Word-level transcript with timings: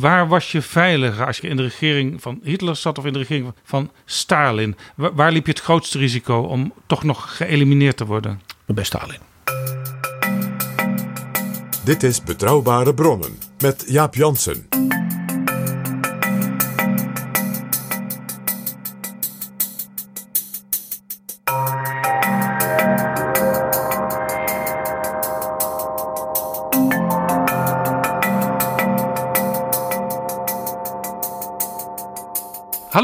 Waar 0.00 0.28
was 0.28 0.52
je 0.52 0.62
veiliger 0.62 1.26
als 1.26 1.38
je 1.38 1.48
in 1.48 1.56
de 1.56 1.62
regering 1.62 2.22
van 2.22 2.40
Hitler 2.42 2.76
zat 2.76 2.98
of 2.98 3.04
in 3.04 3.12
de 3.12 3.18
regering 3.18 3.52
van 3.64 3.90
Stalin? 4.04 4.76
Waar, 4.96 5.14
waar 5.14 5.32
liep 5.32 5.46
je 5.46 5.52
het 5.52 5.60
grootste 5.60 5.98
risico 5.98 6.40
om 6.40 6.72
toch 6.86 7.02
nog 7.02 7.36
geëlimineerd 7.36 7.96
te 7.96 8.06
worden? 8.06 8.40
Bij 8.66 8.84
Stalin. 8.84 9.18
Dit 11.84 12.02
is 12.02 12.22
Betrouwbare 12.22 12.94
Bronnen 12.94 13.38
met 13.58 13.84
Jaap 13.86 14.14
Jansen. 14.14 14.68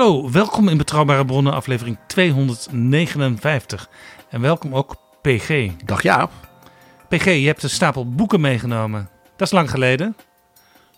Hallo, 0.05 0.30
welkom 0.30 0.69
in 0.69 0.77
Betrouwbare 0.77 1.24
Bronnen, 1.24 1.52
aflevering 1.52 1.98
259. 2.06 3.88
En 4.28 4.41
welkom 4.41 4.74
ook 4.74 4.97
PG. 5.22 5.70
Dag 5.84 6.02
Jaap. 6.02 6.30
PG, 7.08 7.24
je 7.24 7.47
hebt 7.47 7.62
een 7.62 7.70
stapel 7.70 8.10
boeken 8.10 8.41
meegenomen. 8.41 9.08
Dat 9.36 9.47
is 9.47 9.52
lang 9.52 9.70
geleden, 9.70 10.16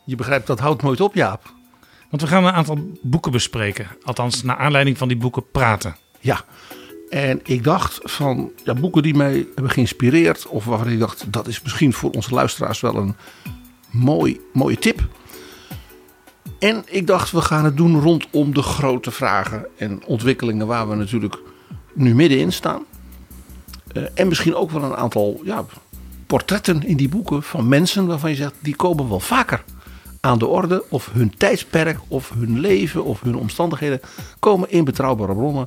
Je 0.05 0.17
begrijpt, 0.17 0.47
dat 0.47 0.59
houdt 0.59 0.83
nooit 0.83 1.01
op 1.01 1.15
Jaap. 1.15 1.53
want 2.11 2.23
we 2.23 2.29
gaan 2.29 2.45
een 2.45 2.53
aantal 2.53 2.79
boeken 3.03 3.33
bespreken. 3.33 3.87
Althans, 4.03 4.43
naar 4.43 4.57
aanleiding 4.57 4.99
van 4.99 5.09
die 5.09 5.17
boeken 5.17 5.51
praten. 5.51 5.97
Ja. 6.21 6.45
En 7.09 7.41
ik 7.45 7.65
dacht 7.65 7.99
van 8.03 8.51
ja, 8.65 8.75
boeken 8.75 9.03
die 9.03 9.15
mij 9.15 9.47
hebben 9.55 9.73
geïnspireerd. 9.73 10.47
Of 10.47 10.65
waarvan 10.65 10.89
ik 10.89 10.99
dacht, 10.99 11.33
dat 11.33 11.47
is 11.47 11.62
misschien 11.62 11.93
voor 11.93 12.11
onze 12.11 12.34
luisteraars 12.34 12.81
wel 12.81 12.97
een 12.97 13.17
mooi, 13.91 14.41
mooie 14.53 14.79
tip. 14.79 15.09
En 16.67 16.84
ik 16.86 17.06
dacht, 17.06 17.31
we 17.31 17.41
gaan 17.41 17.64
het 17.64 17.77
doen 17.77 18.00
rondom 18.00 18.55
de 18.55 18.62
grote 18.62 19.11
vragen 19.11 19.67
en 19.77 20.05
ontwikkelingen 20.05 20.67
waar 20.67 20.89
we 20.89 20.95
natuurlijk 20.95 21.38
nu 21.94 22.15
middenin 22.15 22.53
staan. 22.53 22.84
Eh, 23.93 24.03
en 24.15 24.28
misschien 24.28 24.54
ook 24.54 24.71
wel 24.71 24.82
een 24.82 24.97
aantal 24.97 25.41
ja, 25.44 25.65
portretten 26.26 26.82
in 26.82 26.97
die 26.97 27.09
boeken 27.09 27.43
van 27.43 27.69
mensen 27.69 28.06
waarvan 28.06 28.31
je 28.31 28.37
zegt, 28.37 28.55
die 28.60 28.76
komen 28.76 29.09
wel 29.09 29.21
vaker 29.21 29.65
aan 30.21 30.38
de 30.38 30.47
orde. 30.47 30.84
Of 30.88 31.10
hun 31.12 31.37
tijdsperk, 31.37 31.99
of 32.09 32.32
hun 32.38 32.60
leven, 32.60 33.05
of 33.05 33.21
hun 33.21 33.37
omstandigheden 33.37 34.00
komen 34.38 34.71
in 34.71 34.84
betrouwbare 34.84 35.34
bronnen. 35.34 35.66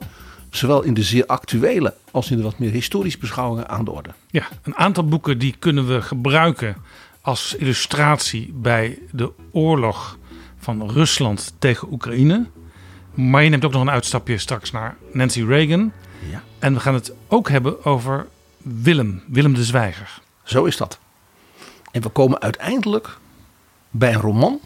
Zowel 0.49 0.83
in 0.83 0.93
de 0.93 1.03
zeer 1.03 1.25
actuele 1.25 1.93
als 2.11 2.31
in 2.31 2.38
de 2.38 2.43
wat 2.43 2.59
meer 2.59 2.71
historische 2.71 3.19
beschouwingen 3.19 3.69
aan 3.69 3.85
de 3.85 3.91
orde. 3.91 4.09
Ja, 4.29 4.47
een 4.63 4.75
aantal 4.75 5.05
boeken 5.05 5.38
die 5.38 5.55
kunnen 5.59 5.88
we 5.88 6.01
gebruiken 6.01 6.75
als 7.21 7.55
illustratie 7.55 8.53
bij 8.53 8.99
de 9.11 9.31
oorlog 9.51 10.17
van 10.59 10.89
Rusland 10.91 11.53
tegen 11.59 11.91
Oekraïne. 11.91 12.45
Maar 13.13 13.43
je 13.43 13.49
neemt 13.49 13.65
ook 13.65 13.71
nog 13.71 13.81
een 13.81 13.89
uitstapje 13.89 14.37
straks 14.37 14.71
naar 14.71 14.97
Nancy 15.13 15.43
Reagan. 15.43 15.91
Ja. 16.29 16.43
En 16.59 16.73
we 16.73 16.79
gaan 16.79 16.93
het 16.93 17.13
ook 17.27 17.49
hebben 17.49 17.85
over 17.85 18.27
Willem, 18.57 19.23
Willem 19.27 19.53
de 19.53 19.63
Zwijger. 19.63 20.21
Zo 20.43 20.65
is 20.65 20.77
dat. 20.77 20.99
En 21.91 22.01
we 22.01 22.09
komen 22.09 22.41
uiteindelijk 22.41 23.17
bij 23.89 24.13
een 24.13 24.21
roman 24.21 24.59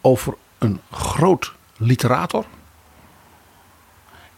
over 0.00 0.34
een 0.58 0.80
groot 0.90 1.52
literator. 1.76 2.44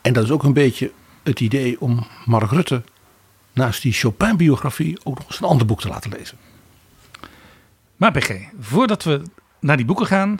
En 0.00 0.12
dat 0.12 0.24
is 0.24 0.30
ook 0.30 0.42
een 0.42 0.52
beetje 0.52 0.92
het 1.22 1.40
idee 1.40 1.80
om 1.80 2.06
Mark 2.24 2.50
Rutte 2.50 2.82
naast 3.52 3.82
die 3.82 3.92
Chopin-biografie 3.92 4.98
ook 5.02 5.18
nog 5.18 5.26
eens 5.26 5.40
een 5.40 5.46
ander 5.48 5.66
boek 5.66 5.80
te 5.80 5.88
laten 5.88 6.10
lezen. 6.10 6.38
Maar 7.96 8.12
PG, 8.12 8.32
voordat 8.60 9.04
we 9.04 9.22
naar 9.60 9.76
die 9.76 9.86
boeken 9.86 10.06
gaan, 10.06 10.38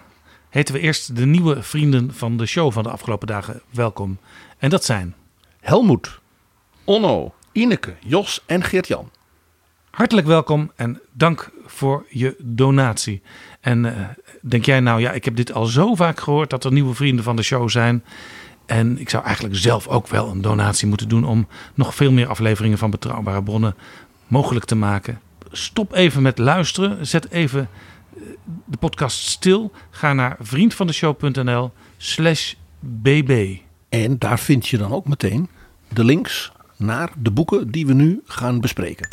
heten 0.52 0.74
we 0.74 0.80
eerst 0.80 1.16
de 1.16 1.26
nieuwe 1.26 1.62
vrienden 1.62 2.14
van 2.14 2.36
de 2.36 2.46
show 2.46 2.72
van 2.72 2.82
de 2.82 2.90
afgelopen 2.90 3.26
dagen 3.26 3.62
welkom. 3.70 4.18
En 4.58 4.70
dat 4.70 4.84
zijn 4.84 5.14
Helmoet, 5.60 6.20
Onno, 6.84 7.34
Ineke, 7.52 7.94
Jos 8.00 8.42
en 8.46 8.62
Geert-Jan. 8.62 9.10
Hartelijk 9.90 10.26
welkom 10.26 10.72
en 10.76 11.00
dank 11.12 11.50
voor 11.66 12.06
je 12.08 12.36
donatie. 12.38 13.22
En 13.60 13.96
eh, 13.96 14.08
denk 14.40 14.64
jij 14.64 14.80
nou, 14.80 15.00
ja, 15.00 15.12
ik 15.12 15.24
heb 15.24 15.36
dit 15.36 15.52
al 15.52 15.64
zo 15.64 15.94
vaak 15.94 16.20
gehoord 16.20 16.50
dat 16.50 16.64
er 16.64 16.72
nieuwe 16.72 16.94
vrienden 16.94 17.24
van 17.24 17.36
de 17.36 17.42
show 17.42 17.68
zijn. 17.68 18.04
En 18.66 18.98
ik 18.98 19.10
zou 19.10 19.24
eigenlijk 19.24 19.56
zelf 19.56 19.88
ook 19.88 20.08
wel 20.08 20.28
een 20.28 20.42
donatie 20.42 20.88
moeten 20.88 21.08
doen 21.08 21.24
om 21.24 21.48
nog 21.74 21.94
veel 21.94 22.12
meer 22.12 22.28
afleveringen 22.28 22.78
van 22.78 22.90
betrouwbare 22.90 23.42
bronnen 23.42 23.76
mogelijk 24.26 24.64
te 24.64 24.74
maken. 24.76 25.20
Stop 25.50 25.92
even 25.92 26.22
met 26.22 26.38
luisteren. 26.38 27.06
Zet 27.06 27.30
even 27.30 27.68
de 28.64 28.76
podcast 28.76 29.26
stil. 29.26 29.72
Ga 29.90 30.12
naar 30.12 30.36
vriendvandeshow.nl 30.40 31.72
slash 31.96 32.54
bb. 32.80 33.56
En 33.88 34.18
daar 34.18 34.38
vind 34.38 34.68
je 34.68 34.78
dan 34.78 34.92
ook 34.92 35.08
meteen 35.08 35.48
de 35.88 36.04
links 36.04 36.52
naar 36.76 37.12
de 37.18 37.30
boeken 37.30 37.70
die 37.70 37.86
we 37.86 37.92
nu 37.92 38.20
gaan 38.24 38.60
bespreken. 38.60 39.08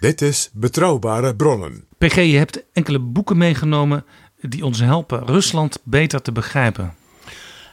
Dit 0.00 0.22
is 0.22 0.50
Betrouwbare 0.52 1.36
Bronnen. 1.36 1.84
PG, 1.98 2.14
je 2.14 2.36
hebt 2.36 2.62
enkele 2.72 2.98
boeken 2.98 3.36
meegenomen 3.36 4.04
die 4.40 4.64
ons 4.64 4.80
helpen 4.80 5.26
Rusland 5.26 5.78
beter 5.82 6.22
te 6.22 6.32
begrijpen. 6.32 6.94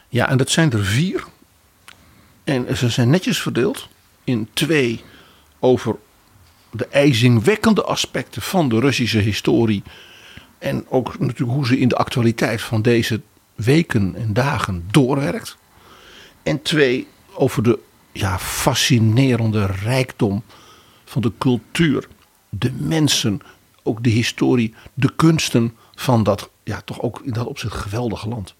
Ja, 0.08 0.28
en 0.28 0.36
dat 0.36 0.50
zijn 0.50 0.72
er 0.72 0.84
vier. 0.84 1.24
En 2.44 2.76
ze 2.76 2.88
zijn 2.88 3.10
netjes 3.10 3.40
verdeeld 3.40 3.88
in 4.24 4.48
twee 4.52 5.00
over 5.58 5.96
de 6.70 6.86
ijzingwekkende 6.86 7.82
aspecten 7.82 8.42
van 8.42 8.68
de 8.68 8.80
Russische 8.80 9.18
historie. 9.18 9.82
En 10.58 10.84
ook 10.88 11.18
natuurlijk 11.18 11.50
hoe 11.50 11.66
ze 11.66 11.78
in 11.78 11.88
de 11.88 11.96
actualiteit 11.96 12.62
van 12.62 12.82
deze 12.82 13.20
weken 13.54 14.14
en 14.14 14.32
dagen 14.32 14.84
doorwerkt. 14.90 15.56
En 16.42 16.62
twee 16.62 17.06
over 17.34 17.62
de 17.62 17.78
ja, 18.12 18.38
fascinerende 18.38 19.66
rijkdom 19.66 20.42
van 21.04 21.22
de 21.22 21.32
cultuur, 21.38 22.08
de 22.48 22.72
mensen, 22.72 23.40
ook 23.82 24.02
de 24.04 24.10
historie, 24.10 24.74
de 24.94 25.14
kunsten 25.16 25.74
van 25.94 26.22
dat 26.22 26.50
ja, 26.64 26.80
toch 26.80 27.00
ook 27.00 27.20
in 27.24 27.32
dat 27.32 27.46
opzicht 27.46 27.74
geweldige 27.74 28.28
land. 28.28 28.54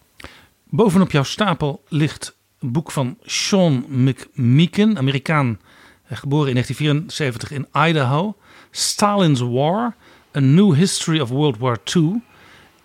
Bovenop 0.64 1.11
jouw 1.11 1.23
stapel 1.23 1.82
ligt 1.88 2.37
een 2.58 2.73
boek 2.73 2.90
van 2.90 3.17
Sean 3.23 3.84
McMeekin, 3.88 4.99
Amerikaan, 4.99 5.58
geboren 6.05 6.49
in 6.49 6.55
1974 6.55 7.50
in 7.50 7.88
Idaho. 7.88 8.37
Stalin's 8.70 9.40
War, 9.40 9.96
A 10.36 10.40
New 10.40 10.75
History 10.75 11.20
of 11.20 11.28
World 11.28 11.58
War 11.58 11.78
II. 11.94 12.22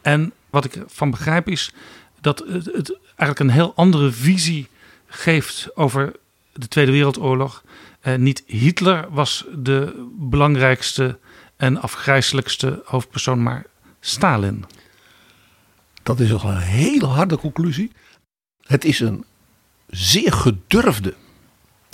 En 0.02 0.34
wat 0.50 0.66
ik 0.66 0.76
ervan 0.76 1.12
begrijp 1.12 1.50
is 1.50 1.74
dat 2.22 2.40
het, 2.40 2.66
het 2.66 2.98
eigenlijk 3.06 3.40
een 3.40 3.50
heel 3.50 3.74
andere 3.76 4.12
visie 4.12 4.68
geeft 5.08 5.76
over 5.76 6.14
de 6.54 6.68
Tweede 6.68 6.92
Wereldoorlog. 6.92 7.64
Eh, 8.00 8.16
niet 8.16 8.44
Hitler 8.46 9.08
was 9.10 9.46
de 9.56 10.08
belangrijkste 10.20 11.20
en 11.56 11.82
afgrijzelijkste 11.82 12.82
hoofdpersoon, 12.86 13.44
maar 13.44 13.66
Stalin. 14.00 14.66
Dat 16.04 16.20
is 16.20 16.30
toch 16.30 16.44
een 16.44 16.58
hele 16.58 17.06
harde 17.06 17.38
conclusie. 17.38 17.92
Het 18.62 18.86
is 18.86 19.00
een 19.00 19.26
zeer 19.88 20.34
gedurfde 20.34 21.14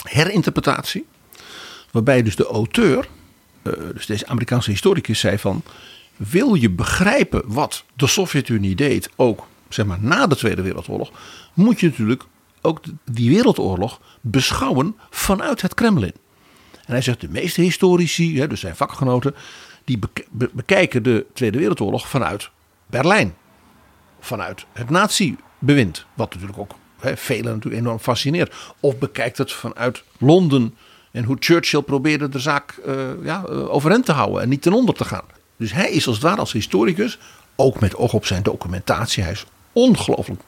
herinterpretatie. 0.03 1.05
Waarbij 1.91 2.23
dus 2.23 2.35
de 2.35 2.45
auteur, 2.45 3.07
eh, 3.61 3.73
dus 3.93 4.05
deze 4.05 4.27
Amerikaanse 4.27 4.69
historicus, 4.69 5.19
zei 5.19 5.37
van... 5.37 5.63
wil 6.15 6.53
je 6.53 6.69
begrijpen 6.69 7.41
wat 7.45 7.83
de 7.95 8.07
Sovjet-Unie 8.07 8.75
deed, 8.75 9.09
ook 9.15 9.47
zeg 9.69 9.85
maar 9.85 10.01
na 10.01 10.27
de 10.27 10.35
Tweede 10.35 10.61
Wereldoorlog, 10.61 11.11
moet 11.53 11.79
je 11.79 11.87
natuurlijk 11.87 12.23
ook 12.61 12.81
die 13.11 13.29
wereldoorlog 13.29 14.01
beschouwen 14.21 14.95
vanuit 15.09 15.61
het 15.61 15.73
Kremlin. 15.73 16.13
En 16.71 16.95
hij 16.95 17.01
zegt 17.01 17.21
de 17.21 17.29
meeste 17.29 17.61
historici, 17.61 18.47
dus 18.47 18.59
zijn 18.59 18.75
vakgenoten, 18.75 19.35
die 19.85 19.97
bek- 19.97 20.27
be- 20.31 20.49
bekijken 20.53 21.03
de 21.03 21.25
Tweede 21.33 21.57
Wereldoorlog 21.57 22.07
vanuit 22.07 22.49
Berlijn. 22.85 23.35
Vanuit 24.19 24.65
het 24.73 24.89
nazi-bewind. 24.89 26.05
Wat 26.13 26.33
natuurlijk 26.33 26.59
ook 26.59 26.75
velen 26.99 27.53
natuurlijk 27.53 27.81
enorm 27.81 27.99
fascineert. 27.99 28.55
Of 28.79 28.97
bekijkt 28.97 29.37
het 29.37 29.51
vanuit 29.51 30.03
Londen. 30.17 30.75
En 31.11 31.23
hoe 31.23 31.37
Churchill 31.39 31.81
probeerde 31.81 32.29
de 32.29 32.39
zaak 32.39 32.71
eh, 32.85 32.95
ja, 33.23 33.43
eh, 33.45 33.73
overeind 33.73 34.05
te 34.05 34.11
houden 34.11 34.41
en 34.41 34.49
niet 34.49 34.61
ten 34.61 34.73
onder 34.73 34.95
te 34.95 35.05
gaan. 35.05 35.25
Dus 35.57 35.73
hij 35.73 35.91
is 35.91 36.07
als 36.07 36.15
het 36.15 36.25
ware 36.25 36.39
als 36.39 36.51
historicus, 36.51 37.19
ook 37.55 37.79
met 37.79 37.95
oog 37.95 38.13
op 38.13 38.25
zijn 38.25 38.43
documentatie. 38.43 39.23
Hij 39.23 39.31
is 39.31 39.45
ongelooflijk 39.73 40.41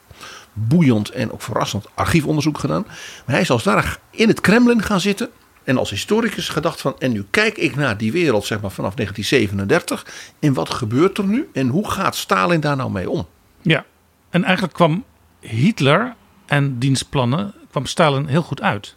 boeiend 0.53 1.09
en 1.09 1.31
ook 1.31 1.41
verrassend 1.41 1.85
archiefonderzoek 1.93 2.57
gedaan. 2.57 2.83
Maar 2.85 3.35
hij 3.35 3.41
is 3.41 3.51
als 3.51 3.63
ware 3.63 3.97
in 4.09 4.27
het 4.27 4.41
Kremlin 4.41 4.81
gaan 4.81 4.99
zitten. 4.99 5.29
En 5.63 5.77
als 5.77 5.89
historicus 5.89 6.49
gedacht 6.49 6.81
van, 6.81 6.95
en 6.99 7.11
nu 7.11 7.25
kijk 7.29 7.57
ik 7.57 7.75
naar 7.75 7.97
die 7.97 8.11
wereld 8.11 8.45
zeg 8.45 8.61
maar 8.61 8.71
vanaf 8.71 8.95
1937. 8.95 10.29
En 10.39 10.53
wat 10.53 10.69
gebeurt 10.69 11.17
er 11.17 11.25
nu? 11.25 11.49
En 11.53 11.67
hoe 11.67 11.91
gaat 11.91 12.15
Stalin 12.15 12.59
daar 12.59 12.75
nou 12.75 12.91
mee 12.91 13.09
om? 13.09 13.27
Ja, 13.61 13.85
en 14.29 14.43
eigenlijk 14.43 14.73
kwam 14.73 15.03
Hitler 15.39 16.15
en 16.45 16.79
diens 16.79 17.03
plannen, 17.03 17.53
kwam 17.69 17.85
Stalin 17.85 18.25
heel 18.25 18.41
goed 18.41 18.61
uit. 18.61 18.95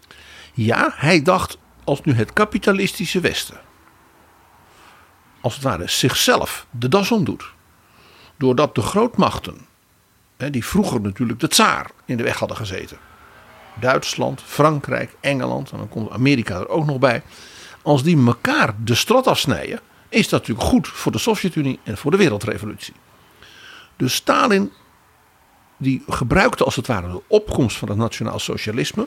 Ja, 0.54 0.92
hij 0.94 1.22
dacht 1.22 1.58
als 1.84 2.00
nu 2.00 2.14
het 2.14 2.32
kapitalistische 2.32 3.20
Westen, 3.20 3.60
als 5.40 5.54
het 5.54 5.62
ware 5.62 5.88
zichzelf 5.88 6.66
de 6.70 6.88
das 6.88 7.10
omdoet, 7.10 7.52
doordat 8.36 8.74
de 8.74 8.82
grootmachten, 8.82 9.66
die 10.36 10.64
vroeger 10.64 11.00
natuurlijk 11.00 11.40
de 11.40 11.48
tsaar 11.48 11.90
in 12.04 12.16
de 12.16 12.22
weg 12.22 12.38
hadden 12.38 12.56
gezeten, 12.56 12.98
Duitsland, 13.80 14.42
Frankrijk, 14.42 15.16
Engeland, 15.20 15.70
en 15.70 15.78
dan 15.78 15.88
komt 15.88 16.10
Amerika 16.10 16.58
er 16.58 16.68
ook 16.68 16.86
nog 16.86 16.98
bij, 16.98 17.22
als 17.82 18.02
die 18.02 18.26
elkaar 18.26 18.74
de 18.84 18.94
strot 18.94 19.26
afsnijden, 19.26 19.80
is 20.08 20.28
dat 20.28 20.40
natuurlijk 20.40 20.68
goed 20.68 20.88
voor 20.88 21.12
de 21.12 21.18
Sovjet-Unie 21.18 21.80
en 21.82 21.98
voor 21.98 22.10
de 22.10 22.16
wereldrevolutie. 22.16 22.94
Dus 23.96 24.14
Stalin 24.14 24.72
die 25.76 26.02
gebruikte 26.08 26.64
als 26.64 26.76
het 26.76 26.86
ware 26.86 27.10
de 27.10 27.22
opkomst 27.26 27.76
van 27.76 27.88
het 27.88 27.98
nationaal 27.98 28.38
socialisme 28.38 29.06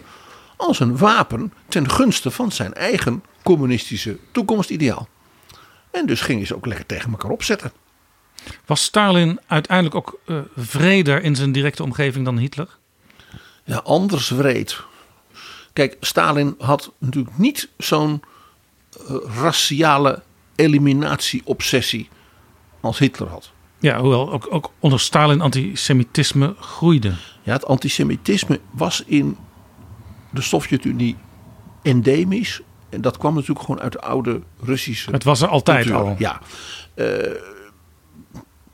als 0.57 0.79
een 0.79 0.97
wapen 0.97 1.53
ten 1.67 1.89
gunste 1.89 2.31
van 2.31 2.51
zijn 2.51 2.73
eigen 2.73 3.23
communistische 3.43 4.17
toekomstideaal. 4.31 5.07
En 5.91 6.05
dus 6.05 6.21
gingen 6.21 6.47
ze 6.47 6.55
ook 6.55 6.65
lekker 6.65 6.85
tegen 6.85 7.11
elkaar 7.11 7.31
opzetten. 7.31 7.71
Was 8.65 8.83
Stalin 8.83 9.39
uiteindelijk 9.47 9.95
ook 9.95 10.19
eh 10.25 10.39
vreder 10.55 11.23
in 11.23 11.35
zijn 11.35 11.51
directe 11.51 11.83
omgeving 11.83 12.25
dan 12.25 12.37
Hitler? 12.37 12.77
Ja, 13.63 13.77
anders 13.77 14.29
wreed. 14.29 14.81
Kijk, 15.73 15.97
Stalin 15.99 16.55
had 16.57 16.91
natuurlijk 16.97 17.37
niet 17.37 17.69
zo'n 17.77 18.21
eh, 19.07 19.15
raciale 19.41 20.21
eliminatie-obsessie 20.55 22.09
als 22.79 22.99
Hitler 22.99 23.29
had. 23.29 23.51
Ja, 23.79 23.99
hoewel 23.99 24.31
ook, 24.31 24.47
ook 24.49 24.71
onder 24.79 24.99
Stalin 24.99 25.41
antisemitisme 25.41 26.55
groeide. 26.59 27.13
Ja, 27.43 27.53
het 27.53 27.65
antisemitisme 27.65 28.59
was 28.71 29.03
in 29.05 29.37
de 30.29 30.41
Sovjet-Unie 30.41 31.15
endemisch. 31.81 32.61
En 32.89 33.01
dat 33.01 33.17
kwam 33.17 33.33
natuurlijk 33.33 33.65
gewoon 33.65 33.81
uit 33.81 33.91
de 33.91 34.01
oude 34.01 34.41
Russische 34.61 35.11
Het 35.11 35.23
was 35.23 35.41
er 35.41 35.47
altijd 35.47 35.85
cultuur. 35.85 36.07
al. 36.07 36.15
Ja. 36.17 36.39
Eh, 36.93 37.31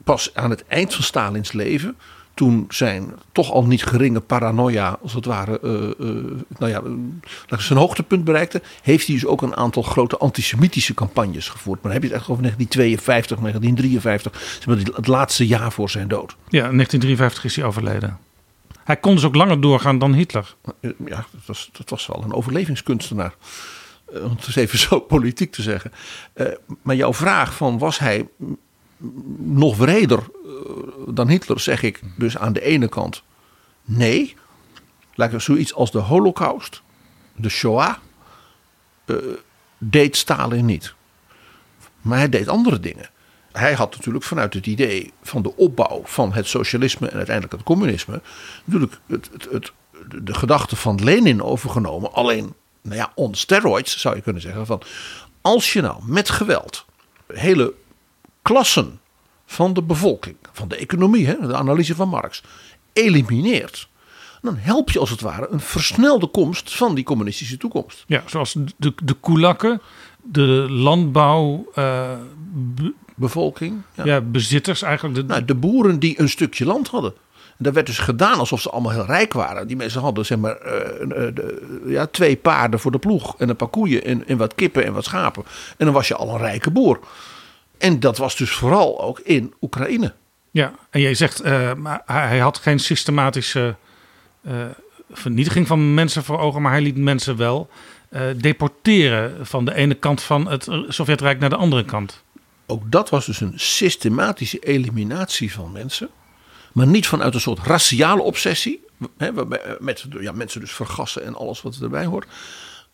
pas 0.03 0.31
aan 0.33 0.49
het 0.49 0.65
eind 0.67 0.93
van 0.93 1.03
Stalins 1.03 1.51
leven, 1.51 1.95
toen 2.33 2.65
zijn 2.69 3.13
toch 3.31 3.51
al 3.51 3.65
niet 3.65 3.85
geringe 3.85 4.19
paranoia, 4.19 4.97
als 5.01 5.13
het 5.13 5.25
ware, 5.25 5.59
eh, 5.59 6.09
eh, 6.09 6.15
nou 6.57 6.71
ja, 6.71 6.81
zijn 7.57 7.79
hoogtepunt 7.79 8.23
bereikte, 8.23 8.61
heeft 8.81 9.07
hij 9.07 9.15
dus 9.15 9.25
ook 9.25 9.41
een 9.41 9.55
aantal 9.55 9.83
grote 9.83 10.17
antisemitische 10.17 10.93
campagnes 10.93 11.49
gevoerd. 11.49 11.81
Maar 11.81 11.91
dan 11.91 12.01
heb 12.01 12.01
je 12.01 12.07
het 12.07 12.17
echt 12.17 12.29
over 12.29 12.43
1952, 12.43 13.39
1953, 13.39 14.57
zeg 14.59 14.65
maar, 14.65 14.95
het 14.95 15.07
laatste 15.07 15.47
jaar 15.47 15.71
voor 15.71 15.89
zijn 15.89 16.07
dood. 16.07 16.35
Ja, 16.49 16.69
in 16.69 16.75
1953 16.75 17.45
is 17.45 17.55
hij 17.55 17.65
overleden. 17.65 18.17
Hij 18.83 18.97
kon 18.97 19.15
dus 19.15 19.23
ook 19.23 19.35
langer 19.35 19.61
doorgaan 19.61 19.99
dan 19.99 20.13
Hitler. 20.13 20.55
Ja, 20.81 21.25
dat 21.31 21.45
was, 21.45 21.69
dat 21.71 21.89
was 21.89 22.07
wel 22.07 22.23
een 22.23 22.33
overlevingskunstenaar. 22.33 23.35
Eh, 24.13 24.23
Om 24.23 24.37
het 24.39 24.55
even 24.55 24.79
zo 24.87 24.99
politiek 24.99 25.51
te 25.51 25.61
zeggen. 25.61 25.91
Eh, 26.33 26.47
maar 26.81 26.95
jouw 26.95 27.13
vraag 27.13 27.53
van 27.53 27.77
was 27.77 27.99
hij 27.99 28.27
nog 29.37 29.77
wreder 29.77 30.19
eh, 30.19 30.53
dan 31.07 31.29
Hitler, 31.29 31.59
zeg 31.59 31.83
ik 31.83 32.01
dus 32.17 32.37
aan 32.37 32.53
de 32.53 32.61
ene 32.61 32.87
kant 32.87 33.23
nee. 33.85 34.35
Lijkt 35.15 35.43
zoiets 35.43 35.73
als 35.73 35.91
de 35.91 35.99
Holocaust, 35.99 36.81
de 37.35 37.49
Shoah, 37.49 37.95
deed 39.77 40.17
Stalin 40.17 40.65
niet. 40.65 40.93
Maar 42.01 42.17
hij 42.17 42.29
deed 42.29 42.47
andere 42.47 42.79
dingen. 42.79 43.09
Hij 43.53 43.73
had 43.73 43.95
natuurlijk 43.95 44.23
vanuit 44.23 44.53
het 44.53 44.65
idee 44.65 45.11
van 45.21 45.41
de 45.41 45.55
opbouw 45.55 46.01
van 46.03 46.33
het 46.33 46.47
socialisme 46.47 47.07
en 47.07 47.15
uiteindelijk 47.15 47.55
het 47.55 47.63
communisme, 47.63 48.21
natuurlijk 48.63 48.99
het, 49.07 49.29
het, 49.31 49.47
het, 49.51 49.71
de 50.23 50.33
gedachte 50.33 50.75
van 50.75 51.03
Lenin 51.03 51.43
overgenomen. 51.43 52.13
Alleen, 52.13 52.53
nou 52.81 52.95
ja, 52.95 53.11
on 53.15 53.35
steroids 53.35 53.99
zou 53.99 54.15
je 54.15 54.21
kunnen 54.21 54.41
zeggen. 54.41 54.65
Van, 54.65 54.81
als 55.41 55.73
je 55.73 55.81
nou 55.81 56.03
met 56.05 56.29
geweld 56.29 56.85
hele 57.27 57.73
klassen 58.41 58.99
van 59.45 59.73
de 59.73 59.81
bevolking, 59.81 60.35
van 60.51 60.67
de 60.67 60.75
economie, 60.75 61.27
hè, 61.27 61.47
de 61.47 61.55
analyse 61.55 61.95
van 61.95 62.09
Marx, 62.09 62.43
elimineert. 62.93 63.87
Dan 64.41 64.57
help 64.57 64.91
je 64.91 64.99
als 64.99 65.09
het 65.09 65.21
ware 65.21 65.47
een 65.49 65.59
versnelde 65.59 66.27
komst 66.27 66.75
van 66.75 66.95
die 66.95 67.03
communistische 67.03 67.57
toekomst. 67.57 68.03
Ja, 68.07 68.23
zoals 68.25 68.55
de, 68.77 68.93
de 69.03 69.13
koelakken, 69.13 69.81
de 70.21 70.65
landbouw, 70.69 71.71
eh, 71.75 72.11
Bevolking. 73.15 73.81
Ja. 73.93 74.03
ja, 74.05 74.21
bezitters 74.21 74.81
eigenlijk. 74.81 75.15
De, 75.15 75.23
Nou, 75.23 75.45
de 75.45 75.55
boeren 75.55 75.99
die 75.99 76.19
een 76.19 76.29
stukje 76.29 76.65
land 76.65 76.87
hadden. 76.87 77.13
En 77.57 77.63
dat 77.63 77.73
werd 77.73 77.85
dus 77.85 77.97
gedaan 77.99 78.37
alsof 78.39 78.61
ze 78.61 78.69
allemaal 78.69 78.91
heel 78.91 79.05
rijk 79.05 79.33
waren. 79.33 79.67
Die 79.67 79.75
mensen 79.75 80.01
hadden 80.01 80.25
zeg 80.25 80.37
maar 80.37 80.55
eh, 80.55 81.01
eh, 81.01 81.35
de- 81.35 81.83
ja, 81.85 82.05
twee 82.07 82.35
paarden 82.35 82.79
voor 82.79 82.91
de 82.91 82.97
ploeg. 82.99 83.35
En 83.37 83.49
een 83.49 83.55
paar 83.55 83.67
koeien 83.67 84.03
en, 84.03 84.27
en 84.27 84.37
wat 84.37 84.55
kippen 84.55 84.85
en 84.85 84.93
wat 84.93 85.03
schapen. 85.05 85.43
En 85.77 85.85
dan 85.85 85.93
was 85.93 86.07
je 86.07 86.15
al 86.15 86.29
een 86.29 86.37
rijke 86.37 86.71
boer. 86.71 86.99
En 87.77 87.99
dat 87.99 88.17
was 88.17 88.35
dus 88.37 88.51
vooral 88.51 89.01
ook 89.01 89.19
in 89.19 89.53
Oekraïne. 89.61 90.13
Ja, 90.51 90.73
en 90.89 91.01
jij 91.01 91.13
zegt, 91.13 91.39
eh, 91.41 91.73
maar 91.73 92.01
hij 92.05 92.39
had 92.39 92.57
geen 92.57 92.79
systematische 92.79 93.75
vernietiging 95.11 95.67
van 95.67 95.93
mensen 95.93 96.23
voor 96.23 96.39
ogen, 96.39 96.61
maar 96.61 96.71
hij 96.71 96.81
liet 96.81 96.97
mensen 96.97 97.37
wel 97.37 97.69
deporteren 98.37 99.45
van 99.45 99.65
de 99.65 99.73
ene 99.75 99.93
kant 99.93 100.21
van 100.21 100.47
het 100.49 100.67
Sovjetrijk 100.87 101.39
naar 101.39 101.49
de 101.49 101.55
andere 101.55 101.85
kant. 101.85 102.23
Ook 102.65 102.91
dat 102.91 103.09
was 103.09 103.25
dus 103.25 103.41
een 103.41 103.53
systematische 103.55 104.59
eliminatie 104.59 105.53
van 105.53 105.71
mensen. 105.71 106.09
Maar 106.73 106.87
niet 106.87 107.07
vanuit 107.07 107.33
een 107.33 107.41
soort 107.41 107.59
raciale 107.59 108.21
obsessie. 108.21 108.83
Hè, 109.17 109.33
waarbij, 109.33 109.61
eh, 109.61 109.73
met 109.79 110.05
ja, 110.19 110.31
mensen 110.31 110.59
dus 110.59 110.71
vergassen 110.71 111.25
en 111.25 111.35
alles 111.35 111.61
wat 111.61 111.77
erbij 111.81 112.05
hoort. 112.05 112.27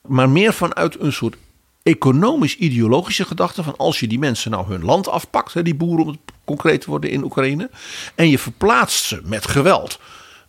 Maar 0.08 0.30
meer 0.30 0.54
vanuit 0.54 1.00
een 1.00 1.14
soort 1.14 1.36
economisch-ideologische 1.84 3.26
gedachte. 3.26 3.64
Van 3.64 3.78
als 3.78 4.00
je 4.00 4.08
die 4.08 4.20
mensen 4.20 4.52
nou 4.52 4.68
hun 4.68 4.84
land 4.84 5.08
afpakt. 5.08 5.54
Hè, 5.54 5.64
die 5.64 5.76
boeren 5.76 6.06
om 6.06 6.12
het 6.12 6.20
concreet 6.46 6.82
te 6.82 6.90
worden 6.90 7.10
in 7.10 7.24
Oekraïne. 7.24 7.70
En 8.16 8.30
je 8.30 8.40
verplaatst 8.40 9.04
ze 9.04 9.22
met 9.24 9.48
geweld. 9.48 10.00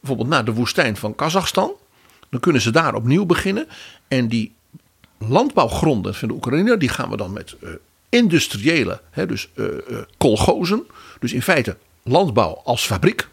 Bijvoorbeeld 0.00 0.28
naar 0.28 0.44
de 0.44 0.52
woestijn 0.52 0.96
van 0.96 1.14
Kazachstan. 1.14 1.72
Dan 2.30 2.40
kunnen 2.40 2.62
ze 2.62 2.70
daar 2.70 2.94
opnieuw 2.94 3.26
beginnen. 3.26 3.68
En 4.08 4.28
die 4.28 4.54
landbouwgronden 5.18 6.14
van 6.14 6.28
de 6.28 6.34
Oekraïne, 6.34 6.76
die 6.76 6.88
gaan 6.88 7.10
we 7.10 7.16
dan 7.16 7.32
met 7.32 7.56
eh, 7.60 7.70
industriële, 8.10 9.00
hè, 9.10 9.26
dus 9.26 9.50
eh, 9.54 9.66
kolgozen, 10.18 10.86
dus 11.20 11.32
in 11.32 11.42
feite 11.42 11.76
landbouw 12.02 12.60
als 12.64 12.86
fabriek, 12.86 13.28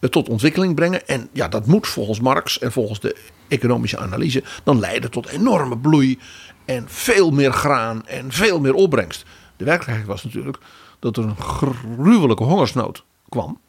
eh, 0.00 0.10
tot 0.10 0.28
ontwikkeling 0.28 0.74
brengen. 0.74 1.08
En 1.08 1.28
ja, 1.32 1.48
dat 1.48 1.66
moet 1.66 1.86
volgens 1.86 2.20
Marx 2.20 2.58
en 2.58 2.72
volgens 2.72 3.00
de 3.00 3.16
economische 3.48 3.98
analyse 3.98 4.42
dan 4.64 4.78
leiden 4.78 5.10
tot 5.10 5.28
enorme 5.28 5.78
bloei 5.78 6.18
en 6.64 6.84
veel 6.88 7.30
meer 7.30 7.52
graan 7.52 8.06
en 8.06 8.32
veel 8.32 8.60
meer 8.60 8.74
opbrengst. 8.74 9.24
De 9.56 9.64
werkelijkheid 9.64 10.08
was 10.08 10.24
natuurlijk 10.24 10.58
dat 10.98 11.16
er 11.16 11.24
een 11.24 11.36
gruwelijke 11.36 12.44
hongersnood 12.44 13.04
kwam 13.28 13.60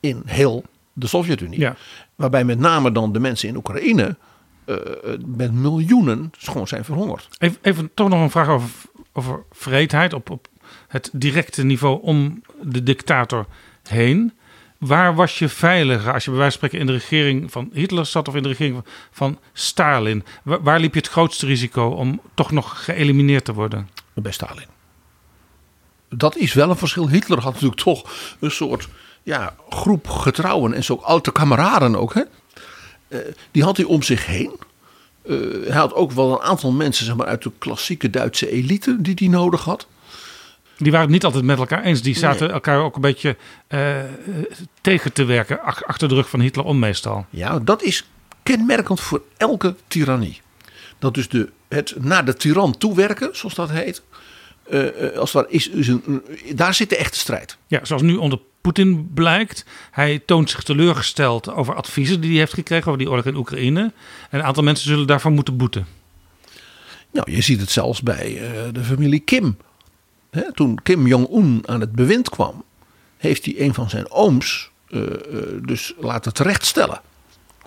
in 0.00 0.22
heel 0.24 0.64
de 0.92 1.06
Sovjet-Unie. 1.06 1.60
Ja. 1.60 1.76
Waarbij 2.14 2.44
met 2.44 2.58
name 2.58 2.92
dan 2.92 3.12
de 3.12 3.20
mensen 3.20 3.48
in 3.48 3.56
Oekraïne 3.56 4.16
met 5.26 5.52
miljoenen 5.52 6.30
gewoon 6.38 6.68
zijn 6.68 6.84
verhongerd. 6.84 7.28
Even, 7.38 7.58
even 7.62 7.90
toch 7.94 8.08
nog 8.08 8.20
een 8.20 8.30
vraag 8.30 8.48
over, 8.48 8.70
over 9.18 9.42
vreedheid 9.50 10.12
op, 10.12 10.30
op 10.30 10.48
het 10.88 11.10
directe 11.12 11.64
niveau 11.64 12.02
om 12.02 12.42
de 12.62 12.82
dictator 12.82 13.46
heen. 13.88 14.32
Waar 14.78 15.14
was 15.14 15.38
je 15.38 15.48
veiliger 15.48 16.12
als 16.12 16.24
je 16.24 16.30
bij 16.30 16.38
wijze 16.38 16.58
van 16.58 16.68
spreken 16.68 16.88
in 16.88 16.92
de 16.92 17.00
regering 17.02 17.52
van 17.52 17.70
Hitler 17.72 18.06
zat 18.06 18.28
of 18.28 18.34
in 18.34 18.42
de 18.42 18.48
regering 18.48 18.84
van, 19.10 19.38
Stalin? 19.52 20.24
Waar, 20.42 20.62
waar 20.62 20.80
liep 20.80 20.94
je 20.94 21.00
het 21.00 21.08
grootste 21.08 21.46
risico 21.46 21.88
om 21.88 22.20
toch 22.34 22.50
nog 22.50 22.84
geëlimineerd 22.84 23.44
te 23.44 23.54
worden? 23.54 23.88
bij 24.14 24.32
Stalin. 24.32 24.66
dat 26.08 26.36
is 26.36 26.52
wel 26.52 26.70
een 26.70 26.76
verschil. 26.76 27.08
Hitler 27.08 27.40
had 27.40 27.52
natuurlijk 27.52 27.80
toch 27.80 28.10
een 28.40 28.50
soort 28.50 28.88
ja, 29.22 29.54
groep 29.68 30.08
getrouwen 30.08 30.72
en 30.72 30.84
zo 30.84 30.94
oude 30.94 31.32
kameraden 31.32 31.96
ook. 31.96 32.14
Hè? 32.14 32.22
Eh, 33.08 33.18
die 33.50 33.62
had 33.62 33.76
hij 33.76 33.86
om 33.86 34.02
zich 34.02 34.26
heen. 34.26 34.60
Eh, 35.28 35.36
hij 35.66 35.76
had 35.76 35.94
ook 35.94 36.12
wel 36.12 36.32
een 36.32 36.40
aantal 36.46 36.70
mensen 36.72 37.04
zeg 37.06 37.16
maar, 37.16 37.26
uit 37.26 37.42
de 37.42 37.50
klassieke 37.58 38.10
Duitse 38.10 38.50
elite 38.50 38.96
die 39.00 39.14
hij 39.18 39.28
nodig 39.28 39.64
had. 39.64 39.86
Die 40.76 40.90
waren 40.90 41.06
het 41.06 41.14
niet 41.14 41.24
altijd 41.24 41.44
met 41.44 41.58
elkaar 41.58 41.82
eens. 41.84 42.02
Die 42.02 42.16
zaten 42.18 42.50
elkaar 42.52 42.80
ook 42.82 42.94
een 42.94 43.00
beetje 43.00 43.36
eh, 43.66 43.96
tegen 44.80 45.12
te 45.12 45.24
werken. 45.24 45.62
ach- 45.62 45.84
Achter 45.84 46.08
de 46.08 46.14
rug 46.14 46.28
van 46.28 46.40
Hitler 46.40 46.64
om 46.64 46.78
meestal. 46.78 47.26
Ja, 47.30 47.58
dat 47.58 47.82
is 47.82 48.08
kenmerkend 48.42 49.00
voor 49.00 49.22
elke 49.36 49.74
tirannie. 49.88 50.40
Dat 50.98 51.14
dus 51.14 51.28
de, 51.28 51.48
het 51.68 51.94
naar 51.98 52.24
de 52.24 52.34
tiran 52.34 52.78
toewerken, 52.78 53.28
zoals 53.32 53.54
dat 53.54 53.70
heet. 53.70 54.02
Eh, 54.70 55.06
eh, 55.06 55.16
als 55.18 55.32
het 55.32 55.46
is, 55.48 55.68
is 55.68 55.88
een, 55.88 56.02
een- 56.06 56.22
daar 56.56 56.74
zit 56.74 56.88
de 56.88 56.96
echte 56.96 57.18
strijd. 57.18 57.56
Ja, 57.66 57.84
zoals 57.84 58.02
nu 58.02 58.16
onder 58.16 58.38
Poetin 58.60 59.10
blijkt. 59.14 59.64
Hij 59.90 60.18
toont 60.26 60.50
zich 60.50 60.62
teleurgesteld 60.62 61.50
over 61.52 61.74
adviezen 61.74 62.20
die 62.20 62.30
hij 62.30 62.38
heeft 62.38 62.52
gekregen 62.54 62.86
over 62.86 62.98
die 62.98 63.08
oorlog 63.10 63.24
in 63.26 63.36
Oekraïne. 63.36 63.80
En 64.30 64.38
een 64.38 64.44
aantal 64.44 64.62
mensen 64.62 64.88
zullen 64.88 65.06
daarvan 65.06 65.32
moeten 65.34 65.56
boeten. 65.56 65.86
Nou, 67.12 67.30
je 67.32 67.40
ziet 67.40 67.60
het 67.60 67.70
zelfs 67.70 68.02
bij 68.02 68.40
eh, 68.42 68.62
de 68.72 68.82
familie 68.84 69.20
Kim. 69.20 69.56
Toen 70.54 70.78
Kim 70.82 71.06
Jong-un 71.06 71.62
aan 71.66 71.80
het 71.80 71.92
bewind 71.92 72.28
kwam, 72.28 72.64
heeft 73.16 73.44
hij 73.44 73.54
een 73.60 73.74
van 73.74 73.90
zijn 73.90 74.10
ooms 74.10 74.70
dus 75.62 75.94
laten 76.00 76.32
terechtstellen. 76.34 77.00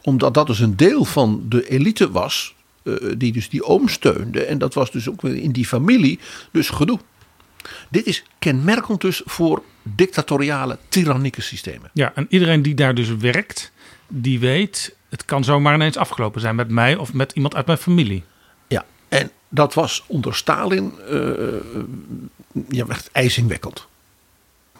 Omdat 0.01 0.33
dat 0.33 0.47
dus 0.47 0.59
een 0.59 0.75
deel 0.77 1.05
van 1.05 1.45
de 1.49 1.69
elite 1.69 2.11
was, 2.11 2.55
eh, 2.83 2.93
die 3.17 3.31
dus 3.31 3.49
die 3.49 3.63
oom 3.63 3.87
steunde. 3.87 4.45
En 4.45 4.57
dat 4.57 4.73
was 4.73 4.91
dus 4.91 5.09
ook 5.09 5.21
weer 5.21 5.35
in 5.35 5.51
die 5.51 5.65
familie 5.65 6.19
dus 6.51 6.69
gedoe. 6.69 6.99
Dit 7.89 8.05
is 8.05 8.23
kenmerkend 8.39 9.01
dus 9.01 9.21
voor 9.25 9.63
dictatoriale, 9.83 10.77
tyrannieke 10.89 11.41
systemen. 11.41 11.89
Ja, 11.93 12.11
en 12.15 12.25
iedereen 12.29 12.61
die 12.61 12.75
daar 12.75 12.95
dus 12.95 13.15
werkt, 13.15 13.71
die 14.07 14.39
weet... 14.39 14.95
het 15.09 15.25
kan 15.25 15.43
zomaar 15.43 15.75
ineens 15.75 15.97
afgelopen 15.97 16.41
zijn 16.41 16.55
met 16.55 16.69
mij 16.69 16.95
of 16.95 17.13
met 17.13 17.31
iemand 17.31 17.55
uit 17.55 17.65
mijn 17.65 17.77
familie. 17.77 18.23
Ja, 18.67 18.85
en 19.07 19.31
dat 19.49 19.73
was 19.73 20.03
onder 20.07 20.35
Stalin 20.35 20.93
eh, 21.09 21.19
ja, 22.69 22.85
echt 22.87 23.09
ijzingwekkend. 23.11 23.87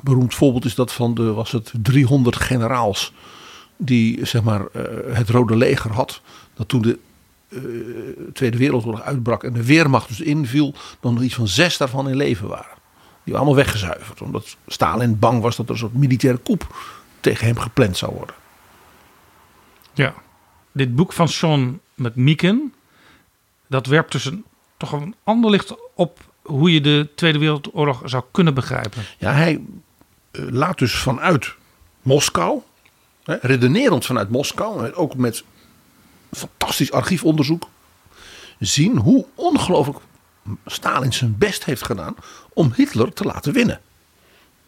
Beroemd 0.01 0.35
voorbeeld 0.35 0.65
is 0.65 0.75
dat 0.75 0.93
van 0.93 1.13
de, 1.13 1.23
was 1.23 1.51
het 1.51 1.71
300 1.81 2.35
generaals 2.35 3.13
die 3.77 4.25
zeg 4.25 4.43
maar 4.43 4.65
eh, 4.65 4.83
het 5.15 5.29
Rode 5.29 5.55
Leger 5.55 5.91
had. 5.91 6.21
Dat 6.53 6.67
toen 6.67 6.81
de 6.81 6.99
eh, 7.51 7.61
Tweede 8.33 8.57
Wereldoorlog 8.57 9.01
uitbrak 9.01 9.43
en 9.43 9.53
de 9.53 9.65
Weermacht 9.65 10.07
dus 10.07 10.21
inviel, 10.21 10.73
dan 10.99 11.13
nog 11.13 11.23
iets 11.23 11.35
van 11.35 11.47
zes 11.47 11.77
daarvan 11.77 12.09
in 12.09 12.15
leven 12.15 12.47
waren. 12.47 12.79
Die 13.23 13.33
waren 13.33 13.47
allemaal 13.47 13.55
weggezuiverd, 13.55 14.21
omdat 14.21 14.57
Stalin 14.67 15.19
bang 15.19 15.41
was 15.41 15.55
dat 15.55 15.65
er 15.65 15.71
een 15.71 15.77
soort 15.77 15.93
militaire 15.93 16.39
coup 16.43 16.75
tegen 17.19 17.47
hem 17.47 17.57
gepland 17.57 17.97
zou 17.97 18.15
worden. 18.15 18.35
Ja. 19.93 20.13
Dit 20.71 20.95
boek 20.95 21.13
van 21.13 21.27
Sean 21.27 21.79
McMeekin, 21.95 22.73
dat 23.67 23.85
werpt 23.85 24.11
dus 24.11 24.25
een, 24.25 24.43
toch 24.77 24.91
een 24.91 25.15
ander 25.23 25.51
licht 25.51 25.75
op 25.95 26.19
hoe 26.41 26.73
je 26.73 26.81
de 26.81 27.09
Tweede 27.15 27.39
Wereldoorlog 27.39 28.01
zou 28.05 28.23
kunnen 28.31 28.53
begrijpen. 28.53 29.03
Ja, 29.17 29.33
hij 29.33 29.61
eh, 30.31 30.41
laat 30.49 30.77
dus 30.77 30.93
vanuit 30.93 31.55
Moskou, 32.01 32.61
hè, 33.23 33.35
redenerend 33.41 34.05
vanuit 34.05 34.29
Moskou, 34.29 34.93
ook 34.93 35.15
met 35.15 35.43
fantastisch 36.31 36.91
archiefonderzoek, 36.91 37.69
zien 38.59 38.97
hoe 38.97 39.25
ongelooflijk 39.35 39.97
Stalin 40.65 41.13
zijn 41.13 41.37
best 41.37 41.65
heeft 41.65 41.85
gedaan 41.85 42.15
om 42.53 42.71
Hitler 42.75 43.13
te 43.13 43.23
laten 43.23 43.53
winnen. 43.53 43.81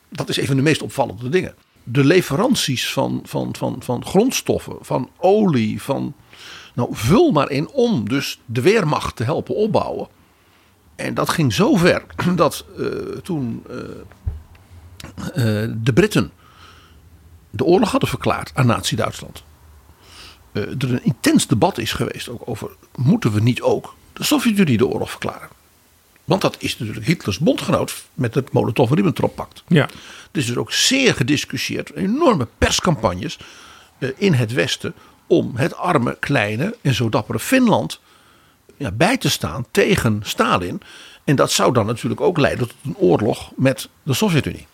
Dat 0.09 0.29
is 0.29 0.37
een 0.37 0.45
van 0.45 0.55
de 0.55 0.61
meest 0.61 0.81
opvallende 0.81 1.29
dingen. 1.29 1.55
De 1.83 2.03
leveranties 2.03 2.91
van, 2.91 3.21
van, 3.23 3.55
van, 3.57 3.75
van 3.79 4.05
grondstoffen, 4.05 4.77
van 4.81 5.09
olie, 5.17 5.81
van. 5.81 6.13
Nou, 6.75 6.89
vul 6.91 7.31
maar 7.31 7.49
in 7.49 7.69
om 7.69 8.09
dus 8.09 8.39
de 8.45 8.61
weermacht 8.61 9.15
te 9.15 9.23
helpen 9.23 9.55
opbouwen. 9.55 10.07
En 10.95 11.13
dat 11.13 11.29
ging 11.29 11.53
zo 11.53 11.75
ver 11.75 12.05
dat 12.35 12.65
eh, 12.77 12.85
toen 13.23 13.63
eh, 13.69 15.63
eh, 15.63 15.71
de 15.83 15.93
Britten 15.93 16.31
de 17.49 17.63
oorlog 17.63 17.91
hadden 17.91 18.09
verklaard 18.09 18.51
aan 18.53 18.65
Nazi-Duitsland. 18.65 19.43
Eh, 20.53 20.61
er 20.61 20.91
een 20.91 21.03
intens 21.03 21.47
debat 21.47 21.77
is 21.77 21.93
geweest 21.93 22.29
ook 22.29 22.41
over 22.45 22.69
moeten 22.95 23.31
we 23.31 23.41
niet 23.41 23.61
ook 23.61 23.95
de 24.13 24.23
Sovjet-Unie 24.23 24.77
de 24.77 24.87
oorlog 24.87 25.09
verklaren. 25.09 25.49
Want 26.23 26.41
dat 26.41 26.55
is 26.59 26.77
natuurlijk 26.77 27.05
Hitlers 27.05 27.39
bondgenoot 27.39 28.03
met 28.13 28.35
het 28.35 28.51
Molotov-Ribbentrop-pact. 28.51 29.63
Ja. 29.67 29.83
Er 30.31 30.39
is 30.39 30.45
dus 30.45 30.55
ook 30.55 30.71
zeer 30.71 31.15
gediscussieerd, 31.15 31.93
enorme 31.93 32.47
perscampagnes 32.57 33.39
eh, 33.97 34.09
in 34.15 34.33
het 34.33 34.53
Westen 34.53 34.93
om 35.27 35.51
het 35.55 35.75
arme, 35.75 36.17
kleine 36.19 36.75
en 36.81 36.93
zo 36.93 37.09
dappere 37.09 37.39
Finland 37.39 37.99
ja, 38.77 38.91
bij 38.91 39.17
te 39.17 39.29
staan 39.29 39.65
tegen 39.71 40.21
Stalin. 40.23 40.81
En 41.23 41.35
dat 41.35 41.51
zou 41.51 41.73
dan 41.73 41.85
natuurlijk 41.85 42.21
ook 42.21 42.37
leiden 42.37 42.67
tot 42.67 42.77
een 42.85 42.97
oorlog 42.97 43.51
met 43.55 43.89
de 44.03 44.13
Sovjet-Unie. 44.13 44.67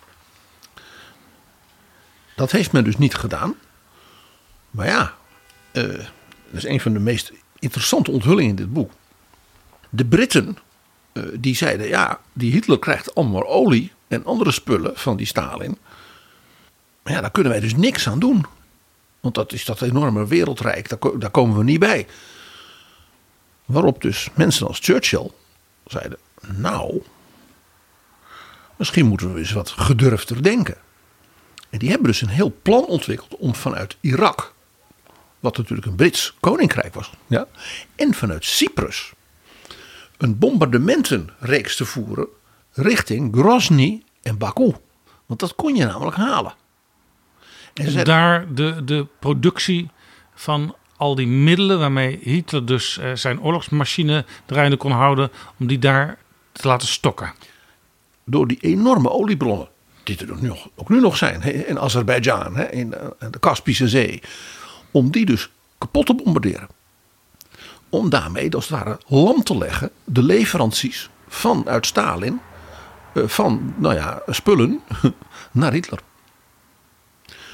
Dat 2.35 2.51
heeft 2.51 2.71
men 2.71 2.83
dus 2.83 2.97
niet 2.97 3.15
gedaan. 3.15 3.55
Maar 4.71 4.87
ja, 4.87 5.13
eh, 5.71 5.83
dat 5.83 6.07
is 6.51 6.65
een 6.65 6.79
van 6.79 6.93
de 6.93 6.99
meest 6.99 7.31
interessante 7.59 8.11
onthullingen 8.11 8.49
in 8.49 8.55
dit 8.55 8.73
boek. 8.73 8.91
De 9.89 10.05
Britten, 10.05 10.57
eh, 11.11 11.23
die 11.33 11.55
zeiden 11.55 11.87
ja, 11.87 12.19
die 12.33 12.51
Hitler 12.51 12.79
krijgt 12.79 13.15
allemaal 13.15 13.47
olie 13.47 13.91
en 14.07 14.25
andere 14.25 14.51
spullen 14.51 14.91
van 14.95 15.17
die 15.17 15.25
Stalin. 15.25 15.77
Maar 17.03 17.13
ja, 17.13 17.21
daar 17.21 17.31
kunnen 17.31 17.51
wij 17.51 17.61
dus 17.61 17.75
niks 17.75 18.07
aan 18.09 18.19
doen. 18.19 18.45
Want 19.19 19.35
dat 19.35 19.53
is 19.53 19.65
dat 19.65 19.81
enorme 19.81 20.27
wereldrijk, 20.27 20.89
daar, 20.89 21.19
daar 21.19 21.29
komen 21.29 21.57
we 21.57 21.63
niet 21.63 21.79
bij. 21.79 22.07
Waarop 23.65 24.01
dus 24.01 24.29
mensen 24.35 24.67
als 24.67 24.79
Churchill 24.79 25.31
zeiden: 25.85 26.17
Nou, 26.47 27.01
misschien 28.75 29.05
moeten 29.05 29.33
we 29.33 29.39
eens 29.39 29.51
wat 29.51 29.69
gedurfder 29.69 30.43
denken. 30.43 30.77
En 31.69 31.79
die 31.79 31.89
hebben 31.89 32.07
dus 32.07 32.21
een 32.21 32.29
heel 32.29 32.55
plan 32.61 32.85
ontwikkeld 32.85 33.35
om 33.35 33.55
vanuit 33.55 33.97
Irak, 33.99 34.53
wat 35.39 35.57
natuurlijk 35.57 35.87
een 35.87 35.95
Brits 35.95 36.35
koninkrijk 36.39 36.93
was, 36.93 37.11
ja, 37.27 37.47
en 37.95 38.13
vanuit 38.13 38.45
Cyprus 38.45 39.13
een 40.17 40.37
bombardementenreeks 40.37 41.75
te 41.75 41.85
voeren 41.85 42.27
richting 42.73 43.35
Grozny 43.35 44.03
en 44.21 44.37
Baku. 44.37 44.73
Want 45.25 45.39
dat 45.39 45.55
kon 45.55 45.75
je 45.75 45.85
namelijk 45.85 46.17
halen. 46.17 46.53
En 47.73 47.91
zeiden, 47.91 48.05
daar 48.05 48.53
de, 48.53 48.83
de 48.85 49.07
productie 49.19 49.89
van 50.35 50.75
al 50.97 51.15
die 51.15 51.27
middelen 51.27 51.79
waarmee 51.79 52.19
Hitler 52.21 52.65
dus 52.65 52.97
eh, 52.97 53.11
zijn 53.13 53.41
oorlogsmachine 53.41 54.25
draaiende 54.45 54.77
kon 54.77 54.91
houden, 54.91 55.31
om 55.59 55.67
die 55.67 55.79
daar 55.79 56.17
te 56.51 56.67
laten 56.67 56.87
stokken. 56.87 57.33
door 58.23 58.47
die 58.47 58.57
enorme 58.61 59.09
oliebronnen, 59.09 59.67
die 60.03 60.17
er 60.17 60.31
ook 60.31 60.41
nu 60.41 60.47
nog, 60.47 60.67
ook 60.75 60.89
nu 60.89 60.99
nog 60.99 61.17
zijn, 61.17 61.41
hè, 61.41 61.49
in 61.49 61.79
Azerbeidzjan, 61.79 62.55
hè, 62.55 62.69
in 62.71 62.93
eh, 62.93 63.07
de 63.31 63.39
Kaspische 63.39 63.87
Zee, 63.87 64.21
om 64.91 65.11
die 65.11 65.25
dus 65.25 65.49
kapot 65.77 66.05
te 66.05 66.15
bombarderen. 66.15 66.67
Om 67.89 68.09
daarmee, 68.09 68.55
als 68.55 68.69
het 68.69 68.79
ware, 68.79 68.99
lam 69.07 69.43
te 69.43 69.57
leggen, 69.57 69.91
de 70.03 70.23
leveranties 70.23 71.09
vanuit 71.27 71.85
Stalin, 71.85 72.39
eh, 73.13 73.23
van, 73.25 73.73
nou 73.77 73.95
ja, 73.95 74.21
spullen 74.27 74.81
naar 75.51 75.71
Hitler. 75.71 75.99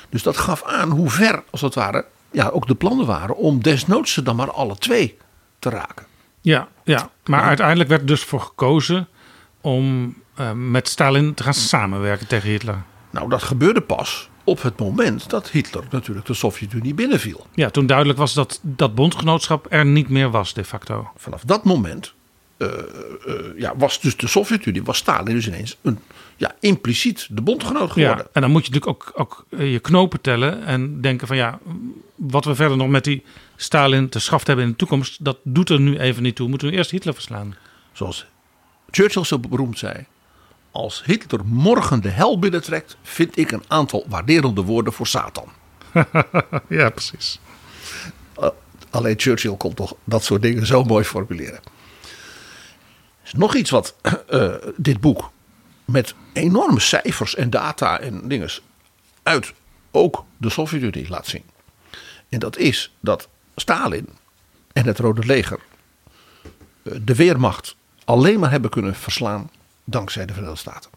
Dus 0.09 0.23
dat 0.23 0.37
gaf 0.37 0.63
aan 0.63 0.89
hoe 0.89 1.09
ver, 1.09 1.43
als 1.49 1.61
het 1.61 1.75
ware, 1.75 2.05
ja, 2.31 2.47
ook 2.47 2.67
de 2.67 2.75
plannen 2.75 3.05
waren 3.05 3.35
om 3.35 3.61
desnoods 3.61 4.13
ze 4.13 4.23
dan 4.23 4.35
maar 4.35 4.51
alle 4.51 4.75
twee 4.77 5.17
te 5.59 5.69
raken. 5.69 6.05
Ja, 6.41 6.67
ja. 6.83 7.09
maar 7.25 7.41
uiteindelijk 7.41 7.89
werd 7.89 8.01
er 8.01 8.07
dus 8.07 8.23
voor 8.23 8.41
gekozen 8.41 9.07
om 9.61 10.15
eh, 10.35 10.51
met 10.51 10.87
Stalin 10.87 11.33
te 11.33 11.43
gaan 11.43 11.53
samenwerken 11.53 12.27
tegen 12.27 12.49
Hitler. 12.49 12.83
Nou, 13.09 13.29
dat 13.29 13.43
gebeurde 13.43 13.81
pas 13.81 14.29
op 14.45 14.61
het 14.61 14.79
moment 14.79 15.29
dat 15.29 15.49
Hitler 15.49 15.83
natuurlijk 15.89 16.25
de 16.25 16.33
Sovjet-Unie 16.33 16.93
binnenviel. 16.93 17.47
Ja, 17.53 17.69
toen 17.69 17.85
duidelijk 17.85 18.17
was 18.17 18.33
dat 18.33 18.59
dat 18.61 18.95
bondgenootschap 18.95 19.67
er 19.69 19.85
niet 19.85 20.09
meer 20.09 20.31
was, 20.31 20.53
de 20.53 20.63
facto. 20.63 21.09
Vanaf 21.15 21.41
dat 21.41 21.63
moment 21.63 22.13
eh, 22.57 22.67
eh, 22.67 23.57
ja, 23.57 23.73
was 23.77 24.01
dus 24.01 24.17
de 24.17 24.27
Sovjet-Unie, 24.27 24.83
was 24.83 24.97
Stalin 24.97 25.35
dus 25.35 25.47
ineens 25.47 25.77
een, 25.81 25.99
ja, 26.35 26.55
impliciet 26.59 27.27
de 27.31 27.41
bondgenoot 27.41 27.91
geworden. 27.91 28.25
Ja, 28.25 28.29
en 28.33 28.41
dan 28.41 28.51
moet 28.51 28.65
je 28.65 28.71
natuurlijk 28.71 29.05
ook, 29.05 29.19
ook 29.19 29.45
eh, 29.49 29.71
je 29.71 29.79
knopen 29.79 30.21
tellen 30.21 30.65
en 30.65 31.01
denken 31.01 31.27
van 31.27 31.35
ja, 31.35 31.59
wat 32.15 32.45
we 32.45 32.55
verder 32.55 32.77
nog 32.77 32.87
met 32.87 33.03
die 33.03 33.23
Stalin 33.55 34.09
te 34.09 34.19
schaft 34.19 34.47
hebben 34.47 34.65
in 34.65 34.71
de 34.71 34.77
toekomst, 34.77 35.23
dat 35.25 35.37
doet 35.43 35.69
er 35.69 35.79
nu 35.79 35.97
even 35.97 36.23
niet 36.23 36.35
toe. 36.35 36.49
Moeten 36.49 36.69
we 36.69 36.75
eerst 36.75 36.91
Hitler 36.91 37.13
verslaan. 37.13 37.55
Zoals 37.91 38.25
Churchill 38.89 39.23
zo 39.23 39.39
beroemd 39.39 39.77
zei. 39.77 40.05
Als 40.75 41.03
Hitler 41.05 41.45
morgen 41.45 42.01
de 42.01 42.09
hel 42.09 42.39
binnentrekt, 42.39 42.97
vind 43.01 43.37
ik 43.37 43.51
een 43.51 43.63
aantal 43.67 44.05
waarderende 44.07 44.61
woorden 44.61 44.93
voor 44.93 45.07
Satan. 45.07 45.49
ja, 46.69 46.89
precies. 46.89 47.39
Uh, 48.39 48.47
alleen 48.89 49.19
Churchill 49.19 49.55
kon 49.55 49.73
toch 49.73 49.95
dat 50.03 50.23
soort 50.23 50.41
dingen 50.41 50.65
zo 50.65 50.83
mooi 50.83 51.03
formuleren. 51.03 51.59
Er 51.63 53.23
is 53.23 53.33
nog 53.33 53.55
iets 53.55 53.69
wat 53.69 53.95
uh, 54.29 54.53
dit 54.75 54.99
boek 55.01 55.31
met 55.85 56.15
enorme 56.33 56.79
cijfers 56.79 57.35
en 57.35 57.49
data 57.49 57.99
en 57.99 58.27
dingen 58.27 58.49
uit 59.23 59.53
ook 59.91 60.25
de 60.37 60.49
Sovjet-Unie 60.49 61.09
laat 61.09 61.27
zien. 61.27 61.43
En 62.29 62.39
dat 62.39 62.57
is 62.57 62.95
dat 62.99 63.27
Stalin 63.55 64.09
en 64.73 64.85
het 64.85 64.99
Rode 64.99 65.25
Leger 65.25 65.59
eh, 66.83 66.93
de 67.01 67.15
Weermacht 67.15 67.75
alleen 68.05 68.39
maar 68.39 68.51
hebben 68.51 68.69
kunnen 68.69 68.95
verslaan 68.95 69.49
dankzij 69.85 70.25
de 70.25 70.33
Verenigde 70.33 70.59
Staten. 70.59 70.91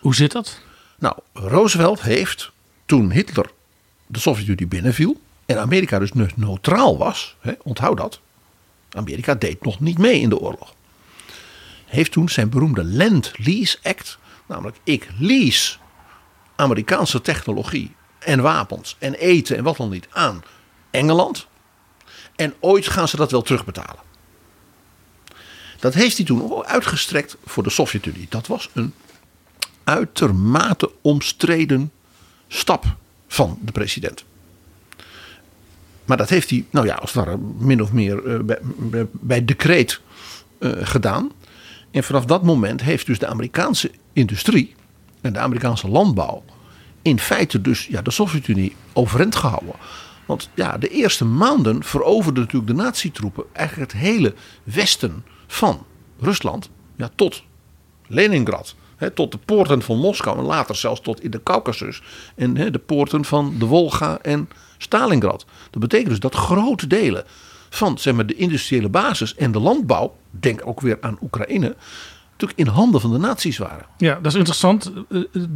Hoe 0.00 0.14
zit 0.14 0.32
dat? 0.32 0.60
Nou, 0.98 1.16
Roosevelt 1.32 2.02
heeft 2.02 2.50
toen 2.86 3.12
Hitler 3.12 3.50
de 4.06 4.18
Sovjet-Unie 4.18 4.66
binnenviel 4.66 5.20
en 5.46 5.58
Amerika 5.58 5.98
dus 5.98 6.12
neutraal 6.34 6.98
was, 6.98 7.36
hè, 7.40 7.52
onthoud 7.62 7.96
dat. 7.96 8.20
Amerika 8.90 9.34
deed 9.34 9.64
nog 9.64 9.80
niet 9.80 9.98
mee 9.98 10.20
in 10.20 10.28
de 10.28 10.38
oorlog. 10.38 10.74
Heeft 11.86 12.12
toen 12.12 12.28
zijn 12.28 12.48
beroemde 12.48 12.84
Land-Lease 12.84 13.78
Act, 13.82 14.18
namelijk 14.46 14.76
ik 14.84 15.08
lease 15.18 15.76
Amerikaanse 16.56 17.20
technologie 17.20 17.94
en 18.18 18.40
wapens 18.42 18.96
en 18.98 19.14
eten 19.14 19.56
en 19.56 19.64
wat 19.64 19.76
dan 19.76 19.90
niet 19.90 20.08
aan 20.10 20.42
Engeland. 20.90 21.46
En 22.36 22.54
ooit 22.60 22.88
gaan 22.88 23.08
ze 23.08 23.16
dat 23.16 23.30
wel 23.30 23.42
terugbetalen. 23.42 24.07
Dat 25.78 25.94
heeft 25.94 26.16
hij 26.16 26.26
toen 26.26 26.64
uitgestrekt 26.64 27.36
voor 27.44 27.62
de 27.62 27.70
Sovjet-Unie. 27.70 28.26
Dat 28.28 28.46
was 28.46 28.70
een 28.72 28.92
uitermate 29.84 30.90
omstreden 31.00 31.92
stap 32.48 32.84
van 33.28 33.58
de 33.62 33.72
president. 33.72 34.24
Maar 36.04 36.16
dat 36.16 36.28
heeft 36.28 36.50
hij, 36.50 36.64
nou 36.70 36.86
ja, 36.86 36.94
als 36.94 37.12
het 37.12 37.24
ware 37.24 37.38
min 37.58 37.82
of 37.82 37.92
meer 37.92 38.24
uh, 38.24 38.56
bij, 39.12 39.44
decreet 39.44 40.00
uh, 40.58 40.72
gedaan. 40.80 41.32
En 41.90 42.04
vanaf 42.04 42.24
dat 42.24 42.42
moment 42.42 42.82
heeft 42.82 43.06
dus 43.06 43.18
de 43.18 43.26
Amerikaanse 43.26 43.90
industrie 44.12 44.74
en 45.20 45.32
de 45.32 45.38
Amerikaanse 45.38 45.88
landbouw 45.88 46.44
in 47.02 47.18
feite 47.18 47.60
dus 47.60 47.86
ja, 47.86 48.02
de 48.02 48.10
Sovjet-Unie 48.10 48.76
overeind 48.92 49.36
gehouden. 49.36 49.74
Want 50.26 50.50
ja, 50.54 50.78
de 50.78 50.88
eerste 50.88 51.24
maanden 51.24 51.82
veroverden 51.82 52.42
natuurlijk 52.42 52.76
de 52.76 52.82
nazi-troepen 52.82 53.44
eigenlijk 53.52 53.92
het 53.92 54.00
hele 54.00 54.34
westen 54.62 55.24
van 55.48 55.84
Rusland 56.20 56.70
ja, 56.96 57.10
tot 57.14 57.42
Leningrad. 58.06 58.74
Tot 59.14 59.32
de 59.32 59.38
poorten 59.38 59.82
van 59.82 59.98
Moskou 59.98 60.38
en 60.38 60.44
later 60.44 60.76
zelfs 60.76 61.00
tot 61.00 61.22
in 61.22 61.30
de 61.30 61.42
Caucasus. 61.42 62.02
En 62.34 62.54
de 62.54 62.78
poorten 62.86 63.24
van 63.24 63.54
de 63.58 63.66
Wolga 63.66 64.18
en 64.22 64.48
Stalingrad. 64.78 65.46
Dat 65.70 65.80
betekent 65.80 66.08
dus 66.08 66.20
dat 66.20 66.34
grote 66.34 66.86
delen 66.86 67.24
van 67.68 67.98
zeg 67.98 68.14
maar, 68.14 68.26
de 68.26 68.34
industriële 68.34 68.88
basis 68.88 69.34
en 69.34 69.52
de 69.52 69.58
landbouw, 69.58 70.16
denk 70.30 70.66
ook 70.66 70.80
weer 70.80 70.98
aan 71.00 71.18
Oekraïne, 71.22 71.76
natuurlijk 72.30 72.58
in 72.58 72.66
handen 72.66 73.00
van 73.00 73.12
de 73.12 73.18
nazi's 73.18 73.58
waren. 73.58 73.86
Ja, 73.96 74.14
dat 74.14 74.26
is 74.32 74.34
interessant. 74.34 74.92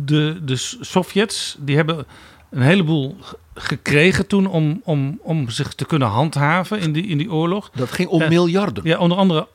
De, 0.04 0.38
de 0.44 0.56
Sovjets 0.80 1.56
die 1.60 1.76
hebben 1.76 2.06
een 2.52 2.62
heleboel 2.62 3.16
gekregen 3.54 4.26
toen 4.26 4.46
om, 4.46 4.80
om, 4.84 5.18
om 5.22 5.50
zich 5.50 5.74
te 5.74 5.84
kunnen 5.84 6.08
handhaven 6.08 6.80
in 6.80 6.92
die, 6.92 7.06
in 7.06 7.18
die 7.18 7.32
oorlog. 7.32 7.70
Dat 7.74 7.92
ging 7.92 8.08
om 8.08 8.28
miljarden. 8.28 8.84
Ja, 8.84 8.98
onder 8.98 9.18
andere 9.18 9.48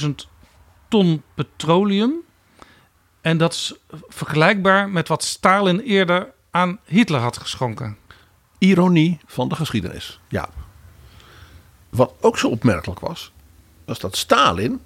870.000 0.00 0.08
ton 0.88 1.22
petroleum. 1.34 2.14
En 3.20 3.38
dat 3.38 3.52
is 3.52 3.74
vergelijkbaar 4.08 4.88
met 4.88 5.08
wat 5.08 5.24
Stalin 5.24 5.80
eerder 5.80 6.32
aan 6.50 6.78
Hitler 6.84 7.20
had 7.20 7.38
geschonken. 7.38 7.96
Ironie 8.58 9.20
van 9.26 9.48
de 9.48 9.54
geschiedenis, 9.54 10.20
ja. 10.28 10.48
Wat 11.88 12.12
ook 12.20 12.38
zo 12.38 12.48
opmerkelijk 12.48 13.00
was, 13.00 13.32
was 13.84 13.98
dat 13.98 14.16
Stalin 14.16 14.80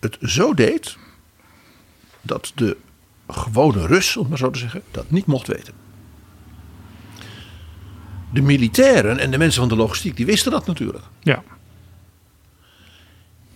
het 0.00 0.18
zo 0.20 0.54
deed 0.54 0.96
dat 2.20 2.52
de 2.54 2.76
gewone 3.28 3.86
Rus, 3.86 4.16
om 4.16 4.28
maar 4.28 4.38
zo 4.38 4.50
te 4.50 4.58
zeggen, 4.58 4.82
dat 4.90 5.10
niet 5.10 5.26
mocht 5.26 5.46
weten. 5.46 5.79
De 8.32 8.40
militairen 8.40 9.18
en 9.18 9.30
de 9.30 9.38
mensen 9.38 9.60
van 9.60 9.68
de 9.68 9.76
logistiek, 9.76 10.16
die 10.16 10.26
wisten 10.26 10.50
dat 10.52 10.66
natuurlijk. 10.66 11.04
Ja. 11.20 11.42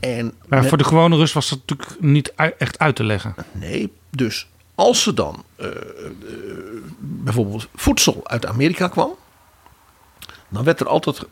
En 0.00 0.34
maar 0.46 0.64
voor 0.64 0.78
de 0.78 0.84
gewone 0.84 1.16
Rus 1.16 1.32
was 1.32 1.48
dat 1.48 1.58
natuurlijk 1.66 2.00
niet 2.00 2.34
echt 2.58 2.78
uit 2.78 2.96
te 2.96 3.04
leggen. 3.04 3.34
Nee, 3.52 3.92
dus 4.10 4.46
als 4.74 5.06
er 5.06 5.14
dan 5.14 5.44
uh, 5.56 5.66
uh, 5.66 5.72
bijvoorbeeld 6.98 7.68
voedsel 7.74 8.28
uit 8.28 8.46
Amerika 8.46 8.88
kwam, 8.88 9.14
dan 10.48 10.64
werd 10.64 10.80
er 10.80 10.88
altijd 10.88 11.22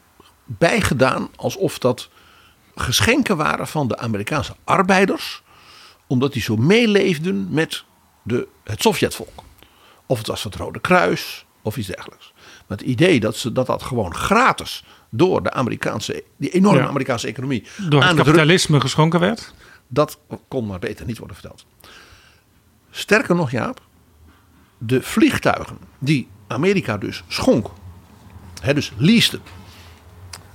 bij 0.45 0.81
gedaan 0.81 1.29
alsof 1.37 1.79
dat 1.79 2.09
geschenken 2.75 3.37
waren 3.37 3.67
van 3.67 3.89
de 3.89 3.99
Amerikaanse 3.99 4.57
arbeiders, 4.65 5.43
omdat 6.07 6.33
die 6.33 6.43
zo 6.43 6.57
meeleefden 6.57 7.49
met 7.51 7.85
de, 8.23 8.49
het 8.65 8.83
Sovjetvolk. 8.83 9.43
Of 10.07 10.19
het 10.19 10.27
was 10.27 10.45
het 10.45 10.55
Rode 10.55 10.81
Kruis 10.81 11.45
of 11.63 11.77
iets 11.77 11.87
dergelijks. 11.87 12.32
Maar 12.73 12.81
het 12.81 12.91
idee 12.91 13.21
dat 13.21 13.37
ze, 13.37 13.53
dat, 13.53 13.67
dat 13.67 13.83
gewoon 13.83 14.15
gratis 14.15 14.85
door 15.11 15.43
de 15.43 15.53
Amerikaanse, 15.53 16.25
die 16.37 16.51
enorme 16.51 16.79
ja. 16.79 16.87
Amerikaanse 16.87 17.27
economie. 17.27 17.67
Door 17.89 18.05
het 18.05 18.17
kapitalisme 18.17 18.81
geschonken 18.81 19.21
werd? 19.21 19.55
Dat 19.89 20.19
kon 20.49 20.67
maar 20.67 20.79
beter 20.79 21.07
niet 21.07 21.19
worden 21.19 21.37
verteld. 21.37 21.65
Sterker 22.91 23.35
nog, 23.35 23.51
Jaap, 23.51 23.81
de 24.79 25.03
vliegtuigen 25.03 25.79
die 25.99 26.29
Amerika 26.47 26.97
dus 26.97 27.23
schonk, 27.29 27.71
hè, 28.61 28.75
dus 28.75 28.93
leaste 28.97 29.41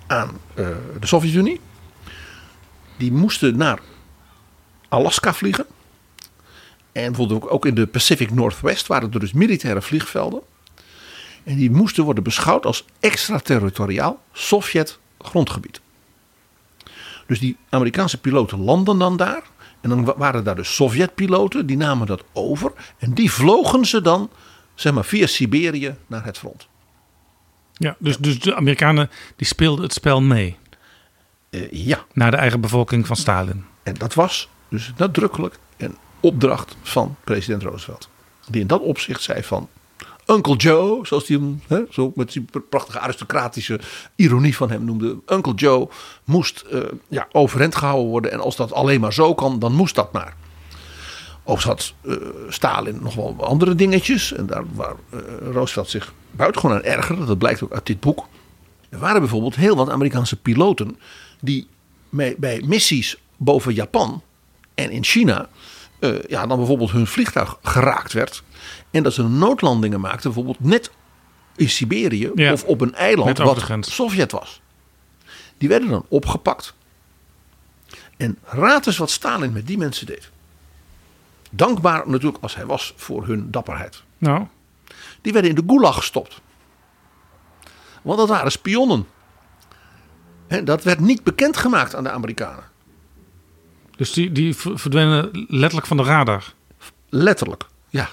aan 0.07 0.29
uh, 0.55 0.67
de 0.99 1.07
Sovjet-Unie, 1.07 1.59
die 2.97 3.11
moesten 3.11 3.57
naar 3.57 3.79
Alaska 4.89 5.33
vliegen. 5.33 5.65
En 6.91 7.05
bijvoorbeeld 7.05 7.49
ook 7.49 7.65
in 7.65 7.75
de 7.75 7.87
Pacific 7.87 8.31
Northwest 8.31 8.87
waren 8.87 9.13
er 9.13 9.19
dus 9.19 9.33
militaire 9.33 9.81
vliegvelden. 9.81 10.41
En 11.47 11.55
die 11.55 11.71
moesten 11.71 12.03
worden 12.03 12.23
beschouwd 12.23 12.65
als 12.65 12.85
extraterritoriaal 12.99 14.23
Sovjet 14.31 14.99
grondgebied. 15.19 15.81
Dus 17.27 17.39
die 17.39 17.57
Amerikaanse 17.69 18.17
piloten 18.17 18.59
landen 18.59 18.97
dan 18.97 19.17
daar. 19.17 19.43
En 19.81 19.89
dan 19.89 20.03
waren 20.03 20.43
daar 20.43 20.55
de 20.55 20.63
Sovjet-piloten, 20.63 21.65
die 21.65 21.77
namen 21.77 22.07
dat 22.07 22.23
over. 22.33 22.71
En 22.97 23.13
die 23.13 23.31
vlogen 23.31 23.85
ze 23.85 24.01
dan, 24.01 24.29
zeg 24.75 24.93
maar, 24.93 25.05
via 25.05 25.27
Siberië 25.27 25.95
naar 26.07 26.25
het 26.25 26.37
front. 26.37 26.67
Ja, 27.73 27.95
dus, 27.99 28.17
dus 28.17 28.39
de 28.39 28.55
Amerikanen 28.55 29.09
die 29.35 29.47
speelden 29.47 29.83
het 29.83 29.93
spel 29.93 30.21
mee. 30.21 30.57
Uh, 31.49 31.71
ja. 31.71 32.05
Naar 32.13 32.31
de 32.31 32.37
eigen 32.37 32.61
bevolking 32.61 33.07
van 33.07 33.15
Stalin. 33.15 33.65
En 33.83 33.93
dat 33.93 34.13
was 34.13 34.49
dus 34.69 34.93
nadrukkelijk 34.97 35.59
een 35.77 35.97
opdracht 36.19 36.75
van 36.81 37.15
president 37.23 37.63
Roosevelt. 37.63 38.09
Die 38.47 38.61
in 38.61 38.67
dat 38.67 38.81
opzicht 38.81 39.21
zei 39.21 39.43
van 39.43 39.69
Uncle 40.27 40.55
Joe, 40.55 41.05
zoals 41.05 41.27
hij 41.27 41.37
hem 41.37 41.87
zo 41.89 42.11
met 42.15 42.31
die 42.31 42.45
prachtige 42.69 42.99
aristocratische 42.99 43.79
ironie 44.15 44.55
van 44.55 44.69
hem 44.69 44.85
noemde. 44.85 45.17
Uncle 45.27 45.53
Joe 45.53 45.89
moest 46.23 46.65
uh, 46.71 46.81
ja, 47.07 47.27
overeind 47.31 47.75
gehouden 47.75 48.09
worden. 48.09 48.31
En 48.31 48.39
als 48.39 48.55
dat 48.55 48.73
alleen 48.73 48.99
maar 48.99 49.13
zo 49.13 49.33
kan, 49.33 49.59
dan 49.59 49.73
moest 49.73 49.95
dat 49.95 50.11
maar. 50.11 50.35
Ook 51.43 51.61
had 51.61 51.93
uh, 52.03 52.15
Stalin 52.49 52.99
nog 53.01 53.15
wel 53.15 53.35
andere 53.39 53.75
dingetjes. 53.75 54.33
En 54.33 54.45
daar 54.45 54.63
waar 54.73 54.95
uh, 55.13 55.19
Roosevelt 55.51 55.89
zich 55.89 56.13
buitengewoon 56.31 56.77
aan 56.77 56.83
ergerde. 56.83 57.25
Dat 57.25 57.37
blijkt 57.37 57.63
ook 57.63 57.73
uit 57.73 57.85
dit 57.85 57.99
boek. 57.99 58.27
Er 58.89 58.99
waren 58.99 59.19
bijvoorbeeld 59.19 59.55
heel 59.55 59.75
wat 59.75 59.89
Amerikaanse 59.89 60.35
piloten. 60.35 60.99
die 61.41 61.67
bij, 62.09 62.61
missies 62.65 63.17
boven 63.37 63.73
Japan 63.73 64.21
en 64.75 64.91
in 64.91 65.03
China. 65.03 65.49
Ja, 66.27 66.47
dan 66.47 66.57
bijvoorbeeld 66.57 66.91
hun 66.91 67.07
vliegtuig 67.07 67.57
geraakt 67.61 68.13
werd. 68.13 68.43
En 68.91 69.03
dat 69.03 69.13
ze 69.13 69.23
noodlandingen 69.23 69.99
maakten, 69.99 70.23
bijvoorbeeld 70.33 70.59
net 70.59 70.91
in 71.55 71.69
Siberië 71.69 72.31
Ja. 72.35 72.51
of 72.53 72.63
op 72.63 72.81
een 72.81 72.95
eiland 72.95 73.37
wat. 73.37 73.67
Sovjet 73.81 74.31
was. 74.31 74.61
Die 75.57 75.69
werden 75.69 75.89
dan 75.89 76.05
opgepakt. 76.07 76.73
En 78.17 78.37
raad 78.43 78.87
eens 78.87 78.97
wat 78.97 79.09
Stalin 79.11 79.51
met 79.51 79.67
die 79.67 79.77
mensen 79.77 80.05
deed. 80.05 80.29
Dankbaar 81.51 82.09
natuurlijk 82.09 82.43
als 82.43 82.55
hij 82.55 82.65
was 82.65 82.93
voor 82.95 83.25
hun 83.27 83.51
dapperheid. 83.51 84.03
Nou, 84.17 84.45
Die 85.21 85.33
werden 85.33 85.49
in 85.51 85.55
de 85.55 85.63
gulag 85.67 85.95
gestopt. 85.95 86.41
Want 88.01 88.17
dat 88.17 88.27
waren 88.29 88.51
spionnen. 88.51 89.07
En 90.47 90.65
dat 90.65 90.83
werd 90.83 90.99
niet 90.99 91.23
bekendgemaakt 91.23 91.95
aan 91.95 92.03
de 92.03 92.11
Amerikanen. 92.11 92.63
dus 93.97 94.11
die, 94.13 94.31
die 94.31 94.55
verdwenen 94.55 95.45
letterlijk 95.49 95.87
van 95.87 95.97
de 95.97 96.03
radar. 96.03 96.53
Letterlijk, 97.09 97.65
ja. 97.89 98.09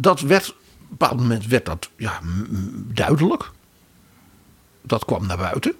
Dat 0.00 0.20
werd, 0.20 0.50
op 0.50 0.56
een 0.80 0.86
bepaald 0.88 1.20
moment 1.20 1.46
werd 1.46 1.66
dat 1.66 1.90
ja, 1.96 2.20
duidelijk. 2.74 3.50
Dat 4.82 5.04
kwam 5.04 5.26
naar 5.26 5.36
buiten. 5.36 5.74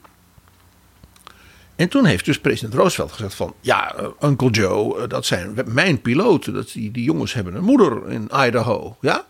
En 1.77 1.89
toen 1.89 2.05
heeft 2.05 2.25
dus 2.25 2.41
president 2.41 2.75
Roosevelt 2.75 3.13
gezegd 3.13 3.35
van... 3.35 3.55
Ja, 3.61 3.95
eh, 3.95 4.07
Uncle 4.21 4.51
Joe, 4.51 5.01
eh, 5.01 5.09
dat 5.09 5.27
zijn 5.27 5.59
mijn 5.67 6.01
piloten. 6.01 6.55
Dat, 6.55 6.73
die, 6.73 6.91
die 6.91 7.05
jongens 7.05 7.33
hebben 7.33 7.55
een 7.55 7.65
moeder 7.65 8.11
in 8.11 8.31
Idaho. 8.35 8.97
Ja? 9.01 9.27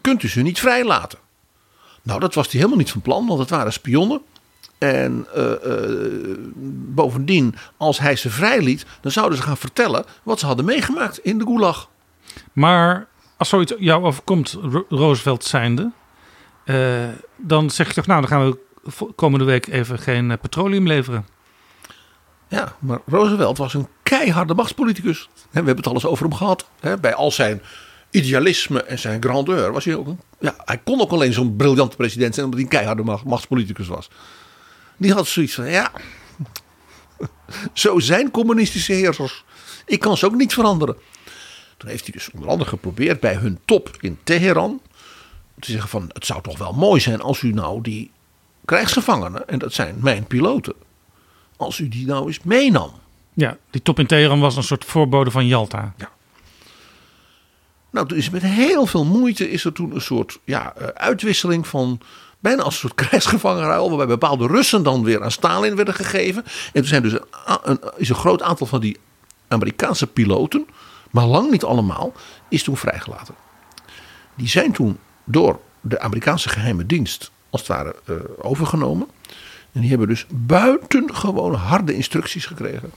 Kunt 0.00 0.22
u 0.22 0.28
ze 0.28 0.40
niet 0.40 0.58
vrijlaten? 0.58 1.18
Nou, 2.02 2.20
dat 2.20 2.34
was 2.34 2.46
hij 2.46 2.56
helemaal 2.56 2.78
niet 2.78 2.90
van 2.90 3.00
plan, 3.00 3.26
want 3.26 3.38
het 3.38 3.50
waren 3.50 3.72
spionnen. 3.72 4.20
En 4.78 5.26
eh, 5.34 5.52
bovendien, 6.94 7.54
als 7.76 7.98
hij 7.98 8.16
ze 8.16 8.30
vrijliet, 8.30 8.86
dan 9.00 9.12
zouden 9.12 9.38
ze 9.38 9.44
gaan 9.44 9.56
vertellen 9.56 10.04
wat 10.22 10.40
ze 10.40 10.46
hadden 10.46 10.64
meegemaakt 10.64 11.18
in 11.18 11.38
de 11.38 11.44
gulag. 11.44 11.88
Maar 12.52 13.08
als 13.40 13.48
zoiets 13.48 13.72
jou 13.78 14.04
overkomt, 14.04 14.58
Ro- 14.62 14.86
Roosevelt 14.88 15.44
zijnde, 15.44 15.90
eh, 16.64 17.08
dan 17.36 17.70
zeg 17.70 17.86
je 17.88 17.94
toch, 17.94 18.06
nou, 18.06 18.20
dan 18.20 18.30
gaan 18.30 18.50
we 18.50 18.58
komende 19.14 19.44
week 19.44 19.66
even 19.66 19.98
geen 19.98 20.30
eh, 20.30 20.38
petroleum 20.40 20.86
leveren. 20.86 21.26
Ja, 22.48 22.76
maar 22.78 23.00
Roosevelt 23.06 23.58
was 23.58 23.74
een 23.74 23.88
keiharde 24.02 24.54
machtspoliticus. 24.54 25.28
We 25.34 25.48
hebben 25.50 25.76
het 25.76 25.86
alles 25.86 26.06
over 26.06 26.24
hem 26.24 26.34
gehad. 26.34 26.68
Bij 27.00 27.14
al 27.14 27.30
zijn 27.30 27.62
idealisme 28.10 28.82
en 28.82 28.98
zijn 28.98 29.22
grandeur 29.22 29.72
was 29.72 29.84
hij 29.84 29.94
ook 29.96 30.06
een... 30.06 30.20
Ja, 30.40 30.54
hij 30.64 30.78
kon 30.78 31.00
ook 31.00 31.10
alleen 31.10 31.32
zo'n 31.32 31.56
briljante 31.56 31.96
president 31.96 32.34
zijn 32.34 32.46
omdat 32.46 32.60
hij 32.60 32.70
een 32.70 32.76
keiharde 32.76 33.02
macht- 33.02 33.24
machtspoliticus 33.24 33.88
was. 33.88 34.10
Die 34.96 35.12
had 35.12 35.26
zoiets 35.26 35.54
van, 35.54 35.70
ja, 35.70 35.90
zo 37.72 37.98
zijn 37.98 38.30
communistische 38.30 38.92
heersers. 38.92 39.44
Ik 39.86 40.00
kan 40.00 40.16
ze 40.16 40.26
ook 40.26 40.34
niet 40.34 40.54
veranderen. 40.54 40.96
Toen 41.80 41.88
heeft 41.88 42.04
hij 42.04 42.12
dus 42.12 42.30
onder 42.30 42.48
andere 42.48 42.70
geprobeerd 42.70 43.20
bij 43.20 43.34
hun 43.34 43.58
top 43.64 43.96
in 44.00 44.18
Teheran 44.24 44.80
te 45.58 45.70
zeggen 45.70 45.90
van 45.90 46.10
het 46.12 46.26
zou 46.26 46.42
toch 46.42 46.58
wel 46.58 46.72
mooi 46.72 47.00
zijn 47.00 47.20
als 47.20 47.42
u 47.42 47.52
nou 47.52 47.80
die 47.80 48.10
krijgsgevangenen, 48.64 49.48
en 49.48 49.58
dat 49.58 49.72
zijn 49.72 49.96
mijn 50.00 50.26
piloten, 50.26 50.74
als 51.56 51.78
u 51.78 51.88
die 51.88 52.06
nou 52.06 52.26
eens 52.26 52.42
meenam. 52.42 52.92
Ja, 53.32 53.56
die 53.70 53.82
top 53.82 53.98
in 53.98 54.06
Teheran 54.06 54.40
was 54.40 54.56
een 54.56 54.62
soort 54.62 54.84
voorbode 54.84 55.30
van 55.30 55.46
Jalta. 55.46 55.94
Nou, 57.90 58.06
toen 58.06 58.18
is 58.18 58.26
er 58.26 58.32
met 58.32 58.42
heel 58.42 58.86
veel 58.86 59.04
moeite 59.04 59.50
is 59.50 59.64
er 59.64 59.72
toen 59.72 59.94
een 59.94 60.00
soort 60.00 60.38
ja, 60.44 60.74
eh, 60.74 60.86
uitwisseling 60.86 61.66
van 61.66 62.00
bijna 62.38 62.62
als 62.62 62.74
een 62.74 62.80
soort 62.80 62.94
krijgsgevangenruil, 63.08 63.88
waarbij 63.88 64.06
bepaalde 64.06 64.46
Russen 64.46 64.82
dan 64.82 65.04
weer 65.04 65.22
aan 65.22 65.30
Stalin 65.30 65.76
werden 65.76 65.94
gegeven. 65.94 66.44
En 66.44 66.72
toen 66.72 66.84
zijn 66.84 67.02
dus 67.02 67.12
een, 67.62 67.80
is 67.96 68.08
een 68.08 68.14
groot 68.14 68.42
aantal 68.42 68.66
van 68.66 68.80
die 68.80 68.96
Amerikaanse 69.48 70.06
piloten, 70.06 70.66
maar 71.10 71.26
lang 71.26 71.50
niet 71.50 71.64
allemaal, 71.64 72.12
is 72.48 72.62
toen 72.62 72.76
vrijgelaten. 72.76 73.34
Die 74.34 74.48
zijn 74.48 74.72
toen 74.72 74.98
door 75.24 75.60
de 75.80 76.00
Amerikaanse 76.00 76.48
geheime 76.48 76.86
dienst 76.86 77.30
als 77.50 77.60
het 77.60 77.70
ware 77.70 77.94
eh, 78.06 78.14
overgenomen. 78.38 79.08
En 79.72 79.80
die 79.80 79.90
hebben 79.90 80.08
dus 80.08 80.26
buitengewoon 80.30 81.54
harde 81.54 81.94
instructies 81.94 82.46
gekregen. 82.46 82.90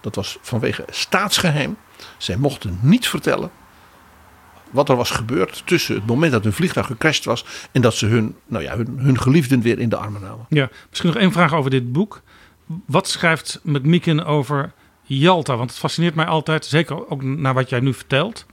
Dat 0.00 0.14
was 0.14 0.38
vanwege 0.40 0.84
staatsgeheim. 0.90 1.76
Zij 2.16 2.36
mochten 2.36 2.78
niet 2.82 3.08
vertellen 3.08 3.50
wat 4.70 4.88
er 4.88 4.96
was 4.96 5.10
gebeurd 5.10 5.62
tussen 5.64 5.94
het 5.94 6.06
moment 6.06 6.32
dat 6.32 6.44
hun 6.44 6.52
vliegtuig 6.52 6.86
gecrashed 6.86 7.24
was 7.24 7.44
en 7.72 7.80
dat 7.80 7.94
ze 7.94 8.06
hun, 8.06 8.36
nou 8.46 8.64
ja, 8.64 8.76
hun, 8.76 8.98
hun 8.98 9.20
geliefden 9.20 9.60
weer 9.60 9.78
in 9.78 9.88
de 9.88 9.96
armen 9.96 10.20
namen. 10.20 10.46
Ja, 10.48 10.68
misschien 10.88 11.10
nog 11.10 11.18
één 11.20 11.32
vraag 11.32 11.54
over 11.54 11.70
dit 11.70 11.92
boek. 11.92 12.22
Wat 12.86 13.08
schrijft 13.08 13.60
McMicken 13.62 14.24
over 14.24 14.72
Jalta? 15.18 15.56
Want 15.56 15.70
het 15.70 15.78
fascineert 15.78 16.14
mij 16.14 16.26
altijd, 16.26 16.64
zeker 16.64 17.08
ook 17.08 17.22
naar 17.22 17.54
wat 17.54 17.68
jij 17.68 17.80
nu 17.80 17.94
vertelt. 17.94 18.46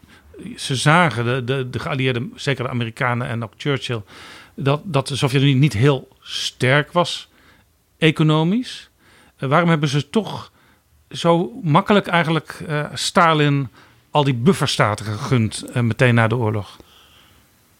Ze 0.56 0.76
zagen, 0.76 1.26
de, 1.26 1.44
de, 1.44 1.70
de 1.70 1.80
geallieerden, 1.80 2.32
zeker 2.36 2.64
de 2.64 2.70
Amerikanen 2.70 3.28
en 3.28 3.44
ook 3.44 3.54
Churchill, 3.58 4.02
dat, 4.56 4.82
dat 4.84 5.08
de 5.08 5.16
Sovjet-Unie 5.16 5.56
niet 5.56 5.74
heel 5.74 6.08
sterk 6.20 6.92
was 6.92 7.30
economisch. 7.98 8.90
Eh, 9.38 9.50
waarom 9.50 9.70
hebben 9.70 9.90
ze 9.90 10.10
toch 10.10 10.52
zo 11.10 11.60
makkelijk 11.64 12.08
eigenlijk 12.08 12.64
eh, 12.68 12.86
Stalin 12.94 13.68
al 14.12 14.24
die 14.24 14.34
bufferstaten 14.34 15.06
gegund 15.06 15.64
eh, 15.74 15.82
meteen 15.82 16.16
na 16.16 16.28
de 16.28 16.36
oorlog? 16.36 16.78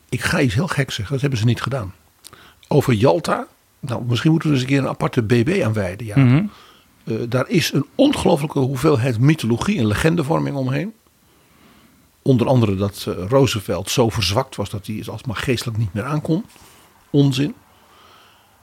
Ik 0.10 0.22
ga 0.22 0.40
iets 0.40 0.54
heel 0.54 0.68
gek 0.68 0.92
zeggen, 0.92 1.14
dat 1.14 1.22
hebben 1.22 1.40
ze 1.40 1.46
niet 1.46 1.62
gedaan. 1.62 1.94
Over 2.68 2.94
Jalta, 2.94 3.48
nou 3.80 4.04
misschien 4.06 4.32
moeten 4.32 4.50
we 4.50 4.56
eens 4.56 4.64
een 4.64 4.70
keer 4.70 4.80
een 4.80 4.88
aparte 4.88 5.22
BB 5.22 5.62
aan 5.64 5.74
wijden. 5.74 6.06
Ja. 6.06 6.46
Eh, 7.08 7.16
daar 7.30 7.50
is 7.50 7.74
een 7.74 7.86
ongelofelijke 7.96 8.60
hoeveelheid 8.60 9.20
mythologie 9.20 9.78
en 9.78 9.88
legendevorming 9.88 10.56
omheen. 10.56 10.94
Onder 12.22 12.48
andere 12.48 12.76
dat 12.76 13.06
eh, 13.08 13.14
Roosevelt 13.28 13.90
zo 13.90 14.10
verzwakt 14.10 14.56
was 14.56 14.70
dat 14.70 14.88
hij 14.88 15.04
alsmaar 15.10 15.36
geestelijk 15.36 15.78
niet 15.78 15.94
meer 15.94 16.04
aankon. 16.04 16.46
Onzin. 17.10 17.56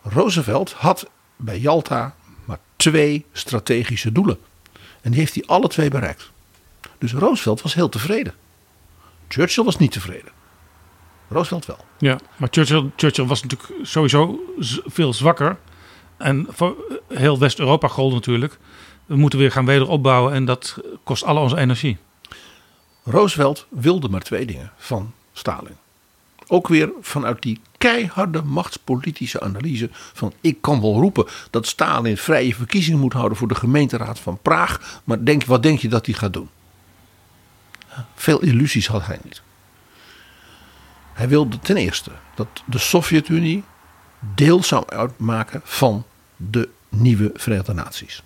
Roosevelt 0.02 0.72
had 0.72 1.10
bij 1.36 1.58
Jalta 1.58 2.14
maar 2.44 2.58
twee 2.76 3.24
strategische 3.32 4.12
doelen. 4.12 4.38
En 5.00 5.10
die 5.10 5.20
heeft 5.20 5.34
hij 5.34 5.44
alle 5.46 5.68
twee 5.68 5.90
bereikt. 5.90 6.30
Dus 6.98 7.12
Roosevelt 7.12 7.62
was 7.62 7.74
heel 7.74 7.88
tevreden. 7.88 8.34
Churchill 9.28 9.64
was 9.64 9.76
niet 9.76 9.92
tevreden. 9.92 10.32
Roosevelt 11.28 11.66
wel. 11.66 11.84
Ja, 11.98 12.18
maar 12.36 12.48
Churchill, 12.50 12.90
Churchill 12.96 13.26
was 13.26 13.42
natuurlijk 13.42 13.86
sowieso 13.86 14.40
veel 14.86 15.12
zwakker. 15.12 15.58
En 16.16 16.46
voor 16.48 16.76
heel 17.08 17.38
West-Europa 17.38 17.88
gold 17.88 18.12
natuurlijk. 18.12 18.58
We 19.06 19.16
moeten 19.16 19.38
weer 19.38 19.50
gaan 19.50 19.64
wederopbouwen 19.64 20.32
en 20.32 20.44
dat 20.44 20.76
kost 21.04 21.24
alle 21.24 21.40
onze 21.40 21.58
energie. 21.58 21.98
Roosevelt 23.04 23.66
wilde 23.68 24.08
maar 24.08 24.20
twee 24.20 24.46
dingen 24.46 24.72
van 24.76 25.12
Stalin. 25.32 25.76
Ook 26.46 26.68
weer 26.68 26.92
vanuit 27.00 27.42
die 27.42 27.60
keiharde 27.78 28.42
machtspolitische 28.42 29.40
analyse 29.40 29.88
van 29.92 30.32
ik 30.40 30.60
kan 30.60 30.80
wel 30.80 30.94
roepen 30.94 31.26
dat 31.50 31.66
Stalin 31.66 32.16
vrije 32.16 32.54
verkiezingen 32.54 33.00
moet 33.00 33.12
houden 33.12 33.38
voor 33.38 33.48
de 33.48 33.54
gemeenteraad 33.54 34.18
van 34.18 34.38
Praag, 34.42 35.00
maar 35.04 35.24
denk, 35.24 35.44
wat 35.44 35.62
denk 35.62 35.78
je 35.78 35.88
dat 35.88 36.06
hij 36.06 36.14
gaat 36.14 36.32
doen? 36.32 36.48
Veel 38.14 38.40
illusies 38.40 38.86
had 38.86 39.06
hij 39.06 39.18
niet. 39.22 39.42
Hij 41.12 41.28
wilde 41.28 41.58
ten 41.58 41.76
eerste 41.76 42.10
dat 42.34 42.48
de 42.64 42.78
Sovjet-Unie 42.78 43.64
deel 44.34 44.62
zou 44.62 44.84
uitmaken 44.86 45.60
van 45.64 46.04
de 46.36 46.68
nieuwe 46.88 47.30
Verenigde 47.34 47.72
Naties. 47.72 48.22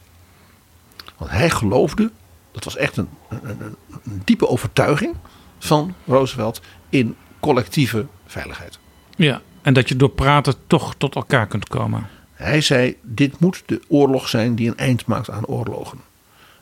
Want 1.17 1.31
hij 1.31 1.51
geloofde, 1.51 2.11
dat 2.53 2.65
was 2.65 2.77
echt 2.77 2.97
een, 2.97 3.09
een, 3.29 3.41
een, 3.45 3.77
een 4.05 4.23
diepe 4.25 4.49
overtuiging 4.49 5.15
van 5.59 5.95
Roosevelt 6.07 6.61
in 6.89 7.17
collectieve 7.41 8.07
veiligheid. 8.27 8.79
Ja, 9.17 9.41
en 9.63 9.75
dat 9.75 9.89
je 9.89 9.97
door 9.97 10.11
praten 10.11 10.55
toch 10.67 10.95
tot 10.99 11.15
elkaar 11.15 11.47
kunt 11.47 11.69
komen. 11.69 12.09
Hij 12.33 12.61
zei: 12.61 12.97
Dit 13.03 13.41
moet 13.41 13.63
de 13.67 13.81
oorlog 13.89 14.29
zijn 14.29 14.55
die 14.55 14.69
een 14.69 14.77
eind 14.77 15.07
maakt 15.07 15.31
aan 15.31 15.47
oorlogen. 15.47 15.99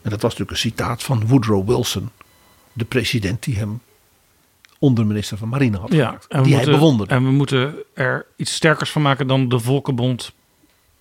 En 0.03 0.11
dat 0.11 0.23
was 0.23 0.31
natuurlijk 0.37 0.51
een 0.51 0.71
citaat 0.71 1.03
van 1.03 1.27
Woodrow 1.27 1.69
Wilson, 1.69 2.11
de 2.73 2.85
president 2.85 3.43
die 3.43 3.57
hem 3.57 3.81
onderminister 4.79 5.39
van 5.39 5.49
Marine 5.49 5.79
had 5.79 5.93
Ja, 5.93 6.19
en 6.29 6.43
die 6.43 6.55
hij 6.55 6.65
bewonderde. 6.65 7.15
en 7.15 7.25
we 7.25 7.31
moeten 7.31 7.75
er 7.95 8.27
iets 8.37 8.55
sterkers 8.55 8.91
van 8.91 9.03
maken 9.03 9.27
dan 9.27 9.49
de 9.49 9.59
Volkenbond 9.59 10.33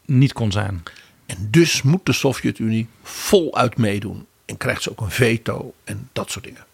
niet 0.05 0.33
kon 0.33 0.51
zijn. 0.51 0.83
En 1.25 1.47
dus 1.51 1.81
moet 1.81 2.05
de 2.05 2.13
Sovjet-Unie 2.13 2.88
voluit 3.03 3.77
meedoen. 3.77 4.25
En 4.45 4.57
krijgt 4.57 4.81
ze 4.81 4.91
ook 4.91 5.01
een 5.01 5.11
veto 5.11 5.73
en 5.83 6.09
dat 6.13 6.31
soort 6.31 6.45
dingen. 6.45 6.65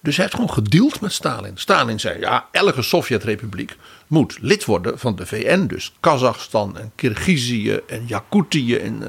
Dus 0.00 0.16
hij 0.16 0.24
heeft 0.24 0.36
gewoon 0.36 0.52
gedeeld 0.52 1.00
met 1.00 1.12
Stalin. 1.12 1.52
Stalin 1.54 2.00
zei: 2.00 2.20
ja, 2.20 2.48
elke 2.52 2.82
Sovjet-republiek 2.82 3.76
moet 4.06 4.38
lid 4.40 4.64
worden 4.64 4.98
van 4.98 5.16
de 5.16 5.26
VN. 5.26 5.66
Dus 5.66 5.92
Kazachstan 6.00 6.78
en 6.78 6.92
Kirgizië 6.94 7.80
en 7.86 8.04
Jakutië. 8.06 8.76
En, 8.76 9.02
eh, 9.02 9.08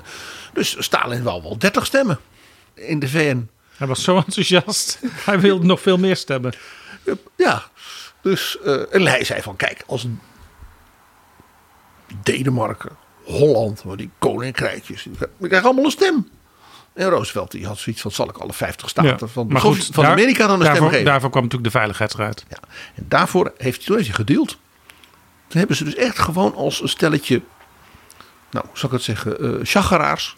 dus 0.54 0.76
Stalin 0.80 1.24
wou 1.24 1.42
wel 1.42 1.58
30 1.58 1.86
stemmen 1.86 2.20
in 2.74 3.00
de 3.00 3.08
VN. 3.08 3.50
Hij 3.76 3.88
was 3.88 4.04
zo 4.04 4.18
enthousiast. 4.26 5.00
Hij 5.26 5.40
wilde 5.40 5.66
nog 5.66 5.82
veel 5.82 5.98
meer 5.98 6.16
stemmen. 6.16 6.54
Ja, 7.36 7.64
dus 8.22 8.60
eh, 8.60 8.94
en 8.96 9.02
hij 9.08 9.24
zei 9.24 9.42
van 9.42 9.56
kijk, 9.56 9.84
als 9.88 10.08
Denemarken, 12.24 12.92
Holland, 13.24 13.84
maar 13.84 13.98
die 13.98 14.10
koninkrijkjes, 14.20 15.04
die 15.04 15.48
krijgen 15.48 15.64
allemaal 15.68 15.86
een 15.86 15.92
stem. 15.92 16.30
En 16.94 17.10
Roosevelt 17.10 17.52
die 17.52 17.66
had 17.68 17.78
zoiets 17.78 18.02
van 18.02 18.12
zal 18.12 18.30
ik 18.30 18.38
alle 18.38 18.54
50 18.54 18.90
staten 18.90 19.18
Ja, 19.20 19.28
van, 19.28 19.48
maar 19.48 19.62
goed, 19.62 19.86
van 19.92 20.04
daar- 20.04 20.12
Amerika 20.14 20.48
dan 20.48 20.54
een 20.54 20.60
daarvoor, 20.60 20.76
stem 20.78 20.90
geven. 20.90 21.06
Daarvoor 21.06 21.30
kwam 21.30 21.44
natuurlijk 21.44 21.72
de 21.74 21.78
veiligheidsraad. 21.80 22.44
Ja, 22.50 22.58
en 22.96 23.06
daarvoor 23.08 23.54
heeft, 23.58 23.86
toen 23.86 23.96
heeft 23.96 24.08
hij 24.08 24.16
gedeeld. 24.18 24.50
Toen 25.48 25.60
hebben 25.60 25.76
ze 25.78 25.84
dus 25.84 25.96
echt 25.96 26.20
gewoon 26.20 26.56
als 26.56 26.82
een 26.82 26.90
stelletje, 26.90 27.42
nou, 28.52 28.66
hoe 28.68 28.78
zal 28.78 28.90
ik 28.90 28.96
het 28.96 29.04
zeggen, 29.04 29.40
eh 29.40 29.60
chageraars, 29.64 30.38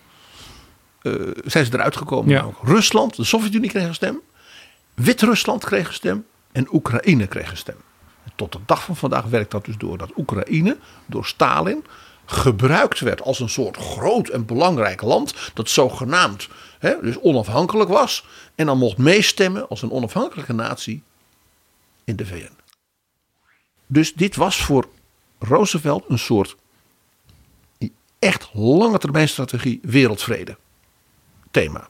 eh, 1.02 1.14
zijn 1.46 1.66
ze 1.66 1.74
eruit 1.74 1.98
gekomen. 1.98 2.32
Ja. 2.32 2.48
Rusland, 2.64 3.16
de 3.16 3.24
Sovjet-Unie 3.24 3.70
kreeg 3.70 3.88
een 3.88 3.94
stem. 3.96 4.22
Wit-Rusland 4.94 5.64
kreeg 5.66 5.88
een 5.88 5.94
stem. 5.94 6.26
En 6.56 6.74
Oekraïne 6.74 7.28
kreeg 7.28 7.52
een 7.52 7.58
stem. 7.58 7.78
Tot 8.36 8.52
de 8.52 8.60
dag 8.66 8.84
van 8.84 8.96
vandaag 8.96 9.26
werkt 9.26 9.52
dat 9.52 9.66
dus 9.66 9.78
door 9.78 9.98
dat 9.98 10.12
Oekraïne 10.18 10.78
door 11.06 11.26
Stalin 11.26 11.86
gebruikt 12.26 13.00
werd 13.00 13.22
als 13.22 13.40
een 13.40 13.50
soort 13.50 13.78
groot 13.78 14.30
en 14.30 14.46
belangrijk 14.46 15.02
land. 15.02 15.52
Dat 15.54 15.70
zogenaamd 15.70 16.48
hè, 16.80 17.02
dus 17.02 17.20
onafhankelijk 17.20 17.90
was. 17.90 18.26
En 18.56 18.66
dan 18.66 18.78
mocht 18.78 18.98
meestemmen 18.98 19.70
als 19.70 19.82
een 19.82 19.92
onafhankelijke 19.92 20.54
natie 20.54 21.04
in 22.04 22.16
de 22.16 22.26
VN. 22.26 22.58
Dus 23.88 24.14
dit 24.14 24.36
was 24.36 24.58
voor 24.64 24.88
Roosevelt 25.40 26.06
een 26.08 26.20
soort 26.20 26.56
echt 28.20 28.50
lange 28.54 28.98
termijn 28.98 29.30
strategie 29.30 29.80
wereldvrede 29.84 30.58
thema. 31.52 31.88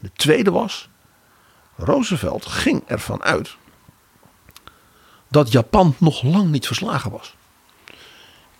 De 0.00 0.10
tweede 0.12 0.50
was, 0.50 0.88
Roosevelt 1.76 2.46
ging 2.46 2.82
ervan 2.86 3.22
uit 3.22 3.56
dat 5.30 5.52
Japan 5.52 5.94
nog 5.98 6.22
lang 6.22 6.50
niet 6.50 6.66
verslagen 6.66 7.10
was. 7.10 7.34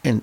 En 0.00 0.22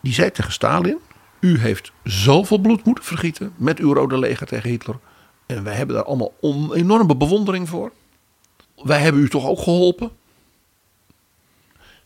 die 0.00 0.12
zei 0.12 0.30
tegen 0.30 0.52
Stalin, 0.52 0.98
U 1.40 1.58
heeft 1.58 1.92
zoveel 2.04 2.58
bloed 2.58 2.84
moeten 2.84 3.04
vergieten 3.04 3.52
met 3.56 3.78
uw 3.78 3.92
rode 3.94 4.18
leger 4.18 4.46
tegen 4.46 4.70
Hitler. 4.70 4.98
En 5.46 5.64
wij 5.64 5.74
hebben 5.74 5.96
daar 5.96 6.04
allemaal 6.04 6.32
een 6.40 6.72
enorme 6.74 7.16
bewondering 7.16 7.68
voor. 7.68 7.92
Wij 8.84 9.00
hebben 9.00 9.20
u 9.22 9.28
toch 9.28 9.46
ook 9.46 9.60
geholpen? 9.60 10.10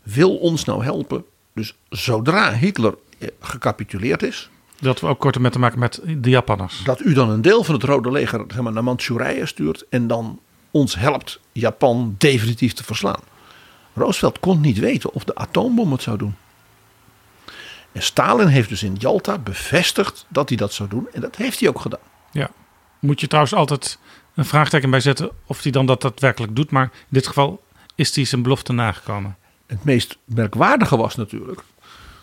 Wil 0.02 0.36
ons 0.36 0.64
nou 0.64 0.84
helpen? 0.84 1.24
Dus 1.52 1.74
zodra 1.88 2.52
Hitler 2.52 2.94
eh, 3.18 3.28
gecapituleerd 3.40 4.22
is, 4.22 4.50
Dat 4.78 5.00
we 5.00 5.06
ook 5.06 5.18
korter 5.18 5.40
met 5.40 5.52
te 5.52 5.58
maken 5.58 5.78
met 5.78 6.00
de 6.18 6.30
Japanners. 6.30 6.82
dat 6.84 7.00
u 7.00 7.12
dan 7.14 7.30
een 7.30 7.42
deel 7.42 7.64
van 7.64 7.74
het 7.74 7.84
Rode 7.84 8.10
Leger 8.10 8.44
zeg 8.48 8.60
maar, 8.60 8.72
naar 8.72 8.84
Manchurije 8.84 9.46
stuurt 9.46 9.84
en 9.88 10.06
dan 10.06 10.40
ons 10.70 10.94
helpt 10.94 11.40
Japan 11.52 12.14
definitief 12.18 12.72
te 12.72 12.84
verslaan. 12.84 13.20
Roosevelt 13.94 14.40
kon 14.40 14.60
niet 14.60 14.78
weten 14.78 15.12
of 15.12 15.24
de 15.24 15.34
atoombom 15.34 15.92
het 15.92 16.02
zou 16.02 16.18
doen. 16.18 16.36
En 17.92 18.02
Stalin 18.02 18.46
heeft 18.46 18.68
dus 18.68 18.82
in 18.82 18.94
Jalta 18.94 19.38
bevestigd 19.38 20.26
dat 20.28 20.48
hij 20.48 20.58
dat 20.58 20.72
zou 20.72 20.88
doen 20.88 21.08
en 21.12 21.20
dat 21.20 21.36
heeft 21.36 21.60
hij 21.60 21.68
ook 21.68 21.80
gedaan. 21.80 22.00
Ja. 22.30 22.50
Moet 22.98 23.20
je 23.20 23.26
trouwens 23.26 23.54
altijd 23.54 23.98
een 24.34 24.44
vraagteken 24.44 24.90
bij 24.90 25.00
zetten 25.00 25.30
of 25.46 25.62
hij 25.62 25.72
dan 25.72 25.86
dat 25.86 26.00
daadwerkelijk 26.00 26.56
doet. 26.56 26.70
Maar 26.70 26.90
in 26.92 27.06
dit 27.08 27.26
geval 27.26 27.62
is 27.94 28.14
hij 28.14 28.24
zijn 28.24 28.42
belofte 28.42 28.72
nagekomen. 28.72 29.36
Het 29.66 29.84
meest 29.84 30.18
merkwaardige 30.24 30.96
was 30.96 31.16
natuurlijk 31.16 31.62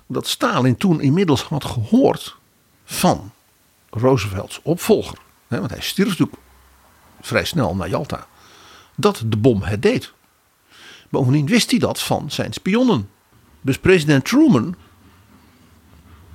dat 0.08 0.28
Stalin 0.28 0.78
toen 0.78 1.02
inmiddels 1.02 1.44
had 1.44 1.66
gehoord 1.66 2.36
van 2.86 3.32
Roosevelts 3.90 4.60
opvolger. 4.64 5.18
Hè, 5.48 5.60
want 5.60 5.72
hij 5.72 5.82
stierf 5.82 6.10
natuurlijk 6.10 6.38
vrij 7.22 7.46
snel 7.46 7.76
naar 7.76 7.90
Jalta. 7.90 8.28
Dat 8.96 9.24
de 9.26 9.38
bom 9.38 9.62
het 9.62 9.82
deed. 9.82 10.14
Bovendien 11.10 11.46
wist 11.46 11.70
hij 11.72 11.80
dat 11.80 12.02
van 12.02 12.32
zijn 12.32 12.54
spionnen. 12.54 13.10
Dus 13.62 13.78
president 13.78 14.26
Truman, 14.26 14.76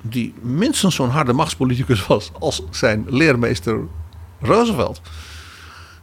die 0.01 0.35
minstens 0.41 0.95
zo'n 0.95 1.11
harde 1.11 1.33
machtspoliticus 1.33 2.07
was 2.07 2.31
als 2.39 2.63
zijn 2.71 3.05
leermeester 3.09 3.81
Roosevelt, 4.41 5.01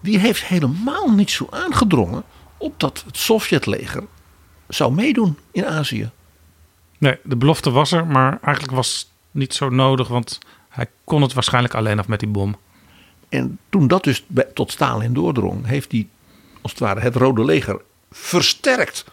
die 0.02 0.20
heeft 0.20 0.46
helemaal 0.46 1.12
niet 1.12 1.32
zo 1.32 1.48
aangedrongen 1.50 2.24
op 2.58 2.80
dat 2.80 3.04
het 3.06 3.18
Sovjetleger 3.18 4.04
zou 4.68 4.94
meedoen 4.94 5.38
in 5.52 5.66
Azië. 5.66 6.10
Nee, 6.98 7.18
de 7.24 7.36
belofte 7.36 7.70
was 7.70 7.92
er, 7.92 8.08
maar 8.08 8.40
eigenlijk 8.42 8.76
was 8.76 8.98
het 9.00 9.08
niet 9.32 9.54
zo 9.54 9.70
nodig. 9.70 10.08
Want 10.08 10.40
hij 10.70 10.88
kon 11.04 11.22
het 11.22 11.34
waarschijnlijk 11.34 11.74
alleen 11.74 12.00
af 12.00 12.08
met 12.08 12.20
die 12.20 12.30
bom. 12.30 12.56
En 13.30 13.60
toen 13.70 13.88
dat 13.88 14.04
dus 14.04 14.26
tot 14.54 14.72
Stalin 14.72 15.14
doordrong, 15.14 15.66
heeft 15.66 15.92
hij 15.92 16.08
als 16.62 16.72
het 16.72 16.80
ware 16.80 17.00
het 17.00 17.16
Rode 17.16 17.46
Leger 17.46 17.82
versterkt. 18.12 19.06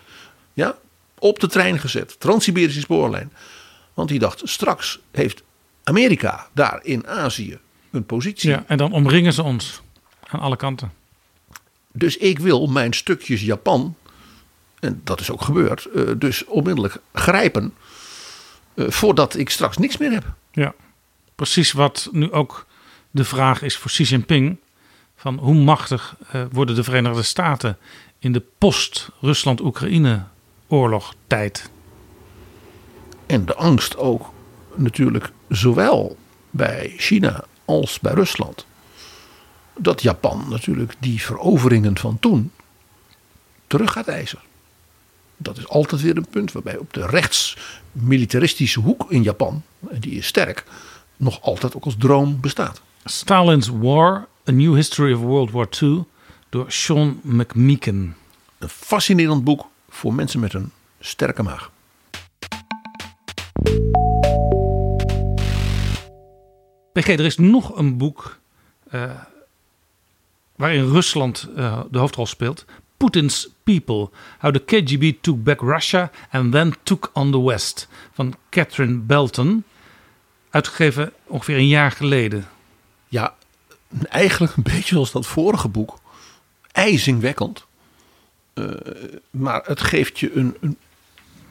Ja, 0.52 0.76
op 1.18 1.38
de 1.38 1.46
trein 1.46 1.78
gezet, 1.78 2.20
Trans-Siberische 2.20 2.80
spoorlijn. 2.80 3.32
Want 3.94 4.10
hij 4.10 4.18
dacht, 4.18 4.40
straks 4.44 4.98
heeft 5.10 5.42
Amerika 5.84 6.48
daar 6.52 6.80
in 6.82 7.06
Azië 7.06 7.58
een 7.90 8.06
positie. 8.06 8.50
Ja, 8.50 8.64
en 8.66 8.76
dan 8.76 8.92
omringen 8.92 9.32
ze 9.32 9.42
ons 9.42 9.80
aan 10.26 10.40
alle 10.40 10.56
kanten. 10.56 10.92
Dus 11.92 12.16
ik 12.16 12.38
wil 12.38 12.66
mijn 12.66 12.92
stukjes 12.92 13.40
Japan, 13.40 13.96
en 14.80 15.00
dat 15.04 15.20
is 15.20 15.30
ook 15.30 15.42
gebeurd, 15.42 15.84
eh, 15.84 16.02
dus 16.16 16.44
onmiddellijk 16.44 16.98
grijpen. 17.12 17.74
eh, 18.74 18.90
voordat 18.90 19.36
ik 19.36 19.50
straks 19.50 19.76
niks 19.76 19.96
meer 19.96 20.10
heb. 20.12 20.24
Ja, 20.52 20.74
precies 21.34 21.72
wat 21.72 22.08
nu 22.12 22.32
ook 22.32 22.66
de 23.10 23.24
vraag 23.24 23.62
is 23.62 23.76
voor 23.76 23.90
Xi 23.90 24.02
Jinping. 24.02 24.56
Van 25.16 25.38
hoe 25.38 25.54
machtig 25.54 26.16
eh, 26.30 26.44
worden 26.52 26.74
de 26.74 26.84
Verenigde 26.84 27.22
Staten 27.22 27.78
in 28.18 28.32
de 28.32 28.42
post-Rusland-Oekraïne-oorlog 28.58 31.14
tijd? 31.26 31.70
En 33.26 33.46
de 33.46 33.54
angst 33.54 33.96
ook 33.96 34.30
natuurlijk 34.74 35.32
zowel 35.48 36.16
bij 36.50 36.94
China 36.96 37.44
als 37.64 38.00
bij 38.00 38.12
Rusland. 38.12 38.66
Dat 39.78 40.02
Japan 40.02 40.44
natuurlijk 40.48 40.94
die 40.98 41.22
veroveringen 41.22 41.98
van 41.98 42.18
toen 42.18 42.52
terug 43.66 43.92
gaat 43.92 44.08
eisen. 44.08 44.38
Dat 45.36 45.58
is 45.58 45.68
altijd 45.68 46.00
weer 46.00 46.16
een 46.16 46.28
punt 46.30 46.52
waarbij 46.52 46.76
op 46.76 46.92
de 46.92 47.06
rechtsmilitaristische 47.06 48.80
hoek 48.80 49.06
in 49.08 49.22
Japan, 49.22 49.62
en 49.90 50.00
die 50.00 50.12
is 50.12 50.26
sterk, 50.26 50.64
nog 51.16 51.42
altijd 51.42 51.76
ook 51.76 51.84
als 51.84 51.96
droom 51.98 52.40
bestaat. 52.40 52.80
Stalin's 53.04 53.68
War, 53.68 54.26
A 54.48 54.50
New 54.50 54.74
History 54.74 55.12
of 55.12 55.20
World 55.20 55.50
War 55.50 55.68
II 55.82 56.04
door 56.48 56.70
Sean 56.70 57.20
McMeeken. 57.22 58.16
Een 58.58 58.68
fascinerend 58.68 59.44
boek 59.44 59.66
voor 59.88 60.14
mensen 60.14 60.40
met 60.40 60.54
een 60.54 60.72
sterke 61.00 61.42
maag. 61.42 61.70
PG, 66.92 67.08
er 67.08 67.24
is 67.24 67.38
nog 67.38 67.76
een 67.76 67.96
boek 67.96 68.38
eh, 68.90 69.10
waarin 70.56 70.88
Rusland 70.90 71.48
eh, 71.56 71.80
de 71.90 71.98
hoofdrol 71.98 72.26
speelt. 72.26 72.64
Putin's 72.96 73.48
People. 73.64 74.10
How 74.38 74.54
the 74.54 74.64
KGB 74.64 75.12
took 75.20 75.42
back 75.42 75.60
Russia 75.60 76.10
and 76.30 76.52
then 76.52 76.74
took 76.82 77.10
on 77.12 77.30
the 77.30 77.42
West. 77.42 77.88
Van 78.12 78.34
Catherine 78.50 78.98
Belton. 78.98 79.64
Uitgegeven 80.50 81.12
ongeveer 81.26 81.56
een 81.56 81.68
jaar 81.68 81.90
geleden. 81.90 82.48
Ja, 83.08 83.34
eigenlijk 84.08 84.56
een 84.56 84.62
beetje 84.62 84.94
zoals 84.94 85.12
dat 85.12 85.26
vorige 85.26 85.68
boek. 85.68 85.98
IJzingwekkend. 86.76 87.66
Eh, 88.54 88.64
maar 89.30 89.62
het 89.64 89.80
geeft 89.80 90.18
je 90.18 90.32
een, 90.34 90.56
een 90.60 90.76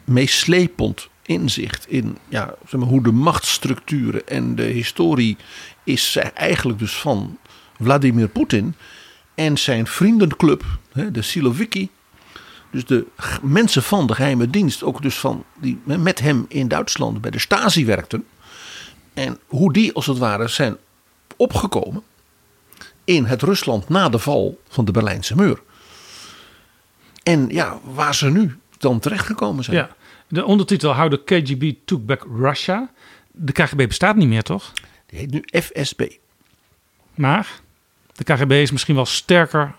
meeslepend 0.03 1.09
inzicht 1.21 1.87
in 1.87 2.17
ja, 2.27 2.55
zeg 2.67 2.79
maar, 2.79 2.89
hoe 2.89 3.03
de 3.03 3.11
machtsstructuren 3.11 4.27
en 4.27 4.55
de 4.55 4.63
historie 4.63 5.37
is 5.83 6.17
eigenlijk 6.33 6.79
dus 6.79 6.95
van 6.95 7.37
Vladimir 7.81 8.27
Poetin 8.27 8.75
en 9.35 9.57
zijn 9.57 9.87
vriendenclub, 9.87 10.63
de 11.11 11.21
Siloviki. 11.21 11.89
Dus 12.71 12.85
de 12.85 13.05
mensen 13.41 13.83
van 13.83 14.07
de 14.07 14.15
geheime 14.15 14.49
dienst, 14.49 14.83
ook 14.83 15.01
dus 15.01 15.15
van 15.15 15.43
die 15.59 15.79
met 15.85 16.19
hem 16.19 16.45
in 16.47 16.67
Duitsland 16.67 17.21
bij 17.21 17.31
de 17.31 17.39
Stasi 17.39 17.85
werkten. 17.85 18.25
En 19.13 19.39
hoe 19.45 19.73
die 19.73 19.93
als 19.93 20.05
het 20.05 20.17
ware 20.17 20.47
zijn 20.47 20.77
opgekomen 21.37 22.03
in 23.05 23.25
het 23.25 23.41
Rusland 23.41 23.89
na 23.89 24.09
de 24.09 24.19
val 24.19 24.61
van 24.69 24.85
de 24.85 24.91
Berlijnse 24.91 25.35
muur. 25.35 25.61
En 27.23 27.47
ja, 27.49 27.79
waar 27.83 28.15
ze 28.15 28.29
nu 28.29 28.57
dan 28.77 28.99
terechtgekomen 28.99 29.63
zijn. 29.63 29.77
Ja. 29.77 29.95
De 30.27 30.45
ondertitel 30.45 30.95
How 30.95 31.11
the 31.11 31.23
KGB 31.23 31.71
took 31.85 32.05
back 32.05 32.27
Russia. 32.37 32.89
De 33.31 33.51
KGB 33.51 33.87
bestaat 33.87 34.15
niet 34.15 34.27
meer, 34.27 34.43
toch? 34.43 34.71
Die 35.05 35.19
heet 35.19 35.31
nu 35.31 35.43
FSB. 35.61 36.07
Maar 37.15 37.59
de 38.13 38.23
KGB 38.23 38.51
is 38.51 38.71
misschien 38.71 38.95
wel 38.95 39.05
sterker 39.05 39.75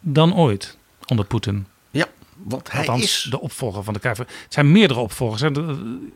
dan 0.00 0.34
ooit 0.36 0.78
onder 1.06 1.24
Poetin. 1.26 1.66
Ja, 1.90 2.06
want 2.36 2.70
hij 2.72 2.80
Althans, 2.80 3.02
is... 3.02 3.26
de 3.30 3.40
opvolger 3.40 3.82
van 3.82 3.92
de 3.94 4.00
KGB. 4.00 4.18
Het 4.18 4.28
zijn 4.48 4.72
meerdere 4.72 5.00
opvolgers. 5.00 5.40
Hè. 5.40 5.50
De- 5.50 6.08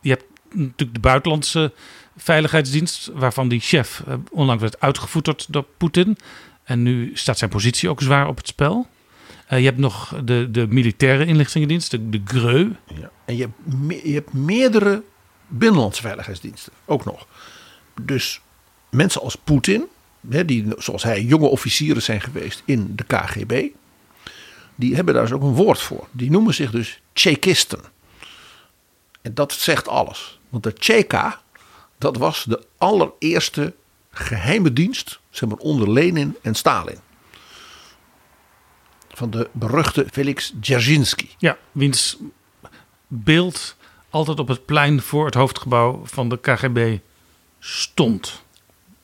Je 0.00 0.10
hebt 0.10 0.24
natuurlijk 0.54 0.94
de 0.94 1.00
buitenlandse 1.00 1.72
veiligheidsdienst, 2.16 3.10
waarvan 3.14 3.48
die 3.48 3.60
chef 3.60 4.02
eh, 4.06 4.14
onlangs 4.30 4.62
werd 4.62 4.80
uitgevoerd 4.80 5.46
door 5.52 5.64
Poetin. 5.76 6.16
En 6.64 6.82
nu 6.82 7.10
staat 7.14 7.38
zijn 7.38 7.50
positie 7.50 7.88
ook 7.88 8.02
zwaar 8.02 8.28
op 8.28 8.36
het 8.36 8.46
spel. 8.46 8.86
Eh, 9.46 9.58
je 9.58 9.64
hebt 9.64 9.78
nog 9.78 10.20
de, 10.24 10.48
de 10.50 10.66
militaire 10.66 11.26
inlichtingendienst, 11.26 11.90
de, 11.90 12.08
de 12.08 12.20
GREU. 12.24 12.76
Ja. 13.00 13.10
En 13.24 13.36
je 13.36 13.42
hebt, 13.42 14.02
je 14.04 14.12
hebt 14.12 14.32
meerdere 14.32 15.02
binnenlandse 15.46 16.02
veiligheidsdiensten. 16.02 16.72
Ook 16.84 17.04
nog. 17.04 17.26
Dus 18.02 18.40
mensen 18.90 19.22
als 19.22 19.36
Poetin, 19.36 19.84
hè, 20.30 20.44
die 20.44 20.66
zoals 20.78 21.02
hij 21.02 21.22
jonge 21.22 21.46
officieren 21.46 22.02
zijn 22.02 22.20
geweest 22.20 22.62
in 22.64 22.92
de 22.96 23.04
KGB. 23.04 23.68
Die 24.74 24.94
hebben 24.94 25.14
daar 25.14 25.22
dus 25.22 25.32
ook 25.32 25.42
een 25.42 25.54
woord 25.54 25.80
voor. 25.80 26.08
Die 26.10 26.30
noemen 26.30 26.54
zich 26.54 26.70
dus 26.70 27.00
Tsjekisten. 27.12 27.80
En 29.26 29.34
dat 29.34 29.52
zegt 29.52 29.88
alles. 29.88 30.38
Want 30.48 30.62
de 30.62 30.72
Tsjeka, 30.72 31.40
dat 31.98 32.16
was 32.16 32.44
de 32.44 32.66
allereerste 32.78 33.74
geheime 34.10 34.72
dienst, 34.72 35.20
zeg 35.30 35.48
maar 35.48 35.58
onder 35.58 35.92
Lenin 35.92 36.36
en 36.42 36.54
Stalin. 36.54 36.98
Van 39.08 39.30
de 39.30 39.48
beruchte 39.52 40.06
Felix 40.12 40.52
Dzerzhinsky. 40.60 41.28
Ja, 41.38 41.56
wiens 41.72 42.16
beeld 43.06 43.76
altijd 44.10 44.38
op 44.38 44.48
het 44.48 44.64
plein 44.64 45.02
voor 45.02 45.24
het 45.24 45.34
hoofdgebouw 45.34 46.02
van 46.04 46.28
de 46.28 46.38
KGB 46.38 46.98
stond. 47.58 48.42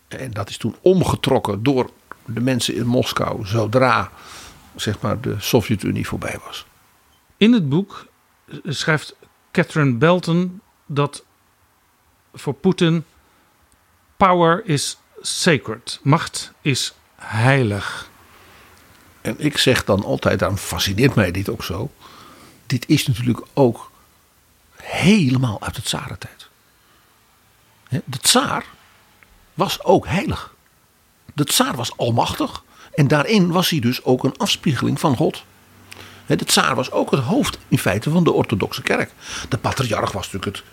En 0.09 0.31
dat 0.31 0.49
is 0.49 0.57
toen 0.57 0.77
omgetrokken 0.83 1.63
door 1.63 1.91
de 2.25 2.41
mensen 2.41 2.75
in 2.75 2.87
Moskou 2.87 3.47
zodra 3.47 4.11
zeg 4.75 5.01
maar, 5.01 5.21
de 5.21 5.35
Sovjet-Unie 5.39 6.07
voorbij 6.07 6.39
was. 6.45 6.67
In 7.37 7.53
het 7.53 7.69
boek 7.69 8.07
schrijft 8.65 9.17
Catherine 9.53 9.95
Belton 9.95 10.61
dat 10.87 11.25
voor 12.35 12.55
Poetin 12.55 13.05
power 14.17 14.63
is 14.65 14.97
sacred. 15.21 16.01
Macht 16.03 16.53
is 16.61 16.95
heilig. 17.17 18.11
En 19.21 19.35
ik 19.39 19.59
zeg 19.59 19.85
dan 19.85 20.05
altijd, 20.05 20.39
daarom 20.39 20.59
fascineert 20.59 21.15
mij 21.15 21.31
dit 21.31 21.49
ook 21.49 21.65
zo. 21.65 21.91
Dit 22.67 22.89
is 22.89 23.07
natuurlijk 23.07 23.47
ook 23.53 23.91
helemaal 24.77 25.63
uit 25.63 25.77
het 25.77 25.89
zarentijd. 25.89 26.49
hè, 27.89 28.01
de 28.05 28.19
tsaar 28.19 28.65
was 29.55 29.85
ook 29.85 30.07
heilig. 30.07 30.55
De 31.35 31.45
tsaar 31.45 31.77
was 31.77 31.97
almachtig. 31.97 32.65
En 32.95 33.09
daarin 33.09 33.51
was 33.51 33.71
hij 33.71 33.81
dus 33.81 34.05
ook 34.05 34.25
een 34.25 34.37
afspiegeling 34.37 35.01
van 35.01 35.17
God. 35.17 35.45
De 36.27 36.45
tsaar 36.45 36.75
was 36.75 36.91
ook 36.91 37.11
het 37.11 37.21
hoofd 37.21 37.59
in 37.69 37.79
feite 37.79 38.11
van 38.11 38.25
de 38.25 38.33
orthodoxe 38.33 38.83
kerk. 38.83 39.13
De 39.49 39.59
patriarch 39.59 40.13
was 40.13 40.33
natuurlijk 40.33 40.57
het, 40.57 40.65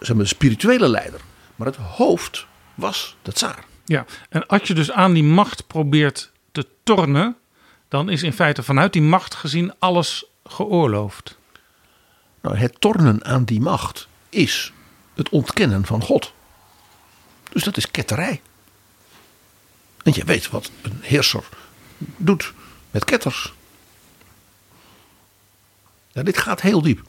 zeg 0.00 0.16
maar, 0.16 0.24
de 0.24 0.30
spirituele 0.30 0.88
leider. 0.88 1.20
Maar 1.56 1.66
het 1.66 1.76
hoofd 1.76 2.46
was 2.74 3.16
de 3.22 3.32
tsaar. 3.32 3.64
Ja, 3.84 4.04
en 4.28 4.46
als 4.46 4.62
je 4.62 4.74
dus 4.74 4.90
aan 4.90 5.12
die 5.12 5.24
macht 5.24 5.66
probeert 5.66 6.32
te 6.52 6.66
tornen, 6.82 7.36
dan 7.88 8.08
is 8.08 8.22
in 8.22 8.32
feite 8.32 8.62
vanuit 8.62 8.92
die 8.92 9.02
macht 9.02 9.34
gezien 9.34 9.74
alles 9.78 10.24
geoorloofd. 10.44 11.38
Nou, 12.40 12.56
het 12.56 12.80
tornen 12.80 13.24
aan 13.24 13.44
die 13.44 13.60
macht 13.60 14.08
is 14.28 14.72
het 15.14 15.28
ontkennen 15.28 15.84
van 15.84 16.02
God. 16.02 16.32
Dus 17.52 17.64
dat 17.64 17.76
is 17.76 17.90
ketterij. 17.90 18.40
En 20.02 20.12
je 20.14 20.24
weet 20.24 20.50
wat 20.50 20.70
een 20.82 20.98
heerser 21.02 21.44
doet 21.98 22.52
met 22.90 23.04
ketters. 23.04 23.52
Dit 26.24 26.38
gaat 26.38 26.60
heel 26.60 26.82
diep. 26.82 27.02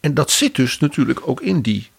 En 0.00 0.14
dat 0.14 0.30
zit 0.30 0.54
dus 0.54 0.78
natuurlijk 0.78 1.28
ook 1.28 1.40
in 1.40 1.60
die 1.60 1.90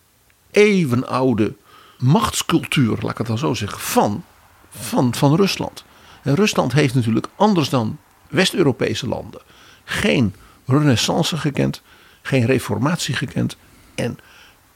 eeuwenoude 0.51 1.55
machtscultuur, 1.97 2.97
laat 3.01 3.11
ik 3.11 3.17
het 3.17 3.27
dan 3.27 3.37
zo 3.37 3.53
zeggen, 3.53 3.79
van, 3.79 4.23
van, 4.69 5.15
van 5.15 5.35
Rusland. 5.35 5.83
En 6.21 6.35
Rusland 6.35 6.73
heeft 6.73 6.93
natuurlijk 6.93 7.27
anders 7.35 7.69
dan 7.69 7.97
West-Europese 8.29 9.07
landen 9.07 9.41
geen 9.83 10.35
renaissance 10.65 11.37
gekend, 11.37 11.81
geen 12.21 12.45
reformatie 12.45 13.15
gekend 13.15 13.57
en 13.95 14.17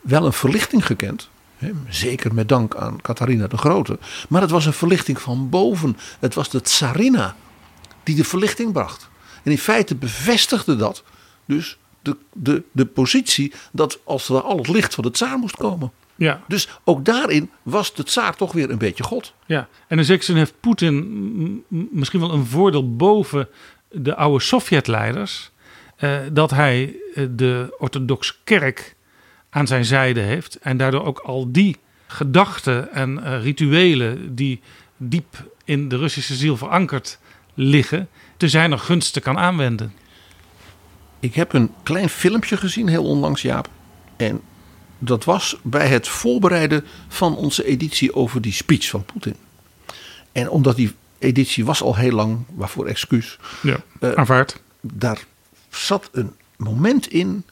wel 0.01 0.25
een 0.25 0.33
verlichting 0.33 0.85
gekend. 0.85 1.29
Zeker 1.89 2.33
met 2.33 2.49
dank 2.49 2.75
aan 2.75 3.01
Catharina 3.01 3.47
de 3.47 3.57
Grote. 3.57 3.99
Maar 4.29 4.41
het 4.41 4.51
was 4.51 4.65
een 4.65 4.73
verlichting 4.73 5.21
van 5.21 5.49
boven. 5.49 5.97
Het 6.19 6.33
was 6.33 6.49
de 6.49 6.61
tsarina 6.61 7.35
die 8.03 8.15
de 8.15 8.23
verlichting 8.23 8.71
bracht. 8.71 9.09
En 9.47 9.53
in 9.53 9.59
feite 9.59 9.95
bevestigde 9.95 10.75
dat 10.75 11.03
dus 11.45 11.77
de, 12.01 12.17
de, 12.33 12.63
de 12.71 12.85
positie 12.85 13.53
dat 13.71 13.99
als 14.03 14.29
er 14.29 14.41
al 14.41 14.57
het 14.57 14.67
licht 14.67 14.95
van 14.95 15.03
de 15.03 15.11
tsaar 15.11 15.37
moest 15.37 15.55
komen. 15.55 15.91
Ja, 16.15 16.41
Dus 16.47 16.67
ook 16.83 17.05
daarin 17.05 17.49
was 17.63 17.93
de 17.93 18.03
tsaar 18.03 18.35
toch 18.35 18.51
weer 18.51 18.69
een 18.69 18.77
beetje 18.77 19.03
God. 19.03 19.33
ja. 19.45 19.67
en 19.87 19.97
in 19.97 20.05
zekere 20.05 20.25
zin 20.25 20.35
heeft 20.35 20.53
Poetin 20.59 21.63
misschien 21.69 22.19
wel 22.19 22.31
een 22.31 22.45
voordeel 22.45 22.95
boven 22.95 23.47
de 23.91 24.15
oude 24.15 24.43
Sovjetleiders. 24.43 25.51
eh, 25.97 26.17
dat 26.31 26.51
hij 26.51 26.95
eh, 27.13 27.25
de 27.29 27.75
orthodoxe 27.79 28.33
kerk 28.43 28.95
aan 29.49 29.67
zijn 29.67 29.85
zijde 29.85 30.19
heeft. 30.19 30.55
En 30.55 30.77
daardoor 30.77 31.03
ook 31.03 31.19
al 31.19 31.51
die 31.51 31.77
gedachten 32.07 32.91
en 32.93 33.23
eh, 33.23 33.41
rituelen 33.43 34.35
die 34.35 34.61
diep 34.97 35.51
in 35.65 35.89
de 35.89 35.97
Russische 35.97 36.35
ziel 36.35 36.57
verankerd 36.57 37.19
liggen, 37.53 38.09
te 38.37 38.49
zijn 38.49 38.79
gunsten 38.79 39.21
kan 39.21 39.37
aanwenden. 39.37 39.93
Ik 41.19 41.35
heb 41.35 41.53
een 41.53 41.71
klein 41.83 42.09
filmpje 42.09 42.57
gezien, 42.57 42.87
heel 42.87 43.03
onlangs 43.03 43.41
Jaap. 43.41 43.69
En 44.15 44.41
dat 44.99 45.23
was 45.23 45.57
bij 45.63 45.87
het 45.87 46.07
voorbereiden 46.07 46.85
van 47.07 47.35
onze 47.35 47.65
editie 47.65 48.15
over 48.15 48.41
die 48.41 48.53
speech 48.53 48.89
van 48.89 49.05
Poetin. 49.05 49.35
En 50.31 50.49
omdat 50.49 50.75
die 50.75 50.95
editie 51.19 51.65
was 51.65 51.81
al 51.81 51.95
heel 51.95 52.11
lang, 52.11 52.37
waarvoor 52.55 52.85
excuus. 52.85 53.37
Ja, 53.61 53.77
Eh, 53.99 54.11
aanvaard. 54.11 54.61
Daar 54.81 55.25
zat 55.69 56.09
een 56.11 56.33
moment 56.57 57.07
in. 57.07 57.43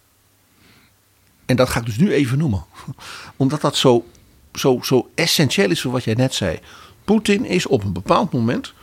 En 1.46 1.56
dat 1.56 1.70
ga 1.70 1.80
ik 1.80 1.86
dus 1.86 1.98
nu 1.98 2.12
even 2.12 2.38
noemen. 2.38 2.66
Omdat 3.36 3.62
dat 3.62 3.76
zo, 3.76 4.06
zo, 4.54 4.80
zo 4.84 5.10
essentieel 5.16 5.70
is 5.70 5.82
voor 5.82 5.92
wat 5.92 6.04
jij 6.04 6.14
net 6.14 6.34
zei. 6.34 6.60
Poetin 7.04 7.46
is 7.46 7.66
op 7.66 7.84
een 7.84 7.94
bepaald 7.94 8.32
moment 8.34 8.74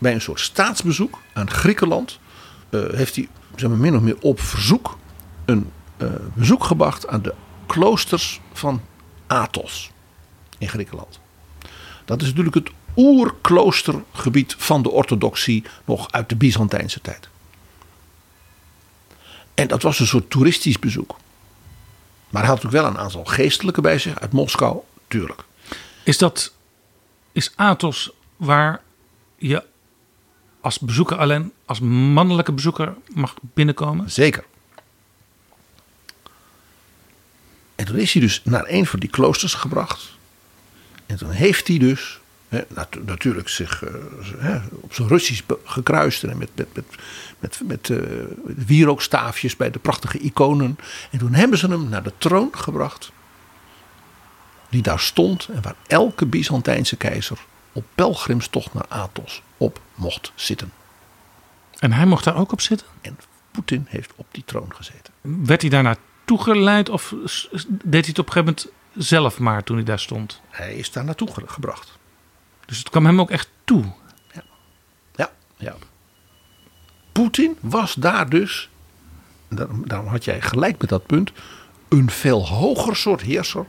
bij 0.00 0.14
een 0.14 0.20
soort 0.20 0.40
staatsbezoek 0.40 1.18
aan 1.32 1.50
Griekenland. 1.50 2.18
eh, 2.70 2.80
heeft 2.90 3.16
hij 3.16 3.28
zeg 3.56 3.68
maar, 3.68 3.78
min 3.78 3.96
of 3.96 4.02
meer 4.02 4.16
op 4.20 4.40
verzoek 4.40 4.98
een 5.44 5.70
eh, 5.96 6.08
bezoek 6.34 6.64
gebracht 6.64 7.08
aan 7.08 7.22
de 7.22 7.34
kloosters 7.66 8.40
van 8.52 8.82
Athos 9.26 9.90
in 10.58 10.68
Griekenland. 10.68 11.20
Dat 12.04 12.22
is 12.22 12.28
natuurlijk 12.28 12.54
het 12.54 12.70
oerkloostergebied 12.96 14.54
van 14.58 14.82
de 14.82 14.90
orthodoxie 14.90 15.64
nog 15.84 16.12
uit 16.12 16.28
de 16.28 16.36
Byzantijnse 16.36 17.00
tijd. 17.00 17.28
En 19.54 19.68
dat 19.68 19.82
was 19.82 20.00
een 20.00 20.06
soort 20.06 20.30
toeristisch 20.30 20.78
bezoek. 20.78 21.16
Maar 22.28 22.42
hij 22.42 22.50
had 22.50 22.62
natuurlijk 22.62 22.82
wel 22.82 22.92
een 22.94 23.04
aantal 23.04 23.24
geestelijken 23.24 23.82
bij 23.82 23.98
zich 23.98 24.20
uit 24.20 24.32
Moskou, 24.32 24.78
tuurlijk. 25.08 25.44
Is 26.02 26.18
dat 26.18 26.52
is 27.32 27.52
Athos 27.56 28.10
waar 28.36 28.82
je 29.36 29.64
als 30.60 30.78
bezoeker 30.78 31.16
alleen 31.16 31.52
als 31.64 31.80
mannelijke 31.80 32.52
bezoeker 32.52 32.94
mag 33.14 33.34
binnenkomen? 33.40 34.10
Zeker. 34.10 34.44
En 37.74 37.86
toen 37.86 37.96
is 37.96 38.12
hij 38.12 38.22
dus 38.22 38.40
naar 38.44 38.64
een 38.68 38.86
van 38.86 39.00
die 39.00 39.08
kloosters 39.08 39.54
gebracht. 39.54 40.18
En 41.06 41.16
toen 41.16 41.30
heeft 41.30 41.68
hij 41.68 41.78
dus 41.78 42.20
natuurlijk 43.04 43.48
zich 43.48 43.84
eh, 43.84 44.62
op 44.70 44.94
zijn 44.94 45.08
Russisch 45.08 45.42
gekruist. 45.64 46.24
En 46.24 46.38
met, 46.38 46.50
met, 46.54 46.74
met, 46.74 46.84
met, 47.38 47.60
met 47.64 47.90
eh, 47.90 47.98
wierookstaafjes 48.44 49.56
bij 49.56 49.70
de 49.70 49.78
prachtige 49.78 50.18
iconen. 50.18 50.78
En 51.10 51.18
toen 51.18 51.34
hebben 51.34 51.58
ze 51.58 51.66
hem 51.66 51.88
naar 51.88 52.02
de 52.02 52.12
troon 52.18 52.48
gebracht. 52.52 53.10
Die 54.68 54.82
daar 54.82 55.00
stond 55.00 55.48
en 55.52 55.62
waar 55.62 55.74
elke 55.86 56.26
Byzantijnse 56.26 56.96
keizer 56.96 57.38
op 57.72 57.84
pelgrimstocht 57.94 58.74
naar 58.74 58.86
Athos 58.88 59.42
op 59.60 59.80
mocht 59.94 60.32
zitten. 60.34 60.72
En 61.78 61.92
hij 61.92 62.06
mocht 62.06 62.24
daar 62.24 62.36
ook 62.36 62.52
op 62.52 62.60
zitten? 62.60 62.86
En 63.00 63.18
Poetin 63.50 63.86
heeft 63.88 64.12
op 64.16 64.26
die 64.30 64.44
troon 64.44 64.74
gezeten. 64.74 65.12
Werd 65.20 65.60
hij 65.60 65.70
daar 65.70 65.82
naartoe 65.82 66.42
geleid 66.42 66.88
of 66.88 67.14
deed 67.68 67.90
hij 67.92 68.00
het 68.06 68.18
op 68.18 68.26
een 68.26 68.32
gegeven 68.32 68.54
moment 68.56 68.66
zelf 68.94 69.38
maar 69.38 69.64
toen 69.64 69.76
hij 69.76 69.84
daar 69.84 69.98
stond? 69.98 70.40
Hij 70.48 70.74
is 70.74 70.92
daar 70.92 71.04
naartoe 71.04 71.32
ge- 71.32 71.42
gebracht. 71.46 71.98
Dus 72.66 72.78
het 72.78 72.90
kwam 72.90 73.06
hem 73.06 73.20
ook 73.20 73.30
echt 73.30 73.48
toe. 73.64 73.84
Ja, 75.14 75.30
ja. 75.56 75.74
Poetin 77.12 77.56
was 77.60 77.94
daar 77.94 78.28
dus, 78.28 78.68
daarom 79.84 80.06
had 80.06 80.24
jij 80.24 80.40
gelijk 80.40 80.80
met 80.80 80.88
dat 80.88 81.06
punt, 81.06 81.32
een 81.88 82.10
veel 82.10 82.46
hoger 82.48 82.96
soort 82.96 83.20
heerser 83.20 83.66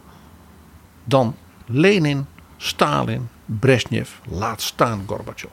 dan 1.04 1.36
Lenin, 1.66 2.26
Stalin, 2.58 3.30
Brezhnev, 3.46 4.10
laat 4.30 4.62
staan 4.62 5.04
Gorbachev. 5.08 5.52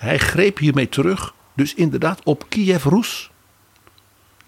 Hij 0.00 0.18
greep 0.18 0.58
hiermee 0.58 0.88
terug, 0.88 1.34
dus 1.54 1.74
inderdaad 1.74 2.20
op 2.24 2.44
Kiev 2.48 2.84
Rus 2.84 3.30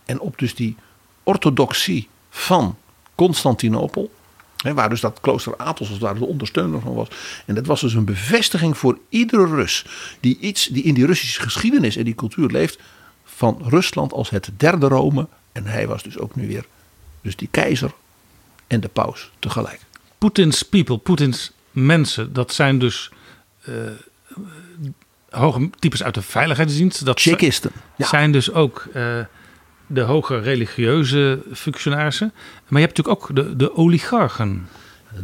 en 0.05 0.21
op 0.21 0.39
dus 0.39 0.55
die 0.55 0.77
orthodoxie 1.23 2.09
van 2.31 2.79
Constantinopel. 3.15 4.13
Hè, 4.57 4.75
waar 4.75 4.89
dus 4.89 5.01
dat 5.01 5.21
klooster 5.21 5.57
Athos 5.57 5.91
als 5.91 5.99
daar 5.99 6.15
de 6.15 6.25
ondersteuner 6.25 6.81
van 6.81 6.95
was. 6.95 7.09
En 7.47 7.55
dat 7.55 7.67
was 7.67 7.81
dus 7.81 7.95
een 7.95 8.05
bevestiging 8.05 8.79
voor 8.79 8.99
iedere 9.09 9.47
Rus. 9.47 9.87
Die, 10.21 10.39
iets, 10.39 10.67
die 10.67 10.83
in 10.83 10.95
die 10.95 11.07
Russische 11.07 11.41
geschiedenis 11.41 11.97
en 11.97 12.05
die 12.05 12.15
cultuur 12.15 12.49
leeft. 12.49 12.79
Van 13.25 13.63
Rusland 13.69 14.13
als 14.13 14.31
het 14.31 14.51
derde 14.57 14.89
Rome. 14.89 15.29
En 15.53 15.65
hij 15.65 15.87
was 15.87 16.03
dus 16.03 16.19
ook 16.19 16.37
nu 16.37 16.47
weer 16.47 16.65
dus 17.21 17.37
die 17.37 17.49
keizer 17.51 17.93
en 18.67 18.81
de 18.81 18.89
paus 18.89 19.31
tegelijk. 19.39 19.81
Poetins 20.19 20.63
people, 20.63 20.99
Poetins 20.99 21.53
mensen, 21.71 22.33
dat 22.33 22.53
zijn 22.53 22.79
dus 22.79 23.11
eh, 23.65 23.75
hoge 25.33 25.71
types 25.79 26.03
uit 26.03 26.15
de 26.15 26.23
veiligheidsdienst. 26.23 27.05
Dat. 27.05 27.21
Ja. 27.97 28.07
zijn 28.07 28.33
dus 28.33 28.53
ook 28.53 28.87
eh, 28.93 29.19
de 29.87 30.01
hoge 30.01 30.39
religieuze 30.39 31.43
functionarissen. 31.53 32.33
Maar 32.69 32.81
je 32.81 32.87
hebt 32.87 32.97
natuurlijk 32.97 33.31
ook 33.31 33.37
de, 33.37 33.57
de 33.57 33.77
oligarchen. 33.77 34.69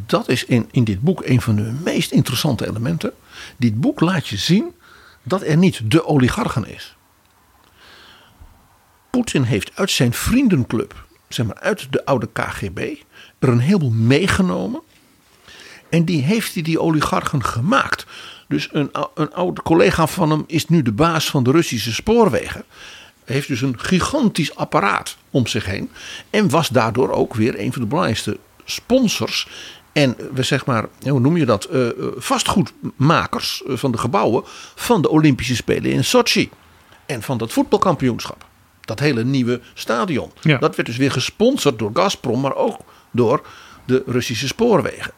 Dat 0.07 0.29
is 0.29 0.45
in, 0.45 0.69
in 0.71 0.85
dit 0.85 1.01
boek 1.01 1.25
een 1.25 1.41
van 1.41 1.57
de 1.57 1.75
meest 1.85 2.11
interessante 2.11 2.67
elementen. 2.67 3.13
Dit 3.57 3.81
boek 3.81 4.01
laat 4.01 4.29
je 4.29 4.37
zien 4.37 4.75
dat 5.23 5.43
er 5.43 5.57
niet 5.57 5.91
de 5.91 6.05
oligarchen 6.07 6.69
is. 6.75 6.97
Poetin 9.11 9.43
heeft 9.43 9.71
uit 9.75 9.91
zijn 9.91 10.13
vriendenclub, 10.13 11.07
zeg 11.29 11.47
maar 11.47 11.59
uit 11.61 11.87
de 11.91 12.05
oude 12.05 12.29
KGB, 12.33 12.95
er 13.39 13.49
een 13.49 13.59
heleboel 13.59 13.91
meegenomen. 13.91 14.81
En 15.91 16.05
die 16.05 16.23
heeft 16.23 16.55
hij 16.55 16.63
die 16.63 16.81
oligarchen 16.81 17.45
gemaakt. 17.45 18.07
Dus 18.49 18.69
een, 18.73 18.91
een 19.15 19.33
oude 19.33 19.63
collega 19.63 20.07
van 20.07 20.31
hem 20.31 20.45
is 20.47 20.69
nu 20.69 20.83
de 20.83 20.93
baas 20.93 21.31
van 21.31 21.43
de 21.43 21.51
Russische 21.51 21.95
spoorwegen. 21.95 22.65
Heeft 23.25 23.49
dus 23.49 23.61
een 23.61 23.79
gigantisch 23.79 24.55
apparaat 24.55 25.17
om 25.31 25.47
zich 25.47 25.67
heen. 25.67 25.91
En 26.31 26.51
was 26.51 26.69
daardoor 26.69 27.11
ook 27.11 27.35
weer 27.35 27.61
een 27.61 27.73
van 27.73 27.83
de 27.83 27.89
belangrijkste 27.89 28.39
sponsors. 28.65 29.49
En 29.93 30.17
we 30.35 30.43
zeg 30.43 30.67
maar, 30.67 30.89
hoe 31.03 31.21
noem 31.21 31.37
je 31.37 31.45
dat? 31.45 31.65
eh, 31.65 31.89
eh, 31.89 31.95
vastgoedmakers 32.17 33.63
eh, 33.67 33.77
van 33.77 33.93
de 33.93 33.99
gebouwen 33.99 34.43
van 34.75 35.03
de 35.03 35.09
Olympische 35.09 35.57
Spelen 35.57 35.91
in 35.91 36.05
Sochi. 36.05 36.51
En 37.07 37.23
van 37.23 37.39
dat 37.39 37.53
voetbalkampioenschap. 37.53 38.47
Dat 38.81 38.99
hele 38.99 39.25
nieuwe 39.25 39.61
stadion. 39.75 40.31
Ja. 40.41 40.59
Dat 40.59 40.77
werd 40.77 40.89
dus 40.89 40.97
weer 40.97 41.11
gesponsord 41.11 41.79
door 41.79 41.91
Gazprom, 41.95 42.41
maar 42.41 42.55
ook 42.55 42.79
door 43.11 43.47
de 43.85 44.03
Russische 44.07 44.47
spoorwegen. 44.47 45.13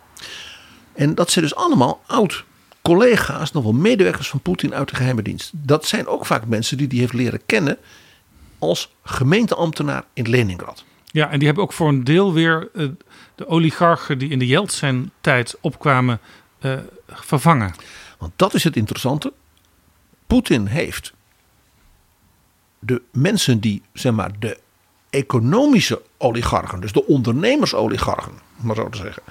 En 0.92 1.14
dat 1.14 1.30
zijn 1.30 1.44
dus 1.44 1.54
allemaal 1.54 2.02
oud 2.06 2.44
collega's, 2.82 3.52
nog 3.52 3.62
wel 3.62 3.72
medewerkers 3.72 4.28
van 4.28 4.40
Poetin 4.40 4.74
uit 4.74 4.88
de 4.88 4.96
geheime 4.96 5.22
dienst. 5.22 5.50
Dat 5.54 5.86
zijn 5.86 6.06
ook 6.06 6.26
vaak 6.26 6.46
mensen 6.46 6.76
die 6.76 6.86
hij 6.88 6.98
heeft 6.98 7.12
leren 7.12 7.40
kennen 7.46 7.78
als 8.58 8.94
gemeenteambtenaar 9.02 10.04
in 10.12 10.28
Leningrad. 10.28 10.84
Ja, 11.06 11.30
en 11.30 11.38
die 11.38 11.46
hebben 11.46 11.64
ook 11.64 11.72
voor 11.72 11.88
een 11.88 12.04
deel 12.04 12.32
weer 12.32 12.68
eh, 12.74 12.88
de 13.34 13.46
oligarchen 13.46 14.18
die 14.18 14.28
in 14.28 14.38
de 14.38 14.46
Yeltsin-tijd 14.46 15.56
opkwamen 15.60 16.20
eh, 16.58 16.78
vervangen. 17.06 17.74
Want 18.18 18.32
dat 18.36 18.54
is 18.54 18.64
het 18.64 18.76
interessante. 18.76 19.32
Poetin 20.26 20.66
heeft 20.66 21.12
de 22.78 23.02
mensen 23.12 23.60
die, 23.60 23.82
zeg 23.92 24.12
maar, 24.12 24.30
de 24.38 24.58
economische 25.10 26.02
oligarchen, 26.18 26.80
dus 26.80 26.92
de 26.92 27.06
ondernemersoligarchen, 27.06 28.32
om 28.60 28.66
maar 28.66 28.76
zo 28.76 28.88
te 28.88 28.98
zeggen, 28.98 29.22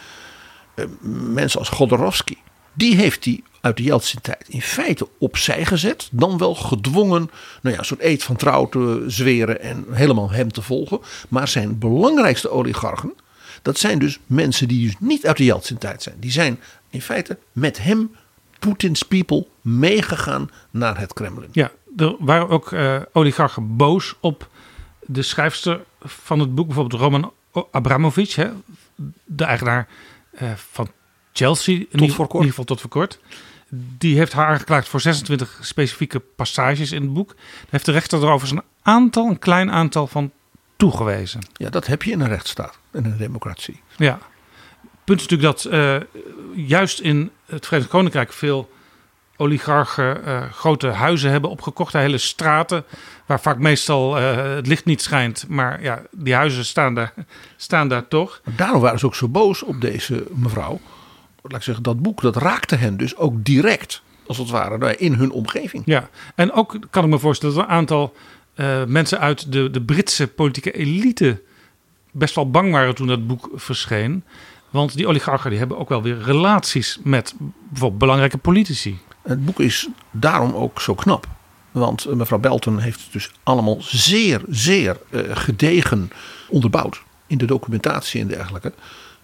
eh, 0.74 0.86
mensen 1.34 1.60
als 1.60 1.70
Godorowski, 1.70 2.38
die 2.80 2.96
heeft 2.96 3.26
hij 3.26 3.42
uit 3.62 3.78
de 3.78 3.84
Jeltsin-tijd 3.84 4.46
in 4.48 4.62
feite 4.62 5.08
opzij 5.18 5.66
gezet. 5.66 6.08
Dan 6.12 6.38
wel 6.38 6.56
gedwongen 6.56 7.30
nou 7.62 7.76
ja, 7.76 7.80
een 7.80 7.86
soort 7.86 8.02
eed 8.02 8.24
van 8.24 8.36
trouw 8.36 8.70
te 8.70 9.04
zweren 9.08 9.62
en 9.62 9.86
helemaal 9.92 10.32
hem 10.32 10.52
te 10.52 10.62
volgen. 10.62 11.00
Maar 11.30 11.48
zijn 11.48 11.80
belangrijkste 11.80 12.50
oligarchen, 12.50 13.14
dat 13.62 13.78
zijn 13.78 14.00
dus 14.00 14.20
mensen 14.26 14.68
die 14.68 14.86
dus 14.86 14.96
niet 15.00 15.28
uit 15.28 15.38
de 15.38 15.44
Jeltsin-tijd 15.44 16.04
zijn. 16.04 16.16
Die 16.20 16.32
zijn 16.32 16.60
in 16.90 17.02
feite 17.02 17.38
met 17.52 17.84
hem, 17.84 18.16
Poetins 18.60 19.04
people, 19.04 19.48
meegegaan 19.62 20.50
naar 20.72 21.00
het 21.00 21.14
Kremlin. 21.14 21.50
Ja, 21.52 21.72
er 21.98 22.16
waren 22.20 22.50
ook 22.50 22.72
eh, 22.72 23.02
oligarchen 23.14 23.76
boos 23.76 24.16
op 24.20 24.50
de 25.06 25.22
schrijfster 25.22 25.82
van 26.02 26.40
het 26.40 26.56
boek, 26.56 26.66
bijvoorbeeld 26.66 27.02
Roman 27.02 27.32
Abramovich, 27.72 28.36
hè, 28.36 28.50
de 29.26 29.44
eigenaar 29.44 29.88
eh, 30.32 30.52
van 30.56 30.92
Chelsea, 31.34 31.76
in, 31.76 31.88
ieder, 31.92 32.16
voor 32.16 32.28
kort. 32.28 32.44
in 32.44 32.50
ieder 32.50 32.50
geval 32.50 32.66
tot 32.66 32.82
voor 32.82 32.90
kort. 32.90 33.20
Die 33.98 34.18
heeft 34.18 34.34
haar 34.34 34.48
aangeklaagd 34.48 34.88
voor 34.88 35.02
26 35.02 35.60
specifieke 35.62 36.20
passages 36.20 36.92
in 36.92 37.02
het 37.02 37.14
boek. 37.14 37.36
Daar 37.36 37.68
heeft 37.70 37.86
de 37.86 37.92
rechter 37.92 38.24
er 38.24 38.30
overigens 38.30 38.62
een 38.62 38.68
aantal, 38.82 39.30
een 39.30 39.40
klein 39.40 39.72
aantal 39.72 40.08
van 40.08 40.32
toegewezen. 40.78 41.42
Ja, 41.54 41.70
dat 41.70 41.88
heb 41.88 42.04
je 42.04 42.12
in 42.12 42.20
een 42.20 42.28
rechtsstaat, 42.28 42.80
in 42.94 43.06
een 43.06 43.18
democratie. 43.18 43.82
Ja. 43.98 44.20
Punt 45.04 45.22
is 45.22 45.28
natuurlijk 45.28 45.62
dat 45.62 45.74
eh, 45.74 45.96
juist 46.68 47.00
in 47.00 47.32
het 47.46 47.66
Verenigd 47.66 47.90
Koninkrijk 47.90 48.34
veel 48.34 48.70
oligarchen 49.38 50.26
eh, 50.26 50.52
grote 50.52 50.88
huizen 50.88 51.32
hebben 51.32 51.50
opgekocht. 51.50 51.94
Hele 51.94 52.18
straten 52.18 52.84
waar 53.26 53.42
vaak 53.42 53.58
meestal 53.58 54.18
eh, 54.18 54.36
het 54.56 54.68
licht 54.68 54.86
niet 54.86 55.02
schijnt. 55.02 55.46
Maar 55.48 55.82
ja, 55.84 56.02
die 56.12 56.34
huizen 56.34 56.66
staan 56.66 56.94
daar, 56.94 57.14
staan 57.58 57.88
daar 57.88 58.08
toch. 58.08 58.42
Daarom 58.56 58.82
waren 58.82 59.00
ze 59.00 59.06
ook 59.06 59.16
zo 59.16 59.28
boos 59.28 59.64
op 59.64 59.82
deze 59.82 60.24
mevrouw. 60.30 60.80
Laat 61.50 61.58
ik 61.58 61.64
zeggen, 61.64 61.84
dat 61.84 62.02
boek 62.02 62.22
dat 62.22 62.36
raakte 62.36 62.76
hen 62.76 62.98
dus 62.98 63.18
ook 63.18 63.44
direct, 63.46 64.02
als 64.28 64.38
het 64.38 64.50
ware, 64.50 64.78
nou, 64.78 64.94
in 64.94 65.14
hun 65.14 65.32
omgeving. 65.32 65.84
Ja, 65.86 66.10
en 66.36 66.52
ook 66.52 66.78
kan 66.90 67.04
ik 67.04 67.10
me 67.10 67.20
voorstellen 67.20 67.56
dat 67.56 67.64
een 67.64 67.70
aantal 67.70 68.14
uh, 68.56 68.86
mensen 68.86 69.20
uit 69.20 69.52
de, 69.52 69.70
de 69.70 69.82
Britse 69.82 70.28
politieke 70.28 70.72
elite 70.72 71.42
best 72.12 72.36
wel 72.36 72.50
bang 72.50 72.72
waren 72.72 72.96
toen 72.96 73.08
dat 73.08 73.28
boek 73.28 73.50
verscheen. 73.54 74.24
Want 74.70 74.96
die 74.96 75.08
oligarchen 75.08 75.50
die 75.50 75.60
hebben 75.60 75.78
ook 75.78 75.90
wel 75.90 76.02
weer 76.02 76.22
relaties 76.22 77.00
met 77.04 77.36
bijvoorbeeld 77.70 78.00
belangrijke 78.00 78.38
politici. 78.38 79.00
Het 79.22 79.46
boek 79.46 79.60
is 79.60 79.88
daarom 80.12 80.54
ook 80.54 80.82
zo 80.82 80.96
knap. 80.96 81.28
Want 81.72 82.06
eh, 82.06 82.14
mevrouw 82.14 82.40
Belton 82.40 82.80
heeft 82.80 83.02
het 83.04 83.12
dus 83.12 83.32
allemaal 83.44 83.78
zeer, 83.82 84.42
zeer 84.50 84.98
uh, 85.10 85.22
gedegen 85.30 86.12
onderbouwd. 86.50 87.02
In 87.28 87.38
de 87.38 87.46
documentatie 87.46 88.22
en 88.22 88.28
dergelijke. 88.28 88.74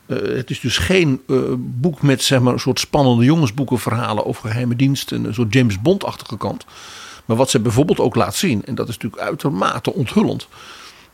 Uh, 0.07 0.35
het 0.37 0.49
is 0.49 0.59
dus 0.59 0.77
geen 0.77 1.21
uh, 1.27 1.39
boek 1.57 2.01
met 2.01 2.23
zeg 2.23 2.39
maar, 2.39 2.53
een 2.53 2.59
soort 2.59 2.79
spannende 2.79 3.23
jongensboekenverhalen 3.23 4.25
over 4.25 4.49
geheime 4.49 4.75
diensten. 4.75 5.23
Een 5.23 5.33
soort 5.33 5.53
James 5.53 5.81
Bond-achtige 5.81 6.37
kant. 6.37 6.65
Maar 7.25 7.37
wat 7.37 7.49
ze 7.49 7.59
bijvoorbeeld 7.59 7.99
ook 7.99 8.15
laat 8.15 8.35
zien, 8.35 8.65
en 8.65 8.75
dat 8.75 8.87
is 8.87 8.97
natuurlijk 8.97 9.21
uitermate 9.21 9.93
onthullend. 9.93 10.47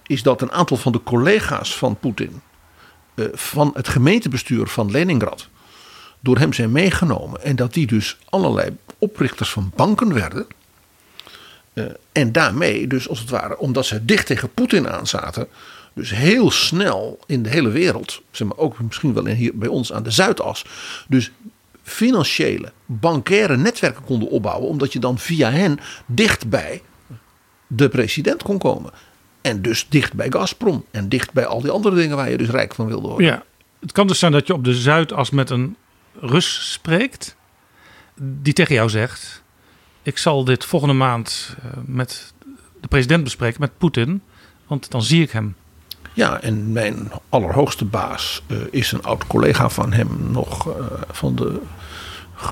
Is 0.07 0.23
dat 0.23 0.41
een 0.41 0.51
aantal 0.51 0.77
van 0.77 0.91
de 0.91 1.03
collega's 1.03 1.75
van 1.75 1.95
Poetin. 1.95 2.41
Uh, 3.15 3.25
van 3.33 3.71
het 3.73 3.87
gemeentebestuur 3.87 4.67
van 4.67 4.91
Leningrad. 4.91 5.47
door 6.19 6.37
hem 6.37 6.53
zijn 6.53 6.71
meegenomen. 6.71 7.43
En 7.43 7.55
dat 7.55 7.73
die 7.73 7.87
dus 7.87 8.17
allerlei 8.29 8.77
oprichters 8.97 9.49
van 9.49 9.71
banken 9.75 10.13
werden. 10.13 10.47
En 12.11 12.31
daarmee, 12.31 12.87
dus 12.87 13.09
als 13.09 13.19
het 13.19 13.29
ware, 13.29 13.57
omdat 13.57 13.85
ze 13.85 14.05
dicht 14.05 14.25
tegen 14.25 14.53
Poetin 14.53 14.89
aanzaten. 14.89 15.47
Dus 15.93 16.09
heel 16.09 16.51
snel 16.51 17.19
in 17.25 17.43
de 17.43 17.49
hele 17.49 17.69
wereld, 17.69 18.21
zeg 18.31 18.47
maar 18.47 18.57
ook 18.57 18.79
misschien 18.79 19.13
wel 19.13 19.25
hier 19.25 19.57
bij 19.57 19.67
ons 19.67 19.93
aan 19.93 20.03
de 20.03 20.11
Zuidas. 20.11 20.65
Dus 21.07 21.31
financiële, 21.83 22.71
bankaire 22.85 23.57
netwerken 23.57 24.03
konden 24.03 24.29
opbouwen. 24.29 24.67
Omdat 24.67 24.93
je 24.93 24.99
dan 24.99 25.17
via 25.17 25.51
hen 25.51 25.79
dicht 26.05 26.49
bij 26.49 26.81
de 27.67 27.89
president 27.89 28.43
kon 28.43 28.57
komen. 28.57 28.91
En 29.41 29.61
dus 29.61 29.85
dicht 29.89 30.13
bij 30.13 30.27
Gazprom. 30.29 30.85
En 30.91 31.09
dicht 31.09 31.33
bij 31.33 31.45
al 31.45 31.61
die 31.61 31.71
andere 31.71 31.95
dingen 31.95 32.15
waar 32.15 32.29
je 32.29 32.37
dus 32.37 32.49
rijk 32.49 32.73
van 32.73 32.87
wilde 32.87 33.07
worden. 33.07 33.25
Ja, 33.25 33.43
het 33.79 33.91
kan 33.91 34.07
dus 34.07 34.19
zijn 34.19 34.31
dat 34.31 34.47
je 34.47 34.53
op 34.53 34.63
de 34.63 34.73
Zuidas 34.73 35.29
met 35.29 35.49
een 35.49 35.75
Rus 36.19 36.71
spreekt. 36.71 37.35
Die 38.15 38.53
tegen 38.53 38.75
jou 38.75 38.89
zegt: 38.89 39.43
Ik 40.03 40.17
zal 40.17 40.43
dit 40.43 40.65
volgende 40.65 40.93
maand 40.93 41.55
uh, 41.59 41.71
met 41.85 42.33
de 42.81 42.87
president 42.87 43.23
bespreken, 43.23 43.61
met 43.61 43.77
Poetin. 43.77 44.21
Want 44.67 44.91
dan 44.91 45.01
zie 45.01 45.21
ik 45.21 45.31
hem. 45.31 45.55
Ja, 46.13 46.41
en 46.41 46.71
mijn 46.71 47.11
allerhoogste 47.29 47.85
baas 47.85 48.43
uh, 48.47 48.57
is 48.71 48.91
een 48.91 49.03
oud 49.03 49.27
collega 49.27 49.69
van 49.69 49.93
hem, 49.93 50.31
nog 50.31 50.67
uh, 50.67 50.73
van 51.11 51.35
de 51.35 51.61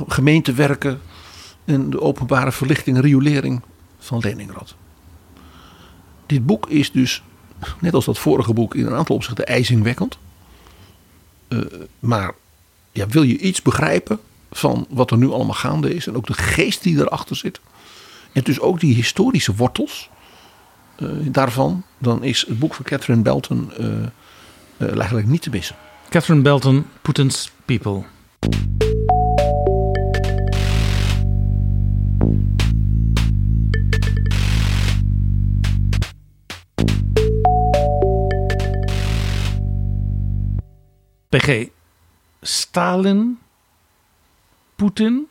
gemeentewerken 0.07 1.01
en 1.66 1.89
de 1.89 2.01
openbare 2.01 2.51
verlichting 2.51 2.99
riolering 2.99 3.62
van 3.99 4.20
Leningrad. 4.20 4.76
Dit 6.26 6.45
boek 6.45 6.70
is 6.70 6.91
dus, 6.91 7.24
net 7.80 7.93
als 7.93 8.05
dat 8.05 8.20
vorige 8.20 8.53
boek, 8.53 8.76
in 8.76 8.86
een 8.86 8.95
aantal 8.95 9.16
opzichten 9.16 9.45
ijzingwekkend. 9.45 10.18
Uh, 11.49 11.62
maar 11.99 12.32
ja, 12.91 13.07
wil 13.07 13.24
je 13.24 13.38
iets 13.38 13.62
begrijpen 13.62 14.20
van 14.51 14.86
wat 14.89 15.12
er 15.12 15.18
nu 15.18 15.30
allemaal 15.30 15.53
gaande 15.53 15.95
is 15.95 16.07
en 16.07 16.16
ook 16.16 16.28
de 16.28 16.34
geest 16.34 16.84
die 16.84 16.97
erachter 16.97 17.36
zit, 17.36 17.60
en 18.32 18.43
dus 18.43 18.60
ook 18.60 18.80
die 18.80 18.93
historische 18.93 19.55
wortels 19.55 20.10
daarvan, 21.24 21.84
dan 21.97 22.24
is 22.24 22.45
het 22.47 22.60
boek 22.60 22.74
van 22.74 22.86
Catherine 22.86 23.22
Belton 23.22 23.72
uh, 23.80 23.88
uh, 24.78 24.97
eigenlijk 24.97 25.28
niet 25.28 25.41
te 25.41 25.50
missen. 25.50 25.76
Catherine 26.10 26.41
Belton, 26.41 26.86
Putin's 27.02 27.52
People. 27.66 28.04
PG, 41.30 41.68
Stalin, 42.41 43.39
Poetin. 44.76 45.28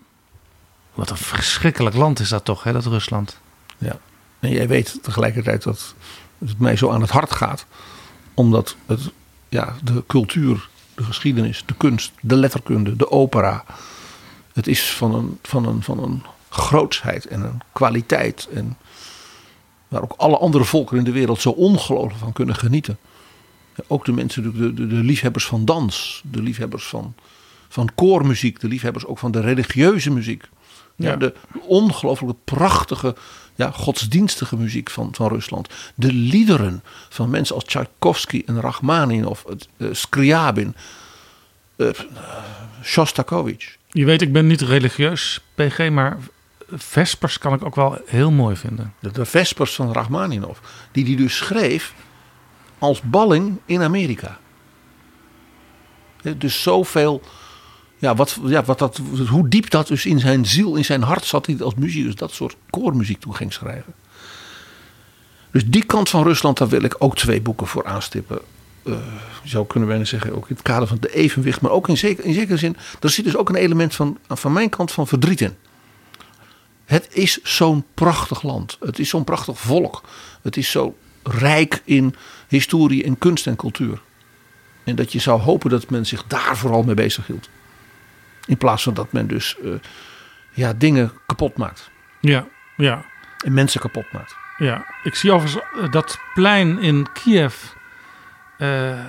Wat 0.94 1.10
een 1.10 1.16
verschrikkelijk 1.16 1.96
land 1.96 2.20
is 2.20 2.28
dat 2.28 2.44
toch, 2.44 2.62
hè, 2.62 2.72
dat 2.72 2.86
Rusland. 2.86 3.40
Ja. 3.78 3.98
En 4.40 4.50
jij 4.50 4.68
weet 4.68 4.98
tegelijkertijd 5.02 5.62
dat 5.62 5.94
het 6.38 6.58
mij 6.58 6.76
zo 6.76 6.90
aan 6.90 7.00
het 7.00 7.10
hart 7.10 7.32
gaat. 7.32 7.66
Omdat 8.34 8.76
het, 8.86 9.10
ja, 9.48 9.76
de 9.82 10.04
cultuur, 10.06 10.68
de 10.94 11.02
geschiedenis, 11.02 11.62
de 11.66 11.74
kunst, 11.76 12.12
de 12.20 12.36
letterkunde, 12.36 12.96
de 12.96 13.10
opera. 13.10 13.64
Het 14.52 14.66
is 14.66 14.90
van 14.90 15.14
een, 15.14 15.38
van 15.42 15.66
een, 15.66 15.82
van 15.82 16.02
een 16.02 16.22
grootsheid 16.48 17.26
en 17.26 17.42
een 17.42 17.60
kwaliteit. 17.72 18.48
En 18.54 18.76
waar 19.88 20.02
ook 20.02 20.14
alle 20.16 20.38
andere 20.38 20.64
volkeren 20.64 20.98
in 20.98 21.04
de 21.04 21.18
wereld 21.18 21.40
zo 21.40 21.50
ongelooflijk 21.50 22.18
van 22.18 22.32
kunnen 22.32 22.54
genieten. 22.54 22.98
Ook 23.86 24.04
de 24.04 24.12
mensen, 24.12 24.42
de, 24.42 24.74
de, 24.74 24.86
de 24.86 24.94
liefhebbers 24.94 25.46
van 25.46 25.64
dans, 25.64 26.22
de 26.30 26.42
liefhebbers 26.42 26.86
van, 26.86 27.14
van 27.68 27.90
koormuziek, 27.94 28.60
de 28.60 28.68
liefhebbers 28.68 29.06
ook 29.06 29.18
van 29.18 29.30
de 29.30 29.40
religieuze 29.40 30.10
muziek. 30.10 30.48
Ja. 30.98 31.16
De 31.16 31.34
ongelooflijk 31.66 32.38
prachtige, 32.44 33.14
ja, 33.54 33.70
godsdienstige 33.70 34.56
muziek 34.56 34.90
van, 34.90 35.08
van 35.12 35.28
Rusland. 35.28 35.68
De 35.94 36.12
liederen 36.12 36.82
van 37.08 37.30
mensen 37.30 37.54
als 37.54 37.64
Tchaikovsky 37.64 38.42
en 38.46 38.60
Rachmaninov, 38.60 39.40
uh, 39.76 39.88
Scriabin, 39.92 40.74
uh, 41.76 41.88
Shostakovich. 42.82 43.76
Je 43.90 44.04
weet, 44.04 44.22
ik 44.22 44.32
ben 44.32 44.46
niet 44.46 44.60
religieus, 44.60 45.40
PG, 45.54 45.90
maar 45.90 46.18
Vespers 46.72 47.38
kan 47.38 47.54
ik 47.54 47.64
ook 47.64 47.74
wel 47.74 47.98
heel 48.06 48.30
mooi 48.30 48.56
vinden. 48.56 48.94
De, 48.98 49.10
de 49.10 49.24
Vespers 49.24 49.74
van 49.74 49.92
Rachmaninov, 49.92 50.58
die 50.92 51.04
die 51.04 51.16
dus 51.16 51.36
schreef 51.36 51.94
als 52.78 53.00
balling 53.00 53.58
in 53.64 53.82
Amerika. 53.82 54.38
Dus 56.36 56.62
zoveel 56.62 57.22
ja, 57.98 58.14
wat, 58.14 58.38
ja, 58.44 58.64
wat 58.64 58.78
dat, 58.78 59.00
hoe 59.28 59.48
diep 59.48 59.70
dat 59.70 59.86
dus 59.86 60.06
in 60.06 60.20
zijn 60.20 60.46
ziel, 60.46 60.76
in 60.76 60.84
zijn 60.84 61.02
hart 61.02 61.24
zat, 61.24 61.46
hij 61.46 61.56
als 61.60 61.74
muzikus 61.74 62.14
dat 62.14 62.32
soort 62.32 62.56
koormuziek 62.70 63.20
toe 63.20 63.34
ging 63.34 63.52
schrijven. 63.52 63.94
Dus 65.50 65.66
die 65.66 65.84
kant 65.84 66.08
van 66.08 66.22
Rusland, 66.22 66.58
daar 66.58 66.68
wil 66.68 66.82
ik 66.82 66.94
ook 66.98 67.16
twee 67.16 67.40
boeken 67.40 67.66
voor 67.66 67.84
aanstippen. 67.84 68.38
je 68.82 69.00
zou 69.44 69.66
kunnen 69.66 69.88
bijna 69.88 70.04
zeggen, 70.04 70.34
ook 70.34 70.48
in 70.48 70.54
het 70.54 70.64
kader 70.64 70.88
van 70.88 70.96
de 71.00 71.14
evenwicht, 71.14 71.60
maar 71.60 71.70
ook 71.70 71.88
in, 71.88 71.96
zeker, 71.96 72.24
in 72.24 72.34
zekere 72.34 72.56
zin, 72.56 72.76
er 73.00 73.10
zit 73.10 73.24
dus 73.24 73.36
ook 73.36 73.48
een 73.48 73.54
element 73.54 73.94
van, 73.94 74.18
van 74.28 74.52
mijn 74.52 74.68
kant 74.68 74.92
van 74.92 75.06
verdriet 75.06 75.40
in. 75.40 75.56
Het 76.84 77.08
is 77.12 77.42
zo'n 77.42 77.84
prachtig 77.94 78.42
land. 78.42 78.76
Het 78.80 78.98
is 78.98 79.08
zo'n 79.08 79.24
prachtig 79.24 79.58
volk. 79.58 80.02
Het 80.42 80.56
is 80.56 80.70
zo 80.70 80.96
rijk 81.22 81.82
in 81.84 82.14
historie 82.48 83.04
en 83.04 83.18
kunst 83.18 83.46
en 83.46 83.56
cultuur. 83.56 84.00
En 84.84 84.96
dat 84.96 85.12
je 85.12 85.18
zou 85.18 85.40
hopen 85.40 85.70
dat 85.70 85.90
men 85.90 86.06
zich 86.06 86.24
daar 86.26 86.56
vooral 86.56 86.82
mee 86.82 86.94
bezig 86.94 87.26
hield. 87.26 87.48
In 88.48 88.56
plaats 88.56 88.82
van 88.82 88.94
dat 88.94 89.12
men 89.12 89.26
dus 89.26 89.56
eh, 89.64 89.70
ja, 90.52 90.72
dingen 90.72 91.12
kapot 91.26 91.56
maakt. 91.56 91.90
Ja, 92.20 92.46
ja. 92.76 93.04
En 93.44 93.52
mensen 93.52 93.80
kapot 93.80 94.12
maakt. 94.12 94.36
Ja, 94.58 94.86
ik 95.02 95.14
zie 95.14 95.32
overigens 95.32 95.64
eh, 95.80 95.90
dat 95.90 96.18
plein 96.34 96.78
in 96.78 97.06
Kiev. 97.12 97.54
eh, 98.58 99.04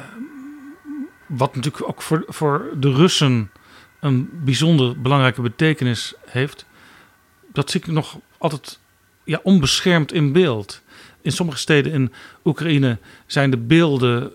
wat 1.26 1.56
natuurlijk 1.56 1.88
ook 1.88 2.02
voor, 2.02 2.24
voor 2.28 2.70
de 2.76 2.92
Russen 2.92 3.52
een 4.00 4.30
bijzonder 4.32 5.02
belangrijke 5.02 5.42
betekenis 5.42 6.14
heeft. 6.26 6.66
Dat 7.52 7.72
zie 7.72 7.80
ik 7.80 7.88
nog 7.88 8.18
altijd 8.38 8.80
ja, 9.24 9.40
onbeschermd 9.44 10.14
in 10.14 10.32
beeld. 10.32 10.82
In 11.22 11.32
sommige 11.32 11.58
steden 11.58 11.92
in 11.92 12.14
Oekraïne 12.44 12.98
zijn 13.26 13.52
de 13.52 13.58
beelden 13.58 14.32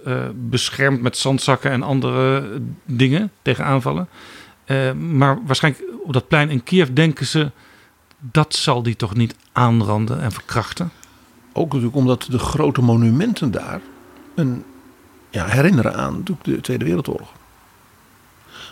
beschermd 0.51 1.03
met 1.03 1.17
zandzakken 1.17 1.71
en 1.71 1.83
andere 1.83 2.51
dingen 2.85 3.33
tegen 3.43 3.65
aanvallen. 3.65 4.09
Eh, 4.65 4.93
maar 4.93 5.39
waarschijnlijk 5.45 5.85
op 6.05 6.13
dat 6.13 6.29
plein 6.29 6.51
in 6.51 6.63
Kiev 6.63 6.89
denken 6.89 7.27
ze 7.27 7.51
dat 8.19 8.55
zal 8.55 8.83
die 8.83 8.97
toch 8.97 9.15
niet 9.15 9.35
aanranden 9.53 10.21
en 10.21 10.33
verkrachten. 10.33 10.91
Ook 11.53 11.67
natuurlijk 11.67 11.97
omdat 11.97 12.27
de 12.31 12.39
grote 12.39 12.83
monumenten 12.83 13.51
daar 13.51 13.81
een, 14.35 14.65
ja, 15.31 15.47
herinneren 15.47 15.95
aan 15.95 16.13
natuurlijk 16.13 16.45
de 16.45 16.61
Tweede 16.61 16.85
Wereldoorlog. 16.85 17.33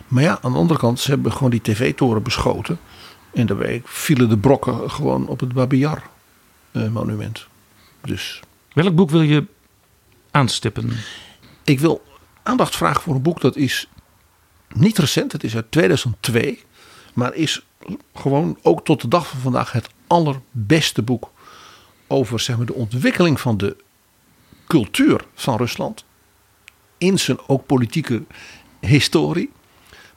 Maar 0.07 0.23
ja, 0.23 0.39
aan 0.41 0.51
de 0.51 0.57
andere 0.57 0.79
kant, 0.79 0.99
ze 0.99 1.09
hebben 1.09 1.31
gewoon 1.31 1.49
die 1.49 1.61
tv-toren 1.61 2.23
beschoten. 2.23 2.79
En 3.33 3.45
daarbij 3.45 3.81
vielen 3.85 4.29
de 4.29 4.37
brokken 4.37 4.91
gewoon 4.91 5.27
op 5.27 5.39
het 5.39 5.53
Babi 5.53 5.77
Yar 5.77 6.03
eh, 6.71 6.87
monument. 6.87 7.47
Dus 8.01 8.41
Welk 8.73 8.95
boek 8.95 9.09
wil 9.09 9.21
je 9.21 9.45
aanstippen? 10.31 10.91
ik 11.63 11.79
wil 11.79 12.03
aandacht 12.43 12.75
vragen 12.75 13.01
voor 13.01 13.15
een 13.15 13.21
boek 13.21 13.41
dat 13.41 13.55
is 13.55 13.87
niet 14.75 14.97
recent. 14.97 15.31
Het 15.31 15.43
is 15.43 15.55
uit 15.55 15.71
2002. 15.71 16.63
Maar 17.13 17.33
is 17.33 17.65
gewoon 18.13 18.57
ook 18.61 18.85
tot 18.85 19.01
de 19.01 19.07
dag 19.07 19.27
van 19.27 19.39
vandaag 19.39 19.71
het 19.71 19.89
allerbeste 20.07 21.01
boek 21.01 21.31
over 22.07 22.39
zeg 22.39 22.57
maar, 22.57 22.65
de 22.65 22.73
ontwikkeling 22.73 23.39
van 23.39 23.57
de 23.57 23.75
cultuur 24.67 25.25
van 25.33 25.57
Rusland. 25.57 26.05
In 26.97 27.19
zijn 27.19 27.37
ook 27.47 27.65
politieke 27.65 28.23
historie. 28.79 29.51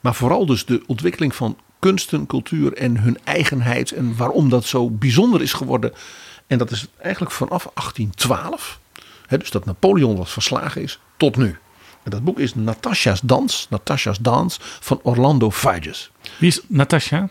Maar 0.01 0.15
vooral 0.15 0.45
dus 0.45 0.65
de 0.65 0.83
ontwikkeling 0.85 1.35
van 1.35 1.57
kunsten, 1.79 2.25
cultuur 2.25 2.73
en 2.73 2.97
hun 2.97 3.17
eigenheid. 3.23 3.91
En 3.91 4.17
waarom 4.17 4.49
dat 4.49 4.65
zo 4.65 4.89
bijzonder 4.89 5.41
is 5.41 5.53
geworden. 5.53 5.93
En 6.47 6.57
dat 6.57 6.71
is 6.71 6.87
eigenlijk 6.97 7.31
vanaf 7.31 7.63
1812. 7.73 8.79
Hè, 9.27 9.37
dus 9.37 9.51
dat 9.51 9.65
Napoleon 9.65 10.15
wat 10.17 10.29
verslagen 10.29 10.81
is, 10.81 10.99
tot 11.17 11.37
nu. 11.37 11.57
En 12.07 12.13
dat 12.13 12.23
boek 12.23 12.39
is 12.39 12.55
Natasha's 12.55 13.21
Dans, 13.21 13.67
Natasha's 13.69 14.17
Dans 14.17 14.57
van 14.61 14.99
Orlando 15.03 15.51
Figes. 15.51 16.11
Wie 16.37 16.47
is 16.47 16.61
Natasha? 16.67 17.29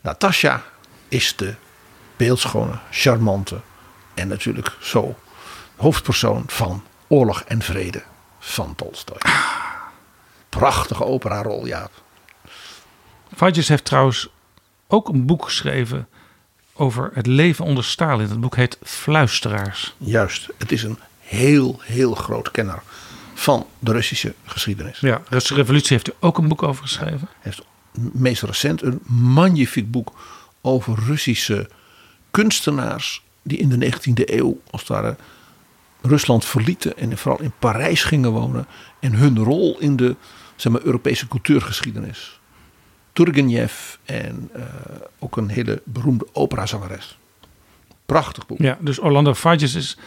Natasha 0.00 0.62
is 1.08 1.36
de 1.36 1.54
beeldschone, 2.16 2.78
charmante 2.90 3.60
en 4.14 4.28
natuurlijk 4.28 4.76
zo 4.80 5.18
hoofdpersoon 5.76 6.42
van 6.46 6.82
Oorlog 7.08 7.40
en 7.40 7.62
Vrede 7.62 8.02
van 8.38 8.74
Tolstoy. 8.74 9.20
Prachtige 10.48 11.04
operarol, 11.04 11.66
Jaap. 11.66 11.92
Fajes 13.36 13.68
heeft 13.68 13.84
trouwens 13.84 14.28
ook 14.88 15.08
een 15.08 15.26
boek 15.26 15.44
geschreven 15.44 16.08
over 16.72 17.10
het 17.14 17.26
leven 17.26 17.64
onder 17.64 17.84
Stalin. 17.84 18.28
Het 18.28 18.40
boek 18.40 18.56
heet 18.56 18.78
Fluisteraars. 18.82 19.94
Juist, 19.98 20.48
het 20.56 20.72
is 20.72 20.82
een 20.82 20.98
heel, 21.18 21.80
heel 21.82 22.14
groot 22.14 22.50
kenner 22.50 22.82
van 23.38 23.66
de 23.78 23.92
Russische 23.92 24.34
geschiedenis. 24.44 25.00
Ja, 25.00 25.16
de 25.16 25.22
Russische 25.28 25.54
revolutie 25.54 25.92
heeft 25.92 26.06
hij 26.06 26.16
ook 26.20 26.38
een 26.38 26.48
boek 26.48 26.62
over 26.62 26.82
geschreven. 26.82 27.18
Hij 27.18 27.28
heeft 27.40 27.62
meest 28.12 28.42
recent 28.42 28.82
een 28.82 29.00
magnifiek 29.06 29.90
boek 29.90 30.12
over 30.60 30.98
Russische 31.06 31.70
kunstenaars 32.30 33.22
die 33.42 33.58
in 33.58 33.68
de 33.68 33.92
19e 33.92 34.24
eeuw 34.24 34.60
als 34.70 34.80
het 34.80 34.90
ware 34.90 35.16
Rusland 36.02 36.44
verlieten 36.44 36.96
en 36.96 37.18
vooral 37.18 37.42
in 37.42 37.52
Parijs 37.58 38.04
gingen 38.04 38.30
wonen 38.30 38.66
en 39.00 39.12
hun 39.12 39.38
rol 39.38 39.78
in 39.78 39.96
de 39.96 40.16
zeg 40.56 40.72
maar, 40.72 40.82
Europese 40.82 41.28
cultuurgeschiedenis. 41.28 42.40
Turgenev 43.12 43.94
en 44.04 44.50
eh, 44.52 44.62
ook 45.18 45.36
een 45.36 45.48
hele 45.48 45.82
beroemde 45.84 46.26
operazangeres. 46.32 47.18
Prachtig 48.06 48.46
boek. 48.46 48.58
Ja, 48.58 48.78
dus 48.80 49.00
Orlando 49.00 49.34
Fages 49.34 49.74
is, 49.74 49.98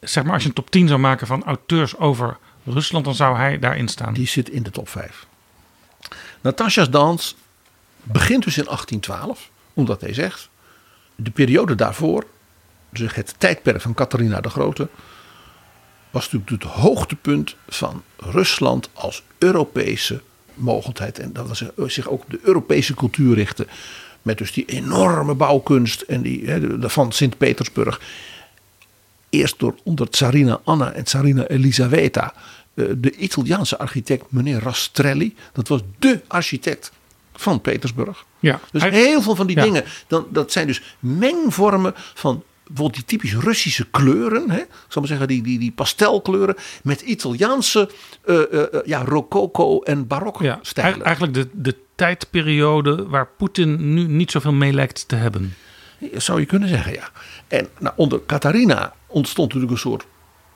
zeg 0.00 0.24
maar, 0.24 0.32
als 0.32 0.42
je 0.42 0.48
een 0.48 0.54
top 0.54 0.70
10 0.70 0.88
zou 0.88 1.00
maken 1.00 1.26
van 1.26 1.44
auteurs 1.44 1.96
over 1.96 2.38
Rusland, 2.64 3.04
dan 3.04 3.14
zou 3.14 3.36
hij 3.36 3.58
daarin 3.58 3.88
staan. 3.88 4.14
Die 4.14 4.26
zit 4.26 4.48
in 4.48 4.62
de 4.62 4.70
top 4.70 4.88
5. 4.88 5.26
Natasha's 6.40 6.90
dans 6.90 7.36
begint 8.02 8.44
dus 8.44 8.58
in 8.58 8.64
1812, 8.64 9.50
omdat 9.74 10.00
hij 10.00 10.14
zegt, 10.14 10.48
de 11.14 11.30
periode 11.30 11.74
daarvoor, 11.74 12.26
dus 12.90 13.14
het 13.14 13.34
tijdperk 13.38 13.80
van 13.80 13.94
Catharina 13.94 14.40
de 14.40 14.50
Grote, 14.50 14.88
was 16.10 16.32
natuurlijk 16.32 16.62
het 16.62 16.72
hoogtepunt 16.72 17.56
van 17.68 18.02
Rusland 18.16 18.88
als 18.92 19.22
Europese 19.38 20.22
mogelijkheid. 20.54 21.18
En 21.18 21.32
dat 21.32 21.48
was 21.48 21.64
zich 21.92 22.08
ook 22.08 22.22
de 22.28 22.38
Europese 22.42 22.94
cultuur 22.94 23.34
richten. 23.34 23.66
Met 24.22 24.38
dus 24.38 24.52
die 24.52 24.64
enorme 24.64 25.34
bouwkunst 25.34 26.00
en 26.00 26.22
die, 26.22 26.50
van 26.80 27.12
Sint-Petersburg. 27.12 28.00
Eerst 29.38 29.58
door 29.58 29.74
onder 29.84 30.10
Tsarina 30.10 30.60
Anna 30.64 30.92
en 30.92 31.04
Tsarina 31.04 31.46
Elisaveta. 31.46 32.34
eh, 32.74 32.84
De 32.96 33.10
Italiaanse 33.16 33.78
architect 33.78 34.24
meneer 34.28 34.58
Rastrelli. 34.62 35.34
Dat 35.52 35.68
was 35.68 35.80
dé 35.98 36.20
architect 36.26 36.92
van 37.36 37.60
Petersburg. 37.60 38.24
Ja, 38.38 38.60
Dus 38.72 38.82
hij- 38.82 38.90
heel 38.90 39.22
veel 39.22 39.34
van 39.36 39.46
die 39.46 39.56
ja. 39.56 39.62
dingen. 39.62 39.84
Dan, 40.06 40.26
dat 40.30 40.52
zijn 40.52 40.66
dus 40.66 40.82
mengvormen 40.98 41.92
van 42.14 42.42
bijvoorbeeld 42.66 42.94
die 43.08 43.18
typisch 43.18 43.34
Russische 43.44 43.86
kleuren. 43.90 44.50
Hè? 44.50 44.58
Ik 44.58 44.66
zal 44.88 45.00
maar 45.02 45.10
zeggen, 45.10 45.28
die, 45.28 45.42
die, 45.42 45.58
die 45.58 45.72
pastelkleuren. 45.72 46.54
Met 46.82 47.00
Italiaanse 47.00 47.90
eh, 48.24 48.52
eh, 48.62 48.66
ja, 48.84 49.04
rococo 49.04 49.80
en 49.80 50.06
barok 50.06 50.42
ja, 50.42 50.58
stijlen. 50.62 51.02
eigenlijk 51.04 51.34
de, 51.34 51.48
de 51.52 51.76
tijdperiode 51.94 53.06
waar 53.08 53.26
Poetin 53.38 53.94
nu 53.94 54.02
niet 54.06 54.30
zoveel 54.30 54.52
mee 54.52 54.72
lijkt 54.72 55.08
te 55.08 55.16
hebben. 55.16 55.54
Zou 56.16 56.40
je 56.40 56.46
kunnen 56.46 56.68
zeggen, 56.68 56.92
ja. 56.92 57.08
En 57.48 57.68
nou, 57.78 57.94
onder 57.96 58.20
Catharina 58.26 58.94
ontstond 59.14 59.48
natuurlijk 59.48 59.72
een 59.72 59.90
soort 59.90 60.04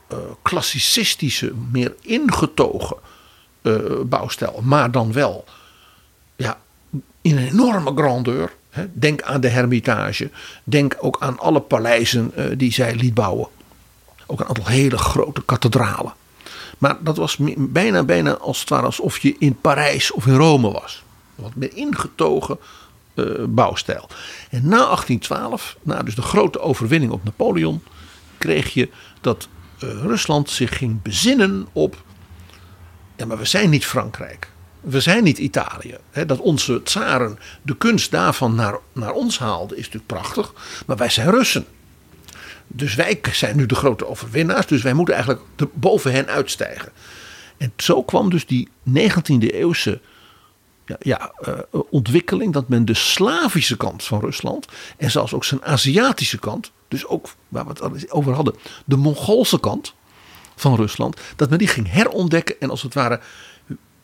eh, 0.07 0.19
klassicistische, 0.43 1.53
meer 1.73 1.95
ingetogen 2.01 2.97
eh, 3.63 3.75
bouwstijl. 4.05 4.61
Maar 4.63 4.91
dan 4.91 5.13
wel 5.13 5.45
ja, 6.37 6.59
in 7.21 7.37
een 7.37 7.49
enorme 7.49 7.93
grandeur. 7.95 8.53
Hè. 8.71 8.87
Denk 8.93 9.23
aan 9.23 9.41
de 9.41 9.49
Hermitage. 9.49 10.31
Denk 10.65 10.97
ook 11.01 11.17
aan 11.21 11.39
alle 11.39 11.61
paleizen 11.61 12.33
eh, 12.35 12.45
die 12.57 12.73
zij 12.73 12.95
liet 12.95 13.15
bouwen. 13.15 13.49
Ook 14.27 14.41
een 14.41 14.47
aantal 14.47 14.67
hele 14.67 14.99
grote 14.99 15.43
kathedralen. 15.45 16.15
Maar 16.79 16.97
dat 17.01 17.17
was 17.17 17.37
bijna, 17.57 18.03
bijna 18.03 18.37
als 18.37 18.61
het 18.61 18.69
ware 18.69 18.87
alsof 18.87 19.19
je 19.19 19.37
in 19.39 19.61
Parijs 19.61 20.13
of 20.13 20.27
in 20.27 20.37
Rome 20.37 20.71
was. 20.73 21.03
Wat 21.35 21.55
meer 21.55 21.77
ingetogen 21.77 22.59
bouwstijl. 23.49 24.09
En 24.51 24.63
na 24.63 24.77
1812, 24.77 25.77
na 25.83 26.03
dus 26.03 26.15
de 26.15 26.23
grote 26.23 26.61
overwinning 26.61 27.13
op 27.13 27.25
Napoleon, 27.25 27.83
kreeg 28.39 28.74
je 28.74 28.89
dat 29.20 29.49
eh, 29.78 29.89
Rusland 29.89 30.51
zich 30.51 30.76
ging 30.76 31.03
bezinnen 31.03 31.66
op. 31.72 32.03
Ja, 33.16 33.26
maar 33.26 33.39
we 33.39 33.45
zijn 33.45 33.70
niet 33.70 33.86
Frankrijk. 33.86 34.51
We 34.80 35.01
zijn 35.01 35.24
niet 35.24 35.39
Italië. 35.39 35.97
Dat 36.26 36.39
onze 36.39 36.82
tsaren 36.82 37.39
de 37.62 37.76
kunst 37.76 38.11
daarvan 38.11 38.55
naar, 38.55 38.78
naar 38.93 39.12
ons 39.12 39.39
haalden 39.39 39.76
is 39.76 39.84
natuurlijk 39.84 40.12
prachtig. 40.12 40.53
Maar 40.86 40.97
wij 40.97 41.09
zijn 41.09 41.30
Russen. 41.30 41.66
Dus 42.66 42.95
wij 42.95 43.20
zijn 43.32 43.57
nu 43.57 43.66
de 43.66 43.74
grote 43.74 44.07
overwinnaars. 44.07 44.66
Dus 44.66 44.82
wij 44.82 44.93
moeten 44.93 45.14
eigenlijk 45.14 45.45
de, 45.57 45.68
boven 45.74 46.12
hen 46.12 46.26
uitstijgen. 46.26 46.93
En 47.57 47.72
zo 47.76 48.03
kwam 48.03 48.30
dus 48.30 48.47
die 48.47 48.68
19e 48.89 49.39
eeuwse 49.39 50.01
ja, 50.86 50.97
ja, 51.01 51.32
eh, 51.41 51.80
ontwikkeling. 51.91 52.53
Dat 52.53 52.68
men 52.68 52.84
de 52.84 52.95
Slavische 52.95 53.76
kant 53.76 54.05
van 54.05 54.20
Rusland. 54.20 54.66
En 54.97 55.11
zelfs 55.11 55.34
ook 55.34 55.45
zijn 55.45 55.64
Aziatische 55.64 56.39
kant. 56.39 56.72
Dus 56.89 57.07
ook 57.07 57.28
waar 57.49 57.66
we 57.66 57.70
het 57.70 58.11
over 58.11 58.32
hadden. 58.32 58.55
De 58.84 58.97
Mongoolse 58.97 59.61
kant 59.61 59.95
van 60.57 60.76
Rusland. 60.76 61.20
Dat 61.36 61.51
men 61.51 61.59
die 61.59 61.68
ging 61.68 61.91
herontdekken. 61.91 62.61
En 62.61 62.70
als 62.70 62.82
het 62.82 62.95
ware 62.95 63.20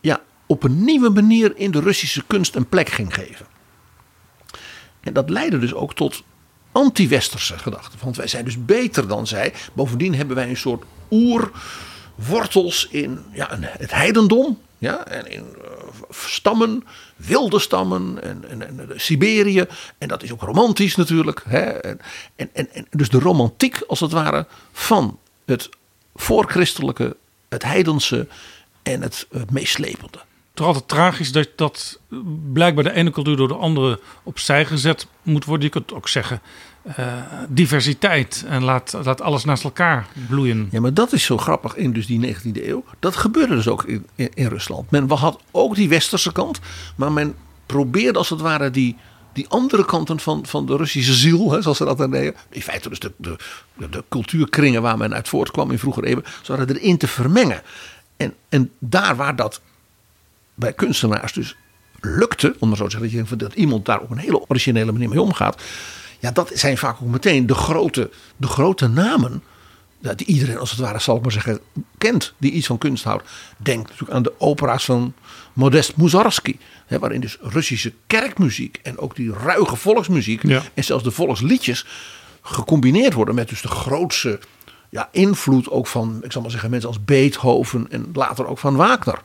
ja, 0.01 0.21
op 0.47 0.63
een 0.63 0.85
nieuwe 0.85 1.11
manier 1.11 1.57
in 1.57 1.71
de 1.71 1.81
Russische 1.81 2.25
kunst 2.27 2.55
een 2.55 2.69
plek 2.69 2.89
ging 2.89 3.15
geven. 3.15 3.47
En 5.01 5.13
dat 5.13 5.31
leidde 5.31 5.59
dus 5.59 5.75
ook 5.75 5.95
tot 5.95 6.23
anti-westerse 6.73 7.59
gedachten. 7.59 7.99
Want 8.03 8.17
wij 8.17 8.27
zijn 8.27 8.45
dus 8.45 8.65
beter 8.65 9.09
dan 9.09 9.27
zij. 9.27 9.53
Bovendien 9.73 10.15
hebben 10.15 10.37
wij 10.37 10.49
een 10.49 10.57
soort 10.57 10.85
oer 11.11 11.51
wortels 12.15 12.89
in 12.91 13.25
ja, 13.33 13.49
het 13.61 13.93
heidendom. 13.93 14.59
Ja, 14.79 15.07
en 15.07 15.31
in 15.31 15.45
eh, 15.63 15.84
stammen, 16.17 16.85
wilde 17.17 17.59
stammen 17.59 18.23
en, 18.23 18.45
en 18.49 18.91
Siberië. 18.97 19.65
En 19.99 20.09
dat 20.09 20.23
is 20.23 20.33
ook 20.33 20.43
romantisch 20.43 20.97
natuurlijk. 20.97 21.43
Hè. 21.49 21.59
En, 21.61 22.01
en, 22.37 22.49
en, 22.73 22.87
dus 22.91 23.09
de 23.09 23.19
romantiek 23.19 23.81
als 23.87 24.01
het 24.01 24.13
ware 24.13 24.47
van 24.73 25.19
het 25.45 25.69
voorchristelijke, 26.15 27.17
het 27.49 27.63
heidense 27.63 28.27
en 28.83 29.03
het, 29.03 29.27
het 29.31 29.51
meeslepende. 29.51 30.19
Toch 30.55 30.67
altijd 30.67 30.89
tragisch 30.89 31.33
dat 31.33 31.49
dat 31.57 32.01
blijkbaar 32.53 32.85
de 32.85 32.93
ene 32.93 33.11
cultuur 33.11 33.37
door 33.37 33.49
de 33.49 33.55
andere 33.55 34.01
opzij 34.23 34.65
gezet 34.65 35.07
moet 35.23 35.45
worden. 35.45 35.65
Je 35.65 35.71
kunt 35.71 35.93
ook 35.93 36.09
zeggen 36.09 36.41
eh, 36.83 37.07
diversiteit 37.49 38.45
en 38.49 38.63
laat, 38.63 38.95
laat 39.05 39.21
alles 39.21 39.45
naast 39.45 39.65
elkaar 39.65 40.07
bloeien. 40.29 40.69
Ja, 40.71 40.81
maar 40.81 40.95
dat 40.95 41.13
is 41.13 41.25
zo 41.25 41.39
grappig 41.39 41.77
in 41.77 41.93
dus 41.93 42.07
die 42.07 42.35
19e 42.35 42.67
eeuw. 42.67 42.85
Dat 42.99 43.17
gebeurde 43.17 43.55
dus 43.55 43.69
ook 43.69 43.85
in, 43.85 44.07
in, 44.15 44.47
Rusland. 44.47 44.91
Men 44.91 45.11
had 45.11 45.41
ook 45.51 45.75
die 45.75 45.89
westerse 45.89 46.33
kant, 46.33 46.61
maar 46.97 47.13
men 47.13 47.35
probeerde 47.67 48.19
als 48.19 48.31
het 48.31 48.41
ware 48.41 48.71
die, 48.71 48.97
die 49.33 49.49
andere 49.49 49.85
kanten 49.85 50.21
van, 50.21 50.47
van 50.47 50.67
de 50.67 50.77
Russische 50.77 51.15
ziel, 51.15 51.51
hè, 51.51 51.63
zoals 51.63 51.77
ze 51.77 51.85
dat 51.85 51.99
dan 51.99 52.11
deden. 52.11 52.35
In 52.49 52.63
feite 52.63 52.89
dus 52.89 52.99
de, 52.99 53.13
de, 53.17 53.37
de, 53.75 54.05
cultuurkringen 54.09 54.83
waar 54.83 54.97
men 54.97 55.15
uit 55.15 55.29
voortkwam 55.29 55.71
in 55.71 55.79
vroegere 55.79 56.07
eeuwen, 56.07 56.25
ze 56.43 56.53
hadden 56.53 56.77
erin 56.77 56.99
te 56.99 57.09
vermengen. 57.09 57.63
En, 58.17 58.35
en 58.49 58.71
daar 58.79 59.17
waar 59.17 59.37
dat 59.37 59.61
bij 60.55 60.73
kunstenaars 60.73 61.33
dus 61.33 61.57
lukte, 62.01 62.57
om 62.59 62.69
maar 62.69 62.77
zo 62.77 62.87
te 62.87 63.09
zeggen, 63.09 63.39
dat 63.39 63.55
iemand 63.55 63.85
daar 63.85 64.01
op 64.01 64.11
een 64.11 64.19
hele 64.19 64.49
originele 64.49 64.93
manier 64.93 65.09
mee 65.09 65.21
omgaat. 65.21 65.63
Ja, 66.21 66.31
dat 66.31 66.51
zijn 66.55 66.79
vaak 66.79 66.97
ook 67.03 67.09
meteen 67.09 67.47
de 67.47 67.55
grote, 67.55 68.11
de 68.37 68.47
grote 68.47 68.89
namen. 68.89 69.43
Die 70.17 70.27
iedereen 70.27 70.59
als 70.59 70.71
het 70.71 70.81
ware, 70.81 70.99
zal 70.99 71.17
ik 71.17 71.23
maar 71.23 71.33
zeggen, 71.33 71.61
kent. 71.99 72.35
Die 72.39 72.51
iets 72.51 72.67
van 72.67 72.79
kunst 72.79 73.05
houdt. 73.05 73.29
Denk 73.57 73.89
natuurlijk 73.89 74.13
aan 74.13 74.23
de 74.23 74.33
opera's 74.39 74.85
van 74.85 75.15
Modest 75.53 75.97
Mussorgsky. 75.97 76.57
Waarin 76.89 77.21
dus 77.21 77.39
Russische 77.41 77.93
kerkmuziek 78.07 78.81
en 78.83 78.99
ook 78.99 79.17
die 79.17 79.33
ruige 79.33 79.77
volksmuziek. 79.77 80.43
Ja. 80.43 80.63
En 80.75 80.85
zelfs 80.85 81.05
de 81.05 81.11
volksliedjes 81.11 81.87
gecombineerd 82.43 83.13
worden 83.13 83.35
met 83.35 83.49
dus 83.49 83.63
de 83.63 83.69
grootste 83.69 84.41
ja, 84.91 85.09
invloed 85.13 85.71
ook 85.71 85.87
van, 85.87 86.21
ik 86.23 86.33
zal 86.33 86.43
maar 86.43 86.51
zeggen, 86.51 86.71
mensen 86.71 86.89
als 86.89 87.05
Beethoven 87.05 87.87
en 87.91 88.11
later 88.13 88.47
ook 88.47 88.59
van 88.59 88.77
Wagner. 88.77 89.21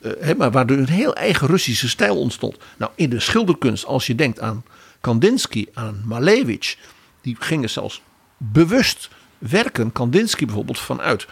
Eh, 0.00 0.34
maar 0.36 0.50
waardoor 0.50 0.76
een 0.76 0.88
heel 0.88 1.14
eigen 1.14 1.46
Russische 1.46 1.88
stijl 1.88 2.16
ontstond. 2.18 2.56
Nou, 2.76 2.90
in 2.94 3.10
de 3.10 3.20
schilderkunst, 3.20 3.84
als 3.84 4.06
je 4.06 4.14
denkt 4.14 4.40
aan 4.40 4.64
Kandinsky, 5.00 5.66
aan 5.74 6.02
Malevich, 6.04 6.76
die 7.20 7.36
gingen 7.38 7.70
zelfs 7.70 8.02
bewust 8.36 9.08
werken, 9.38 9.92
Kandinsky 9.92 10.44
bijvoorbeeld, 10.44 10.78
vanuit 10.78 11.26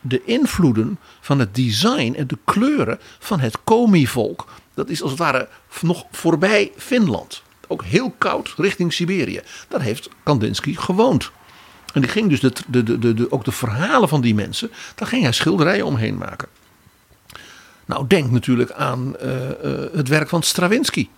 de 0.00 0.22
invloeden 0.24 0.98
van 1.20 1.38
het 1.38 1.54
design 1.54 2.14
en 2.16 2.26
de 2.26 2.38
kleuren 2.44 2.98
van 3.18 3.40
het 3.40 3.56
Komi-volk. 3.64 4.46
Dat 4.74 4.88
is 4.88 5.02
als 5.02 5.10
het 5.10 5.20
ware 5.20 5.48
nog 5.80 6.04
voorbij 6.10 6.72
Finland. 6.76 7.42
Ook 7.68 7.84
heel 7.84 8.10
koud 8.18 8.54
richting 8.56 8.92
Siberië. 8.92 9.40
Daar 9.68 9.80
heeft 9.82 10.08
Kandinsky 10.22 10.74
gewoond. 10.74 11.30
En 11.94 12.00
die 12.00 12.10
ging 12.10 12.28
dus 12.28 12.40
de, 12.40 12.52
de, 12.68 13.14
de- 13.14 13.30
ook 13.32 13.44
de 13.44 13.52
verhalen 13.52 14.08
van 14.08 14.20
die 14.20 14.34
mensen, 14.34 14.70
daar 14.94 15.08
ging 15.08 15.22
hij 15.22 15.32
schilderijen 15.32 15.86
omheen 15.86 16.18
maken. 16.18 16.48
Nou, 17.86 18.06
denk 18.06 18.30
natuurlijk 18.30 18.72
aan 18.72 19.16
eh, 19.16 19.50
eh, 19.50 19.92
het 19.92 20.08
werk 20.08 20.28
van 20.28 20.42
Stravinsky. 20.42 21.08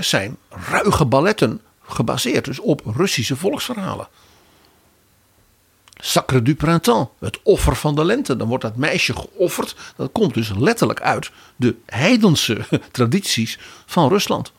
Zijn 0.00 0.36
ruige 0.70 1.04
balletten 1.04 1.60
gebaseerd 1.82 2.44
dus 2.44 2.60
op 2.60 2.82
Russische 2.84 3.36
volksverhalen. 3.36 4.08
Sacre 5.98 6.42
du 6.42 6.54
Printemps, 6.54 7.10
het 7.18 7.40
offer 7.42 7.76
van 7.76 7.94
de 7.94 8.04
lente. 8.04 8.36
Dan 8.36 8.48
wordt 8.48 8.64
dat 8.64 8.76
meisje 8.76 9.14
geofferd. 9.14 9.76
Dat 9.96 10.12
komt 10.12 10.34
dus 10.34 10.50
letterlijk 10.56 11.00
uit 11.00 11.30
de 11.56 11.76
heidense 11.86 12.58
tradities 12.92 13.58
van 13.86 14.08
Rusland. 14.08 14.52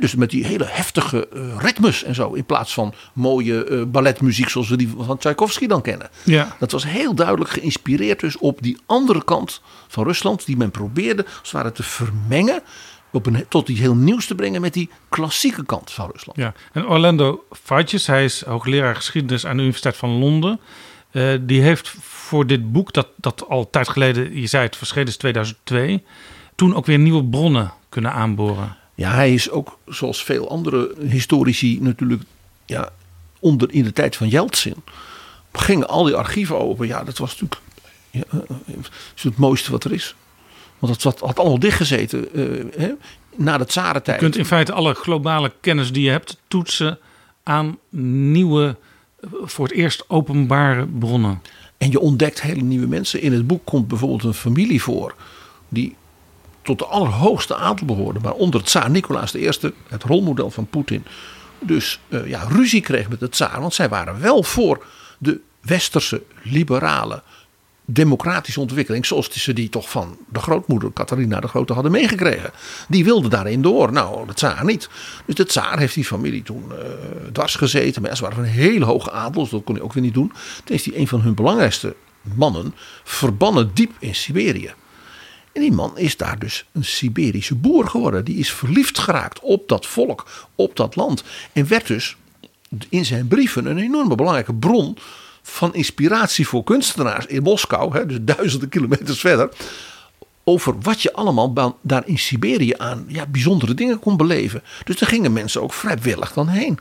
Dus 0.00 0.14
met 0.14 0.30
die 0.30 0.46
hele 0.46 0.64
heftige 0.64 1.28
eh, 1.28 1.56
ritmes 1.58 2.04
en 2.04 2.14
zo. 2.14 2.32
In 2.32 2.44
plaats 2.44 2.74
van 2.74 2.94
mooie 3.12 3.64
eh, 3.64 3.82
balletmuziek 3.86 4.48
zoals 4.48 4.68
we 4.68 4.76
die 4.76 4.92
van 4.98 5.18
Tchaikovsky 5.18 5.66
dan 5.66 5.82
kennen. 5.82 6.10
Ja. 6.24 6.56
Dat 6.58 6.72
was 6.72 6.84
heel 6.84 7.14
duidelijk 7.14 7.50
geïnspireerd 7.50 8.20
dus 8.20 8.38
op 8.38 8.62
die 8.62 8.78
andere 8.86 9.24
kant 9.24 9.62
van 9.88 10.04
Rusland. 10.04 10.46
Die 10.46 10.56
men 10.56 10.70
probeerde 10.70 11.24
als 11.24 11.36
het 11.42 11.50
ware 11.50 11.72
te 11.72 11.82
vermengen. 11.82 12.62
Op 13.10 13.26
een, 13.26 13.44
tot 13.48 13.68
iets 13.68 13.80
heel 13.80 13.94
nieuws 13.94 14.26
te 14.26 14.34
brengen 14.34 14.60
met 14.60 14.72
die 14.72 14.90
klassieke 15.08 15.64
kant 15.64 15.90
van 15.90 16.10
Rusland. 16.12 16.38
Ja, 16.38 16.52
en 16.72 16.86
Orlando 16.86 17.44
Fages, 17.50 18.06
hij 18.06 18.24
is 18.24 18.42
hoogleraar 18.44 18.96
geschiedenis 18.96 19.46
aan 19.46 19.54
de 19.54 19.60
Universiteit 19.60 19.96
van 19.96 20.10
Londen. 20.10 20.60
Eh, 21.10 21.34
die 21.40 21.62
heeft 21.62 21.88
voor 22.00 22.46
dit 22.46 22.72
boek, 22.72 22.92
dat, 22.92 23.08
dat 23.16 23.48
al 23.48 23.70
tijd 23.70 23.88
geleden, 23.88 24.40
je 24.40 24.46
zei 24.46 24.64
het, 24.64 24.76
verschenen 24.76 25.06
is 25.06 25.16
2002, 25.16 26.04
toen 26.54 26.74
ook 26.74 26.86
weer 26.86 26.98
nieuwe 26.98 27.24
bronnen 27.24 27.72
kunnen 27.88 28.12
aanboren. 28.12 28.76
Ja, 28.98 29.14
hij 29.14 29.34
is 29.34 29.50
ook 29.50 29.78
zoals 29.86 30.24
veel 30.24 30.50
andere 30.50 30.94
historici 31.08 31.78
natuurlijk 31.80 32.22
ja, 32.66 32.88
onder 33.38 33.72
in 33.72 33.84
de 33.84 33.92
tijd 33.92 34.16
van 34.16 34.28
Yeltsin. 34.28 34.74
Gingen 35.52 35.88
al 35.88 36.04
die 36.04 36.14
archieven 36.14 36.58
open. 36.58 36.86
Ja, 36.86 37.04
dat 37.04 37.18
was 37.18 37.30
natuurlijk 37.30 37.60
ja, 38.10 38.22
eh, 38.30 38.74
het 39.14 39.36
mooiste 39.36 39.70
wat 39.70 39.84
er 39.84 39.92
is. 39.92 40.14
Want 40.78 40.92
het 40.92 41.20
had, 41.20 41.38
allemaal 41.38 41.58
dichtgezeten 41.58 42.34
eh, 42.34 42.80
hè, 42.80 42.92
na 43.36 43.52
de 43.52 43.62
Je 43.62 43.68
tsarentijd. 43.68 44.18
kunt 44.18 44.36
in 44.36 44.44
feite 44.44 44.72
alle 44.72 44.94
globale 44.94 45.52
kennis 45.60 45.92
die 45.92 46.04
je 46.04 46.10
hebt 46.10 46.40
toetsen 46.48 46.98
aan 47.42 47.78
nieuwe, 48.30 48.76
eh, 49.20 49.30
voor 49.42 49.66
het 49.66 49.74
eerst 49.74 50.04
openbare 50.08 50.86
bronnen. 50.86 51.42
En 51.76 51.90
je 51.90 52.00
ontdekt 52.00 52.42
hele 52.42 52.62
nieuwe 52.62 52.86
mensen. 52.86 53.22
In 53.22 53.32
het 53.32 53.46
boek 53.46 53.64
komt 53.64 53.88
bijvoorbeeld 53.88 54.24
een 54.24 54.34
familie 54.34 54.82
voor. 54.82 55.14
die 55.68 55.96
tot 56.68 56.78
de 56.78 56.86
allerhoogste 56.86 57.56
adel 57.56 57.86
behoorde. 57.86 58.20
Maar 58.20 58.32
onder 58.32 58.62
tsaar 58.62 58.90
Nicolaas 58.90 59.34
I, 59.34 59.50
het 59.88 60.02
rolmodel 60.02 60.50
van 60.50 60.66
Poetin. 60.66 61.04
dus 61.58 62.00
eh, 62.08 62.28
ja, 62.28 62.42
ruzie 62.48 62.80
kreeg 62.80 63.08
met 63.08 63.20
de 63.20 63.28
tsaar. 63.28 63.60
Want 63.60 63.74
zij 63.74 63.88
waren 63.88 64.20
wel 64.20 64.42
voor 64.42 64.86
de 65.18 65.40
westerse 65.60 66.22
liberale 66.42 67.22
democratische 67.84 68.60
ontwikkeling. 68.60 69.06
zoals 69.06 69.30
ze 69.30 69.52
die 69.52 69.68
toch 69.68 69.90
van 69.90 70.16
de 70.28 70.40
grootmoeder 70.40 70.92
Catharina 70.92 71.40
de 71.40 71.48
Grote 71.48 71.72
hadden 71.72 71.92
meegekregen. 71.92 72.50
Die 72.88 73.04
wilde 73.04 73.28
daarin 73.28 73.62
door. 73.62 73.92
Nou, 73.92 74.26
de 74.26 74.34
tsaar 74.34 74.64
niet. 74.64 74.88
Dus 75.24 75.34
de 75.34 75.44
tsaar 75.44 75.78
heeft 75.78 75.94
die 75.94 76.04
familie 76.04 76.42
toen 76.42 76.72
eh, 76.72 76.78
dwars 77.32 77.54
gezeten. 77.54 78.02
Maar 78.02 78.16
ze 78.16 78.22
waren 78.22 78.36
van 78.36 78.46
een 78.46 78.50
hele 78.50 78.84
hoge 78.84 79.10
adel, 79.10 79.42
dus 79.42 79.50
dat 79.50 79.64
kon 79.64 79.74
hij 79.74 79.84
ook 79.84 79.92
weer 79.92 80.02
niet 80.02 80.14
doen. 80.14 80.32
Toen 80.64 80.76
is 80.76 80.84
hij 80.84 80.96
een 80.96 81.08
van 81.08 81.20
hun 81.20 81.34
belangrijkste 81.34 81.94
mannen 82.34 82.74
verbannen 83.04 83.70
diep 83.74 83.92
in 83.98 84.14
Siberië. 84.14 84.74
En 85.58 85.64
die 85.64 85.72
man 85.72 85.98
is 85.98 86.16
daar 86.16 86.38
dus 86.38 86.64
een 86.72 86.84
Siberische 86.84 87.54
boer 87.54 87.88
geworden. 87.88 88.24
Die 88.24 88.36
is 88.36 88.52
verliefd 88.52 88.98
geraakt 88.98 89.40
op 89.40 89.68
dat 89.68 89.86
volk, 89.86 90.26
op 90.54 90.76
dat 90.76 90.96
land. 90.96 91.22
En 91.52 91.68
werd 91.68 91.86
dus 91.86 92.16
in 92.88 93.04
zijn 93.04 93.28
brieven 93.28 93.66
een 93.66 93.78
enorme 93.78 94.14
belangrijke 94.14 94.54
bron 94.54 94.96
van 95.42 95.74
inspiratie 95.74 96.48
voor 96.48 96.64
kunstenaars 96.64 97.26
in 97.26 97.42
Moskou. 97.42 97.92
Hè, 97.92 98.06
dus 98.06 98.18
duizenden 98.20 98.68
kilometers 98.68 99.20
verder. 99.20 99.48
Over 100.44 100.80
wat 100.80 101.02
je 101.02 101.12
allemaal 101.12 101.76
daar 101.80 102.06
in 102.06 102.18
Siberië 102.18 102.74
aan 102.76 103.04
ja, 103.08 103.26
bijzondere 103.26 103.74
dingen 103.74 103.98
kon 103.98 104.16
beleven. 104.16 104.62
Dus 104.84 104.98
daar 104.98 105.08
gingen 105.08 105.32
mensen 105.32 105.62
ook 105.62 105.72
vrijwillig 105.72 106.32
dan 106.32 106.48
heen. 106.48 106.78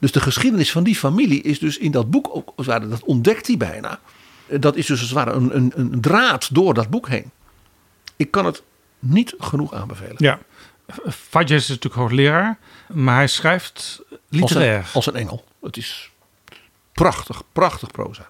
Dus 0.00 0.12
de 0.12 0.20
geschiedenis 0.20 0.72
van 0.72 0.84
die 0.84 0.96
familie 0.96 1.42
is 1.42 1.58
dus 1.58 1.78
in 1.78 1.90
dat 1.90 2.10
boek 2.10 2.30
ook, 2.32 2.66
dat 2.66 3.04
ontdekt 3.04 3.46
hij 3.46 3.56
bijna. 3.56 3.98
Dat 4.60 4.76
is 4.76 4.86
dus 4.86 5.00
als 5.00 5.24
het 5.24 5.34
een, 5.34 5.72
een 5.76 6.00
draad 6.00 6.54
door 6.54 6.74
dat 6.74 6.90
boek 6.90 7.08
heen. 7.08 7.30
Ik 8.20 8.30
kan 8.30 8.44
het 8.44 8.62
niet 8.98 9.34
genoeg 9.38 9.72
aanbevelen. 9.74 10.14
Ja, 10.16 10.38
is 11.44 11.68
natuurlijk 11.68 11.94
hoogleraar, 11.94 12.58
maar 12.88 13.14
hij 13.14 13.26
schrijft 13.26 14.02
Als 14.10 14.18
literair. 14.28 14.78
een, 14.78 14.84
als 14.92 15.06
een 15.06 15.14
engel. 15.14 15.44
Het 15.60 15.76
is 15.76 16.10
prachtig, 16.92 17.42
prachtig 17.52 17.90
proza. 17.90 18.28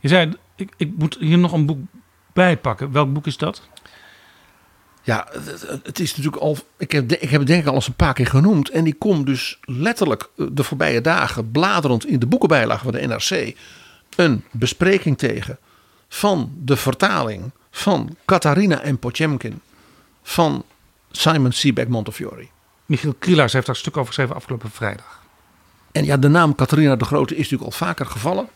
Je 0.00 0.08
zei, 0.08 0.36
ik, 0.56 0.72
ik 0.76 0.96
moet 0.96 1.16
hier 1.20 1.38
nog 1.38 1.52
een 1.52 1.66
boek 1.66 1.78
bij 2.32 2.56
pakken. 2.56 2.92
Welk 2.92 3.12
boek 3.12 3.26
is 3.26 3.36
dat? 3.36 3.62
Ja, 5.02 5.26
het, 5.30 5.80
het 5.82 6.00
is 6.00 6.16
natuurlijk 6.16 6.42
al. 6.42 6.58
Ik 6.78 6.92
heb, 6.92 7.12
ik 7.12 7.30
heb 7.30 7.40
het 7.40 7.48
denk 7.48 7.62
ik 7.62 7.68
al 7.68 7.74
eens 7.74 7.86
een 7.86 7.94
paar 7.94 8.14
keer 8.14 8.26
genoemd. 8.26 8.70
En 8.70 8.84
die 8.84 8.94
komt 8.94 9.26
dus 9.26 9.58
letterlijk 9.60 10.30
eh, 10.36 10.46
de 10.52 10.64
voorbije 10.64 11.00
dagen 11.00 11.50
bladerend 11.50 12.06
in 12.06 12.18
de 12.18 12.26
boekenbijlage 12.26 12.84
van 12.84 12.92
de 12.92 13.06
NRC. 13.06 13.56
een 14.16 14.44
bespreking 14.50 15.18
tegen 15.18 15.58
van 16.08 16.52
de 16.58 16.76
vertaling 16.76 17.52
van 17.76 18.16
Catharina 18.24 18.80
en 18.80 18.98
Potemkin 18.98 19.60
van 20.22 20.64
Simon 21.10 21.52
Sebag 21.52 21.86
Montefiore. 21.86 22.46
Michiel 22.86 23.14
Krielaars 23.18 23.52
heeft 23.52 23.66
daar 23.66 23.74
een 23.74 23.80
stuk 23.80 23.96
over 23.96 24.06
geschreven 24.06 24.34
afgelopen 24.34 24.70
vrijdag. 24.70 25.22
En 25.92 26.04
ja, 26.04 26.16
de 26.16 26.28
naam 26.28 26.54
Catharina 26.54 26.96
de 26.96 27.04
Grote 27.04 27.34
is 27.34 27.50
natuurlijk 27.50 27.70
al 27.70 27.86
vaker 27.86 28.06
gevallen. 28.06 28.48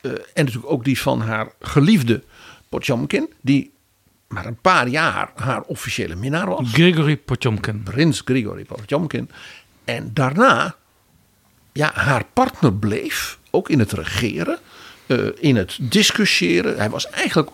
Eh, 0.00 0.10
en 0.10 0.44
natuurlijk 0.44 0.72
ook 0.72 0.84
die 0.84 1.00
van 1.00 1.20
haar 1.20 1.48
geliefde 1.60 2.22
Potemkin, 2.68 3.32
die 3.40 3.72
maar 4.28 4.46
een 4.46 4.60
paar 4.60 4.88
jaar 4.88 5.30
haar 5.34 5.62
officiële 5.62 6.14
minnaar 6.14 6.46
was. 6.46 6.72
Grigory 6.72 7.16
Potjomkin. 7.16 7.82
Prins 7.82 8.22
Grigori 8.24 8.64
Potemkin. 8.64 9.30
En 9.84 10.10
daarna, 10.12 10.76
ja, 11.72 11.90
haar 11.94 12.24
partner 12.32 12.72
bleef, 12.72 13.38
ook 13.50 13.68
in 13.68 13.78
het 13.78 13.92
regeren, 13.92 14.58
eh, 15.06 15.18
in 15.38 15.56
het 15.56 15.78
discussiëren. 15.80 16.76
Hij 16.76 16.90
was 16.90 17.10
eigenlijk 17.10 17.50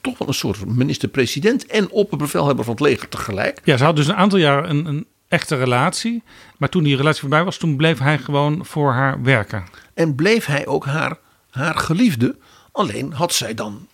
toch 0.00 0.18
wel 0.18 0.28
een 0.28 0.34
soort 0.34 0.66
minister-president 0.66 1.66
en 1.66 1.90
opperbevelhebber 1.90 2.64
van 2.64 2.74
het 2.74 2.82
leger 2.82 3.08
tegelijk. 3.08 3.60
Ja, 3.64 3.76
ze 3.76 3.84
had 3.84 3.96
dus 3.96 4.06
een 4.06 4.16
aantal 4.16 4.38
jaar 4.38 4.70
een, 4.70 4.86
een 4.86 5.06
echte 5.28 5.56
relatie. 5.56 6.22
Maar 6.56 6.68
toen 6.68 6.82
die 6.82 6.96
relatie 6.96 7.20
voorbij 7.20 7.44
was, 7.44 7.56
toen 7.56 7.76
bleef 7.76 7.98
hij 7.98 8.18
gewoon 8.18 8.64
voor 8.64 8.92
haar 8.92 9.22
werken. 9.22 9.64
En 9.94 10.14
bleef 10.14 10.46
hij 10.46 10.66
ook 10.66 10.84
haar, 10.84 11.18
haar 11.50 11.76
geliefde. 11.76 12.36
Alleen 12.72 13.12
had 13.12 13.32
zij 13.32 13.54
dan 13.54 13.86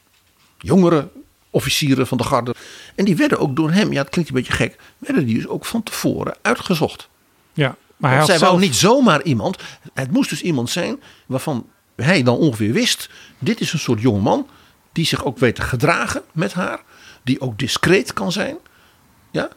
jongere 0.59 1.09
officieren 1.51 2.07
van 2.07 2.19
de 2.19 2.25
garde. 2.25 2.55
En 2.95 3.05
die 3.05 3.17
werden 3.17 3.39
ook 3.39 3.57
door 3.57 3.71
hem, 3.71 3.93
ja 3.93 4.01
het 4.01 4.11
klinkt 4.11 4.31
een 4.31 4.37
beetje 4.37 4.53
gek, 4.53 4.77
werden 4.99 5.27
die 5.27 5.35
dus 5.35 5.49
ook 5.49 5.65
van 5.65 5.83
tevoren 5.83 6.37
uitgezocht. 6.43 7.09
Ja, 7.53 7.77
maar 7.97 8.17
hij 8.17 8.25
zij 8.25 8.39
zelf... 8.39 8.51
wou 8.51 8.63
niet 8.63 8.75
zomaar 8.75 9.23
iemand. 9.23 9.59
Het 9.95 10.11
moest 10.11 10.31
dus 10.31 10.43
iemand 10.43 10.71
zijn 10.71 11.01
waarvan 11.27 11.67
hij 11.97 12.23
dan 12.23 12.37
ongeveer 12.37 12.73
wist. 12.73 13.09
Dit 13.39 13.61
is 13.61 13.73
een 13.73 13.79
soort 13.79 14.01
jongeman 14.01 14.47
die 14.93 15.07
zich 15.07 15.25
ook 15.25 15.39
weet 15.39 15.55
te 15.55 15.63
gedragen 15.63 16.23
met 16.33 16.53
haar. 16.53 16.81
Die 17.23 17.41
ook 17.41 17.59
discreet 17.59 18.13
kan 18.13 18.33
zijn. 18.33 18.57
Ja? 19.31 19.49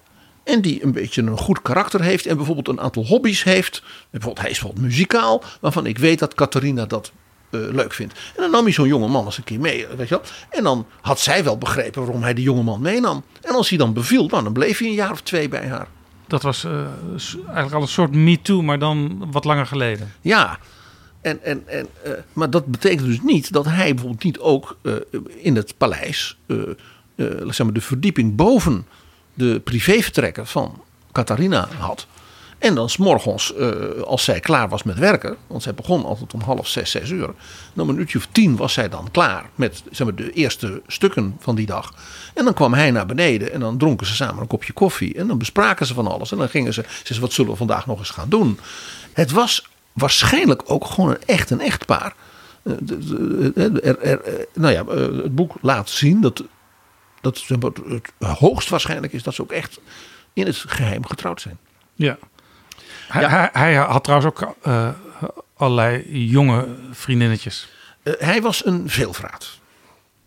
En 0.43 0.61
die 0.61 0.83
een 0.83 0.91
beetje 0.91 1.21
een 1.21 1.37
goed 1.37 1.61
karakter 1.61 2.01
heeft. 2.01 2.25
En 2.25 2.35
bijvoorbeeld 2.35 2.67
een 2.67 2.81
aantal 2.81 3.05
hobby's 3.05 3.43
heeft. 3.43 3.83
Bijvoorbeeld, 4.09 4.41
hij 4.41 4.51
is 4.51 4.59
bijvoorbeeld 4.59 4.87
muzikaal. 4.87 5.43
Waarvan 5.61 5.85
ik 5.85 5.97
weet 5.97 6.19
dat 6.19 6.33
Catharina 6.33 6.85
dat 6.85 7.11
eh, 7.49 7.59
leuk 7.59 7.93
vindt. 7.93 8.13
En 8.13 8.41
dan 8.41 8.51
nam 8.51 8.63
hij 8.63 8.73
zo'n 8.73 8.87
jongeman 8.87 9.25
eens 9.25 9.37
een 9.37 9.43
keer 9.43 9.59
mee. 9.59 9.87
Weet 9.87 10.07
je 10.07 10.15
wel? 10.15 10.23
En 10.49 10.63
dan 10.63 10.85
had 11.01 11.19
zij 11.19 11.43
wel 11.43 11.57
begrepen 11.57 12.03
waarom 12.03 12.23
hij 12.23 12.33
die 12.33 12.43
jongeman 12.43 12.81
meenam. 12.81 13.23
En 13.41 13.53
als 13.53 13.69
hij 13.69 13.77
dan 13.77 13.93
beviel, 13.93 14.27
nou, 14.27 14.43
dan 14.43 14.53
bleef 14.53 14.77
hij 14.77 14.87
een 14.87 14.93
jaar 14.93 15.11
of 15.11 15.21
twee 15.21 15.49
bij 15.49 15.67
haar. 15.67 15.87
Dat 16.27 16.41
was 16.41 16.63
eh, 16.63 16.71
eigenlijk 17.35 17.73
al 17.73 17.81
een 17.81 17.87
soort 17.87 18.11
me-too, 18.11 18.61
maar 18.61 18.79
dan 18.79 19.27
wat 19.31 19.43
langer 19.43 19.65
geleden. 19.65 20.13
Ja, 20.21 20.59
en, 21.25 21.43
en, 21.43 21.63
en, 21.67 21.87
eh, 22.03 22.11
maar 22.33 22.49
dat 22.49 22.65
betekent 22.65 23.05
dus 23.07 23.21
niet 23.21 23.51
dat 23.51 23.65
hij 23.65 23.93
bijvoorbeeld 23.93 24.23
niet 24.23 24.39
ook 24.39 24.77
eh, 24.81 24.93
in 25.37 25.55
het 25.55 25.77
paleis 25.77 26.37
eh, 26.45 26.57
zeg 27.47 27.63
maar 27.63 27.73
de 27.73 27.81
verdieping 27.81 28.35
boven 28.35 28.85
de 29.33 29.59
privévertrekken 29.59 30.47
van 30.47 30.81
Catharina 31.11 31.67
had. 31.77 32.07
En 32.57 32.75
dan 32.75 32.89
s'morgens, 32.89 33.55
eh 33.55 34.01
als 34.01 34.23
zij 34.23 34.39
klaar 34.39 34.69
was 34.69 34.83
met 34.83 34.97
werken, 34.97 35.37
want 35.47 35.63
zij 35.63 35.73
begon 35.73 36.05
altijd 36.05 36.33
om 36.33 36.41
half 36.41 36.67
zes, 36.67 36.91
zes 36.91 37.09
uur. 37.09 37.29
Dan 37.73 37.89
een 37.89 37.99
uurtje 37.99 38.17
of 38.17 38.27
tien 38.31 38.55
was 38.55 38.73
zij 38.73 38.89
dan 38.89 39.11
klaar 39.11 39.49
met 39.55 39.83
zeg 39.91 40.07
maar, 40.07 40.15
de 40.15 40.31
eerste 40.31 40.81
stukken 40.87 41.37
van 41.39 41.55
die 41.55 41.65
dag. 41.65 41.93
En 42.33 42.43
dan 42.43 42.53
kwam 42.53 42.73
hij 42.73 42.91
naar 42.91 43.05
beneden 43.05 43.51
en 43.51 43.59
dan 43.59 43.77
dronken 43.77 44.07
ze 44.07 44.15
samen 44.15 44.41
een 44.41 44.47
kopje 44.47 44.73
koffie. 44.73 45.15
En 45.15 45.27
dan 45.27 45.37
bespraken 45.37 45.85
ze 45.85 45.93
van 45.93 46.07
alles. 46.07 46.31
En 46.31 46.37
dan 46.37 46.49
gingen 46.49 46.73
ze, 46.73 46.85
ze 47.03 47.19
wat 47.19 47.33
zullen 47.33 47.51
we 47.51 47.57
vandaag 47.57 47.85
nog 47.85 47.99
eens 47.99 48.09
gaan 48.09 48.29
doen? 48.29 48.59
Het 49.13 49.31
was 49.31 49.63
waarschijnlijk 49.95 50.61
ook 50.65 50.85
gewoon 50.85 51.09
een 51.09 51.23
echt 51.25 51.49
een 51.49 51.61
echtpaar. 51.61 52.13
Eh, 52.63 52.73
de- 52.79 52.99
de- 53.53 53.79
er- 53.81 54.01
er- 54.01 54.45
nou 54.53 54.73
ja, 54.73 54.83
eh, 54.83 55.23
het 55.23 55.35
boek 55.35 55.53
laat 55.61 55.89
zien 55.89 56.21
dat, 56.21 56.43
dat 57.21 57.43
het 57.47 58.11
hoogst 58.19 58.69
waarschijnlijk 58.69 59.13
is 59.13 59.23
dat 59.23 59.33
ze 59.33 59.41
ook 59.41 59.51
echt 59.51 59.79
in 60.33 60.45
het 60.45 60.55
geheim 60.67 61.05
getrouwd 61.05 61.41
zijn. 61.41 61.57
Ja. 61.95 62.17
Hij, 63.07 63.21
Ja. 63.21 63.29
Hij, 63.29 63.49
hij 63.51 63.75
had 63.75 64.03
trouwens 64.03 64.31
ook 64.41 64.55
eh, 64.61 64.89
allerlei 65.57 66.19
jonge 66.27 66.67
vriendinnetjes. 66.91 67.67
Eh, 68.03 68.13
hij 68.17 68.41
was 68.41 68.65
een 68.65 68.89
veelvraat. 68.89 69.59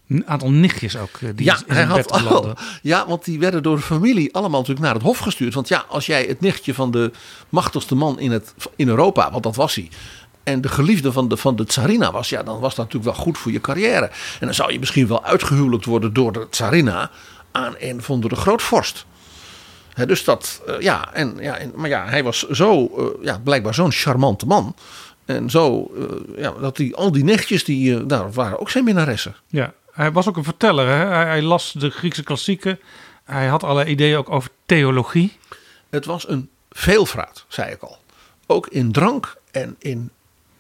Een 0.08 0.26
aantal 0.26 0.50
nichtjes 0.50 0.96
ook. 0.96 1.10
eh, 1.20 1.28
Die 1.34 1.46
ja, 1.46 1.58
hij 1.66 1.84
had 1.84 2.10
al, 2.10 2.54
ja, 2.82 3.06
want 3.06 3.24
die 3.24 3.38
werden 3.38 3.62
door 3.62 3.76
de 3.76 3.82
familie 3.82 4.34
allemaal 4.34 4.60
natuurlijk 4.60 4.86
naar 4.86 4.94
het 4.94 5.02
hof 5.02 5.18
gestuurd. 5.18 5.54
Want 5.54 5.68
ja, 5.68 5.84
als 5.88 6.06
jij 6.06 6.24
het 6.24 6.40
nichtje 6.40 6.74
van 6.74 6.90
de 6.90 7.10
machtigste 7.48 7.94
man 7.94 8.18
in, 8.20 8.30
het, 8.30 8.54
in 8.76 8.88
Europa, 8.88 9.30
want 9.30 9.42
dat 9.42 9.56
was 9.56 9.74
hij. 9.74 9.88
En 10.42 10.60
de 10.60 10.68
geliefde 10.68 11.12
van 11.12 11.28
de, 11.28 11.36
van 11.36 11.56
de 11.56 11.64
tsarina 11.64 12.12
was, 12.12 12.28
ja, 12.28 12.42
dan 12.42 12.60
was 12.60 12.74
dat 12.74 12.84
natuurlijk 12.84 13.14
wel 13.16 13.24
goed 13.24 13.38
voor 13.38 13.52
je 13.52 13.60
carrière. 13.60 14.10
En 14.40 14.46
dan 14.46 14.54
zou 14.54 14.72
je 14.72 14.78
misschien 14.78 15.06
wel 15.06 15.24
uitgehuwelijkt 15.24 15.84
worden 15.84 16.12
door 16.12 16.32
de 16.32 16.46
tsarina 16.50 17.10
aan 17.52 17.74
een 17.78 18.02
van 18.02 18.20
de 18.20 18.36
grootvorst. 18.36 19.06
Hè, 19.92 20.06
dus 20.06 20.24
dat, 20.24 20.62
eh, 20.66 20.80
ja, 20.80 21.14
en, 21.14 21.36
ja 21.40 21.56
en, 21.56 21.72
maar 21.74 21.88
ja, 21.88 22.06
hij 22.06 22.22
was 22.24 22.48
zo, 22.48 22.86
eh, 22.86 23.24
ja, 23.24 23.38
blijkbaar 23.44 23.74
zo'n 23.74 23.92
charmante 23.92 24.46
man. 24.46 24.74
En 25.24 25.50
zo, 25.50 25.90
ja, 26.36 26.52
dat 26.60 26.76
die, 26.76 26.96
al 26.96 27.12
die 27.12 27.24
nichtjes, 27.24 27.64
die 27.64 27.96
nou, 27.96 28.30
waren 28.32 28.60
ook 28.60 28.70
zijn 28.70 28.84
minnaressen. 28.84 29.34
Ja, 29.46 29.72
hij 29.98 30.12
was 30.12 30.28
ook 30.28 30.36
een 30.36 30.44
verteller. 30.44 30.86
Hè? 30.86 31.06
Hij, 31.06 31.42
las 31.42 31.72
de 31.72 31.90
Griekse 31.90 32.22
klassieken. 32.22 32.80
Hij 33.24 33.46
had 33.46 33.62
allerlei 33.62 33.90
ideeën 33.90 34.16
ook 34.16 34.30
over 34.30 34.50
theologie. 34.66 35.38
Het 35.90 36.04
was 36.04 36.28
een 36.28 36.48
veelvraat, 36.70 37.44
zei 37.48 37.72
ik 37.72 37.82
al. 37.82 37.98
Ook 38.46 38.66
in 38.66 38.92
drank 38.92 39.36
en 39.50 39.76
in 39.78 40.10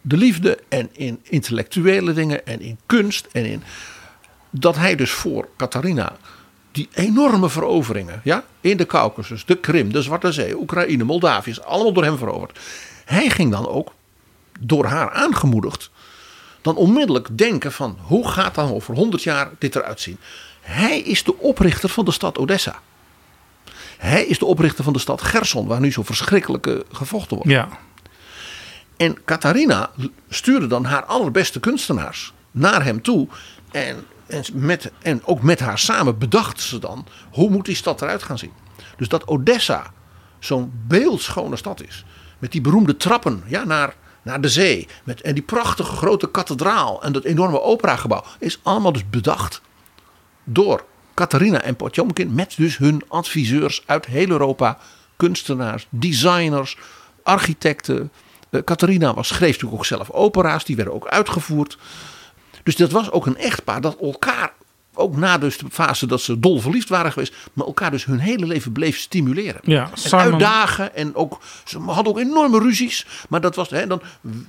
de 0.00 0.16
liefde 0.16 0.58
en 0.68 0.88
in 0.92 1.20
intellectuele 1.22 2.12
dingen 2.12 2.46
en 2.46 2.60
in 2.60 2.78
kunst 2.86 3.28
en 3.32 3.44
in 3.44 3.62
dat 4.50 4.76
hij 4.76 4.96
dus 4.96 5.10
voor 5.10 5.48
Catharina 5.56 6.16
die 6.72 6.88
enorme 6.92 7.48
veroveringen, 7.48 8.20
ja, 8.24 8.44
in 8.60 8.76
de 8.76 8.86
Caucasus, 8.86 9.44
de 9.44 9.56
Krim, 9.56 9.92
de 9.92 10.02
Zwarte 10.02 10.32
Zee, 10.32 10.58
Oekraïne, 10.58 11.04
Moldavië, 11.04 11.50
is 11.50 11.62
allemaal 11.62 11.92
door 11.92 12.04
hem 12.04 12.18
veroverd. 12.18 12.58
Hij 13.04 13.30
ging 13.30 13.50
dan 13.50 13.68
ook 13.68 13.92
door 14.60 14.84
haar 14.84 15.10
aangemoedigd 15.10 15.90
dan 16.62 16.76
onmiddellijk 16.76 17.38
denken 17.38 17.72
van 17.72 17.98
hoe 18.00 18.28
gaat 18.28 18.54
dan 18.54 18.72
over 18.72 18.94
100 18.94 19.22
jaar 19.22 19.50
dit 19.58 19.76
eruit 19.76 20.00
zien. 20.00 20.18
Hij 20.60 21.00
is 21.00 21.22
de 21.24 21.38
oprichter 21.38 21.88
van 21.88 22.04
de 22.04 22.10
stad 22.10 22.38
Odessa. 22.38 22.80
Hij 23.98 24.24
is 24.24 24.38
de 24.38 24.44
oprichter 24.44 24.84
van 24.84 24.92
de 24.92 24.98
stad 24.98 25.22
Gerson, 25.22 25.66
waar 25.66 25.80
nu 25.80 25.92
zo 25.92 26.02
verschrikkelijke 26.02 26.84
gevochten 26.92 27.36
wordt. 27.36 27.52
Ja, 27.52 27.68
En 28.96 29.24
Catharina 29.24 29.90
stuurde 30.28 30.66
dan 30.66 30.84
haar 30.84 31.04
allerbeste 31.04 31.60
kunstenaars 31.60 32.32
naar 32.50 32.84
hem 32.84 33.02
toe. 33.02 33.28
En, 33.70 34.04
en, 34.26 34.44
met, 34.52 34.90
en 35.02 35.24
ook 35.24 35.42
met 35.42 35.60
haar 35.60 35.78
samen 35.78 36.18
bedachten 36.18 36.62
ze 36.62 36.78
dan 36.78 37.06
hoe 37.30 37.50
moet 37.50 37.64
die 37.64 37.74
stad 37.74 38.02
eruit 38.02 38.22
gaan 38.22 38.38
zien. 38.38 38.52
Dus 38.96 39.08
dat 39.08 39.26
Odessa 39.26 39.92
zo'n 40.38 40.72
beeldschone 40.86 41.56
stad 41.56 41.82
is. 41.82 42.04
Met 42.38 42.52
die 42.52 42.60
beroemde 42.60 42.96
trappen 42.96 43.42
ja, 43.46 43.64
naar, 43.64 43.94
naar 44.28 44.40
de 44.40 44.48
zee. 44.48 44.88
Met, 45.04 45.20
en 45.20 45.34
die 45.34 45.42
prachtige 45.42 45.96
grote 45.96 46.30
kathedraal 46.30 47.02
en 47.02 47.12
dat 47.12 47.24
enorme 47.24 47.60
operagebouw. 47.60 48.24
Is 48.38 48.60
allemaal 48.62 48.92
dus 48.92 49.10
bedacht 49.10 49.60
door 50.44 50.84
Catharina 51.14 51.62
en 51.62 51.76
Potjomkin. 51.76 52.34
Met 52.34 52.54
dus 52.56 52.76
hun 52.76 53.02
adviseurs 53.08 53.82
uit 53.86 54.06
heel 54.06 54.28
Europa. 54.28 54.78
Kunstenaars, 55.16 55.86
designers, 55.90 56.76
architecten. 57.22 58.12
Eh, 58.50 58.62
Catharina 58.64 59.14
was, 59.14 59.28
schreef 59.28 59.52
natuurlijk 59.52 59.80
ook 59.80 59.86
zelf 59.86 60.10
opera's. 60.10 60.64
Die 60.64 60.76
werden 60.76 60.94
ook 60.94 61.06
uitgevoerd. 61.06 61.78
Dus 62.62 62.76
dat 62.76 62.90
was 62.90 63.10
ook 63.10 63.26
een 63.26 63.36
echtpaar 63.36 63.80
dat 63.80 63.96
elkaar, 64.00 64.52
ook 64.98 65.16
na 65.16 65.38
dus 65.38 65.58
de 65.58 65.66
fase 65.70 66.06
dat 66.06 66.20
ze 66.20 66.38
dol 66.38 66.60
verliefd 66.60 66.88
waren 66.88 67.12
geweest, 67.12 67.34
maar 67.52 67.66
elkaar 67.66 67.90
dus 67.90 68.04
hun 68.04 68.18
hele 68.18 68.46
leven 68.46 68.72
bleef 68.72 68.98
stimuleren. 68.98 69.60
Ja, 69.62 69.90
en 69.90 69.98
Simon- 69.98 70.20
uitdagen 70.20 70.94
en 70.94 71.14
ook, 71.14 71.40
ze 71.64 71.78
hadden 71.78 72.12
ook 72.12 72.18
enorme 72.18 72.58
ruzies. 72.58 73.06
Maar 73.28 73.40
dat 73.40 73.54
was, 73.54 73.70
hè, 73.70 73.86
dan 73.86 74.02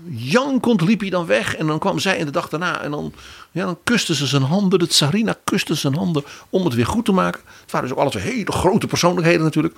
jankend 0.10 0.82
liep 0.82 1.00
hij 1.00 1.10
dan 1.10 1.26
weg 1.26 1.56
en 1.56 1.68
dan 1.68 1.80
kwam 1.80 2.00
zij 2.00 2.18
in 2.18 2.26
de 2.26 2.32
dag 2.32 2.50
daarna 2.50 2.82
en 2.82 2.91
dan, 2.91 3.14
ja, 3.52 3.66
dan 3.66 3.78
kuste 3.84 4.16
ze 4.16 4.26
zijn 4.26 4.43
handen, 4.43 4.80
de 4.80 4.88
tsarina 4.88 5.36
kuste 5.43 5.76
zijn 5.76 5.95
handen 5.95 6.24
om 6.50 6.66
het 6.66 6.74
weer 6.74 6.86
goed 6.86 7.06
te 7.06 7.12
maken. 7.12 7.41
Het 7.62 7.72
waren 7.72 7.88
dus 7.88 7.97
ook 7.97 8.04
alle 8.04 8.12
twee 8.12 8.34
hele 8.34 8.52
grote 8.52 8.88
persoonlijkheden 8.88 9.43
natuurlijk. 9.43 9.76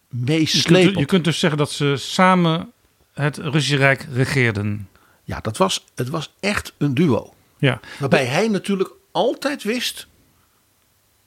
kunt, 0.08 0.26
meeslepend. 0.26 0.98
je 0.98 1.04
kunt 1.04 1.24
dus 1.24 1.38
zeggen 1.38 1.58
dat 1.58 1.70
ze 1.70 1.94
samen 1.96 2.72
het 3.12 3.36
Russische 3.36 3.76
Rijk 3.76 4.06
regeerden. 4.12 4.88
Ja, 5.24 5.40
dat 5.40 5.56
was, 5.56 5.84
het 5.94 6.08
was 6.08 6.32
echt 6.40 6.72
een 6.78 6.94
duo. 6.94 7.33
Ja, 7.58 7.80
Waarbij 7.98 8.24
hij 8.24 8.48
natuurlijk 8.48 8.90
altijd 9.12 9.62
wist 9.62 10.06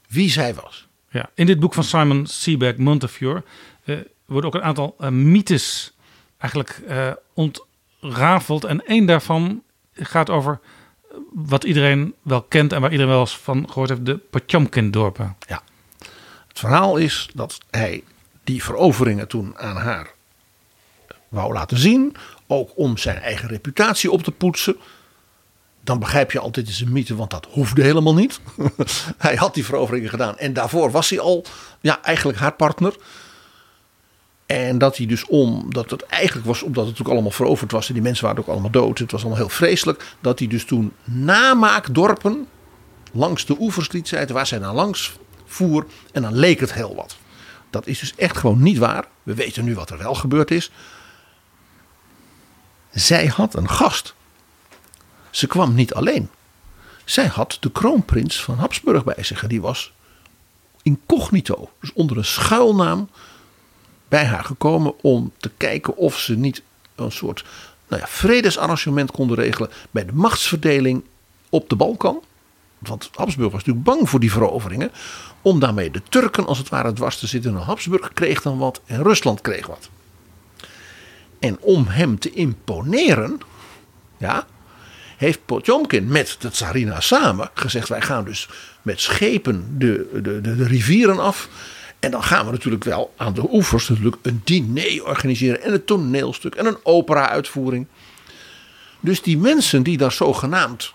wie 0.07 0.29
zij 0.29 0.53
was. 0.53 0.87
ja. 1.09 1.29
In 1.33 1.45
dit 1.45 1.59
boek 1.59 1.73
van 1.73 1.83
Simon 1.83 2.25
Sebag 2.25 2.75
Montefiore 2.75 3.43
eh, 3.83 3.97
worden 4.25 4.49
ook 4.49 4.55
een 4.55 4.67
aantal 4.67 4.95
eh, 4.99 5.09
mythes 5.09 5.93
eigenlijk 6.37 6.81
eh, 6.87 7.11
ontrafeld. 7.33 8.63
En 8.63 8.85
één 8.85 9.05
daarvan 9.05 9.63
gaat 9.93 10.29
over 10.29 10.59
wat 11.33 11.63
iedereen 11.63 12.13
wel 12.21 12.41
kent 12.41 12.73
en 12.73 12.81
waar 12.81 12.91
iedereen 12.91 13.11
wel 13.11 13.21
eens 13.21 13.37
van 13.37 13.65
gehoord 13.69 13.89
heeft, 13.89 14.05
de 14.05 14.17
Potjomkin-dorpen. 14.17 15.35
Ja. 15.47 15.61
Het 16.47 16.59
verhaal 16.59 16.97
is 16.97 17.29
dat 17.33 17.57
hij 17.69 18.03
die 18.43 18.63
veroveringen 18.63 19.27
toen 19.27 19.57
aan 19.57 19.75
haar 19.75 20.11
wou 21.27 21.53
laten 21.53 21.77
zien. 21.77 22.15
Ook 22.47 22.71
om 22.75 22.97
zijn 22.97 23.17
eigen 23.17 23.49
reputatie 23.49 24.11
op 24.11 24.23
te 24.23 24.31
poetsen. 24.31 24.77
Dan 25.87 25.99
begrijp 25.99 26.31
je 26.31 26.39
altijd, 26.39 26.67
is 26.67 26.81
een 26.81 26.91
mythe, 26.91 27.15
want 27.15 27.31
dat 27.31 27.47
hoefde 27.51 27.83
helemaal 27.83 28.13
niet. 28.13 28.39
hij 29.17 29.35
had 29.35 29.53
die 29.53 29.65
veroveringen 29.65 30.09
gedaan 30.09 30.37
en 30.37 30.53
daarvoor 30.53 30.91
was 30.91 31.09
hij 31.09 31.19
al 31.19 31.45
ja, 31.81 32.01
eigenlijk 32.01 32.37
haar 32.37 32.53
partner. 32.53 32.95
En 34.45 34.77
dat 34.77 34.97
hij 34.97 35.05
dus 35.05 35.25
om, 35.25 35.73
dat 35.73 35.89
het 35.89 36.01
eigenlijk 36.05 36.47
was, 36.47 36.61
omdat 36.61 36.75
het 36.77 36.85
natuurlijk 36.85 37.13
allemaal 37.13 37.31
veroverd 37.31 37.71
was 37.71 37.87
en 37.87 37.93
die 37.93 38.03
mensen 38.03 38.25
waren 38.25 38.41
ook 38.41 38.47
allemaal 38.47 38.71
dood. 38.71 38.99
Het 38.99 39.11
was 39.11 39.21
allemaal 39.21 39.39
heel 39.39 39.49
vreselijk. 39.49 40.15
Dat 40.19 40.39
hij 40.39 40.47
dus 40.47 40.65
toen 40.65 40.93
namaakdorpen 41.03 42.47
langs 43.11 43.45
de 43.45 43.55
oevers 43.59 43.91
liet 43.91 44.07
zetten 44.07 44.35
waar 44.35 44.47
zij 44.47 44.59
dan 44.59 44.75
langs 44.75 45.17
voer. 45.45 45.85
En 46.11 46.21
dan 46.21 46.35
leek 46.35 46.59
het 46.59 46.73
heel 46.73 46.95
wat. 46.95 47.17
Dat 47.69 47.87
is 47.87 47.99
dus 47.99 48.15
echt 48.15 48.37
gewoon 48.37 48.61
niet 48.61 48.77
waar. 48.77 49.05
We 49.23 49.33
weten 49.33 49.63
nu 49.63 49.75
wat 49.75 49.89
er 49.89 49.97
wel 49.97 50.15
gebeurd 50.15 50.51
is. 50.51 50.71
zij 52.91 53.25
had 53.25 53.55
een 53.55 53.69
gast. 53.69 54.15
Ze 55.37 55.47
kwam 55.47 55.73
niet 55.73 55.93
alleen. 55.93 56.29
Zij 57.05 57.25
had 57.25 57.57
de 57.59 57.71
kroonprins 57.71 58.43
van 58.43 58.57
Habsburg 58.57 59.03
bij 59.03 59.23
zich. 59.23 59.43
En 59.43 59.49
die 59.49 59.61
was 59.61 59.93
incognito, 60.81 61.69
dus 61.79 61.93
onder 61.93 62.17
een 62.17 62.25
schuilnaam, 62.25 63.09
bij 64.07 64.25
haar 64.25 64.43
gekomen 64.43 65.03
om 65.03 65.31
te 65.37 65.51
kijken 65.57 65.97
of 65.97 66.19
ze 66.19 66.35
niet 66.37 66.61
een 66.95 67.11
soort 67.11 67.45
nou 67.87 68.01
ja, 68.01 68.07
vredesarrangement 68.07 69.11
konden 69.11 69.37
regelen 69.37 69.69
bij 69.91 70.05
de 70.05 70.13
machtsverdeling 70.13 71.03
op 71.49 71.69
de 71.69 71.75
Balkan. 71.75 72.23
Want 72.77 73.09
Habsburg 73.13 73.51
was 73.51 73.63
natuurlijk 73.63 73.85
bang 73.85 74.09
voor 74.09 74.19
die 74.19 74.31
veroveringen. 74.31 74.91
Om 75.41 75.59
daarmee 75.59 75.91
de 75.91 76.01
Turken 76.09 76.45
als 76.45 76.57
het 76.57 76.69
ware 76.69 76.93
dwars 76.93 77.19
te 77.19 77.27
zitten. 77.27 77.55
En 77.55 77.61
Habsburg 77.61 78.13
kreeg 78.13 78.41
dan 78.41 78.57
wat 78.57 78.81
en 78.85 79.03
Rusland 79.03 79.41
kreeg 79.41 79.67
wat. 79.67 79.89
En 81.39 81.57
om 81.59 81.87
hem 81.87 82.19
te 82.19 82.31
imponeren, 82.31 83.39
ja, 84.17 84.47
heeft 85.17 85.45
Potjomkin 85.45 86.07
met 86.07 86.35
de 86.39 86.49
Tsarina 86.49 86.99
samen 86.99 87.49
gezegd: 87.53 87.89
wij 87.89 88.01
gaan 88.01 88.25
dus 88.25 88.49
met 88.81 89.01
schepen 89.01 89.77
de, 89.77 90.19
de, 90.23 90.41
de, 90.41 90.63
rivieren 90.63 91.19
af. 91.19 91.49
En 91.99 92.11
dan 92.11 92.23
gaan 92.23 92.45
we 92.45 92.51
natuurlijk 92.51 92.83
wel 92.83 93.13
aan 93.17 93.33
de 93.33 93.47
oevers 93.51 93.89
natuurlijk 93.89 94.17
een 94.21 94.41
diner 94.43 95.05
organiseren. 95.05 95.61
En 95.61 95.73
een 95.73 95.85
toneelstuk 95.85 96.55
en 96.55 96.65
een 96.65 96.77
opera-uitvoering. 96.83 97.87
Dus 98.99 99.21
die 99.21 99.37
mensen 99.37 99.83
die 99.83 99.97
daar 99.97 100.11
zogenaamd 100.11 100.93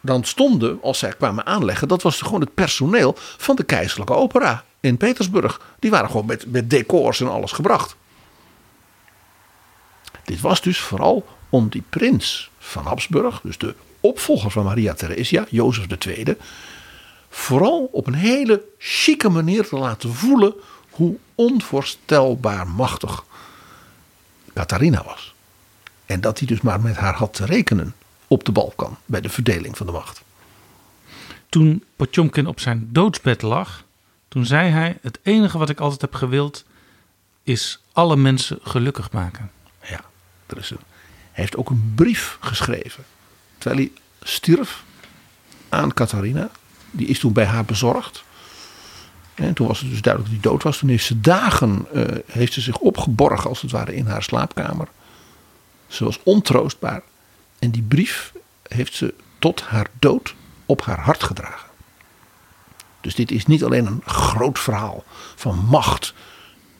dan 0.00 0.24
stonden 0.24 0.78
als 0.82 0.98
zij 0.98 1.12
kwamen 1.12 1.46
aanleggen. 1.46 1.88
Dat 1.88 2.02
was 2.02 2.20
gewoon 2.20 2.40
het 2.40 2.54
personeel 2.54 3.14
van 3.16 3.56
de 3.56 3.62
keizerlijke 3.62 4.14
opera 4.14 4.64
in 4.80 4.96
Petersburg. 4.96 5.60
Die 5.78 5.90
waren 5.90 6.10
gewoon 6.10 6.26
met, 6.26 6.52
met 6.52 6.70
decors 6.70 7.20
en 7.20 7.30
alles 7.30 7.52
gebracht. 7.52 7.96
Dit 10.24 10.40
was 10.40 10.60
dus 10.60 10.78
vooral 10.78 11.26
om 11.48 11.68
die 11.68 11.82
prins 11.88 12.49
van 12.70 12.86
Habsburg, 12.86 13.40
dus 13.42 13.58
de 13.58 13.74
opvolger 14.00 14.50
van 14.50 14.64
Maria 14.64 14.94
Theresia, 14.94 15.46
Jozef 15.50 15.86
II, 16.06 16.36
vooral 17.28 17.88
op 17.92 18.06
een 18.06 18.14
hele 18.14 18.62
chique 18.78 19.28
manier 19.28 19.68
te 19.68 19.76
laten 19.76 20.14
voelen 20.14 20.54
hoe 20.90 21.16
onvoorstelbaar 21.34 22.68
machtig 22.68 23.24
Catharina 24.54 25.04
was. 25.04 25.34
En 26.06 26.20
dat 26.20 26.38
hij 26.38 26.46
dus 26.48 26.60
maar 26.60 26.80
met 26.80 26.96
haar 26.96 27.14
had 27.14 27.34
te 27.34 27.44
rekenen 27.44 27.94
op 28.26 28.44
de 28.44 28.52
Balkan 28.52 28.96
bij 29.06 29.20
de 29.20 29.28
verdeling 29.28 29.76
van 29.76 29.86
de 29.86 29.92
macht. 29.92 30.22
Toen 31.48 31.84
Potjomkin 31.96 32.46
op 32.46 32.60
zijn 32.60 32.88
doodsbed 32.92 33.42
lag, 33.42 33.84
toen 34.28 34.46
zei 34.46 34.70
hij: 34.70 34.98
Het 35.02 35.18
enige 35.22 35.58
wat 35.58 35.68
ik 35.68 35.80
altijd 35.80 36.00
heb 36.00 36.14
gewild 36.14 36.64
is 37.42 37.80
alle 37.92 38.16
mensen 38.16 38.58
gelukkig 38.62 39.12
maken. 39.12 39.50
Ja, 39.82 40.00
er 40.46 40.56
is 40.56 40.70
een, 40.70 40.78
heeft 41.32 41.56
ook 41.56 41.70
een 41.70 41.92
brief 41.94 42.36
geschreven. 42.40 43.04
Terwijl 43.58 43.80
hij 43.80 44.02
stierf 44.22 44.84
aan 45.68 45.94
Catharina. 45.94 46.50
Die 46.90 47.06
is 47.06 47.18
toen 47.18 47.32
bij 47.32 47.44
haar 47.44 47.64
bezorgd. 47.64 48.24
En 49.34 49.54
toen 49.54 49.66
was 49.66 49.80
het 49.80 49.90
dus 49.90 50.02
duidelijk 50.02 50.34
dat 50.34 50.42
hij 50.42 50.52
dood 50.52 50.62
was. 50.62 50.78
Toen 50.78 50.88
heeft 50.88 51.04
ze 51.04 51.20
dagen 51.20 51.86
uh, 51.94 52.04
heeft 52.26 52.52
ze 52.52 52.60
zich 52.60 52.78
opgeborgen 52.78 53.48
als 53.48 53.62
het 53.62 53.70
ware 53.70 53.94
in 53.94 54.06
haar 54.06 54.22
slaapkamer. 54.22 54.88
Ze 55.86 56.04
was 56.04 56.22
ontroostbaar. 56.22 57.02
En 57.58 57.70
die 57.70 57.82
brief 57.82 58.32
heeft 58.68 58.94
ze 58.94 59.14
tot 59.38 59.62
haar 59.62 59.86
dood 59.98 60.34
op 60.66 60.82
haar 60.82 61.00
hart 61.00 61.22
gedragen. 61.22 61.68
Dus 63.00 63.14
dit 63.14 63.30
is 63.30 63.46
niet 63.46 63.64
alleen 63.64 63.86
een 63.86 64.02
groot 64.04 64.58
verhaal 64.58 65.04
van 65.34 65.58
macht 65.58 66.14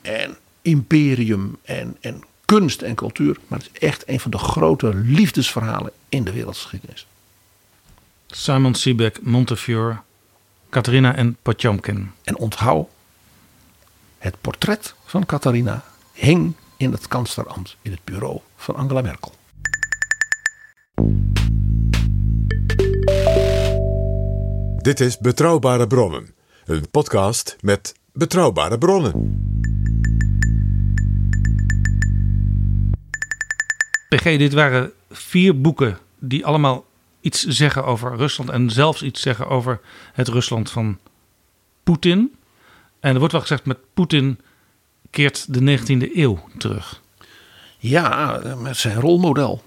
en 0.02 0.36
imperium 0.62 1.56
en, 1.62 1.96
en 2.00 2.24
kunst 2.50 2.82
en 2.82 2.94
cultuur. 2.94 3.36
Maar 3.46 3.58
het 3.58 3.68
is 3.72 3.80
echt 3.80 4.08
een 4.08 4.20
van 4.20 4.30
de 4.30 4.38
grote 4.38 4.94
liefdesverhalen 4.94 5.92
in 6.08 6.24
de 6.24 6.32
wereldgeschiedenis. 6.32 7.06
Simon 8.26 8.74
Siebeck, 8.74 9.22
Montefiore, 9.22 9.96
Catharina 10.70 11.14
en 11.14 11.36
Potjomkin. 11.42 12.10
En 12.22 12.36
onthoud, 12.36 12.88
het 14.18 14.34
portret 14.40 14.94
van 15.04 15.26
Catharina 15.26 15.84
hing 16.12 16.54
in 16.76 16.92
het 16.92 17.08
kanslerambt 17.08 17.76
in 17.82 17.90
het 17.90 18.04
bureau 18.04 18.40
van 18.56 18.74
Angela 18.74 19.00
Merkel. 19.00 19.34
Dit 24.76 25.00
is 25.00 25.18
Betrouwbare 25.18 25.86
Bronnen, 25.86 26.34
een 26.64 26.90
podcast 26.90 27.56
met 27.60 27.94
betrouwbare 28.12 28.78
bronnen. 28.78 29.49
PG, 34.10 34.22
dit 34.22 34.52
waren 34.52 34.92
vier 35.10 35.60
boeken 35.60 35.98
die 36.18 36.46
allemaal 36.46 36.84
iets 37.20 37.46
zeggen 37.46 37.84
over 37.84 38.16
Rusland 38.16 38.50
en 38.50 38.70
zelfs 38.70 39.02
iets 39.02 39.20
zeggen 39.20 39.48
over 39.48 39.80
het 40.12 40.28
Rusland 40.28 40.70
van 40.70 40.98
Poetin. 41.82 42.34
En 43.00 43.12
er 43.12 43.18
wordt 43.18 43.32
wel 43.32 43.40
gezegd 43.40 43.64
met 43.64 43.78
Poetin 43.94 44.40
keert 45.10 45.54
de 45.54 45.78
19e 45.78 46.16
eeuw 46.16 46.48
terug. 46.58 47.00
Ja, 47.78 48.40
met 48.58 48.76
zijn 48.76 49.00
rolmodel. 49.00 49.62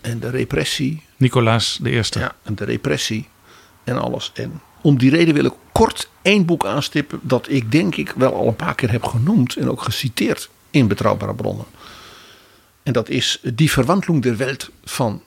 En 0.00 0.20
de 0.20 0.30
repressie. 0.30 1.02
Nicolaas 1.16 1.78
de 1.82 1.90
Eerste. 1.90 2.18
Ja, 2.18 2.34
en 2.42 2.54
de 2.54 2.64
repressie 2.64 3.28
en 3.84 3.98
alles. 3.98 4.30
En 4.34 4.60
om 4.80 4.98
die 4.98 5.10
reden 5.10 5.34
wil 5.34 5.44
ik 5.44 5.54
kort 5.72 6.08
één 6.22 6.44
boek 6.44 6.66
aanstippen 6.66 7.20
dat 7.22 7.50
ik 7.50 7.72
denk 7.72 7.96
ik 7.96 8.10
wel 8.10 8.34
al 8.34 8.46
een 8.46 8.56
paar 8.56 8.74
keer 8.74 8.90
heb 8.90 9.04
genoemd 9.04 9.56
en 9.56 9.70
ook 9.70 9.82
geciteerd 9.82 10.50
in 10.70 10.88
betrouwbare 10.88 11.34
bronnen. 11.34 11.66
En 12.88 12.94
dat 12.94 13.08
is 13.08 13.40
Die 13.54 13.70
Verwandlung 13.70 14.22
der 14.22 14.36
Welt 14.36 14.70
van 14.84 15.22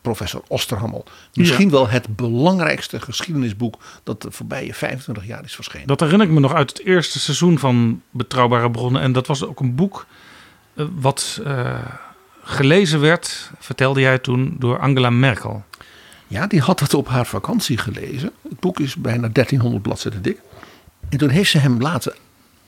professor 0.00 0.42
Osterhammel. 0.48 1.04
Misschien 1.34 1.70
wel 1.70 1.88
het 1.88 2.16
belangrijkste 2.16 3.00
geschiedenisboek 3.00 3.78
dat 4.02 4.22
de 4.22 4.30
voorbije 4.30 4.74
25 4.74 5.26
jaar 5.26 5.44
is 5.44 5.54
verschenen. 5.54 5.86
Dat 5.86 6.00
herinner 6.00 6.26
ik 6.26 6.32
me 6.32 6.40
nog 6.40 6.54
uit 6.54 6.70
het 6.70 6.86
eerste 6.86 7.18
seizoen 7.18 7.58
van 7.58 8.02
Betrouwbare 8.10 8.70
Bronnen. 8.70 9.02
En 9.02 9.12
dat 9.12 9.26
was 9.26 9.44
ook 9.44 9.60
een 9.60 9.74
boek 9.74 10.06
uh, 10.74 10.86
wat 10.94 11.40
uh, 11.46 11.78
gelezen 12.42 13.00
werd, 13.00 13.50
vertelde 13.58 14.00
jij 14.00 14.18
toen, 14.18 14.56
door 14.58 14.78
Angela 14.78 15.10
Merkel. 15.10 15.64
Ja, 16.26 16.46
die 16.46 16.60
had 16.60 16.80
het 16.80 16.94
op 16.94 17.08
haar 17.08 17.26
vakantie 17.26 17.78
gelezen. 17.78 18.30
Het 18.48 18.60
boek 18.60 18.80
is 18.80 18.96
bijna 18.96 19.28
1300 19.28 19.82
bladzijden 19.82 20.22
dik. 20.22 20.40
En 21.08 21.18
toen 21.18 21.28
heeft 21.28 21.50
ze 21.50 21.58
hem 21.58 21.80
laten 21.80 22.14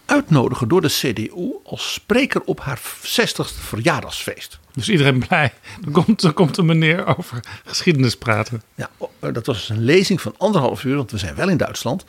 uitnodigen 0.08 0.68
door 0.68 0.80
de 0.80 0.88
CDU 0.88 1.52
als 1.64 1.92
spreker 1.92 2.42
op 2.44 2.60
haar 2.60 2.80
60ste 3.02 3.60
verjaardagsfeest. 3.60 4.58
Dus 4.72 4.88
iedereen 4.88 5.18
blij. 5.28 5.52
Dan 5.80 5.92
komt, 5.92 6.20
dan 6.20 6.32
komt 6.32 6.56
een 6.56 6.66
meneer 6.66 7.16
over 7.18 7.40
geschiedenis 7.64 8.16
praten. 8.16 8.62
Ja, 8.74 8.90
dat 9.32 9.46
was 9.46 9.56
dus 9.56 9.68
een 9.68 9.84
lezing 9.84 10.20
van 10.20 10.34
anderhalf 10.36 10.84
uur, 10.84 10.96
want 10.96 11.10
we 11.10 11.18
zijn 11.18 11.34
wel 11.34 11.48
in 11.48 11.56
Duitsland. 11.56 12.04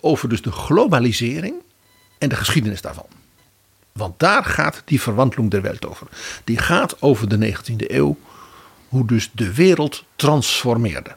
Over 0.00 0.28
dus 0.28 0.42
de 0.42 0.52
globalisering 0.52 1.54
en 2.18 2.28
de 2.28 2.36
geschiedenis 2.36 2.80
daarvan. 2.80 3.06
Want 3.92 4.18
daar 4.18 4.44
gaat 4.44 4.82
die 4.84 5.00
verwandeling 5.00 5.50
der 5.50 5.62
Welt 5.62 5.86
over. 5.86 6.06
Die 6.44 6.58
gaat 6.58 7.02
over 7.02 7.28
de 7.28 7.54
19e 7.54 7.74
eeuw. 7.76 8.18
Hoe 8.88 9.06
dus 9.06 9.30
de 9.32 9.54
wereld 9.54 10.04
transformeerde. 10.16 11.14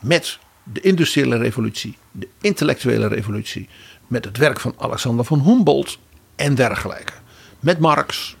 Met 0.00 0.38
de 0.62 0.80
industriële 0.80 1.36
revolutie, 1.36 1.96
de 2.10 2.28
intellectuele 2.40 3.06
revolutie, 3.08 3.68
met 4.14 4.24
het 4.24 4.36
werk 4.36 4.60
van 4.60 4.74
Alexander 4.78 5.24
van 5.24 5.40
Humboldt 5.40 5.98
en 6.36 6.54
dergelijke. 6.54 7.12
Met 7.60 7.78
Marx 7.78 8.36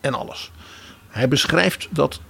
en 0.00 0.14
alles. 0.14 0.50
Hij 1.08 1.28
beschrijft 1.28 1.88
dat 1.90 2.20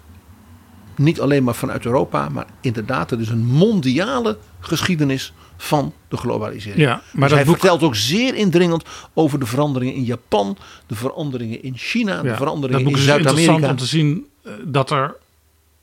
niet 0.97 1.21
alleen 1.21 1.45
maar 1.45 1.55
vanuit 1.55 1.85
Europa, 1.85 2.29
maar 2.29 2.47
inderdaad, 2.61 3.11
het 3.11 3.21
is 3.21 3.29
een 3.29 3.45
mondiale 3.45 4.39
geschiedenis 4.61 5.33
van 5.57 5.93
de 6.09 6.17
globalisering. 6.17 6.81
Ja, 6.83 7.03
maar 7.13 7.29
dus 7.29 7.37
hij 7.37 7.47
boek... 7.47 7.59
vertelt 7.59 7.83
ook 7.83 7.95
zeer 7.97 8.35
indringend 8.35 8.85
over 9.13 9.39
de 9.39 9.47
veranderingen 9.47 9.95
in 9.95 10.05
Japan, 10.05 10.57
de 10.87 10.95
veranderingen 10.95 11.63
in 11.63 11.77
China, 11.77 12.23
de 12.23 12.35
veranderingen 12.35 12.87
in 12.87 12.95
is 12.95 13.05
Zuid-Amerika. 13.05 13.53
interessant 13.53 13.71
om 13.71 13.77
te 13.77 13.87
zien 13.87 14.27
eh, 14.43 14.53
dat 14.65 14.91
er 14.91 15.17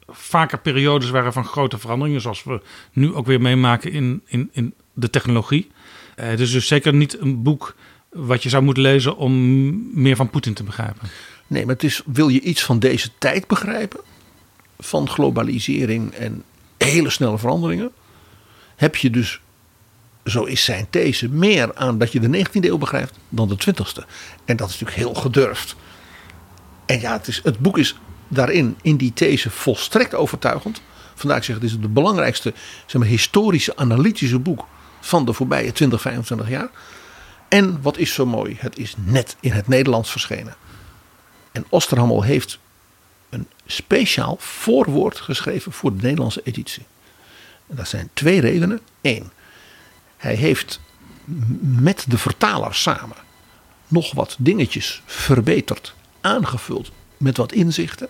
vaker 0.07 0.59
periodes 0.59 1.09
waren 1.09 1.33
van 1.33 1.45
grote 1.45 1.77
veranderingen, 1.77 2.21
zoals 2.21 2.43
we 2.43 2.61
nu 2.93 3.13
ook 3.13 3.25
weer 3.25 3.41
meemaken 3.41 3.91
in, 3.91 4.21
in, 4.25 4.49
in 4.51 4.73
de 4.93 5.09
technologie. 5.09 5.71
Het 6.15 6.39
is 6.39 6.51
dus 6.51 6.67
zeker 6.67 6.93
niet 6.93 7.19
een 7.19 7.43
boek 7.43 7.75
wat 8.09 8.43
je 8.43 8.49
zou 8.49 8.63
moeten 8.63 8.83
lezen 8.83 9.17
om 9.17 10.01
meer 10.01 10.15
van 10.15 10.29
Poetin 10.29 10.53
te 10.53 10.63
begrijpen. 10.63 11.09
Nee, 11.47 11.65
maar 11.65 11.73
het 11.73 11.83
is, 11.83 12.01
wil 12.05 12.27
je 12.27 12.41
iets 12.41 12.63
van 12.63 12.79
deze 12.79 13.09
tijd 13.17 13.47
begrijpen, 13.47 13.99
van 14.79 15.09
globalisering 15.09 16.13
en 16.13 16.43
hele 16.77 17.09
snelle 17.09 17.37
veranderingen, 17.37 17.91
heb 18.75 18.95
je 18.95 19.09
dus, 19.09 19.41
zo 20.25 20.43
is 20.43 20.63
zijn 20.63 20.87
these, 20.89 21.29
meer 21.29 21.75
aan 21.75 21.97
dat 21.97 22.11
je 22.11 22.19
de 22.19 22.45
19e 22.45 22.51
eeuw 22.51 22.77
begrijpt 22.77 23.13
dan 23.29 23.47
de 23.47 23.55
20e. 23.55 24.05
En 24.45 24.55
dat 24.57 24.69
is 24.69 24.79
natuurlijk 24.79 24.97
heel 24.97 25.13
gedurfd. 25.13 25.75
En 26.85 26.99
ja, 26.99 27.13
het, 27.13 27.27
is, 27.27 27.41
het 27.43 27.59
boek 27.59 27.77
is 27.77 27.95
daarin, 28.27 28.77
in 28.81 28.97
die 28.97 29.13
these, 29.13 29.49
volstrekt 29.49 30.15
overtuigend. 30.15 30.81
Vandaar 31.15 31.37
ik 31.37 31.43
zeg, 31.43 31.55
het 31.55 31.63
is 31.63 31.71
het 31.71 31.93
belangrijkste 31.93 32.53
zeg 32.85 33.01
maar, 33.01 33.09
historische, 33.09 33.75
analytische 33.75 34.39
boek 34.39 34.67
van 35.01 35.25
de 35.25 35.33
voorbije 35.33 35.71
20, 35.71 36.01
25 36.01 36.49
jaar. 36.49 36.69
En 37.47 37.81
wat 37.81 37.97
is 37.97 38.13
zo 38.13 38.25
mooi, 38.25 38.57
het 38.59 38.77
is 38.77 38.95
net 38.97 39.35
in 39.39 39.51
het 39.51 39.67
Nederlands 39.67 40.11
verschenen. 40.11 40.55
En 41.51 41.65
Osterhammel 41.69 42.21
heeft 42.23 42.59
een 43.29 43.47
speciaal 43.65 44.35
voorwoord 44.39 45.19
geschreven 45.19 45.71
voor 45.71 45.95
de 45.95 46.01
Nederlandse 46.01 46.41
editie. 46.43 46.85
En 47.67 47.75
dat 47.75 47.87
zijn 47.87 48.09
twee 48.13 48.41
redenen. 48.41 48.79
Eén, 49.01 49.31
hij 50.17 50.35
heeft 50.35 50.79
met 51.61 52.05
de 52.07 52.17
vertaler 52.17 52.75
samen 52.75 53.17
nog 53.87 54.13
wat 54.13 54.35
dingetjes 54.39 55.01
verbeterd, 55.05 55.93
aangevuld 56.21 56.91
met 57.17 57.37
wat 57.37 57.51
inzichten. 57.51 58.07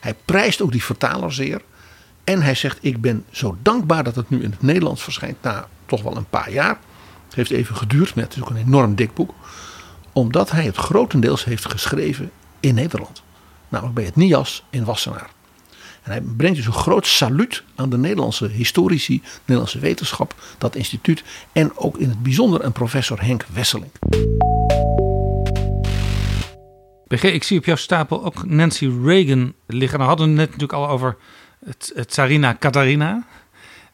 Hij 0.00 0.14
prijst 0.24 0.60
ook 0.62 0.72
die 0.72 0.84
vertaler 0.84 1.32
zeer. 1.32 1.60
En 2.24 2.42
hij 2.42 2.54
zegt: 2.54 2.78
Ik 2.80 3.00
ben 3.00 3.24
zo 3.30 3.56
dankbaar 3.62 4.04
dat 4.04 4.14
het 4.14 4.30
nu 4.30 4.42
in 4.42 4.50
het 4.50 4.62
Nederlands 4.62 5.02
verschijnt 5.02 5.42
na 5.42 5.68
toch 5.88 6.02
wel 6.02 6.16
een 6.16 6.28
paar 6.28 6.52
jaar. 6.52 6.78
Het 7.26 7.34
heeft 7.34 7.50
even 7.50 7.76
geduurd, 7.76 8.14
maar 8.14 8.24
het 8.24 8.34
is 8.34 8.42
ook 8.42 8.50
een 8.50 8.56
enorm 8.56 8.94
dik 8.94 9.14
boek. 9.14 9.34
Omdat 10.12 10.50
hij 10.50 10.64
het 10.64 10.76
grotendeels 10.76 11.44
heeft 11.44 11.70
geschreven 11.70 12.30
in 12.60 12.74
Nederland. 12.74 13.22
Namelijk 13.68 13.94
bij 13.94 14.04
het 14.04 14.16
NIAS 14.16 14.64
in 14.70 14.84
Wassenaar. 14.84 15.30
En 16.02 16.10
hij 16.10 16.20
brengt 16.20 16.56
dus 16.56 16.66
een 16.66 16.72
groot 16.72 17.06
saluut 17.06 17.62
aan 17.74 17.90
de 17.90 17.98
Nederlandse 17.98 18.46
historici, 18.46 19.22
Nederlandse 19.38 19.78
wetenschap, 19.78 20.34
dat 20.58 20.76
instituut. 20.76 21.22
En 21.52 21.76
ook 21.76 21.98
in 21.98 22.08
het 22.08 22.22
bijzonder 22.22 22.64
aan 22.64 22.72
professor 22.72 23.20
Henk 23.22 23.46
Wesseling. 23.52 23.90
BG, 27.06 27.22
ik 27.22 27.42
zie 27.42 27.58
op 27.58 27.64
jouw 27.64 27.76
stapel 27.76 28.24
ook 28.24 28.46
Nancy 28.46 28.90
Reagan 29.04 29.54
liggen. 29.66 29.98
Nou 29.98 30.10
hadden 30.10 30.26
we 30.26 30.40
het 30.40 30.40
net 30.40 30.50
natuurlijk 30.50 30.78
al 30.78 30.88
over 30.88 31.16
het 31.64 31.92
Tsarina 32.06 32.52
Katarina. 32.52 33.26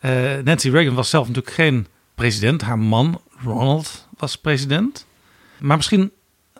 Eh, 0.05 0.39
Nancy 0.45 0.71
Reagan 0.71 0.95
was 0.95 1.11
zelf 1.11 1.27
natuurlijk 1.27 1.55
geen 1.55 1.87
president. 2.15 2.63
Haar 2.63 2.79
man 2.79 3.21
Ronald 3.43 4.09
was 4.17 4.37
president. 4.37 5.07
Maar 5.59 5.77
misschien 5.77 6.13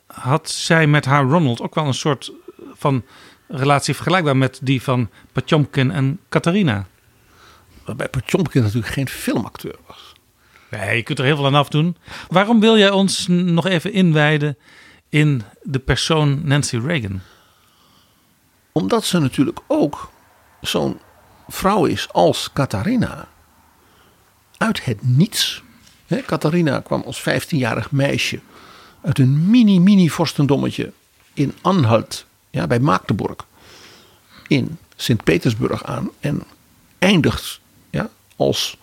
had 0.07 0.51
zij 0.51 0.87
met 0.87 1.05
haar 1.05 1.25
Ronald 1.25 1.61
ook 1.61 1.75
wel 1.75 1.87
een 1.87 1.95
soort 1.95 2.33
van 2.73 3.05
relatie 3.49 3.95
vergelijkbaar 3.95 4.37
met 4.37 4.59
die 4.63 4.83
van 4.83 5.11
Potjomkin 5.33 5.91
en 5.91 6.21
Katarina. 6.29 6.87
Waarbij 7.85 8.09
Potjomkin 8.09 8.63
natuurlijk 8.63 8.93
geen 8.93 9.09
filmacteur 9.09 9.77
was. 9.87 10.13
Nee, 10.71 10.97
je 10.97 11.03
kunt 11.03 11.19
er 11.19 11.25
heel 11.25 11.37
veel 11.37 11.47
aan 11.47 11.55
afdoen. 11.55 11.97
Waarom 12.29 12.61
wil 12.61 12.79
jij 12.79 12.91
ons 12.91 13.27
nog 13.29 13.67
even 13.67 13.93
inwijden 13.93 14.57
in 15.09 15.43
de 15.63 15.79
persoon 15.79 16.41
Nancy 16.45 16.77
Reagan? 16.77 17.21
Omdat 18.73 19.05
ze 19.05 19.19
natuurlijk 19.19 19.61
ook 19.67 20.11
zo'n 20.61 21.01
vrouw 21.49 21.85
is 21.85 22.13
als 22.13 22.53
Catharina. 22.53 23.33
Uit 24.57 24.85
het 24.85 24.99
niets. 25.03 25.63
Catharina 26.27 26.81
kwam 26.81 27.03
als 27.03 27.21
15-jarig 27.21 27.91
meisje 27.91 28.41
uit 29.03 29.19
een 29.19 29.51
mini-mini 29.51 30.09
vorstendommetje 30.09 30.93
in 31.33 31.55
Anhalt, 31.61 32.27
ja, 32.51 32.67
bij 32.67 32.81
Magdeburg, 32.81 33.37
in 34.47 34.79
Sint-Petersburg 34.97 35.85
aan. 35.85 36.11
En 36.21 36.43
eindigt 36.99 37.61
ja, 37.91 38.11
als 38.37 38.79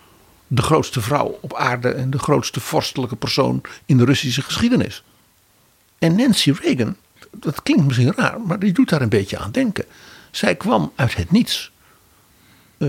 de 0.46 0.62
grootste 0.62 1.00
vrouw 1.00 1.38
op 1.40 1.54
aarde 1.54 1.88
en 1.88 2.10
de 2.10 2.18
grootste 2.18 2.60
vorstelijke 2.60 3.16
persoon 3.16 3.60
in 3.86 3.96
de 3.96 4.04
Russische 4.04 4.42
geschiedenis. 4.42 5.02
En 5.98 6.16
Nancy 6.16 6.52
Reagan, 6.60 6.96
dat 7.30 7.62
klinkt 7.62 7.84
misschien 7.84 8.12
raar, 8.16 8.40
maar 8.40 8.58
die 8.58 8.72
doet 8.72 8.88
daar 8.88 9.02
een 9.02 9.08
beetje 9.08 9.38
aan 9.38 9.50
denken. 9.50 9.84
Zij 10.30 10.54
kwam 10.54 10.92
uit 10.94 11.16
het 11.16 11.30
niets. 11.30 11.72
Eh, 12.78 12.88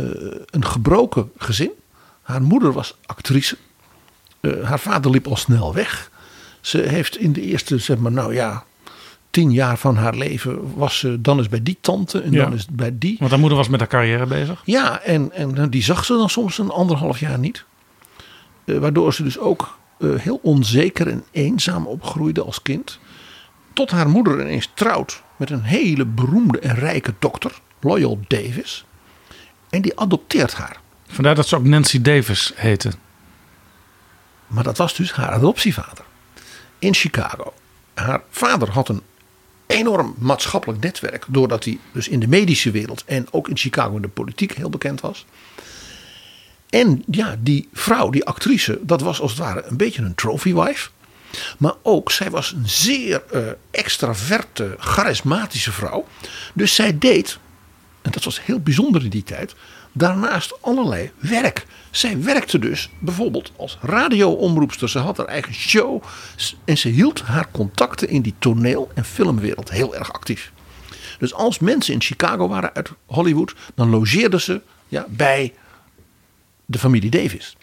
een 0.50 0.66
gebroken 0.66 1.32
gezin. 1.38 1.72
Haar 2.24 2.42
moeder 2.42 2.72
was 2.74 2.98
actrice. 3.06 3.58
Eh, 4.40 4.52
haar 4.64 4.80
vader 4.80 5.12
liep 5.12 5.28
al 5.28 5.36
snel 5.36 5.74
weg. 5.74 6.12
Ze 6.62 6.78
heeft 6.78 7.18
in 7.18 7.34
de 7.34 7.42
eerste, 7.42 7.78
zeg 7.78 7.98
maar, 7.98 8.12
nou 8.12 8.34
ja, 8.34 8.64
tien 9.30 9.52
jaar 9.52 9.78
van 9.78 9.96
haar 9.96 10.16
leven 10.16 10.76
was 10.76 11.00
ze 11.00 11.22
dan 11.22 11.38
eens 11.38 11.50
bij 11.50 11.64
die 11.64 11.78
tante 11.82 12.22
en 12.22 12.32
Ja. 12.32 12.44
dan 12.44 12.54
is 12.54 12.66
bij 12.72 12.98
die. 12.98 13.16
Want 13.20 13.32
haar 13.32 13.40
moeder 13.40 13.58
was 13.58 13.68
met 13.68 13.80
haar 13.80 13.90
carrière 13.90 14.26
bezig. 14.26 14.62
Ja, 14.66 15.00
en, 15.02 15.32
en 15.32 15.70
die 15.70 15.84
zag 15.84 16.06
ze 16.06 16.14
dan 16.14 16.30
soms 16.30 16.58
een 16.58 16.70
anderhalf 16.70 17.20
jaar 17.20 17.40
niet. 17.40 17.64
Eh, 18.66 18.78
waardoor 18.78 19.14
ze 19.14 19.24
dus 19.24 19.40
ook 19.40 19.78
eh, 20.00 20.10
heel 20.16 20.40
onzeker 20.44 21.08
en 21.08 21.24
eenzaam 21.32 21.88
opgroeide 21.88 22.44
als 22.44 22.62
kind. 22.62 23.00
Tot 23.74 23.92
haar 23.92 24.10
moeder 24.10 24.42
ineens 24.42 24.70
trouwt 24.74 25.22
met 25.36 25.50
een 25.50 25.64
hele 25.64 26.06
beroemde 26.06 26.60
en 26.60 26.76
rijke 26.76 27.14
dokter, 27.20 27.52
Loyal 27.80 28.20
Davis. 28.28 28.86
En 29.70 29.82
die 29.82 30.00
adopteert 30.00 30.54
haar. 30.54 30.82
Vandaar 31.14 31.36
dat 31.36 31.48
ze 31.48 31.56
ook 31.56 31.64
Nancy 31.64 32.02
Davis 32.02 32.52
heette. 32.56 32.92
Maar 34.48 34.64
dat 34.64 34.78
was 34.78 34.96
dus 34.96 35.12
haar 35.12 35.30
adoptievader. 35.30 36.04
In 36.80 36.94
Chicago. 36.94 37.54
Haar 37.94 38.22
vader 38.30 38.70
had 38.70 38.90
een 38.90 39.02
enorm 39.68 40.16
maatschappelijk 40.18 40.80
netwerk. 40.84 41.26
Doordat 41.28 41.64
hij 41.64 41.80
dus 41.92 42.08
in 42.08 42.20
de 42.20 42.28
medische 42.28 42.72
wereld 42.72 43.04
en 43.06 43.28
ook 43.32 43.48
in 43.50 43.58
Chicago 43.58 43.96
in 43.96 44.02
de 44.02 44.08
politiek 44.08 44.52
heel 44.52 44.70
bekend 44.70 45.02
was. 45.02 45.26
En 46.70 47.04
ja, 47.12 47.36
die 47.40 47.70
vrouw, 47.74 48.10
die 48.10 48.26
actrice, 48.26 48.80
dat 48.82 49.02
was 49.02 49.20
als 49.20 49.32
het 49.32 49.40
ware 49.40 49.64
een 49.66 49.78
beetje 49.78 50.02
een 50.02 50.16
trophy 50.16 50.54
wife. 50.54 50.90
Maar 51.58 51.74
ook, 51.82 52.12
zij 52.12 52.30
was 52.30 52.52
een 52.52 52.70
zeer 52.70 53.24
eh, 53.32 53.42
extraverte, 53.72 54.76
charismatische 54.78 55.72
vrouw. 55.72 56.08
Dus 56.54 56.76
zij 56.76 56.98
deed, 56.98 57.40
en 58.02 58.12
dat 58.12 58.24
was 58.24 58.46
heel 58.46 58.60
bijzonder 58.60 59.04
in 59.04 59.10
die 59.10 59.24
tijd, 59.24 59.56
daarnaast 59.94 60.62
allerlei 60.62 61.12
werk. 61.18 61.66
Zij 61.92 62.22
werkte 62.22 62.60
dus 62.60 62.90
bijvoorbeeld 63.00 63.52
als 63.56 63.78
radioomroepster. 63.82 64.90
Ze 64.90 65.00
had 65.00 65.18
haar 65.18 65.26
eigen 65.26 65.54
show. 65.54 66.04
En 66.66 66.78
ze 66.78 66.90
hield 66.90 67.22
haar 67.22 67.52
contacten 67.52 68.10
in 68.10 68.22
die 68.22 68.36
toneel- 68.40 68.92
en 68.94 69.06
filmwereld 69.06 69.70
heel 69.70 69.96
erg 69.96 70.14
actief. 70.14 70.52
Dus 71.20 71.34
als 71.34 71.60
mensen 71.60 71.94
in 71.94 72.02
Chicago 72.02 72.48
waren 72.48 72.74
uit 72.74 72.92
Hollywood, 73.06 73.56
dan 73.76 73.90
logeerden 73.90 74.42
ze 74.42 74.62
ja, 74.88 75.06
bij 75.10 75.54
de 76.66 76.80
familie 76.80 77.10
Davis. 77.10 77.58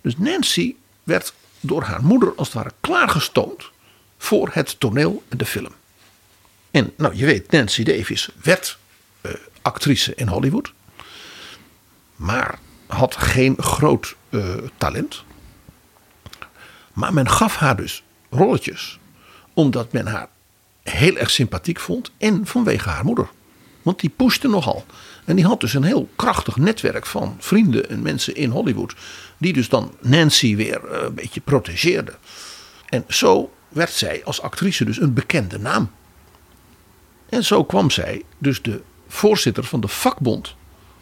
Dus 0.00 0.16
Nancy 0.18 0.74
werd 1.02 1.32
door 1.60 1.82
haar 1.82 2.02
moeder 2.02 2.32
als 2.36 2.46
het 2.46 2.56
ware 2.56 2.72
klaargestoomd 2.80 3.70
voor 4.18 4.50
het 4.52 4.80
toneel 4.80 5.22
en 5.28 5.38
de 5.38 5.46
film. 5.46 5.72
En 6.70 6.92
nou, 6.96 7.16
je 7.16 7.26
weet, 7.26 7.50
Nancy 7.50 7.82
Davis 7.82 8.28
werd 8.42 8.78
eh, 9.20 9.32
actrice 9.62 10.14
in 10.14 10.28
Hollywood. 10.28 10.72
Maar 12.16 12.58
had 12.86 13.16
geen 13.16 13.56
groot 13.58 14.16
eh, 14.28 14.54
talent. 14.76 15.24
Maar 16.92 17.12
men 17.12 17.30
gaf 17.30 17.56
haar 17.56 17.76
dus 17.76 18.02
rolletjes. 18.30 18.98
Omdat 19.54 19.92
men 19.92 20.06
haar 20.06 20.28
heel 20.82 21.16
erg 21.16 21.30
sympathiek 21.30 21.80
vond. 21.80 22.10
En 22.18 22.46
vanwege 22.46 22.88
haar 22.88 23.04
moeder. 23.04 23.28
Want 23.82 24.00
die 24.00 24.10
pushte 24.10 24.48
nogal. 24.48 24.84
En 25.24 25.36
die 25.36 25.46
had 25.46 25.60
dus 25.60 25.74
een 25.74 25.82
heel 25.82 26.08
krachtig 26.16 26.56
netwerk 26.56 27.06
van 27.06 27.36
vrienden 27.38 27.88
en 27.88 28.02
mensen 28.02 28.34
in 28.34 28.50
Hollywood. 28.50 28.94
Die 29.38 29.52
dus 29.52 29.68
dan 29.68 29.94
Nancy 30.00 30.56
weer 30.56 30.84
eh, 30.84 31.02
een 31.02 31.14
beetje 31.14 31.40
protegeerden. 31.40 32.14
En 32.88 33.04
zo 33.08 33.52
werd 33.68 33.92
zij 33.92 34.24
als 34.24 34.42
actrice 34.42 34.84
dus 34.84 35.00
een 35.00 35.14
bekende 35.14 35.58
naam. 35.58 35.90
En 37.28 37.44
zo 37.44 37.64
kwam 37.64 37.90
zij 37.90 38.22
dus 38.38 38.62
de 38.62 38.82
voorzitter 39.08 39.64
van 39.64 39.80
de 39.80 39.88
vakbond 39.88 40.54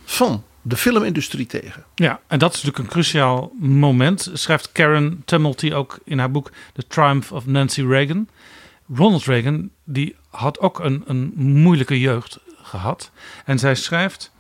van 0.05 0.45
de 0.67 0.77
filmindustrie 0.77 1.47
tegen. 1.47 1.85
Ja, 1.95 2.21
en 2.27 2.39
dat 2.39 2.55
is 2.55 2.63
natuurlijk 2.63 2.85
een 2.85 2.93
cruciaal 2.93 3.53
moment. 3.59 4.31
Schrijft 4.33 4.73
Karen 4.73 5.23
Tumulty 5.25 5.73
ook 5.73 5.99
in 6.05 6.19
haar 6.19 6.31
boek 6.31 6.51
The 6.73 6.87
Triumph 6.87 7.33
of 7.33 7.47
Nancy 7.47 7.83
Reagan. 7.83 8.29
Ronald 8.95 9.25
Reagan 9.25 9.71
die 9.85 10.17
had 10.29 10.61
ook 10.61 10.79
een, 10.79 11.03
een 11.07 11.33
moeilijke 11.37 12.01
jeugd 12.01 12.39
gehad. 12.63 13.11
En 13.45 13.59
zij 13.59 13.75
schrijft... 13.75 14.33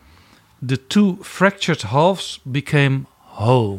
The 0.66 0.86
two 0.86 1.18
fractured 1.20 1.82
halves 1.82 2.40
became 2.42 3.00
whole. 3.34 3.78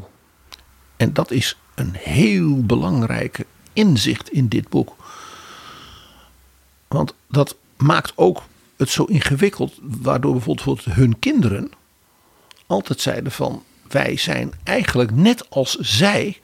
En 0.98 1.14
dat 1.14 1.32
is 1.32 1.58
een 1.76 1.94
heel 1.94 2.66
belangrijke 2.66 3.46
inzicht 3.74 4.30
in 4.30 4.48
dit 4.48 4.70
boek. 4.70 4.96
Want 6.88 7.14
dat 7.30 7.56
maakt 7.78 8.12
ook 8.16 8.44
het 8.78 8.90
zo 8.90 9.04
ingewikkeld, 9.04 9.74
waardoor 9.82 10.32
bijvoorbeeld 10.32 10.86
hun 10.86 11.20
kinderen 11.20 11.72
altijd 12.68 13.02
zeiden 13.02 13.32
van 13.32 13.64
wij 13.88 14.18
zijn 14.18 14.54
eigenlijk 14.64 15.12
net 15.12 15.50
als 15.50 15.76
zij 15.76 16.40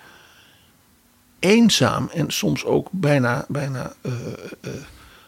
eenzaam 1.39 2.09
en 2.13 2.32
soms 2.32 2.65
ook 2.65 2.88
bijna, 2.91 3.45
bijna 3.47 3.93
eh, 4.01 4.11
eh, 4.61 4.72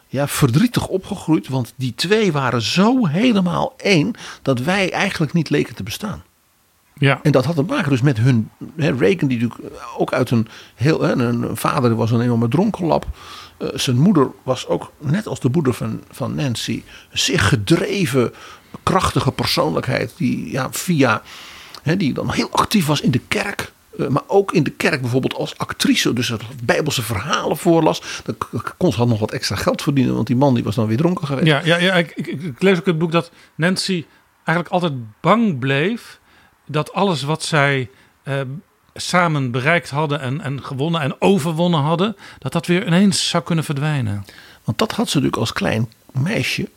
ja, 0.06 0.28
verdrietig 0.28 0.86
opgegroeid. 0.86 1.48
Want 1.48 1.72
die 1.76 1.94
twee 1.94 2.32
waren 2.32 2.62
zo 2.62 3.06
helemaal 3.06 3.74
één 3.76 4.14
dat 4.42 4.60
wij 4.60 4.92
eigenlijk 4.92 5.32
niet 5.32 5.50
leken 5.50 5.74
te 5.74 5.82
bestaan. 5.82 6.22
Ja, 6.98 7.20
En 7.22 7.32
dat 7.32 7.44
had 7.44 7.54
te 7.54 7.62
maken 7.62 7.90
dus 7.90 8.00
met 8.00 8.18
hun. 8.18 8.50
Hè, 8.76 8.90
Reagan, 8.90 9.28
die 9.28 9.40
natuurlijk 9.42 9.74
ook 9.96 10.12
uit 10.12 10.30
een 10.30 10.48
heel. 10.74 11.02
Hè, 11.02 11.12
een 11.12 11.56
vader 11.56 11.94
was 11.94 12.10
een 12.10 12.20
enorme 12.20 12.48
dronkenlap. 12.48 13.06
Eh, 13.56 13.68
zijn 13.74 13.98
moeder 13.98 14.30
was 14.42 14.66
ook, 14.66 14.92
net 14.98 15.26
als 15.26 15.40
de 15.40 15.48
moeder 15.52 15.74
van, 15.74 16.02
van 16.10 16.34
Nancy, 16.34 16.82
zeer 17.12 17.40
gedreven, 17.40 18.32
krachtige 18.82 19.32
persoonlijkheid. 19.32 20.12
Die 20.16 20.50
ja, 20.50 20.68
via. 20.72 21.22
Hè, 21.82 21.96
die 21.96 22.12
dan 22.12 22.30
heel 22.30 22.50
actief 22.50 22.86
was 22.86 23.00
in 23.00 23.10
de 23.10 23.20
kerk. 23.28 23.72
Eh, 23.98 24.08
maar 24.08 24.22
ook 24.26 24.52
in 24.52 24.62
de 24.62 24.70
kerk 24.70 25.00
bijvoorbeeld 25.00 25.34
als 25.34 25.58
actrice. 25.58 26.12
Dus 26.12 26.28
dat 26.28 26.42
bijbelse 26.64 27.02
verhalen 27.02 27.56
voorlas. 27.56 28.02
Dan 28.24 28.36
kon 28.76 28.92
ze 28.92 29.04
nog 29.04 29.18
wat 29.18 29.32
extra 29.32 29.56
geld 29.56 29.82
verdienen. 29.82 30.14
Want 30.14 30.26
die 30.26 30.36
man 30.36 30.54
die 30.54 30.64
was 30.64 30.74
dan 30.74 30.86
weer 30.86 30.96
dronken 30.96 31.26
geweest. 31.26 31.46
Ja, 31.46 31.60
ja, 31.64 31.76
ja 31.76 31.94
ik, 31.94 32.12
ik, 32.14 32.26
ik 32.26 32.62
lees 32.62 32.78
ook 32.78 32.86
in 32.86 32.90
het 32.90 33.00
boek 33.00 33.12
dat 33.12 33.30
Nancy 33.54 34.04
eigenlijk 34.44 34.68
altijd 34.68 35.20
bang 35.20 35.58
bleef 35.58 36.18
dat 36.66 36.92
alles 36.92 37.22
wat 37.22 37.42
zij 37.42 37.90
eh, 38.22 38.40
samen 38.94 39.50
bereikt 39.50 39.90
hadden 39.90 40.20
en, 40.20 40.40
en 40.40 40.64
gewonnen 40.64 41.00
en 41.00 41.20
overwonnen 41.20 41.80
hadden, 41.80 42.16
dat 42.38 42.52
dat 42.52 42.66
weer 42.66 42.86
ineens 42.86 43.28
zou 43.28 43.42
kunnen 43.42 43.64
verdwijnen. 43.64 44.24
Want 44.64 44.78
dat 44.78 44.92
had 44.92 45.08
ze 45.08 45.14
natuurlijk 45.14 45.40
als 45.40 45.52
klein 45.52 45.92
meisje 46.12 46.68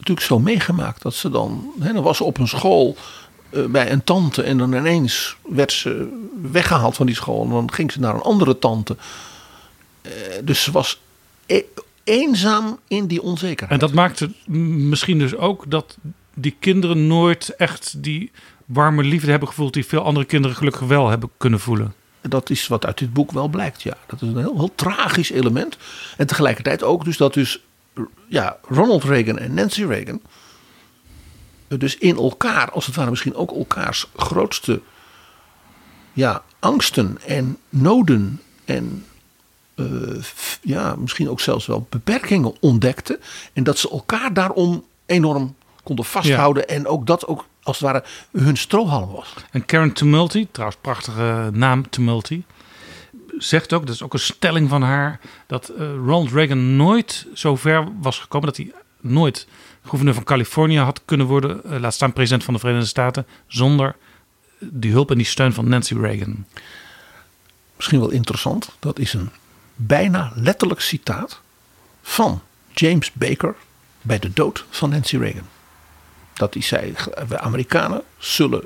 natuurlijk 0.00 0.26
zo 0.26 0.38
meegemaakt. 0.38 1.02
Dat 1.02 1.14
ze 1.14 1.30
dan, 1.30 1.72
hè, 1.80 1.92
dan 1.92 2.02
was 2.02 2.16
ze 2.16 2.24
op 2.24 2.38
een 2.38 2.48
school 2.48 2.96
eh, 3.50 3.64
bij 3.64 3.90
een 3.90 4.04
tante 4.04 4.42
en 4.42 4.58
dan 4.58 4.72
ineens 4.72 5.36
werd 5.48 5.72
ze 5.72 6.08
weggehaald 6.52 6.96
van 6.96 7.06
die 7.06 7.14
school. 7.14 7.44
En 7.44 7.50
dan 7.50 7.72
ging 7.72 7.92
ze 7.92 8.00
naar 8.00 8.14
een 8.14 8.20
andere 8.20 8.58
tante. 8.58 8.96
Eh, 10.02 10.10
dus 10.44 10.62
ze 10.62 10.70
was 10.70 11.00
e- 11.46 11.62
eenzaam 12.04 12.78
in 12.88 13.06
die 13.06 13.22
onzekerheid. 13.22 13.80
En 13.80 13.86
dat 13.86 13.92
maakte 13.94 14.30
misschien 14.46 15.18
dus 15.18 15.36
ook 15.36 15.70
dat 15.70 15.96
die 16.34 16.56
kinderen 16.58 17.06
nooit 17.06 17.54
echt 17.56 18.02
die 18.02 18.30
warme 18.64 19.02
liefde 19.02 19.30
hebben 19.30 19.48
gevoeld 19.48 19.74
die 19.74 19.86
veel 19.86 20.02
andere 20.02 20.26
kinderen 20.26 20.56
gelukkig 20.56 20.80
wel 20.80 21.08
hebben 21.08 21.30
kunnen 21.36 21.60
voelen. 21.60 21.94
Dat 22.20 22.50
is 22.50 22.66
wat 22.66 22.86
uit 22.86 22.98
dit 22.98 23.12
boek 23.12 23.32
wel 23.32 23.48
blijkt, 23.48 23.82
ja. 23.82 23.96
Dat 24.06 24.22
is 24.22 24.28
een 24.28 24.38
heel, 24.38 24.56
heel 24.56 24.72
tragisch 24.74 25.30
element. 25.30 25.76
En 26.16 26.26
tegelijkertijd 26.26 26.82
ook 26.82 27.04
dus 27.04 27.16
dat 27.16 27.34
dus 27.34 27.60
ja, 28.26 28.58
Ronald 28.68 29.04
Reagan 29.04 29.38
en 29.38 29.54
Nancy 29.54 29.84
Reagan... 29.84 30.20
dus 31.68 31.98
in 31.98 32.16
elkaar, 32.16 32.70
als 32.70 32.86
het 32.86 32.94
ware 32.96 33.10
misschien 33.10 33.34
ook 33.34 33.50
elkaars 33.50 34.06
grootste 34.16 34.80
ja, 36.12 36.42
angsten 36.58 37.18
en 37.26 37.56
noden... 37.68 38.40
en 38.64 39.04
eh, 39.74 40.22
ja, 40.62 40.94
misschien 40.96 41.30
ook 41.30 41.40
zelfs 41.40 41.66
wel 41.66 41.86
beperkingen 41.88 42.54
ontdekten. 42.60 43.20
En 43.52 43.62
dat 43.62 43.78
ze 43.78 43.90
elkaar 43.90 44.32
daarom 44.34 44.84
enorm 45.06 45.54
konden 45.82 46.04
vasthouden. 46.04 46.68
En 46.68 46.86
ook 46.86 47.06
dat 47.06 47.26
ook 47.26 47.44
als 47.62 47.78
het 47.78 47.86
ware 47.86 48.04
hun 48.32 48.56
strohalm 48.56 49.10
was. 49.12 49.34
En 49.50 49.64
Karen 49.64 49.92
Tumulty, 49.92 50.46
trouwens 50.50 50.80
prachtige 50.80 51.50
naam 51.52 51.90
Tumulty, 51.90 52.42
zegt 53.42 53.72
ook, 53.72 53.86
dat 53.86 53.94
is 53.94 54.02
ook 54.02 54.12
een 54.12 54.18
stelling 54.18 54.68
van 54.68 54.82
haar, 54.82 55.20
dat 55.46 55.68
eh, 55.68 55.78
Ronald 55.78 56.32
Reagan 56.32 56.76
nooit 56.76 57.26
zo 57.34 57.56
ver 57.56 57.88
was 58.00 58.18
gekomen 58.18 58.46
dat 58.46 58.56
hij 58.56 58.72
nooit 59.00 59.46
gouverneur 59.82 60.14
van 60.14 60.24
Californië 60.24 60.78
had 60.78 61.00
kunnen 61.04 61.26
worden, 61.26 61.64
eh, 61.64 61.80
laat 61.80 61.94
staan 61.94 62.12
president 62.12 62.44
van 62.44 62.54
de 62.54 62.60
Verenigde 62.60 62.88
Staten, 62.88 63.26
zonder 63.46 63.96
die 64.58 64.92
hulp 64.92 65.10
en 65.10 65.16
die 65.16 65.26
steun 65.26 65.52
van 65.52 65.68
Nancy 65.68 65.94
Reagan. 65.94 66.46
misschien 67.76 68.00
wel 68.00 68.10
interessant. 68.10 68.70
Dat 68.78 68.98
is 68.98 69.12
een 69.12 69.30
bijna 69.74 70.32
letterlijk 70.34 70.80
citaat 70.80 71.40
van 72.02 72.42
James 72.74 73.12
Baker 73.12 73.54
bij 74.02 74.18
de 74.18 74.32
dood 74.32 74.64
van 74.70 74.90
Nancy 74.90 75.16
Reagan. 75.16 75.46
Dat 76.32 76.54
hij 76.54 76.62
zei, 76.62 76.94
we 77.28 77.38
Amerikanen 77.38 78.02
zullen 78.18 78.64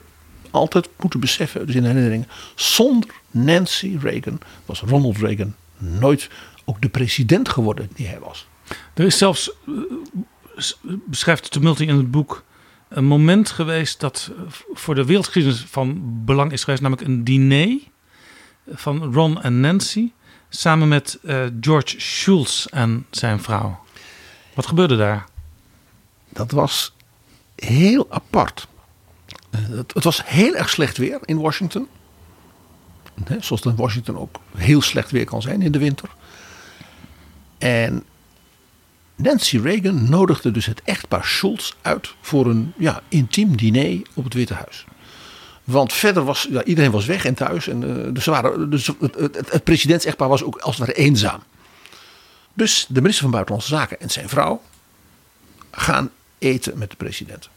altijd 0.50 0.88
moeten 0.96 1.20
beseffen, 1.20 1.66
dus 1.66 1.74
in 1.74 1.84
herinneringen, 1.84 2.28
zonder 2.54 3.10
Nancy 3.34 3.98
Reagan 4.00 4.38
was 4.66 4.80
Ronald 4.80 5.16
Reagan 5.16 5.54
nooit 5.76 6.28
ook 6.64 6.80
de 6.80 6.88
president 6.88 7.48
geworden 7.48 7.88
die 7.94 8.06
hij 8.06 8.18
was. 8.18 8.46
Er 8.94 9.04
is 9.04 9.18
zelfs, 9.18 9.50
eh, 9.66 10.62
beschrijft 11.04 11.50
Tumulty 11.50 11.82
in 11.82 11.96
het 11.96 12.10
boek, 12.10 12.44
een 12.88 13.04
moment 13.04 13.50
geweest 13.50 14.00
dat 14.00 14.30
eh, 14.36 14.42
voor 14.72 14.94
de 14.94 15.04
wereldgeschiedenis 15.04 15.64
van 15.68 16.00
belang 16.24 16.52
is 16.52 16.64
geweest, 16.64 16.82
namelijk 16.82 17.08
een 17.08 17.24
diner 17.24 17.78
van 18.68 19.14
Ron 19.14 19.42
en 19.42 19.60
Nancy 19.60 20.12
samen 20.48 20.88
met 20.88 21.18
eh, 21.22 21.42
George 21.60 22.00
Shultz 22.00 22.66
en 22.66 23.06
zijn 23.10 23.40
vrouw. 23.40 23.84
Wat 24.54 24.66
gebeurde 24.66 24.96
daar? 24.96 25.24
Dat 26.28 26.50
was 26.50 26.94
heel 27.54 28.06
apart. 28.10 28.66
Het, 29.50 29.94
het 29.94 30.04
was 30.04 30.26
heel 30.26 30.54
erg 30.54 30.70
slecht 30.70 30.96
weer 30.96 31.18
in 31.24 31.38
Washington. 31.38 31.88
Hè, 33.24 33.36
zoals 33.40 33.64
het 33.64 33.72
in 33.72 33.82
Washington 33.82 34.18
ook 34.18 34.40
heel 34.56 34.82
slecht 34.82 35.10
weer 35.10 35.24
kan 35.24 35.42
zijn 35.42 35.62
in 35.62 35.72
de 35.72 35.78
winter. 35.78 36.08
En 37.58 38.04
Nancy 39.14 39.58
Reagan 39.58 40.08
nodigde 40.08 40.50
dus 40.50 40.66
het 40.66 40.82
echtpaar 40.84 41.24
Schultz 41.24 41.72
uit 41.82 42.14
voor 42.20 42.46
een 42.46 42.72
ja, 42.76 43.02
intiem 43.08 43.56
diner 43.56 44.02
op 44.14 44.24
het 44.24 44.34
Witte 44.34 44.54
Huis. 44.54 44.84
Want 45.64 45.92
verder 45.92 46.24
was 46.24 46.46
ja, 46.50 46.64
iedereen 46.64 46.90
was 46.90 47.06
weg 47.06 47.24
en 47.24 47.34
thuis. 47.34 47.68
En, 47.68 48.04
eh, 48.04 48.12
dus 48.12 48.24
waren, 48.24 48.70
dus 48.70 48.86
het, 48.86 49.14
het, 49.14 49.50
het, 49.50 49.64
presidentsechtpaar 49.64 50.28
was 50.28 50.42
ook 50.42 50.56
als 50.56 50.78
het 50.78 50.86
ware 50.86 50.98
eenzaam. 50.98 51.42
Dus 52.54 52.86
de 52.88 53.00
minister 53.00 53.22
van 53.22 53.30
Buitenlandse 53.30 53.74
Zaken 53.74 54.00
en 54.00 54.10
zijn 54.10 54.28
vrouw 54.28 54.62
gaan 55.70 56.10
eten 56.38 56.78
met 56.78 56.90
de 56.90 56.96
president. 56.96 57.48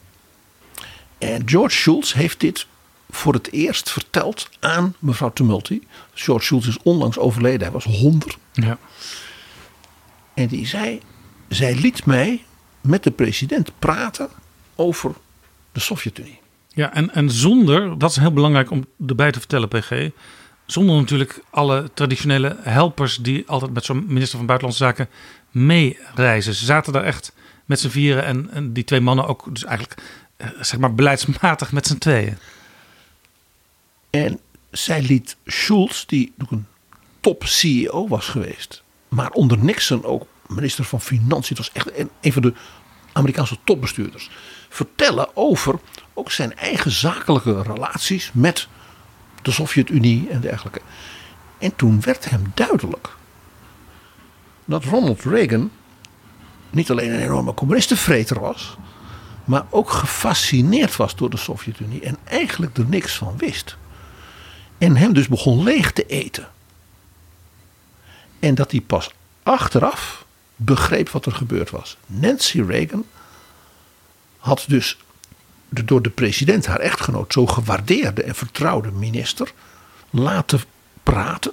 En 1.18 1.48
George 1.48 1.76
Shultz 1.76 2.12
heeft 2.12 2.40
dit 2.40 2.66
voor 3.10 3.32
het 3.32 3.52
eerst 3.52 3.90
verteld 3.90 4.48
aan 4.60 4.94
mevrouw 4.98 5.32
Tumulty. 5.32 5.80
George 6.14 6.44
Shultz 6.44 6.66
is 6.66 6.78
onlangs 6.82 7.18
overleden, 7.18 7.60
hij 7.60 7.70
was 7.70 7.84
100. 7.84 8.36
Ja. 8.52 8.78
En 10.34 10.46
die 10.46 10.66
zei, 10.66 11.00
zij 11.48 11.74
liet 11.74 12.04
mij 12.04 12.44
met 12.80 13.02
de 13.02 13.10
president 13.10 13.72
praten 13.78 14.28
over 14.74 15.14
de 15.72 15.80
Sovjet-Unie. 15.80 16.40
Ja, 16.68 16.94
en, 16.94 17.14
en 17.14 17.30
zonder, 17.30 17.98
dat 17.98 18.10
is 18.10 18.16
heel 18.16 18.32
belangrijk 18.32 18.70
om 18.70 18.86
erbij 19.06 19.30
te 19.30 19.38
vertellen, 19.38 19.68
PG. 19.68 20.10
Zonder 20.66 20.96
natuurlijk 20.96 21.42
alle 21.50 21.90
traditionele 21.94 22.56
helpers 22.60 23.16
die 23.16 23.44
altijd 23.46 23.72
met 23.72 23.84
zo'n 23.84 24.04
minister 24.06 24.36
van 24.36 24.46
Buitenlandse 24.46 24.84
Zaken 24.84 25.08
meereizen. 25.50 26.54
Ze 26.54 26.64
zaten 26.64 26.92
daar 26.92 27.04
echt 27.04 27.32
met 27.64 27.80
z'n 27.80 27.88
vieren 27.88 28.24
en, 28.24 28.50
en 28.50 28.72
die 28.72 28.84
twee 28.84 29.00
mannen 29.00 29.26
ook, 29.26 29.46
dus 29.50 29.64
eigenlijk 29.64 30.02
eh, 30.36 30.48
zeg 30.60 30.80
maar 30.80 30.94
beleidsmatig 30.94 31.72
met 31.72 31.86
z'n 31.86 31.98
tweeën. 31.98 32.38
En 34.10 34.40
zij 34.70 35.02
liet 35.02 35.36
Schultz, 35.46 36.04
die 36.04 36.32
een 36.36 36.66
top 37.20 37.44
CEO 37.44 38.08
was 38.08 38.28
geweest, 38.28 38.82
maar 39.08 39.30
onder 39.30 39.58
Nixon 39.58 40.04
ook 40.04 40.26
minister 40.46 40.84
van 40.84 41.00
Financiën, 41.00 41.56
het 41.56 41.58
was 41.58 41.72
echt 41.72 41.98
een, 41.98 42.10
een 42.20 42.32
van 42.32 42.42
de 42.42 42.52
Amerikaanse 43.12 43.58
topbestuurders, 43.64 44.30
vertellen 44.68 45.36
over 45.36 45.80
ook 46.14 46.30
zijn 46.30 46.56
eigen 46.56 46.90
zakelijke 46.90 47.62
relaties 47.62 48.30
met 48.34 48.68
de 49.42 49.50
Sovjet-Unie 49.50 50.28
en 50.28 50.40
dergelijke. 50.40 50.80
En 51.58 51.76
toen 51.76 52.00
werd 52.00 52.30
hem 52.30 52.52
duidelijk 52.54 53.16
dat 54.64 54.84
Ronald 54.84 55.24
Reagan 55.24 55.70
niet 56.70 56.90
alleen 56.90 57.12
een 57.12 57.20
enorme 57.20 57.54
communistenvreter 57.54 58.40
was, 58.40 58.76
maar 59.44 59.66
ook 59.70 59.90
gefascineerd 59.90 60.96
was 60.96 61.16
door 61.16 61.30
de 61.30 61.36
Sovjet-Unie 61.36 62.00
en 62.00 62.16
eigenlijk 62.24 62.78
er 62.78 62.86
niks 62.88 63.16
van 63.16 63.36
wist. 63.36 63.76
En 64.78 64.96
hem 64.96 65.12
dus 65.12 65.28
begon 65.28 65.62
leeg 65.62 65.92
te 65.92 66.06
eten. 66.06 66.48
En 68.38 68.54
dat 68.54 68.70
hij 68.70 68.80
pas 68.80 69.10
achteraf 69.42 70.26
begreep 70.56 71.08
wat 71.08 71.26
er 71.26 71.32
gebeurd 71.32 71.70
was. 71.70 71.96
Nancy 72.06 72.62
Reagan 72.62 73.04
had 74.38 74.64
dus 74.68 74.98
de 75.68 75.84
door 75.84 76.02
de 76.02 76.10
president, 76.10 76.66
haar 76.66 76.80
echtgenoot, 76.80 77.32
zo 77.32 77.46
gewaardeerde 77.46 78.22
en 78.22 78.34
vertrouwde 78.34 78.90
minister 78.90 79.52
laten 80.10 80.60
praten. 81.02 81.52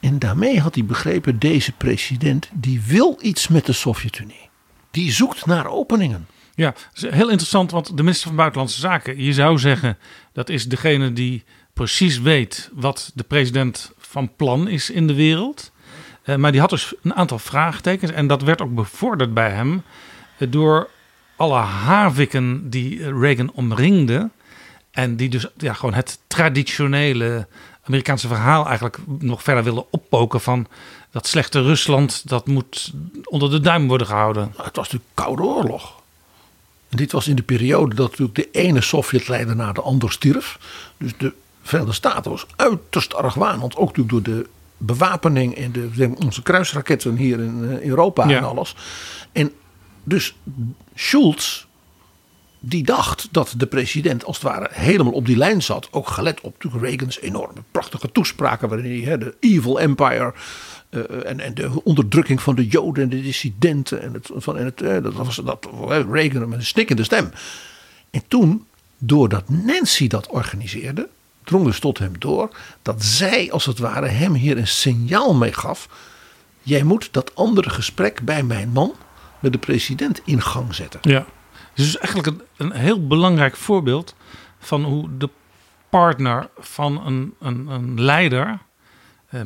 En 0.00 0.18
daarmee 0.18 0.60
had 0.60 0.74
hij 0.74 0.84
begrepen, 0.84 1.38
deze 1.38 1.72
president 1.72 2.48
die 2.52 2.80
wil 2.80 3.18
iets 3.20 3.48
met 3.48 3.66
de 3.66 3.72
Sovjet-Unie. 3.72 4.48
Die 4.90 5.12
zoekt 5.12 5.46
naar 5.46 5.66
openingen. 5.66 6.26
Ja, 6.54 6.74
heel 6.92 7.28
interessant, 7.28 7.70
want 7.70 7.96
de 7.96 8.02
minister 8.02 8.26
van 8.26 8.36
Buitenlandse 8.36 8.80
Zaken, 8.80 9.22
je 9.22 9.32
zou 9.32 9.58
zeggen, 9.58 9.98
dat 10.32 10.48
is 10.48 10.68
degene 10.68 11.12
die 11.12 11.44
precies 11.78 12.20
weet 12.20 12.70
wat 12.72 13.10
de 13.14 13.22
president 13.22 13.92
van 13.98 14.30
plan 14.36 14.68
is 14.68 14.90
in 14.90 15.06
de 15.06 15.14
wereld. 15.14 15.70
Eh, 16.22 16.36
maar 16.36 16.52
die 16.52 16.60
had 16.60 16.70
dus 16.70 16.94
een 17.02 17.14
aantal 17.14 17.38
vraagtekens 17.38 18.10
en 18.10 18.26
dat 18.26 18.42
werd 18.42 18.60
ook 18.60 18.74
bevorderd 18.74 19.34
bij 19.34 19.50
hem 19.50 19.82
eh, 20.38 20.48
door 20.50 20.88
alle 21.36 21.58
haviken 21.58 22.70
die 22.70 23.18
Reagan 23.18 23.52
omringden. 23.52 24.32
En 24.90 25.16
die 25.16 25.28
dus 25.28 25.46
ja, 25.56 25.72
gewoon 25.72 25.94
het 25.94 26.18
traditionele 26.26 27.46
Amerikaanse 27.82 28.28
verhaal 28.28 28.66
eigenlijk 28.66 28.98
nog 29.18 29.42
verder 29.42 29.64
willen 29.64 29.84
oppoken 29.90 30.40
van 30.40 30.66
dat 31.10 31.26
slechte 31.26 31.62
Rusland, 31.62 32.28
dat 32.28 32.46
moet 32.46 32.92
onder 33.24 33.50
de 33.50 33.60
duim 33.60 33.88
worden 33.88 34.06
gehouden. 34.06 34.52
Het 34.56 34.76
was 34.76 34.90
natuurlijk 34.90 35.10
Koude 35.14 35.42
Oorlog. 35.42 36.02
En 36.88 36.96
dit 36.96 37.12
was 37.12 37.28
in 37.28 37.36
de 37.36 37.42
periode 37.42 37.94
dat 37.94 38.10
natuurlijk 38.10 38.34
de 38.34 38.50
ene 38.50 38.80
Sovjetleider 38.80 39.56
na 39.56 39.72
de 39.72 39.80
ander 39.80 40.12
stierf. 40.12 40.58
Dus 40.96 41.12
de 41.16 41.32
Verenigde 41.68 41.94
Staten 41.94 42.30
was 42.30 42.46
uiterst 42.56 43.14
argwanend. 43.14 43.76
Ook 43.76 43.96
natuurlijk 43.96 44.24
door 44.24 44.34
de 44.34 44.46
bewapening 44.76 45.54
en 45.54 45.72
de, 45.72 46.12
onze 46.24 46.42
kruisraketten 46.42 47.16
hier 47.16 47.40
in 47.40 47.68
eh, 47.70 47.84
Europa 47.84 48.28
Ja. 48.28 48.36
en 48.36 48.44
alles. 48.44 48.74
En 49.32 49.52
dus 50.04 50.36
Schulz 50.94 51.66
die 52.60 52.82
dacht 52.82 53.28
dat 53.30 53.54
de 53.56 53.66
president 53.66 54.24
als 54.24 54.36
het 54.36 54.46
ware 54.46 54.68
helemaal 54.70 55.12
op 55.12 55.26
die 55.26 55.36
lijn 55.36 55.62
zat. 55.62 55.88
Ook 55.90 56.08
gelet 56.08 56.40
op 56.40 56.52
natuurlijk 56.52 56.84
Reagans 56.84 57.20
enorme 57.20 57.62
prachtige 57.70 58.12
toespraken 58.12 58.68
waarin 58.68 59.02
hij 59.02 59.10
hè, 59.10 59.18
de 59.18 59.34
evil 59.40 59.80
empire 59.80 60.34
eh, 60.90 61.00
en, 61.24 61.40
en 61.40 61.54
de 61.54 61.84
onderdrukking 61.84 62.42
van 62.42 62.54
de 62.54 62.66
Joden 62.66 63.02
en 63.02 63.08
de 63.08 63.22
dissidenten. 63.22 64.02
En 64.02 64.12
het, 64.12 64.30
van, 64.34 64.58
en 64.58 64.64
het, 64.64 64.82
eh, 64.82 65.02
dat 65.02 65.12
was 65.12 65.36
dat, 65.36 65.68
Reagan 66.10 66.48
met 66.48 66.58
een 66.58 66.64
snikkende 66.64 67.04
stem. 67.04 67.30
En 68.10 68.22
toen, 68.28 68.66
doordat 68.98 69.48
Nancy 69.48 70.08
dat 70.08 70.26
organiseerde, 70.26 71.08
drong 71.48 71.64
dus 71.64 71.80
tot 71.80 71.98
hem 71.98 72.18
door 72.18 72.48
dat 72.82 73.04
zij 73.04 73.52
als 73.52 73.66
het 73.66 73.78
ware 73.78 74.06
hem 74.06 74.34
hier 74.34 74.58
een 74.58 74.66
signaal 74.66 75.34
mee 75.34 75.52
gaf. 75.52 75.88
Jij 76.62 76.82
moet 76.82 77.08
dat 77.12 77.34
andere 77.34 77.70
gesprek 77.70 78.20
bij 78.24 78.42
mijn 78.42 78.68
man, 78.68 78.94
met 79.38 79.52
de 79.52 79.58
president, 79.58 80.20
in 80.24 80.42
gang 80.42 80.74
zetten. 80.74 81.00
Ja. 81.02 81.26
Dus 81.74 81.98
eigenlijk 81.98 82.26
een, 82.26 82.42
een 82.56 82.72
heel 82.72 83.06
belangrijk 83.06 83.56
voorbeeld 83.56 84.14
van 84.58 84.84
hoe 84.84 85.08
de 85.16 85.28
partner 85.88 86.48
van 86.58 87.06
een, 87.06 87.34
een, 87.40 87.66
een 87.66 88.00
leider, 88.00 88.58
eh, 89.28 89.40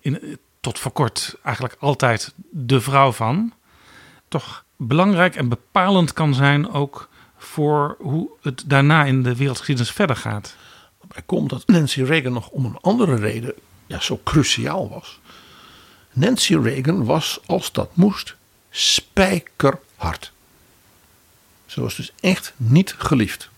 in, 0.00 0.38
tot 0.60 0.78
voor 0.78 0.92
kort 0.92 1.36
eigenlijk 1.42 1.76
altijd 1.78 2.34
de 2.50 2.80
vrouw 2.80 3.12
van, 3.12 3.52
toch 4.28 4.64
belangrijk 4.76 5.36
en 5.36 5.48
bepalend 5.48 6.12
kan 6.12 6.34
zijn 6.34 6.70
ook 6.70 7.08
voor 7.36 7.96
hoe 7.98 8.28
het 8.40 8.64
daarna 8.66 9.04
in 9.04 9.22
de 9.22 9.36
wereldgeschiedenis 9.36 9.90
verder 9.92 10.16
gaat. 10.16 10.56
Komt 11.26 11.50
dat 11.50 11.66
Nancy 11.66 12.02
Reagan 12.02 12.32
nog 12.32 12.48
om 12.48 12.64
een 12.64 12.78
andere 12.80 13.16
reden 13.16 13.54
ja, 13.86 14.00
zo 14.00 14.20
cruciaal 14.24 14.88
was. 14.88 15.20
Nancy 16.12 16.56
Reagan 16.56 17.04
was, 17.04 17.40
als 17.46 17.72
dat 17.72 17.96
moest, 17.96 18.34
spijkerhard. 18.70 20.32
Ze 21.66 21.80
was 21.80 21.96
dus 21.96 22.12
echt 22.20 22.52
niet 22.56 22.94
geliefd. 22.98 23.48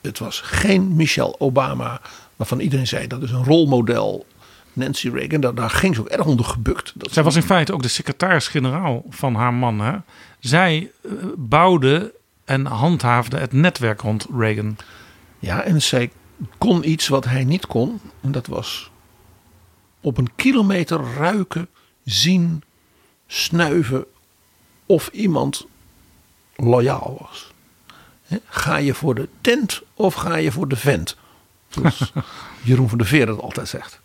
Het 0.00 0.18
was 0.18 0.40
geen 0.40 0.96
Michelle 0.96 1.40
Obama, 1.40 2.00
waarvan 2.36 2.60
iedereen 2.60 2.86
zei 2.86 3.06
dat 3.06 3.22
is 3.22 3.30
een 3.30 3.44
rolmodel. 3.44 4.26
Nancy 4.72 5.08
Reagan, 5.08 5.40
daar, 5.40 5.54
daar 5.54 5.70
ging 5.70 5.94
ze 5.94 6.00
ook 6.00 6.08
erg 6.08 6.24
onder 6.24 6.44
gebukt. 6.44 6.92
Dat 6.94 7.12
Zij 7.12 7.22
was 7.22 7.36
in 7.36 7.42
feite 7.42 7.72
ook 7.72 7.82
de 7.82 7.88
secretaris-generaal 7.88 9.04
van 9.08 9.34
haar 9.34 9.54
man. 9.54 9.80
Hè? 9.80 9.96
Zij 10.38 10.90
eh, 11.02 11.12
bouwde 11.36 12.14
en 12.44 12.66
handhaafde 12.66 13.38
het 13.38 13.52
netwerk 13.52 14.00
rond 14.00 14.26
Reagan. 14.36 14.76
Ja, 15.38 15.62
en 15.62 15.82
zij 15.82 16.10
kon 16.58 16.88
iets 16.88 17.08
wat 17.08 17.24
hij 17.24 17.44
niet 17.44 17.66
kon. 17.66 18.00
En 18.20 18.32
dat 18.32 18.46
was 18.46 18.90
op 20.00 20.18
een 20.18 20.34
kilometer 20.36 21.00
ruiken, 21.16 21.68
zien, 22.04 22.62
snuiven 23.26 24.04
of 24.86 25.08
iemand 25.12 25.66
loyaal 26.56 27.16
was. 27.20 27.52
Ga 28.44 28.76
je 28.76 28.94
voor 28.94 29.14
de 29.14 29.28
tent 29.40 29.82
of 29.94 30.14
ga 30.14 30.36
je 30.36 30.52
voor 30.52 30.68
de 30.68 30.76
vent? 30.76 31.16
Zoals 31.68 32.12
Jeroen 32.62 32.88
van 32.88 32.98
der 32.98 33.06
Veer 33.06 33.26
dat 33.26 33.40
altijd 33.40 33.68
zegt. 33.68 34.00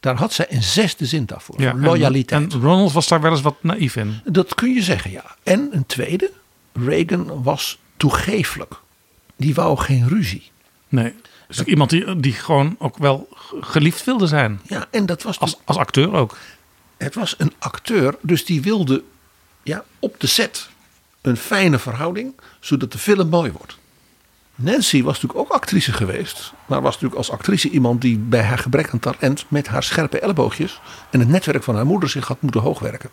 Daar 0.00 0.16
had 0.16 0.32
zij 0.32 0.46
een 0.48 0.62
zesde 0.62 1.06
zin 1.06 1.26
daarvoor. 1.26 1.60
Ja, 1.60 1.70
en- 1.70 1.80
loyaliteit. 1.80 2.52
En, 2.52 2.60
Ronald 2.60 2.92
was 2.92 3.08
daar 3.08 3.20
wel 3.20 3.30
eens 3.30 3.40
wat 3.40 3.62
naïef 3.62 3.96
in. 3.96 4.20
Dat 4.24 4.54
kun 4.54 4.74
je 4.74 4.82
zeggen, 4.82 5.10
ja. 5.10 5.36
En 5.42 5.68
een 5.72 5.86
tweede, 5.86 6.30
Reagan 6.72 7.42
was 7.42 7.78
toegeeflijk. 7.96 8.74
Die 9.36 9.54
wou 9.54 9.76
geen 9.78 10.08
ruzie. 10.08 10.52
Nee. 10.94 11.14
Dus 11.48 11.60
ook 11.60 11.66
iemand 11.66 11.90
die, 11.90 12.20
die 12.20 12.32
gewoon 12.32 12.76
ook 12.78 12.98
wel 12.98 13.28
geliefd 13.60 14.04
wilde 14.04 14.26
zijn. 14.26 14.60
Ja, 14.66 14.86
en 14.90 15.06
dat 15.06 15.22
was 15.22 15.40
Als, 15.40 15.58
als 15.64 15.76
acteur 15.76 16.12
ook. 16.12 16.36
Het 16.96 17.14
was 17.14 17.34
een 17.38 17.52
acteur, 17.58 18.16
dus 18.20 18.44
die 18.44 18.62
wilde 18.62 19.02
ja, 19.62 19.84
op 19.98 20.20
de 20.20 20.26
set 20.26 20.68
een 21.20 21.36
fijne 21.36 21.78
verhouding, 21.78 22.34
zodat 22.60 22.92
de 22.92 22.98
film 22.98 23.28
mooi 23.28 23.52
wordt. 23.52 23.78
Nancy 24.54 25.02
was 25.02 25.14
natuurlijk 25.14 25.40
ook 25.40 25.56
actrice 25.56 25.92
geweest, 25.92 26.52
maar 26.66 26.80
was 26.80 26.92
natuurlijk 26.92 27.18
als 27.18 27.30
actrice 27.30 27.70
iemand 27.70 28.00
die 28.00 28.18
bij 28.18 28.42
haar 28.42 28.58
gebrek 28.58 28.90
aan 28.90 28.98
talent 28.98 29.44
met 29.48 29.66
haar 29.66 29.82
scherpe 29.82 30.20
elleboogjes 30.20 30.80
en 31.10 31.20
het 31.20 31.28
netwerk 31.28 31.62
van 31.62 31.74
haar 31.74 31.86
moeder 31.86 32.08
zich 32.08 32.28
had 32.28 32.42
moeten 32.42 32.60
hoogwerken. 32.60 33.10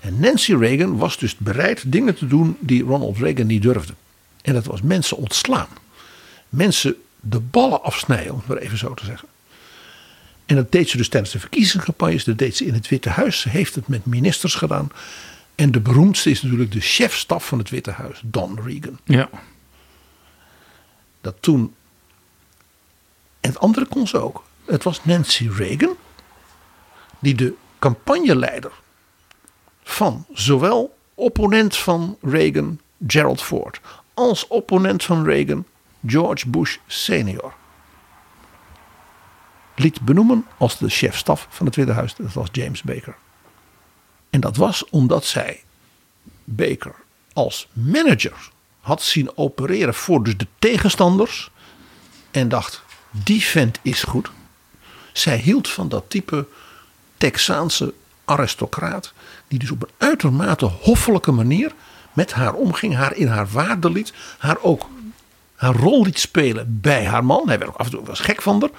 En 0.00 0.20
Nancy 0.20 0.54
Reagan 0.54 0.96
was 0.96 1.18
dus 1.18 1.36
bereid 1.36 1.92
dingen 1.92 2.14
te 2.14 2.26
doen 2.26 2.56
die 2.60 2.82
Ronald 2.82 3.18
Reagan 3.18 3.46
niet 3.46 3.62
durfde. 3.62 3.94
En 4.42 4.54
dat 4.54 4.64
was 4.64 4.82
mensen 4.82 5.16
ontslaan. 5.16 5.68
Mensen 6.48 6.96
de 7.20 7.40
ballen 7.40 7.82
afsnijden, 7.82 8.32
om 8.32 8.38
het 8.38 8.46
maar 8.48 8.56
even 8.56 8.78
zo 8.78 8.94
te 8.94 9.04
zeggen. 9.04 9.28
En 10.46 10.56
dat 10.56 10.72
deed 10.72 10.88
ze 10.88 10.96
dus 10.96 11.08
tijdens 11.08 11.32
de 11.32 11.40
verkiezingscampagnes. 11.40 12.24
Dat 12.24 12.38
deed 12.38 12.56
ze 12.56 12.64
in 12.64 12.74
het 12.74 12.88
Witte 12.88 13.08
Huis. 13.08 13.40
Ze 13.40 13.48
heeft 13.48 13.74
het 13.74 13.88
met 13.88 14.06
ministers 14.06 14.54
gedaan. 14.54 14.90
En 15.54 15.72
de 15.72 15.80
beroemdste 15.80 16.30
is 16.30 16.42
natuurlijk 16.42 16.72
de 16.72 16.80
chefstaf 16.80 17.46
van 17.46 17.58
het 17.58 17.70
Witte 17.70 17.90
Huis, 17.90 18.20
Don 18.24 18.58
Regan. 18.64 18.98
Ja. 19.04 19.28
Dat 21.20 21.34
toen. 21.40 21.74
En 23.40 23.50
het 23.50 23.58
andere 23.58 23.86
kon 23.86 24.06
ze 24.06 24.18
ook. 24.18 24.44
Het 24.64 24.82
was 24.82 25.04
Nancy 25.04 25.48
Reagan. 25.48 25.96
Die 27.18 27.34
de 27.34 27.54
campagneleider 27.78 28.72
van 29.82 30.26
zowel 30.32 30.96
opponent 31.14 31.76
van 31.76 32.18
Reagan, 32.22 32.80
Gerald 33.06 33.42
Ford, 33.42 33.80
als 34.14 34.46
opponent 34.46 35.04
van 35.04 35.24
Reagan, 35.24 35.64
George 36.06 36.48
Bush 36.48 36.76
senior, 36.86 37.54
liet 39.74 40.00
benoemen 40.00 40.46
als 40.58 40.78
de 40.78 40.88
chefstaf 40.88 41.46
van 41.50 41.66
het 41.66 41.76
Witte 41.76 41.92
Huis. 41.92 42.14
Dat 42.14 42.32
was 42.32 42.48
James 42.52 42.82
Baker. 42.82 43.16
En 44.30 44.40
dat 44.40 44.56
was 44.56 44.88
omdat 44.90 45.24
zij 45.24 45.62
Baker 46.44 46.94
als 47.32 47.68
manager 47.72 48.50
had 48.80 49.02
zien 49.02 49.36
opereren 49.36 49.94
voor 49.94 50.22
dus 50.22 50.36
de 50.36 50.46
tegenstanders. 50.58 51.50
En 52.30 52.48
dacht, 52.48 52.82
die 53.10 53.42
vent 53.42 53.78
is 53.82 54.02
goed. 54.02 54.30
Zij 55.12 55.36
hield 55.36 55.68
van 55.68 55.88
dat 55.88 56.10
type 56.10 56.46
Texaanse 57.16 57.94
aristocraat. 58.24 59.12
Die 59.48 59.58
dus 59.58 59.70
op 59.70 59.82
een 59.82 59.94
uitermate 59.98 60.64
hoffelijke 60.64 61.32
manier 61.32 61.72
met 62.12 62.32
haar 62.32 62.54
omging. 62.54 62.94
Haar 62.94 63.16
in 63.16 63.26
haar 63.26 63.48
waarde 63.48 63.90
liet. 63.90 64.12
Haar 64.38 64.58
ook 64.62 64.88
haar 65.56 65.74
rol 65.74 66.04
liet 66.04 66.18
spelen 66.18 66.78
bij 66.80 67.06
haar 67.06 67.24
man. 67.24 67.48
Hij 67.48 67.58
werd 67.58 67.70
ook 67.70 67.76
af 67.76 67.86
en 67.86 67.92
toe 67.92 68.04
was 68.04 68.20
gek 68.20 68.42
van 68.42 68.60
haar. 68.60 68.70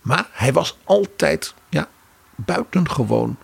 Maar 0.00 0.28
hij 0.32 0.52
was 0.52 0.76
altijd 0.84 1.54
ja, 1.68 1.88
buitengewoon 2.34 3.36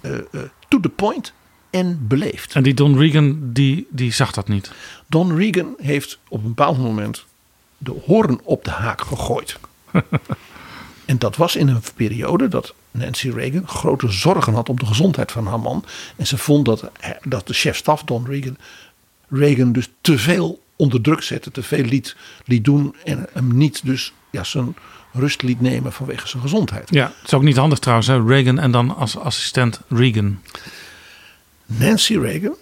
eh, 0.00 0.18
eh, 0.18 0.22
to 0.68 0.80
the 0.80 0.88
point 0.88 1.32
en 1.70 2.06
beleefd. 2.08 2.54
En 2.54 2.62
die 2.62 2.74
Don 2.74 2.98
Regan, 2.98 3.38
die, 3.52 3.86
die 3.90 4.12
zag 4.12 4.32
dat 4.32 4.48
niet. 4.48 4.70
Don 5.06 5.36
Regan 5.36 5.74
heeft 5.78 6.18
op 6.28 6.38
een 6.42 6.48
bepaald 6.48 6.78
moment 6.78 7.24
de 7.78 7.94
hoorn 8.06 8.40
op 8.42 8.64
de 8.64 8.70
haak 8.70 9.00
gegooid. 9.00 9.58
en 11.04 11.18
dat 11.18 11.36
was 11.36 11.56
in 11.56 11.68
een 11.68 11.82
periode 11.94 12.48
dat 12.48 12.74
Nancy 12.90 13.30
Reagan 13.30 13.68
grote 13.68 14.10
zorgen 14.10 14.54
had 14.54 14.68
om 14.68 14.78
de 14.78 14.86
gezondheid 14.86 15.32
van 15.32 15.46
haar 15.46 15.60
man. 15.60 15.84
En 16.16 16.26
ze 16.26 16.38
vond 16.38 16.64
dat, 16.64 16.90
hij- 17.00 17.18
dat 17.22 17.46
de 17.46 17.52
chef-staf 17.54 18.02
Don 18.02 18.26
Reagan, 18.26 18.56
Reagan 19.28 19.72
dus 19.72 19.88
te 20.00 20.18
veel 20.18 20.64
onder 20.76 21.00
druk 21.00 21.22
zette, 21.22 21.50
te 21.50 21.62
veel 21.62 21.84
liet, 21.84 22.16
liet 22.44 22.64
doen 22.64 22.96
en 23.04 23.26
hem 23.32 23.56
niet 23.56 23.84
dus 23.84 24.12
ja, 24.30 24.44
zijn 24.44 24.76
rust 25.12 25.42
liet 25.42 25.60
nemen 25.60 25.92
vanwege 25.92 26.28
zijn 26.28 26.42
gezondheid. 26.42 26.90
Ja, 26.90 27.06
het 27.06 27.26
is 27.26 27.34
ook 27.34 27.42
niet 27.42 27.56
handig 27.56 27.78
trouwens. 27.78 28.08
Hè? 28.08 28.24
Reagan 28.24 28.58
en 28.58 28.70
dan 28.70 28.96
als 28.96 29.18
assistent 29.18 29.80
Regan. 29.88 30.40
Nancy 31.66 32.18
Reagan 32.18 32.56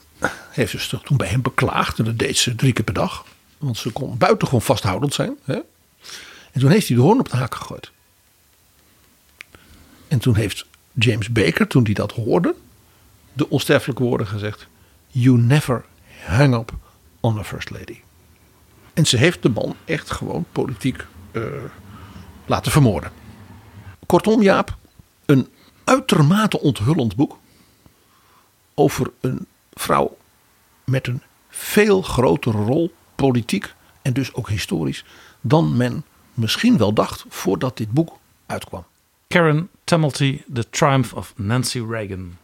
heeft 0.51 0.73
dus 0.73 0.95
toen 1.05 1.17
bij 1.17 1.29
hem 1.29 1.43
beklaagd. 1.43 1.99
En 1.99 2.05
dat 2.05 2.19
deed 2.19 2.37
ze 2.37 2.55
drie 2.55 2.73
keer 2.73 2.85
per 2.85 2.95
dag. 2.95 3.25
Want 3.59 3.77
ze 3.77 3.91
kon 3.91 4.19
buitengewoon 4.19 4.63
vasthoudend 4.63 5.15
zijn. 5.15 5.37
Hè? 5.45 5.59
En 6.53 6.61
toen 6.61 6.71
heeft 6.71 6.89
hij 6.89 6.97
de 6.97 7.03
hoorn 7.03 7.19
op 7.19 7.31
de 7.31 7.37
haak 7.37 7.55
gegooid. 7.55 7.91
En 10.09 10.19
toen 10.19 10.35
heeft 10.35 10.67
James 10.93 11.33
Baker, 11.33 11.67
toen 11.67 11.85
hij 11.85 11.95
dat 11.95 12.13
hoorde, 12.13 12.55
de 13.33 13.51
onsterfelijke 13.51 14.03
woorden 14.03 14.27
gezegd: 14.27 14.67
You 15.07 15.39
never 15.39 15.85
hang 16.27 16.55
up 16.55 16.73
on 17.25 17.39
a 17.39 17.45
first 17.45 17.71
lady. 17.71 18.01
En 18.95 19.07
ze 19.07 19.17
heeft 19.17 19.43
de 19.43 19.49
man 19.49 19.77
echt 19.85 20.11
gewoon 20.11 20.45
politiek 20.53 21.07
eh, 21.33 21.43
laten 22.47 22.73
vermoorden. 22.73 23.13
Kortom, 24.07 24.43
Jaap, 24.43 24.77
een 25.27 25.49
uitermate 25.85 26.61
onthullend 26.61 27.17
boek 27.17 27.39
over 28.75 29.13
een 29.21 29.47
vrouw 29.73 30.17
met 30.85 31.07
een 31.07 31.23
veel 31.49 32.03
grotere 32.03 32.59
rol, 32.59 32.95
politiek 33.15 33.75
en 34.03 34.13
dus 34.13 34.35
ook 34.35 34.49
historisch, 34.49 35.05
dan 35.41 35.77
men 35.77 36.05
misschien 36.35 36.79
wel 36.79 36.93
dacht 36.93 37.25
voordat 37.29 37.77
dit 37.77 37.91
boek 37.91 38.19
uitkwam. 38.47 38.85
Karen 39.29 39.69
Tumulty, 39.85 40.43
The 40.53 40.71
Triumph 40.71 41.15
of 41.15 41.33
Nancy 41.37 41.85
Reagan. 41.89 42.37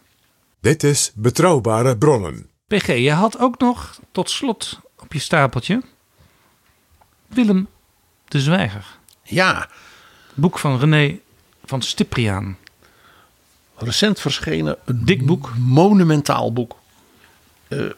Dit 0.60 0.82
is 0.82 1.12
Betrouwbare 1.14 1.96
Bronnen. 1.96 2.49
PG, 2.70 2.86
je 2.86 3.12
had 3.12 3.38
ook 3.38 3.58
nog 3.58 3.98
tot 4.12 4.30
slot 4.30 4.80
op 4.98 5.12
je 5.12 5.18
stapeltje 5.18 5.82
Willem 7.26 7.68
de 8.28 8.40
Zwijger. 8.40 8.86
Ja, 9.22 9.68
Boek 10.34 10.58
van 10.58 10.78
René 10.78 11.18
van 11.64 11.82
Stipriaan. 11.82 12.56
recent 13.76 14.20
verschenen 14.20 14.76
een 14.84 15.04
Dik 15.04 15.26
boek. 15.26 15.52
monumentaal 15.58 16.52
boek. 16.52 16.76
Eh, 17.68 17.90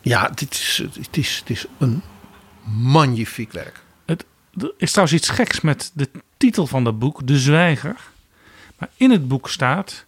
Ja, 0.00 0.28
dit 0.28 0.52
is, 0.54 0.82
het, 0.94 1.16
is, 1.16 1.38
het 1.38 1.50
is 1.50 1.66
een 1.78 2.02
magnifiek 2.64 3.52
werk. 3.52 3.82
Het, 4.04 4.24
er 4.58 4.72
is 4.76 4.90
trouwens 4.90 5.18
iets 5.18 5.28
geks 5.28 5.60
met 5.60 5.90
de 5.94 6.10
titel 6.36 6.66
van 6.66 6.84
dat 6.84 6.98
boek, 6.98 7.26
De 7.26 7.38
Zwijger. 7.38 7.96
Maar 8.78 8.90
in 8.96 9.10
het 9.10 9.28
boek 9.28 9.48
staat 9.48 10.04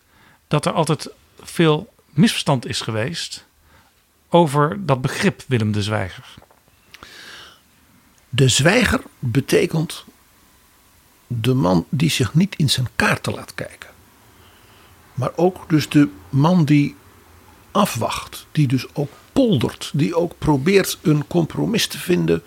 dat 0.49 0.67
er 0.67 0.73
altijd 0.73 1.09
veel 1.41 1.94
misverstand 2.17 2.67
is 2.67 2.81
geweest 2.81 3.47
over 4.29 4.87
dat 4.87 5.01
begrip 5.01 5.43
Willem 5.47 5.73
de 5.73 5.83
Zwijger. 5.83 6.25
De 8.29 8.49
zwijger 8.49 9.01
betekent 9.19 10.05
de 11.27 11.55
man 11.55 11.87
die 11.89 12.11
zich 12.11 12.35
niet 12.35 12.57
in 12.57 12.71
zijn 12.71 12.89
kaarten 12.97 13.35
laat 13.35 13.55
kijken. 13.55 13.91
Maar 15.15 15.31
ook 15.37 15.69
dus 15.69 15.89
de 15.89 16.09
man 16.29 16.65
die 16.65 16.97
afwacht, 17.71 18.47
die 18.53 18.67
dus 18.67 18.87
ook 18.93 19.11
poldert, 19.33 19.91
die 19.95 20.17
ook 20.17 20.39
probeert 20.39 20.99
een 21.03 21.27
compromis 21.27 21.87
te 21.87 21.99
vinden 21.99 22.43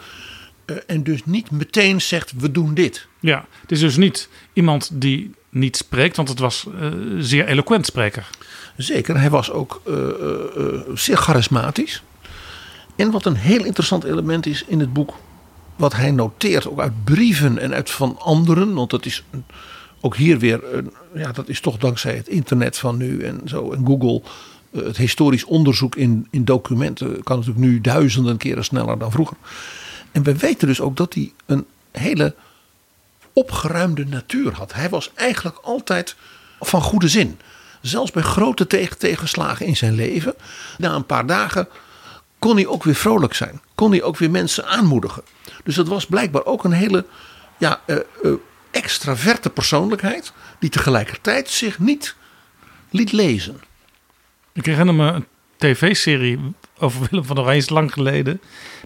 eh, 0.65 0.75
en 0.87 1.03
dus 1.03 1.25
niet 1.25 1.51
meteen 1.51 2.01
zegt 2.01 2.31
we 2.37 2.51
doen 2.51 2.73
dit. 2.73 3.07
Ja, 3.19 3.45
het 3.61 3.71
is 3.71 3.79
dus 3.79 3.95
niet 3.95 4.29
iemand 4.53 4.89
die 4.93 5.31
niet 5.49 5.77
spreekt, 5.77 6.15
want 6.15 6.29
het 6.29 6.39
was 6.39 6.65
uh, 6.79 6.91
zeer 7.19 7.45
eloquent 7.45 7.85
spreker. 7.85 8.29
Zeker, 8.77 9.19
hij 9.19 9.29
was 9.29 9.51
ook 9.51 9.81
uh, 9.87 9.95
uh, 9.95 10.79
zeer 10.93 11.17
charismatisch. 11.17 12.03
En 12.95 13.11
wat 13.11 13.25
een 13.25 13.35
heel 13.35 13.65
interessant 13.65 14.03
element 14.03 14.45
is 14.45 14.63
in 14.67 14.79
het 14.79 14.93
boek, 14.93 15.13
wat 15.75 15.95
hij 15.95 16.11
noteert, 16.11 16.67
ook 16.67 16.79
uit 16.79 17.03
brieven 17.03 17.57
en 17.57 17.73
uit 17.73 17.89
van 17.89 18.19
anderen, 18.19 18.73
want 18.73 18.89
dat 18.89 19.05
is 19.05 19.23
ook 20.01 20.15
hier 20.15 20.39
weer, 20.39 20.61
ja, 21.13 21.31
dat 21.31 21.47
is 21.47 21.59
toch 21.59 21.77
dankzij 21.77 22.15
het 22.15 22.27
internet 22.27 22.77
van 22.77 22.97
nu 22.97 23.21
en 23.23 23.41
zo 23.45 23.71
en 23.71 23.85
Google. 23.85 24.21
Het 24.71 24.97
historisch 24.97 25.43
onderzoek 25.43 25.95
in, 25.95 26.27
in 26.31 26.45
documenten 26.45 27.23
kan 27.23 27.37
natuurlijk 27.37 27.65
nu 27.65 27.81
duizenden 27.81 28.37
keren 28.37 28.65
sneller 28.65 28.99
dan 28.99 29.11
vroeger. 29.11 29.37
En 30.11 30.23
we 30.23 30.37
weten 30.37 30.67
dus 30.67 30.81
ook 30.81 30.97
dat 30.97 31.13
hij 31.13 31.33
een 31.45 31.65
hele 31.91 32.35
opgeruimde 33.33 34.05
natuur 34.05 34.53
had. 34.53 34.73
Hij 34.73 34.89
was 34.89 35.11
eigenlijk 35.13 35.57
altijd 35.57 36.15
van 36.59 36.81
goede 36.81 37.07
zin. 37.07 37.37
Zelfs 37.81 38.11
bij 38.11 38.23
grote 38.23 38.67
tegenslagen 38.97 39.65
in 39.65 39.77
zijn 39.77 39.95
leven. 39.95 40.35
Na 40.77 40.95
een 40.95 41.05
paar 41.05 41.25
dagen 41.25 41.67
kon 42.39 42.55
hij 42.55 42.67
ook 42.67 42.83
weer 42.83 42.95
vrolijk 42.95 43.33
zijn. 43.33 43.61
Kon 43.75 43.91
hij 43.91 44.03
ook 44.03 44.17
weer 44.17 44.31
mensen 44.31 44.67
aanmoedigen. 44.67 45.23
Dus 45.63 45.75
dat 45.75 45.87
was 45.87 46.05
blijkbaar 46.05 46.45
ook 46.45 46.63
een 46.63 46.71
hele 46.71 47.05
ja, 47.57 47.81
uh, 47.85 47.97
uh, 48.23 48.33
extraverte 48.71 49.49
persoonlijkheid. 49.49 50.31
Die 50.59 50.69
tegelijkertijd 50.69 51.49
zich 51.49 51.79
niet 51.79 52.15
liet 52.89 53.11
lezen. 53.11 53.61
Ik 54.53 54.65
herinner 54.65 54.95
me 54.95 55.11
een 55.11 55.25
tv-serie 55.57 56.39
over 56.77 57.07
Willem 57.09 57.25
van 57.25 57.39
Oranje 57.39 57.73
lang 57.73 57.93
geleden. 57.93 58.41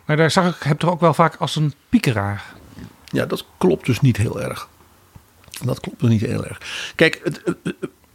Maar 0.06 0.18
daar 0.18 0.32
zag 0.32 0.56
ik 0.56 0.64
hem 0.64 0.78
toch 0.78 0.90
ook 0.90 1.00
wel 1.00 1.14
vaak 1.14 1.36
als 1.36 1.56
een 1.56 1.74
piekeraar. 1.90 2.46
Ja, 3.06 3.26
dat 3.26 3.46
klopt 3.58 3.86
dus 3.86 4.02
niet 4.02 4.18
heel 4.18 4.42
erg. 4.42 4.70
Dat 5.64 5.80
klopt 5.80 6.00
dus 6.00 6.10
niet 6.10 6.22
heel 6.22 6.46
erg. 6.46 6.62
Kijk, 6.96 7.22
het, 7.24 7.42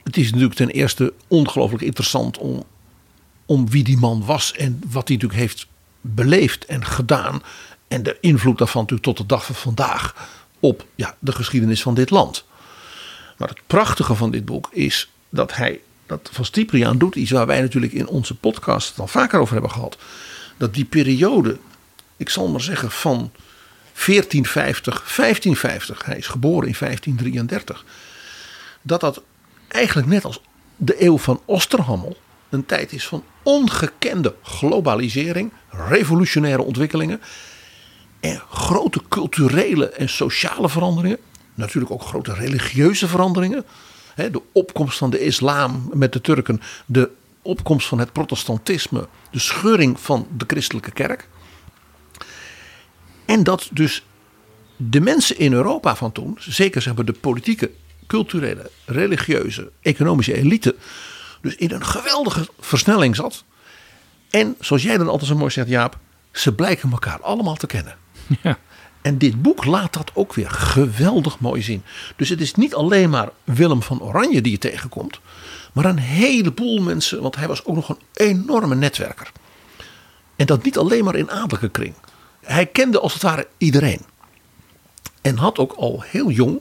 het, 0.06 0.14
het 0.14 0.16
is 0.16 0.30
natuurlijk 0.30 0.54
ten 0.54 0.70
eerste 0.70 1.12
ongelooflijk 1.28 1.82
interessant 1.82 2.38
om, 2.38 2.64
om 3.46 3.70
wie 3.70 3.84
die 3.84 3.98
man 3.98 4.24
was 4.24 4.52
en 4.52 4.80
wat 4.90 5.08
hij 5.08 5.16
natuurlijk 5.16 5.40
heeft 5.40 5.66
beleefd 6.00 6.64
en 6.64 6.84
gedaan. 6.84 7.42
En 7.88 8.02
de 8.02 8.16
invloed 8.20 8.58
daarvan 8.58 8.80
natuurlijk 8.80 9.08
tot 9.08 9.16
de 9.16 9.26
dag 9.26 9.46
van 9.46 9.54
vandaag 9.54 10.28
op 10.60 10.86
ja, 10.94 11.16
de 11.18 11.32
geschiedenis 11.32 11.82
van 11.82 11.94
dit 11.94 12.10
land. 12.10 12.44
Maar 13.36 13.48
het 13.48 13.60
prachtige 13.66 14.14
van 14.14 14.30
dit 14.30 14.44
boek 14.44 14.68
is 14.72 15.10
dat 15.28 15.54
hij 15.54 15.80
dat 16.06 16.28
van 16.32 16.44
Stipriaan 16.44 16.98
doet. 16.98 17.14
Iets 17.14 17.30
waar 17.30 17.46
wij 17.46 17.60
natuurlijk 17.60 17.92
in 17.92 18.06
onze 18.06 18.34
podcast 18.34 18.98
al 18.98 19.06
vaker 19.06 19.40
over 19.40 19.52
hebben 19.52 19.70
gehad. 19.70 19.96
Dat 20.56 20.74
die 20.74 20.84
periode, 20.84 21.58
ik 22.16 22.28
zal 22.28 22.48
maar 22.48 22.60
zeggen 22.60 22.90
van 22.90 23.30
1450, 24.06 24.94
1550, 24.94 26.04
hij 26.04 26.16
is 26.16 26.26
geboren 26.26 26.68
in 26.68 26.74
1533. 26.78 27.84
Dat 28.82 29.00
dat 29.00 29.22
eigenlijk 29.76 30.08
net 30.08 30.24
als 30.24 30.40
de 30.76 31.04
eeuw 31.04 31.18
van 31.18 31.40
Osterhammel 31.44 32.16
een 32.48 32.66
tijd 32.66 32.92
is 32.92 33.06
van 33.06 33.24
ongekende 33.42 34.34
globalisering, 34.42 35.52
revolutionaire 35.88 36.62
ontwikkelingen 36.62 37.20
en 38.20 38.42
grote 38.50 39.00
culturele 39.08 39.88
en 39.88 40.08
sociale 40.08 40.68
veranderingen. 40.68 41.18
Natuurlijk 41.54 41.92
ook 41.92 42.02
grote 42.02 42.34
religieuze 42.34 43.08
veranderingen. 43.08 43.64
De 44.14 44.42
opkomst 44.52 44.98
van 44.98 45.10
de 45.10 45.20
islam 45.20 45.90
met 45.92 46.12
de 46.12 46.20
Turken, 46.20 46.60
de 46.86 47.10
opkomst 47.42 47.86
van 47.88 47.98
het 47.98 48.12
protestantisme, 48.12 49.08
de 49.30 49.38
scheuring 49.38 50.00
van 50.00 50.26
de 50.36 50.44
christelijke 50.46 50.90
kerk. 50.92 51.28
En 53.24 53.42
dat 53.42 53.68
dus 53.72 54.06
de 54.76 55.00
mensen 55.00 55.38
in 55.38 55.52
Europa 55.52 55.96
van 55.96 56.12
toen, 56.12 56.36
zeker 56.40 56.82
zeg 56.82 56.94
maar 56.94 57.04
de 57.04 57.12
politieke, 57.12 57.70
culturele, 58.06 58.70
religieuze, 58.84 59.70
economische 59.82 60.34
elite, 60.34 60.74
dus 61.40 61.54
in 61.56 61.70
een 61.70 61.84
geweldige 61.84 62.48
versnelling 62.58 63.16
zat. 63.16 63.44
En 64.30 64.56
zoals 64.60 64.82
jij 64.82 64.98
dan 64.98 65.08
altijd 65.08 65.30
zo 65.30 65.36
mooi 65.36 65.50
zegt, 65.50 65.68
Jaap, 65.68 65.98
ze 66.32 66.54
blijken 66.54 66.90
elkaar 66.90 67.20
allemaal 67.20 67.56
te 67.56 67.66
kennen. 67.66 67.96
Ja. 68.42 68.58
En 69.02 69.18
dit 69.18 69.42
boek 69.42 69.64
laat 69.64 69.92
dat 69.92 70.10
ook 70.14 70.34
weer 70.34 70.50
geweldig 70.50 71.38
mooi 71.38 71.62
zien. 71.62 71.82
Dus 72.16 72.28
het 72.28 72.40
is 72.40 72.54
niet 72.54 72.74
alleen 72.74 73.10
maar 73.10 73.28
Willem 73.44 73.82
van 73.82 74.02
Oranje 74.02 74.40
die 74.40 74.52
je 74.52 74.58
tegenkomt, 74.58 75.20
maar 75.72 75.84
een 75.84 75.98
heleboel 75.98 76.82
mensen, 76.82 77.22
want 77.22 77.36
hij 77.36 77.48
was 77.48 77.64
ook 77.64 77.74
nog 77.74 77.88
een 77.88 78.00
enorme 78.12 78.74
netwerker. 78.74 79.30
En 80.36 80.46
dat 80.46 80.62
niet 80.62 80.78
alleen 80.78 81.04
maar 81.04 81.14
in 81.16 81.30
adellijke 81.30 81.68
kring. 81.68 81.94
Hij 82.42 82.66
kende 82.66 83.00
als 83.00 83.12
het 83.12 83.22
ware 83.22 83.48
iedereen. 83.58 84.00
En 85.22 85.36
had 85.36 85.58
ook 85.58 85.72
al 85.72 86.02
heel 86.06 86.30
jong 86.30 86.60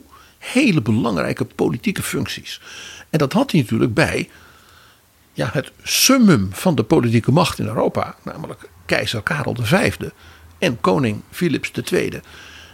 hele 0.52 0.80
belangrijke 0.80 1.44
politieke 1.44 2.02
functies. 2.02 2.60
En 3.10 3.18
dat 3.18 3.32
had 3.32 3.50
hij 3.50 3.60
natuurlijk 3.60 3.94
bij 3.94 4.28
ja, 5.32 5.50
het 5.52 5.72
summum 5.82 6.48
van 6.52 6.74
de 6.74 6.82
politieke 6.82 7.32
macht 7.32 7.58
in 7.58 7.66
Europa, 7.66 8.16
namelijk 8.22 8.68
keizer 8.86 9.22
Karel 9.22 9.56
V 9.60 9.96
en 10.58 10.80
koning 10.80 11.22
Philips 11.30 11.70
II, 11.70 12.10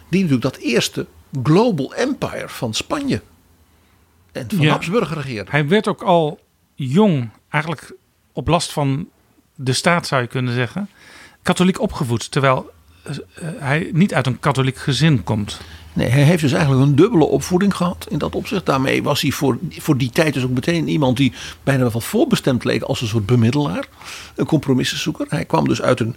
die 0.08 0.22
natuurlijk 0.22 0.42
dat 0.42 0.56
eerste 0.56 1.06
global 1.42 1.94
empire 1.94 2.48
van 2.48 2.74
Spanje 2.74 3.22
en 4.32 4.46
van 4.48 4.60
Ja. 4.60 4.70
Habsburg 4.70 5.14
regeerde. 5.14 5.50
Hij 5.50 5.68
werd 5.68 5.88
ook 5.88 6.02
al 6.02 6.40
jong, 6.74 7.30
eigenlijk 7.48 7.94
op 8.32 8.48
last 8.48 8.72
van 8.72 9.08
de 9.54 9.72
staat 9.72 10.06
zou 10.06 10.22
je 10.22 10.28
kunnen 10.28 10.54
zeggen, 10.54 10.88
katholiek 11.42 11.80
opgevoed. 11.80 12.30
Terwijl 12.30 12.70
eh, 13.02 13.16
eh, 13.16 13.48
hij 13.58 13.90
niet 13.92 14.14
uit 14.14 14.26
een 14.26 14.40
katholiek 14.40 14.76
gezin 14.76 15.22
komt. 15.22 15.60
Nee, 15.93 16.09
hij 16.09 16.23
heeft 16.23 16.43
dus 16.43 16.52
eigenlijk 16.52 16.86
een 16.86 16.97
dubbele 16.97 17.24
opvoeding 17.24 17.77
gehad 17.77 18.06
in 18.09 18.19
dat 18.19 18.35
opzicht. 18.35 18.66
Daarmee 18.66 19.02
was 19.02 19.20
hij 19.20 19.31
voor, 19.31 19.59
voor 19.70 19.97
die 19.97 20.10
tijd 20.10 20.35
dus 20.35 20.43
ook 20.43 20.51
meteen 20.51 20.89
iemand 20.89 21.16
die 21.16 21.32
bijna 21.62 21.90
wel 21.90 22.01
voorbestemd 22.01 22.64
leek 22.64 22.82
als 22.82 23.01
een 23.01 23.06
soort 23.06 23.27
bemiddelaar. 23.27 23.89
Een 24.35 24.47
compromissenzoeker. 24.47 25.27
Hij 25.28 25.44
kwam 25.44 25.69
dus 25.69 25.82
uit 25.82 26.01
een 26.01 26.16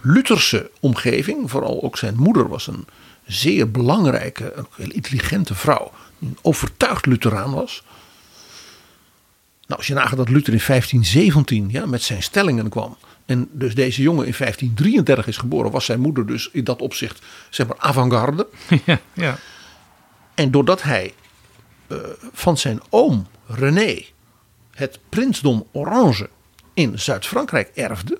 Lutherse 0.00 0.70
omgeving. 0.80 1.50
Vooral 1.50 1.82
ook 1.82 1.98
zijn 1.98 2.16
moeder 2.16 2.48
was 2.48 2.66
een 2.66 2.86
zeer 3.26 3.70
belangrijke, 3.70 4.66
een 4.76 4.92
intelligente 4.92 5.54
vrouw. 5.54 5.92
Die 6.18 6.28
een 6.28 6.38
overtuigd 6.42 7.06
Lutheraan 7.06 7.52
was. 7.52 7.82
Nou, 9.66 9.78
als 9.78 9.86
je 9.86 9.94
nagaat 9.94 10.16
dat 10.16 10.28
Luther 10.28 10.52
in 10.52 10.62
1517 10.66 11.68
ja, 11.70 11.86
met 11.86 12.02
zijn 12.02 12.22
stellingen 12.22 12.68
kwam. 12.68 12.96
En 13.26 13.48
dus 13.52 13.74
deze 13.74 14.02
jongen 14.02 14.26
in 14.26 14.34
1533 14.38 15.26
is 15.26 15.36
geboren, 15.36 15.70
was 15.70 15.84
zijn 15.84 16.00
moeder 16.00 16.26
dus 16.26 16.48
in 16.52 16.64
dat 16.64 16.82
opzicht 16.82 17.24
zeg 17.50 17.66
maar 17.66 17.78
avant-garde. 17.78 18.46
ja, 18.84 19.00
ja. 19.12 19.38
En 20.34 20.50
doordat 20.50 20.82
hij 20.82 21.14
eh, 21.86 21.98
van 22.32 22.58
zijn 22.58 22.80
oom 22.90 23.26
René 23.46 24.04
het 24.76 24.98
prinsdom 25.08 25.66
Orange 25.72 26.28
in 26.74 26.98
Zuid-Frankrijk 26.98 27.70
erfde, 27.74 28.18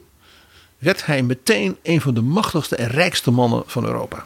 werd 0.78 1.06
hij 1.06 1.22
meteen 1.22 1.76
een 1.82 2.00
van 2.00 2.14
de 2.14 2.20
machtigste 2.20 2.76
en 2.76 2.88
rijkste 2.88 3.30
mannen 3.30 3.62
van 3.66 3.84
Europa. 3.84 4.24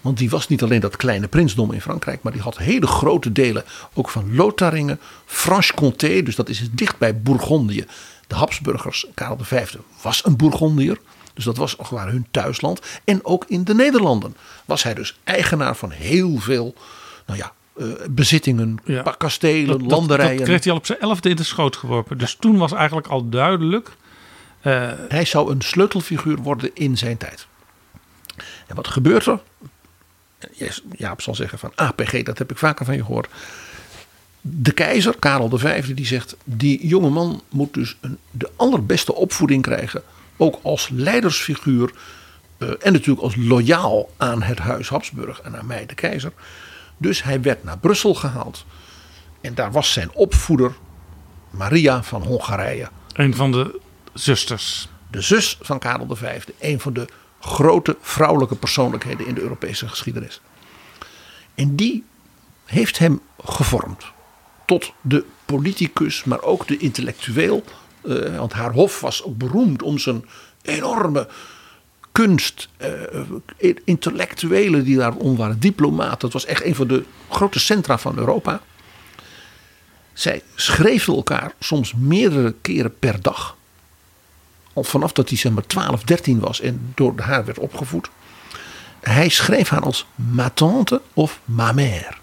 Want 0.00 0.18
die 0.18 0.30
was 0.30 0.48
niet 0.48 0.62
alleen 0.62 0.80
dat 0.80 0.96
kleine 0.96 1.28
prinsdom 1.28 1.72
in 1.72 1.80
Frankrijk, 1.80 2.22
maar 2.22 2.32
die 2.32 2.42
had 2.42 2.58
hele 2.58 2.86
grote 2.86 3.32
delen 3.32 3.64
ook 3.92 4.08
van 4.08 4.34
Lotharingen, 4.34 5.00
Franche-Comté, 5.24 6.22
dus 6.22 6.36
dat 6.36 6.48
is 6.48 6.68
dicht 6.70 6.98
bij 6.98 7.20
Bourgondië. 7.20 7.86
De 8.26 8.34
Habsburgers, 8.34 9.06
Karel 9.14 9.38
V 9.40 9.74
was 10.02 10.24
een 10.24 10.36
Bourgondiër, 10.36 10.98
dus 11.34 11.44
dat 11.44 11.56
was 11.56 11.76
waar 11.90 12.08
hun 12.08 12.26
thuisland. 12.30 12.80
En 13.04 13.24
ook 13.24 13.44
in 13.48 13.64
de 13.64 13.74
Nederlanden 13.74 14.36
was 14.64 14.82
hij 14.82 14.94
dus 14.94 15.18
eigenaar 15.24 15.76
van 15.76 15.90
heel 15.90 16.38
veel, 16.38 16.74
nou 17.26 17.38
ja, 17.38 17.52
eh, 17.78 17.86
bezittingen, 18.10 18.78
Ja. 18.84 19.14
kastelen, 19.18 19.78
Dat, 19.78 19.90
landerijen. 19.90 20.36
dat 20.36 20.46
kreeg 20.46 20.62
hij 20.64 20.72
al 20.72 20.78
op 20.78 20.86
zijn 20.86 21.00
elfde 21.00 21.28
in 21.28 21.36
de 21.36 21.42
schoot 21.44 21.76
geworpen. 21.76 22.18
Dus 22.18 22.34
toen 22.40 22.56
was 22.56 22.72
eigenlijk 22.72 23.06
al 23.06 23.28
duidelijk. 23.28 23.90
eh, 24.60 24.90
Hij 25.08 25.24
zou 25.24 25.50
een 25.50 25.60
sleutelfiguur 25.62 26.36
worden 26.36 26.70
in 26.74 26.96
zijn 26.98 27.16
tijd. 27.16 27.46
En 28.66 28.76
wat 28.76 28.88
gebeurt 28.88 29.26
er? 29.26 29.40
Jaap 30.96 31.20
zal 31.20 31.34
zeggen 31.34 31.58
van 31.58 31.72
APG, 31.74 32.22
dat 32.22 32.38
heb 32.38 32.50
ik 32.50 32.58
vaker 32.58 32.84
van 32.84 32.94
je 32.94 33.04
gehoord. 33.04 33.28
De 34.48 34.72
keizer, 34.72 35.16
Karel 35.18 35.58
V, 35.58 35.94
die 35.94 36.06
zegt... 36.06 36.36
die 36.44 36.86
jonge 36.86 37.10
man 37.10 37.42
moet 37.48 37.74
dus 37.74 37.96
een, 38.00 38.18
de 38.30 38.50
allerbeste 38.56 39.14
opvoeding 39.14 39.62
krijgen... 39.62 40.02
ook 40.36 40.58
als 40.62 40.88
leidersfiguur 40.92 41.92
eh, 42.58 42.68
en 42.68 42.92
natuurlijk 42.92 43.22
als 43.22 43.36
loyaal 43.36 44.10
aan 44.16 44.42
het 44.42 44.58
huis 44.58 44.88
Habsburg 44.88 45.40
en 45.40 45.58
aan 45.58 45.66
mij 45.66 45.86
de 45.86 45.94
keizer. 45.94 46.32
Dus 46.96 47.22
hij 47.22 47.42
werd 47.42 47.64
naar 47.64 47.78
Brussel 47.78 48.14
gehaald. 48.14 48.64
En 49.40 49.54
daar 49.54 49.72
was 49.72 49.92
zijn 49.92 50.12
opvoeder 50.12 50.74
Maria 51.50 52.02
van 52.02 52.22
Hongarije. 52.22 52.88
Een 53.12 53.34
van 53.34 53.52
de 53.52 53.80
zusters. 54.12 54.88
De 55.10 55.20
zus 55.20 55.58
van 55.60 55.78
Karel 55.78 56.16
V. 56.16 56.42
Een 56.58 56.80
van 56.80 56.92
de 56.92 57.06
grote 57.40 57.96
vrouwelijke 58.00 58.56
persoonlijkheden 58.56 59.26
in 59.26 59.34
de 59.34 59.40
Europese 59.40 59.88
geschiedenis. 59.88 60.40
En 61.54 61.76
die 61.76 62.04
heeft 62.64 62.98
hem 62.98 63.20
gevormd 63.44 64.14
tot 64.66 64.92
de 65.00 65.24
politicus, 65.44 66.24
maar 66.24 66.42
ook 66.42 66.66
de 66.66 66.76
intellectueel. 66.76 67.64
Eh, 68.02 68.38
want 68.38 68.52
haar 68.52 68.72
hof 68.72 69.00
was 69.00 69.22
ook 69.22 69.38
beroemd 69.38 69.82
om 69.82 69.98
zijn 69.98 70.24
enorme 70.62 71.28
kunst, 72.12 72.68
uh, 73.60 73.72
intellectuelen 73.84 74.84
die 74.84 74.96
daarom 74.96 75.36
waren, 75.36 75.60
diplomaten. 75.60 76.18
Het 76.20 76.32
was 76.32 76.44
echt 76.44 76.64
een 76.64 76.74
van 76.74 76.86
de 76.86 77.04
grote 77.28 77.58
centra 77.58 77.98
van 77.98 78.18
Europa. 78.18 78.60
Zij 80.12 80.42
schreven 80.54 81.14
elkaar 81.14 81.52
soms 81.60 81.94
meerdere 81.94 82.54
keren 82.60 82.98
per 82.98 83.22
dag. 83.22 83.56
Al 84.72 84.84
vanaf 84.84 85.12
dat 85.12 85.28
hij 85.28 85.38
zeg 85.38 85.52
maar 85.52 85.66
12, 85.66 86.02
13 86.02 86.40
was 86.40 86.60
en 86.60 86.92
door 86.94 87.20
haar 87.20 87.44
werd 87.44 87.58
opgevoed. 87.58 88.10
Hij 89.00 89.28
schreef 89.28 89.68
haar 89.68 89.82
als 89.82 90.06
ma 90.14 90.50
tante 90.50 91.00
of 91.14 91.40
ma 91.44 91.72
mère. 91.72 92.14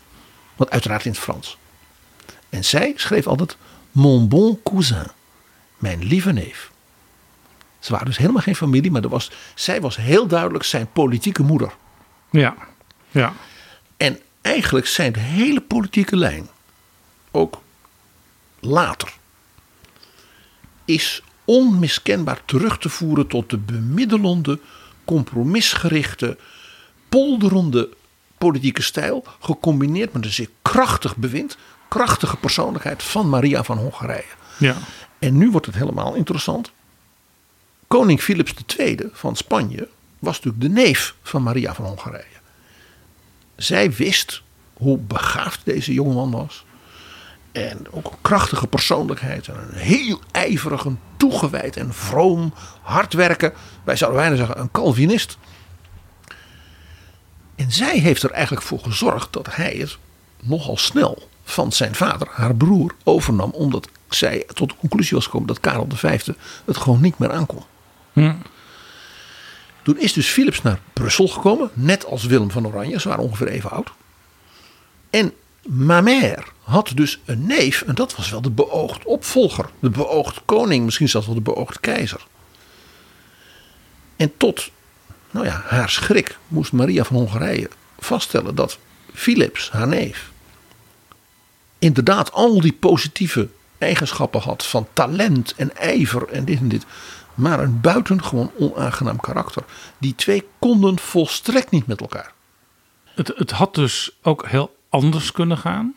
Wat 0.55 0.69
uiteraard 0.69 1.05
in 1.05 1.11
het 1.11 1.19
Frans. 1.19 1.57
En 2.53 2.63
zij 2.63 2.93
schreef 2.95 3.27
altijd 3.27 3.57
mon 3.91 4.27
bon 4.27 4.59
cousin. 4.63 5.07
Mijn 5.77 6.03
lieve 6.03 6.31
neef. 6.31 6.71
Ze 7.79 7.91
waren 7.91 8.05
dus 8.07 8.17
helemaal 8.17 8.41
geen 8.41 8.55
familie, 8.55 8.91
maar 8.91 9.03
er 9.03 9.09
was, 9.09 9.31
zij 9.55 9.81
was 9.81 9.95
heel 9.95 10.27
duidelijk 10.27 10.63
zijn 10.63 10.91
politieke 10.91 11.43
moeder. 11.43 11.73
Ja, 12.29 12.55
ja. 13.11 13.33
En 13.97 14.19
eigenlijk 14.41 14.87
zijn 14.87 15.13
de 15.13 15.19
hele 15.19 15.61
politieke 15.61 16.15
lijn, 16.15 16.47
ook 17.31 17.61
later, 18.59 19.13
is 20.85 21.21
onmiskenbaar 21.45 22.45
terug 22.45 22.77
te 22.77 22.89
voeren 22.89 23.27
tot 23.27 23.49
de 23.49 23.57
bemiddelende, 23.57 24.59
compromisgerichte, 25.05 26.37
polderende 27.09 27.89
politieke 28.37 28.81
stijl, 28.81 29.23
gecombineerd 29.39 30.13
met 30.13 30.25
een 30.25 30.31
zeer 30.31 30.49
krachtig 30.61 31.15
bewind, 31.15 31.57
krachtige 31.93 32.37
persoonlijkheid 32.37 33.03
van 33.03 33.29
Maria 33.29 33.63
van 33.63 33.77
Hongarije. 33.77 34.33
Ja. 34.57 34.75
En 35.19 35.37
nu 35.37 35.51
wordt 35.51 35.65
het 35.65 35.75
helemaal 35.75 36.13
interessant. 36.13 36.71
Koning 37.87 38.21
Philips 38.21 38.53
II 38.77 38.97
van 39.11 39.35
Spanje 39.35 39.87
was 40.19 40.35
natuurlijk 40.35 40.63
de 40.63 40.81
neef 40.81 41.15
van 41.21 41.43
Maria 41.43 41.73
van 41.73 41.85
Hongarije. 41.85 42.39
Zij 43.55 43.91
wist 43.91 44.41
hoe 44.73 44.97
begaafd 44.97 45.61
deze 45.63 45.93
jongeman 45.93 46.31
was. 46.31 46.65
En 47.51 47.87
ook 47.91 48.05
een 48.05 48.21
krachtige 48.21 48.67
persoonlijkheid. 48.67 49.47
En 49.47 49.55
een 49.55 49.77
heel 49.77 50.19
ijverig, 50.31 50.85
een 50.85 50.99
toegewijd 51.17 51.77
en 51.77 51.93
vroom, 51.93 52.53
hard 52.81 53.13
werken. 53.13 53.53
Wij 53.83 53.95
zouden 53.95 54.21
bijna 54.21 54.35
zeggen 54.35 54.59
een 54.59 54.71
Calvinist. 54.71 55.37
En 57.55 57.71
zij 57.71 57.99
heeft 57.99 58.23
er 58.23 58.31
eigenlijk 58.31 58.65
voor 58.65 58.79
gezorgd 58.79 59.33
dat 59.33 59.55
hij 59.55 59.75
het 59.77 59.97
nogal 60.41 60.77
snel 60.77 61.31
van 61.43 61.71
zijn 61.71 61.95
vader, 61.95 62.27
haar 62.31 62.55
broer, 62.55 62.95
overnam. 63.03 63.49
Omdat 63.49 63.87
zij 64.09 64.43
tot 64.53 64.69
de 64.69 64.75
conclusie 64.79 65.15
was 65.15 65.25
gekomen 65.25 65.47
dat 65.47 65.59
Karel 65.59 65.87
V 65.93 66.25
het 66.65 66.77
gewoon 66.77 67.01
niet 67.01 67.17
meer 67.17 67.31
aankon. 67.31 67.63
Hm. 68.13 68.33
Toen 69.83 69.99
is 69.99 70.13
dus 70.13 70.27
Philips 70.27 70.61
naar 70.61 70.79
Brussel 70.93 71.27
gekomen, 71.27 71.69
net 71.73 72.05
als 72.05 72.23
Willem 72.23 72.51
van 72.51 72.67
Oranje, 72.67 72.99
ze 72.99 73.07
waren 73.07 73.23
ongeveer 73.23 73.47
even 73.47 73.69
oud. 73.69 73.91
En 75.09 75.33
Mamère 75.61 76.43
had 76.61 76.91
dus 76.95 77.19
een 77.25 77.45
neef, 77.45 77.81
en 77.81 77.95
dat 77.95 78.15
was 78.15 78.29
wel 78.29 78.41
de 78.41 78.49
beoogd 78.49 79.05
opvolger, 79.05 79.69
de 79.79 79.89
beoogd 79.89 80.41
koning, 80.45 80.85
misschien 80.85 81.09
zelfs 81.09 81.25
wel 81.25 81.35
de 81.35 81.41
beoogd 81.41 81.79
keizer. 81.79 82.25
En 84.15 84.37
tot 84.37 84.71
nou 85.31 85.45
ja, 85.45 85.63
haar 85.65 85.89
schrik 85.89 86.37
moest 86.47 86.71
Maria 86.71 87.03
van 87.03 87.15
Hongarije 87.15 87.69
vaststellen 87.99 88.55
dat 88.55 88.77
Philips, 89.13 89.69
haar 89.71 89.87
neef, 89.87 90.31
inderdaad 91.83 92.31
al 92.31 92.61
die 92.61 92.73
positieve 92.73 93.49
eigenschappen 93.77 94.41
had 94.41 94.65
van 94.65 94.87
talent 94.93 95.55
en 95.55 95.75
ijver 95.75 96.27
en 96.27 96.45
dit 96.45 96.59
en 96.59 96.67
dit 96.67 96.85
maar 97.33 97.59
een 97.59 97.81
buitengewoon 97.81 98.51
onaangenaam 98.57 99.19
karakter. 99.19 99.63
Die 99.97 100.15
twee 100.15 100.47
konden 100.59 100.99
volstrekt 100.99 101.71
niet 101.71 101.87
met 101.87 102.01
elkaar. 102.01 102.33
Het, 103.03 103.33
het 103.35 103.51
had 103.51 103.75
dus 103.75 104.11
ook 104.21 104.47
heel 104.47 104.75
anders 104.89 105.31
kunnen 105.31 105.57
gaan. 105.57 105.95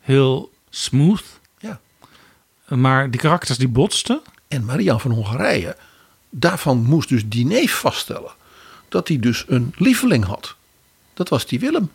Heel 0.00 0.52
smooth. 0.70 1.24
Ja. 1.58 1.80
Maar 2.68 3.10
die 3.10 3.20
karakters 3.20 3.58
die 3.58 3.68
botsten. 3.68 4.20
En 4.48 4.64
Maria 4.64 4.98
van 4.98 5.10
Hongarije, 5.10 5.76
daarvan 6.30 6.84
moest 6.84 7.08
dus 7.08 7.22
die 7.26 7.46
neef 7.46 7.74
vaststellen 7.74 8.32
dat 8.88 9.08
hij 9.08 9.18
dus 9.18 9.44
een 9.48 9.74
lieveling 9.76 10.24
had. 10.24 10.54
Dat 11.14 11.28
was 11.28 11.46
die 11.46 11.60
Willem. 11.60 11.90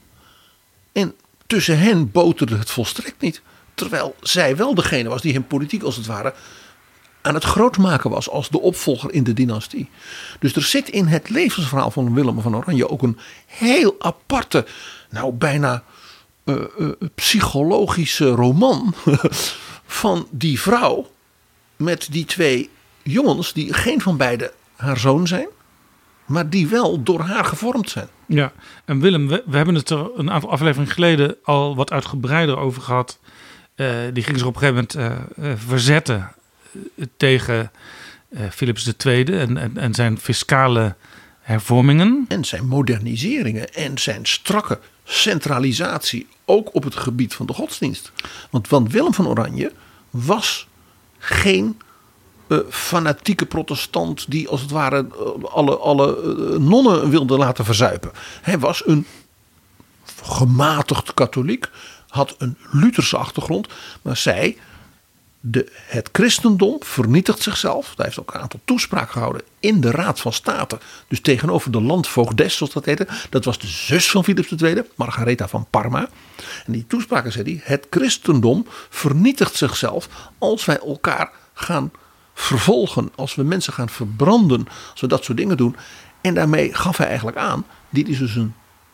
En 0.92 1.16
tussen 1.50 1.80
hen 1.80 2.12
boterde 2.12 2.58
het 2.58 2.72
volstrekt 2.72 3.22
niet. 3.22 3.42
Terwijl 3.74 4.16
zij 4.22 4.56
wel 4.56 4.76
degene 4.76 5.10
was 5.10 5.22
die 5.22 5.34
hem 5.34 5.48
politiek 5.48 5.84
als 5.84 5.96
het 5.96 6.06
ware 6.06 6.34
aan 7.22 7.34
het 7.34 7.44
grootmaken 7.44 8.10
was 8.10 8.30
als 8.30 8.50
de 8.50 8.60
opvolger 8.60 9.14
in 9.14 9.24
de 9.24 9.34
dynastie. 9.34 9.90
Dus 10.40 10.56
er 10.56 10.62
zit 10.62 10.90
in 10.90 11.06
het 11.06 11.30
levensverhaal 11.30 11.92
van 11.92 12.14
Willem 12.14 12.42
van 12.42 12.56
Oranje 12.56 12.90
ook 12.90 13.02
een 13.02 13.18
heel 13.46 13.96
aparte, 14.00 14.66
nou 15.10 15.34
bijna 15.34 15.84
uh, 16.46 16.56
uh, 16.80 16.90
psychologische 17.16 18.30
roman 18.30 18.94
van 20.02 20.28
die 20.32 20.60
vrouw 20.60 21.12
met 21.76 22.08
die 22.12 22.26
twee 22.26 22.70
jongens 23.04 23.54
die 23.54 23.74
geen 23.74 24.02
van 24.02 24.18
beiden 24.18 24.52
haar 24.76 24.98
zoon 24.98 25.28
zijn, 25.28 25.48
maar 26.30 26.50
die 26.50 26.68
wel 26.68 27.04
door 27.04 27.22
haar 27.22 27.46
gevormd 27.46 27.90
zijn. 27.90 28.08
Ja, 28.26 28.52
en 28.86 29.00
Willem, 29.00 29.28
we, 29.28 29.44
we 29.46 29.58
hebben 29.58 29.76
het 29.76 29.90
er 29.90 30.10
een 30.16 30.32
aantal 30.32 30.52
afleveringen 30.52 30.94
geleden 30.94 31.36
al 31.44 31.76
wat 31.76 31.92
uitgebreider 31.92 32.58
over 32.58 32.82
gehad. 32.82 33.20
Uh, 33.76 33.88
die 34.14 34.24
ging 34.24 34.38
zich 34.38 34.48
op 34.48 34.56
een 34.56 34.62
gegeven 34.62 34.88
moment 34.98 35.62
verzetten 35.62 36.32
tegen 37.18 37.72
Philips 38.52 38.94
II 39.06 39.24
en, 39.24 39.58
en, 39.58 39.78
en 39.78 39.94
zijn 39.94 40.20
fiscale 40.20 40.96
hervormingen. 41.40 42.26
En 42.28 42.46
zijn 42.46 42.68
moderniseringen 42.68 43.74
en 43.74 43.98
zijn 43.98 44.26
strakke 44.26 44.80
centralisatie, 45.04 46.28
ook 46.46 46.76
op 46.76 46.84
het 46.84 46.96
gebied 46.96 47.34
van 47.34 47.46
de 47.46 47.54
godsdienst. 47.54 48.12
Want, 48.50 48.68
want 48.68 48.92
Willem 48.92 49.14
van 49.14 49.28
Oranje 49.28 49.72
was 50.10 50.68
geen 51.18 51.82
uh, 52.50 52.60
fanatieke 52.70 53.46
protestant 53.46 54.32
die 54.32 54.48
als 54.48 54.62
het 54.62 54.72
ware 54.72 55.06
uh, 55.12 55.44
alle, 55.44 55.78
alle 55.78 56.18
uh, 56.24 56.58
nonnen 56.58 57.10
wilde 57.10 57.38
laten 57.38 57.66
verzuipen. 57.66 58.12
Hij 58.42 58.60
was 58.60 58.88
een 58.88 59.06
gematigd 60.24 61.14
katholiek, 61.14 61.70
had 62.08 62.36
een 62.38 62.58
Lutherse 62.72 63.18
achtergrond, 63.18 63.68
maar 64.02 64.18
zei 64.18 64.58
de, 65.40 65.72
het 65.86 66.10
christendom 66.12 66.78
vernietigt 66.80 67.42
zichzelf. 67.42 67.94
Hij 67.96 68.06
heeft 68.06 68.20
ook 68.20 68.34
een 68.34 68.40
aantal 68.40 68.60
toespraken 68.66 69.12
gehouden 69.12 69.42
in 69.60 69.82
de 69.82 69.92
Raad 69.92 70.20
van 70.20 70.34
State. 70.34 70.80
Dus 71.08 71.22
tegenover 71.22 71.72
de 71.72 71.82
landvoogdes, 71.82 72.58
zoals 72.58 72.74
dat 72.74 72.86
heette. 72.86 73.08
Dat 73.30 73.46
was 73.46 73.60
de 73.60 73.68
zus 73.68 74.12
van 74.12 74.24
Philips 74.24 74.52
II, 74.52 74.84
Margaretha 74.96 75.48
van 75.48 75.68
Parma. 75.70 76.10
En 76.66 76.72
die 76.72 76.88
toespraken 76.88 77.32
zei 77.32 77.44
hij: 77.44 77.62
Het 77.64 77.88
christendom 77.90 78.66
vernietigt 78.90 79.56
zichzelf 79.56 80.10
als 80.38 80.66
wij 80.66 80.80
elkaar 80.80 81.32
gaan 81.54 81.92
vervolgen. 82.40 83.10
Als 83.16 83.36
we 83.36 83.44
mensen 83.44 83.74
gaan 83.74 83.90
verbranden. 83.90 84.68
Als 84.92 85.02
we 85.02 85.08
dat 85.08 85.24
soort 85.24 85.38
dingen 85.38 85.58
doen. 85.58 85.76
En 86.22 86.34
daarmee 86.34 86.74
gaf 86.74 86.98
hij 86.98 87.08
eigenlijk 87.08 87.38
aan: 87.38 87.66
dit 87.90 88.08
is 88.08 88.18
dus 88.18 88.36
een 88.36 88.54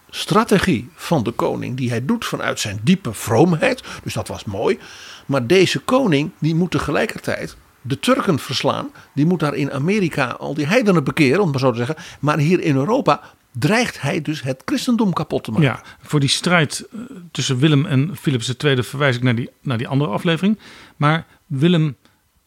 strategie 0.10 0.90
van 0.96 1.24
de 1.24 1.32
koning 1.32 1.78
die 1.78 1.90
hij 1.90 2.06
doet 2.06 2.26
vanuit 2.26 2.60
zijn 2.60 2.80
diepe 2.84 3.14
vroomheid. 3.14 3.84
Dus 4.04 4.14
dat 4.14 4.28
was 4.28 4.44
mooi. 4.44 4.80
Maar 5.26 5.48
deze 5.48 5.80
koning 5.80 6.32
die 6.40 6.56
moet 6.56 6.72
tegelijkertijd 6.72 7.56
de 7.82 8.00
Turken 8.00 8.40
verslaan. 8.40 8.90
Die 9.14 9.26
moet 9.26 9.40
daar 9.40 9.56
in 9.56 9.72
Amerika 9.72 10.26
al 10.26 10.54
die 10.54 10.68
heidenen 10.68 11.04
bekeren, 11.04 11.42
om 11.42 11.52
maar 11.52 11.60
zo 11.60 11.72
te 11.72 11.78
zeggen. 11.78 11.96
Maar 12.20 12.38
hier 12.38 12.60
in 12.60 12.76
Europa 12.76 13.22
dreigt 13.52 14.02
hij 14.02 14.22
dus 14.22 14.42
het 14.42 14.62
christendom 14.66 15.14
kapot 15.14 15.44
te 15.44 15.52
maken. 15.52 15.66
Ja, 15.68 15.82
voor 16.02 16.20
die 16.20 16.30
strijd 16.30 16.88
eh, 16.92 17.00
tussen 17.32 17.60
Willem 17.60 17.86
en 17.86 18.16
Philips 18.16 18.56
II 18.58 18.84
verwijs 18.84 19.16
ik 19.16 19.24
naar 19.24 19.36
die, 19.36 19.50
naar 19.62 19.78
die 19.78 19.88
andere 19.88 20.12
aflevering. 20.12 20.60
Maar 20.96 21.26
Willem, 21.46 21.96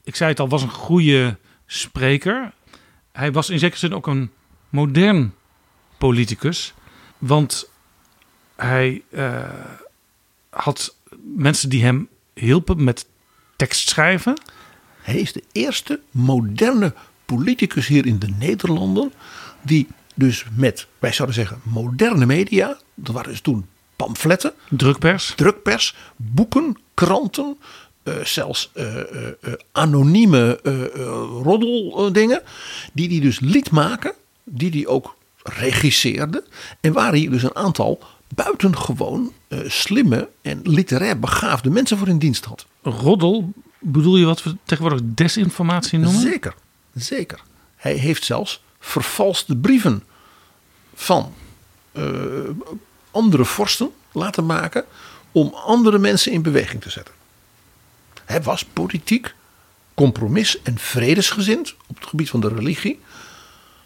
ik 0.09 0.17
zei 0.17 0.31
het 0.31 0.41
al, 0.41 0.49
was 0.49 0.63
een 0.63 0.71
goede 0.71 1.39
spreker. 1.67 2.53
Hij 3.13 3.33
was 3.33 3.51
in 3.51 3.59
zekere 3.59 3.79
zin 3.79 3.95
ook 3.95 4.07
een 4.07 4.31
modern 4.69 5.35
politicus. 5.99 6.75
Want 7.19 7.71
hij 8.57 9.03
uh, 9.11 9.51
had 10.51 10.97
mensen 11.37 11.69
die 11.69 11.85
hem 11.85 12.09
hielpen 12.35 12.85
met 12.85 13.07
tekst 13.57 13.89
schrijven. 13.89 14.41
Hij 15.03 15.17
is 15.17 15.33
de 15.33 15.45
eerste 15.53 16.01
moderne 16.11 16.95
politicus 17.25 17.87
hier 17.87 18.07
in 18.07 18.19
de 18.19 18.29
Nederlanden. 18.39 19.13
Die 19.63 19.89
dus 20.15 20.45
met, 20.53 20.87
wij 20.99 21.13
zouden 21.13 21.37
zeggen, 21.37 21.61
moderne 21.63 22.27
media. 22.27 22.79
Dat 22.95 23.15
waren 23.15 23.31
dus 23.31 23.41
toen 23.41 23.67
pamfletten, 23.97 24.53
Drukpers. 24.69 25.33
drukpers, 25.37 25.95
boeken, 26.17 26.77
kranten. 26.95 27.59
Eh, 28.09 28.25
zelfs 28.25 28.71
eh, 28.75 29.01
eh, 29.01 29.05
anonieme 29.73 30.61
roddeldingen. 31.43 32.43
Die 32.93 33.09
hij 33.09 33.21
dus 33.21 33.41
liet 33.41 33.71
maken. 33.71 34.13
Die 34.45 34.71
hij 34.71 34.87
ook 34.87 35.17
regisseerde. 35.43 36.45
En 36.81 36.93
waar 36.93 37.11
hij 37.11 37.29
dus 37.29 37.43
een 37.43 37.57
aantal 37.57 37.99
buitengewoon 38.35 39.33
slimme 39.67 40.29
en 40.43 40.61
literair 40.63 41.19
begaafde 41.19 41.71
mensen 41.71 41.99
voor 41.99 42.09
in 42.09 42.19
dienst 42.19 42.45
had. 42.45 42.67
Roddel, 42.83 43.53
bedoel 43.79 44.17
je 44.17 44.25
wat 44.25 44.43
we 44.43 44.57
tegenwoordig 44.65 45.01
desinformatie 45.05 45.99
noemen? 45.99 46.21
Zeker, 46.21 46.55
zeker. 46.95 47.41
Hij 47.77 47.95
heeft 47.95 48.25
zelfs 48.25 48.63
vervalste 48.81 49.57
brieven 49.57 50.03
van 50.95 51.35
andere 53.11 53.45
vorsten 53.45 53.91
laten 54.13 54.47
maken 54.47 54.85
om 55.33 55.55
andere 55.55 55.99
mensen 55.99 56.33
in 56.33 56.43
beweging 56.43 56.83
te 56.83 56.91
zetten. 56.91 57.15
Hij 58.29 58.43
was 58.43 58.65
politiek, 58.65 59.35
compromis- 59.95 60.63
en 60.63 60.79
vredesgezind 60.79 61.75
op 61.87 61.97
het 61.97 62.07
gebied 62.07 62.31
van 62.31 62.41
de 62.41 62.49
religie. 62.49 63.01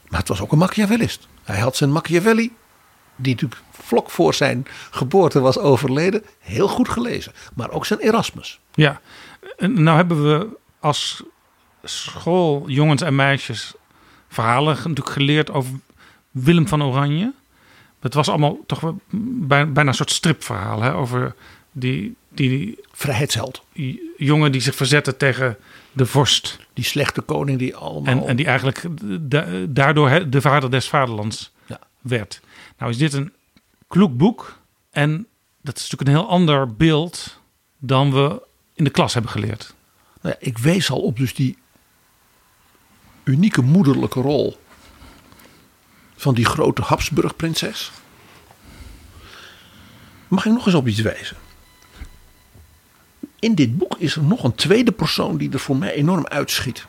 Maar 0.09 0.21
het 0.21 0.29
was 0.29 0.41
ook 0.41 0.53
een 0.53 0.59
Machiavellist. 0.59 1.29
Hij 1.43 1.61
had 1.61 1.77
zijn 1.77 1.93
Machiavelli, 1.93 2.53
die 3.17 3.33
natuurlijk 3.35 3.61
vlak 3.71 4.11
voor 4.11 4.35
zijn 4.35 4.67
geboorte 4.91 5.41
was 5.41 5.59
overleden, 5.59 6.25
heel 6.39 6.69
goed 6.69 6.89
gelezen. 6.89 7.33
Maar 7.55 7.71
ook 7.71 7.87
zijn 7.87 8.01
Erasmus. 8.01 8.61
Ja, 8.75 9.01
nou 9.59 9.97
hebben 9.97 10.23
we 10.23 10.49
als 10.81 11.23
school, 11.83 12.69
jongens 12.69 13.03
en 13.03 13.15
meisjes, 13.15 13.75
verhalen 14.29 14.75
natuurlijk 14.75 15.11
geleerd 15.11 15.51
over 15.51 15.73
Willem 16.31 16.69
van 16.69 16.83
Oranje. 16.83 17.33
Het 18.01 18.15
was 18.15 18.29
allemaal 18.29 18.59
toch 18.67 18.93
bijna 19.13 19.87
een 19.87 19.95
soort 19.95 20.11
stripverhaal 20.11 20.83
hè, 20.83 20.95
over 20.95 21.35
die, 21.73 22.17
die 22.35 22.79
Vrijheidsheld. 22.93 23.63
jongen 24.17 24.53
die 24.53 24.61
zich 24.61 24.75
verzette 24.75 25.17
tegen 25.17 25.57
de 25.93 26.07
vorst. 26.07 26.59
Die 26.75 26.85
slechte 26.85 27.21
koning 27.21 27.59
die 27.59 27.77
allemaal... 27.77 28.13
En, 28.15 28.27
en 28.27 28.37
die 28.37 28.47
eigenlijk 28.47 28.83
da- 29.31 29.47
daardoor 29.69 30.31
de 30.31 30.41
vader 30.41 30.71
des 30.71 30.89
vaderlands 30.89 31.51
Ja. 31.67 31.79
werd. 32.01 32.41
Nou 32.79 32.91
is 32.91 32.99
dit 32.99 33.13
een 33.13 33.33
kloek 33.89 34.17
boek. 34.17 34.59
En 34.91 35.27
dat 35.61 35.77
is 35.77 35.83
natuurlijk 35.83 36.11
een 36.11 36.17
heel 36.17 36.29
ander 36.37 36.75
beeld 36.75 37.41
dan 37.79 38.13
we 38.13 38.43
in 38.75 38.85
de 38.85 38.91
klas 38.91 39.13
hebben 39.13 39.31
geleerd. 39.31 39.75
Nou 40.21 40.35
ja, 40.41 40.47
ik 40.47 40.59
wees 40.59 40.91
al 40.91 41.01
op 41.01 41.17
dus 41.17 41.35
die 41.35 41.59
unieke 43.25 43.63
moederlijke 43.63 44.21
rol 44.21 44.57
van 46.17 46.35
die 46.35 46.45
grote 46.45 46.83
Habsburg-prinses. 46.83 47.91
Mag 50.29 50.47
ik 50.47 50.53
nog 50.53 50.67
eens 50.67 50.75
op 50.75 50.87
iets 50.89 51.01
wijzen? 51.01 51.37
In 53.43 53.55
dit 53.55 53.79
boek 53.79 53.97
is 53.99 54.17
er 54.17 54.23
nog 54.23 54.45
een 54.45 54.55
tweede 54.55 54.93
persoon 54.93 55.37
die 55.37 55.53
er 55.53 55.59
voor 55.59 55.77
mij 55.77 55.93
enorm 55.93 56.27
uitschiet. 56.27 56.87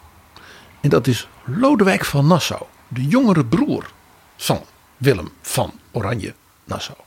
En 0.81 0.89
dat 0.89 1.07
is 1.07 1.27
Lodewijk 1.45 2.05
van 2.05 2.27
Nassau, 2.27 2.63
de 2.87 3.07
jongere 3.07 3.45
broer 3.45 3.91
van 4.37 4.61
Willem 4.97 5.29
van 5.41 5.79
Oranje-Nassau. 5.91 6.97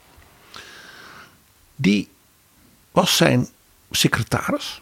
Die 1.75 2.09
was 2.91 3.15
zijn 3.15 3.47
secretaris. 3.91 4.81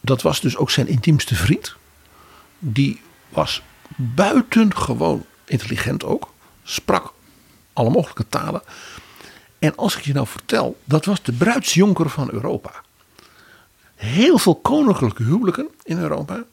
Dat 0.00 0.22
was 0.22 0.40
dus 0.40 0.56
ook 0.56 0.70
zijn 0.70 0.88
intiemste 0.88 1.34
vriend. 1.34 1.76
Die 2.58 3.00
was 3.28 3.62
buitengewoon 3.96 5.24
intelligent 5.44 6.04
ook. 6.04 6.32
Sprak 6.62 7.12
alle 7.72 7.90
mogelijke 7.90 8.28
talen. 8.28 8.62
En 9.58 9.76
als 9.76 9.96
ik 9.96 10.04
je 10.04 10.12
nou 10.12 10.26
vertel, 10.26 10.80
dat 10.84 11.04
was 11.04 11.22
de 11.22 11.32
bruidsjonker 11.32 12.10
van 12.10 12.30
Europa. 12.30 12.72
Heel 14.02 14.38
veel 14.38 14.54
koninklijke 14.54 15.22
huwelijken 15.22 15.68
in 15.82 15.98
Europa. 15.98 16.44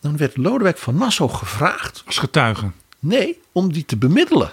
Dan 0.00 0.16
werd 0.16 0.36
Lodewijk 0.36 0.78
van 0.78 0.96
Nassau 0.96 1.30
gevraagd, 1.30 2.02
Als 2.06 2.18
getuige. 2.18 2.70
nee, 2.98 3.40
om 3.52 3.72
die 3.72 3.84
te 3.84 3.96
bemiddelen. 3.96 4.52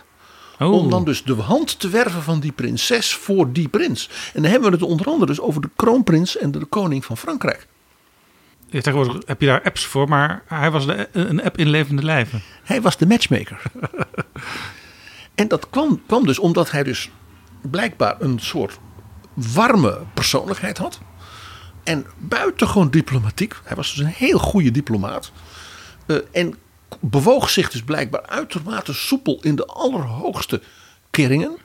Oh. 0.60 0.72
Om 0.72 0.90
dan 0.90 1.04
dus 1.06 1.24
de 1.24 1.34
hand 1.34 1.80
te 1.80 1.90
werven 1.90 2.24
van 2.24 2.40
die 2.40 2.52
prinses 2.52 3.14
voor 3.14 3.52
die 3.52 3.68
prins. 3.68 4.10
En 4.34 4.42
dan 4.42 4.52
hebben 4.52 4.70
we 4.70 4.76
het 4.76 4.86
onder 4.86 5.06
andere 5.06 5.26
dus 5.26 5.40
over 5.40 5.62
de 5.62 5.70
kroonprins 5.76 6.38
en 6.38 6.52
de 6.52 6.66
koning 6.66 7.06
van 7.06 7.18
Frankrijk. 7.18 7.68
Ja, 8.70 8.82
tegenwoordig 8.82 9.24
heb 9.26 9.42
je 9.42 9.48
daar 9.48 9.64
apps 9.64 9.86
voor, 9.86 10.10
maar 10.10 10.44
hij 10.46 10.72
was 10.72 10.86
de, 10.86 11.10
een 11.12 11.44
app 11.44 11.58
in 11.58 11.70
levende 11.70 12.04
lijven. 12.04 12.42
Hij 12.64 12.82
was 12.82 12.98
de 12.98 13.08
matchmaker. 13.08 13.62
en 15.36 15.48
dat 15.48 15.70
kwam, 15.70 16.02
kwam 16.06 16.26
dus 16.26 16.40
omdat 16.40 16.72
hij 16.72 16.84
dus 16.84 17.10
blijkbaar 17.62 18.16
een 18.20 18.40
soort 18.40 18.80
warme 19.34 20.00
persoonlijkheid 20.14 20.78
had. 20.78 21.00
En 21.88 22.06
buitengewoon 22.18 22.90
diplomatiek. 22.90 23.56
Hij 23.64 23.76
was 23.76 23.90
dus 23.96 24.06
een 24.06 24.12
heel 24.12 24.40
goede 24.40 24.72
diplomaat. 24.72 25.32
Eh, 26.06 26.18
en 26.32 26.56
bewoog 27.00 27.50
zich 27.50 27.70
dus 27.70 27.82
blijkbaar 27.84 28.26
uitermate 28.26 28.94
soepel 28.94 29.38
in 29.42 29.56
de 29.56 29.66
allerhoogste 29.66 30.62
keringen. 31.10 31.58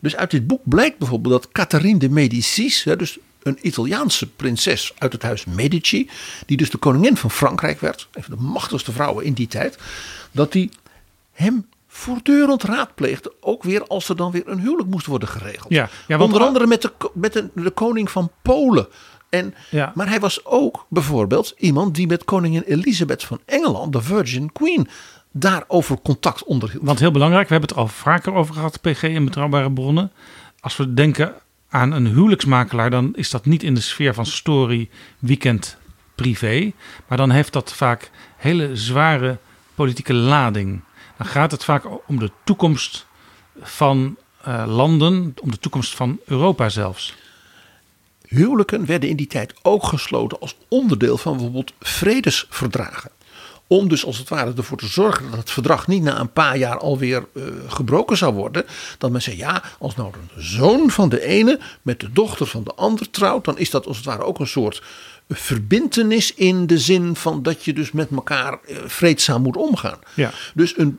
Dus 0.00 0.16
uit 0.16 0.30
dit 0.30 0.46
boek 0.46 0.60
blijkt 0.64 0.98
bijvoorbeeld 0.98 1.42
dat 1.42 1.52
Catherine 1.52 1.98
de 1.98 2.08
Medicis, 2.10 2.84
hè, 2.84 2.96
dus 2.96 3.18
een 3.42 3.58
Italiaanse 3.66 4.26
prinses 4.26 4.92
uit 4.98 5.12
het 5.12 5.22
huis 5.22 5.44
Medici, 5.44 6.10
die 6.46 6.56
dus 6.56 6.70
de 6.70 6.78
koningin 6.78 7.16
van 7.16 7.30
Frankrijk 7.30 7.80
werd, 7.80 8.08
een 8.12 8.22
van 8.22 8.36
de 8.36 8.42
machtigste 8.42 8.92
vrouwen 8.92 9.24
in 9.24 9.32
die 9.32 9.46
tijd, 9.46 9.78
dat 10.32 10.52
die 10.52 10.70
hem 11.32 11.66
voortdurend 11.88 12.62
raadpleegde, 12.62 13.32
ook 13.40 13.62
weer 13.62 13.86
als 13.86 14.08
er 14.08 14.16
dan 14.16 14.30
weer 14.30 14.42
een 14.48 14.60
huwelijk 14.60 14.88
moest 14.88 15.06
worden 15.06 15.28
geregeld. 15.28 15.72
Ja, 15.72 15.88
ja, 16.08 16.16
want- 16.16 16.32
Onder 16.32 16.46
andere 16.46 16.66
met, 16.66 16.82
de, 16.82 16.92
met 17.14 17.32
de, 17.32 17.48
de 17.54 17.70
koning 17.70 18.10
van 18.10 18.30
Polen. 18.42 18.88
En, 19.28 19.54
Ja. 19.70 19.92
Maar 19.94 20.08
hij 20.08 20.20
was 20.20 20.44
ook 20.44 20.86
bijvoorbeeld 20.88 21.54
iemand 21.56 21.94
die 21.94 22.06
met 22.06 22.24
koningin 22.24 22.62
Elisabeth 22.62 23.24
van 23.24 23.40
Engeland, 23.44 23.92
de 23.92 24.02
Virgin 24.02 24.52
Queen, 24.52 24.88
daarover 25.32 26.00
contact 26.00 26.44
onderhield. 26.44 26.84
Want 26.84 26.98
heel 26.98 27.10
belangrijk, 27.10 27.48
we 27.48 27.52
hebben 27.52 27.70
het 27.70 27.78
al 27.78 27.88
vaker 27.88 28.32
over 28.32 28.54
gehad, 28.54 28.80
PG 28.80 29.02
in 29.02 29.24
betrouwbare 29.24 29.72
bronnen. 29.72 30.12
Als 30.60 30.76
we 30.76 30.94
denken 30.94 31.34
aan 31.68 31.92
een 31.92 32.06
huwelijksmakelaar, 32.06 32.90
dan 32.90 33.14
is 33.14 33.30
dat 33.30 33.44
niet 33.44 33.62
in 33.62 33.74
de 33.74 33.80
sfeer 33.80 34.14
van 34.14 34.26
story, 34.26 34.88
weekend, 35.18 35.76
privé. 36.14 36.72
Maar 37.06 37.18
dan 37.18 37.30
heeft 37.30 37.52
dat 37.52 37.72
vaak 37.72 38.10
hele 38.36 38.76
zware 38.76 39.38
politieke 39.74 40.14
lading. 40.14 40.80
Dan 41.16 41.26
gaat 41.26 41.50
het 41.50 41.64
vaak 41.64 41.84
om 42.06 42.18
de 42.18 42.30
toekomst 42.44 43.06
van 43.60 44.16
eh, 44.42 44.64
landen, 44.66 45.34
om 45.40 45.50
de 45.50 45.58
toekomst 45.58 45.96
van 45.96 46.20
Europa 46.24 46.68
zelfs. 46.68 47.16
Huwelijken 48.28 48.86
werden 48.86 49.08
in 49.08 49.16
die 49.16 49.26
tijd 49.26 49.54
ook 49.62 49.84
gesloten 49.84 50.40
als 50.40 50.56
onderdeel 50.68 51.18
van 51.18 51.32
bijvoorbeeld 51.32 51.72
vredesverdragen. 51.80 53.10
Om 53.66 53.88
dus 53.88 54.04
als 54.04 54.18
het 54.18 54.28
ware 54.28 54.52
ervoor 54.56 54.78
te 54.78 54.86
zorgen 54.86 55.30
dat 55.30 55.38
het 55.38 55.50
verdrag 55.50 55.86
niet 55.86 56.02
na 56.02 56.20
een 56.20 56.32
paar 56.32 56.56
jaar 56.56 56.78
alweer 56.78 57.26
eh, 57.34 57.42
gebroken 57.66 58.16
zou 58.16 58.34
worden. 58.34 58.64
Dat 58.98 59.10
men 59.10 59.22
zei, 59.22 59.36
ja, 59.36 59.62
als 59.78 59.96
nou 59.96 60.12
de 60.12 60.42
zoon 60.42 60.90
van 60.90 61.08
de 61.08 61.22
ene 61.22 61.60
met 61.82 62.00
de 62.00 62.12
dochter 62.12 62.46
van 62.46 62.64
de 62.64 62.74
ander 62.74 63.10
trouwt. 63.10 63.44
Dan 63.44 63.58
is 63.58 63.70
dat 63.70 63.86
als 63.86 63.96
het 63.96 64.06
ware 64.06 64.22
ook 64.22 64.38
een 64.38 64.46
soort 64.46 64.82
verbintenis 65.28 66.34
in 66.34 66.66
de 66.66 66.78
zin 66.78 67.16
van 67.16 67.42
dat 67.42 67.64
je 67.64 67.72
dus 67.72 67.92
met 67.92 68.10
elkaar 68.10 68.52
eh, 68.52 68.76
vreedzaam 68.86 69.42
moet 69.42 69.56
omgaan. 69.56 69.98
Ja. 70.14 70.30
Dus 70.54 70.78
een, 70.78 70.98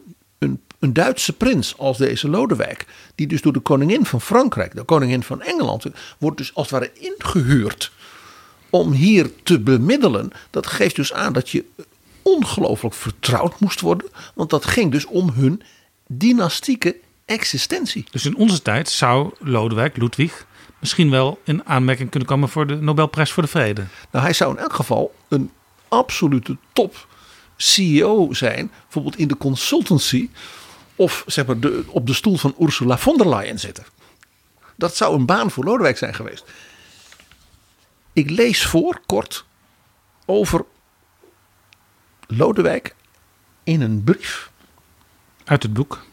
een, 0.80 0.94
Duitse 0.94 1.34
prins 1.34 1.78
als 1.78 1.98
deze 1.98 2.30
Lodewijk, 2.30 2.86
die 3.16 3.28
dus 3.28 3.42
door 3.42 3.54
de 3.54 3.60
koningin 3.60 4.06
van 4.06 4.22
Frankrijk, 4.22 4.76
de 4.76 4.84
koningin 4.84 5.24
van 5.24 5.42
Engeland, 5.42 5.86
wordt 6.18 6.38
dus 6.38 6.56
als 6.56 6.70
het 6.70 6.80
ware 6.80 6.92
ingehuurd 6.94 7.92
om 8.70 8.92
hier 8.92 9.32
te 9.44 9.60
bemiddelen. 9.60 10.32
Dat 10.50 10.68
geeft 10.68 10.96
dus 10.96 11.14
aan 11.14 11.34
dat 11.34 11.50
je 11.50 11.66
ongelooflijk 12.22 12.96
vertrouwd 12.96 13.60
moest 13.60 13.82
worden, 13.82 14.08
want 14.36 14.50
dat 14.50 14.66
ging 14.66 14.92
dus 14.92 15.06
om 15.06 15.30
hun 15.30 15.62
dynastieke 16.08 16.96
existentie. 17.26 18.06
Dus 18.12 18.26
in 18.26 18.36
onze 18.36 18.62
tijd 18.62 18.90
zou 18.90 19.32
Lodewijk, 19.40 19.98
Ludwig, 19.98 20.46
misschien 20.80 21.10
wel 21.10 21.40
in 21.44 21.66
aanmerking 21.66 22.10
kunnen 22.10 22.30
komen 22.30 22.50
voor 22.50 22.68
de 22.68 22.76
Nobelprijs 22.76 23.32
voor 23.32 23.44
de 23.44 23.50
Vrede. 23.50 23.84
Nou, 24.12 24.24
hij 24.24 24.34
zou 24.34 24.52
in 24.52 24.62
elk 24.62 24.74
geval 24.74 25.16
een 25.28 25.52
absolute 25.88 26.58
top 26.74 27.08
CEO 27.58 28.34
zijn, 28.34 28.72
bijvoorbeeld 28.84 29.18
in 29.18 29.28
de 29.28 29.38
consultancy 29.38 30.30
of 31.00 31.24
zeg 31.28 31.46
maar 31.46 31.60
de, 31.60 31.84
op 31.88 32.08
de 32.08 32.14
stoel 32.14 32.38
van 32.38 32.56
Ursula 32.60 32.98
von 32.98 33.18
der 33.18 33.30
Leyen 33.30 33.60
zitten. 33.60 33.86
Dat 34.76 34.96
zou 34.96 35.16
een 35.16 35.26
baan 35.26 35.52
voor 35.52 35.64
Lodewijk 35.64 35.98
zijn 35.98 36.14
geweest. 36.14 36.44
Ik 38.14 38.30
lees 38.30 38.66
voor 38.66 39.02
kort 39.06 39.46
over 40.26 40.66
Lodewijk 42.28 42.96
in 43.64 43.82
een 43.82 44.04
brief 44.04 44.52
Uit 45.44 45.64
het 45.64 45.74
boek. 45.74 46.06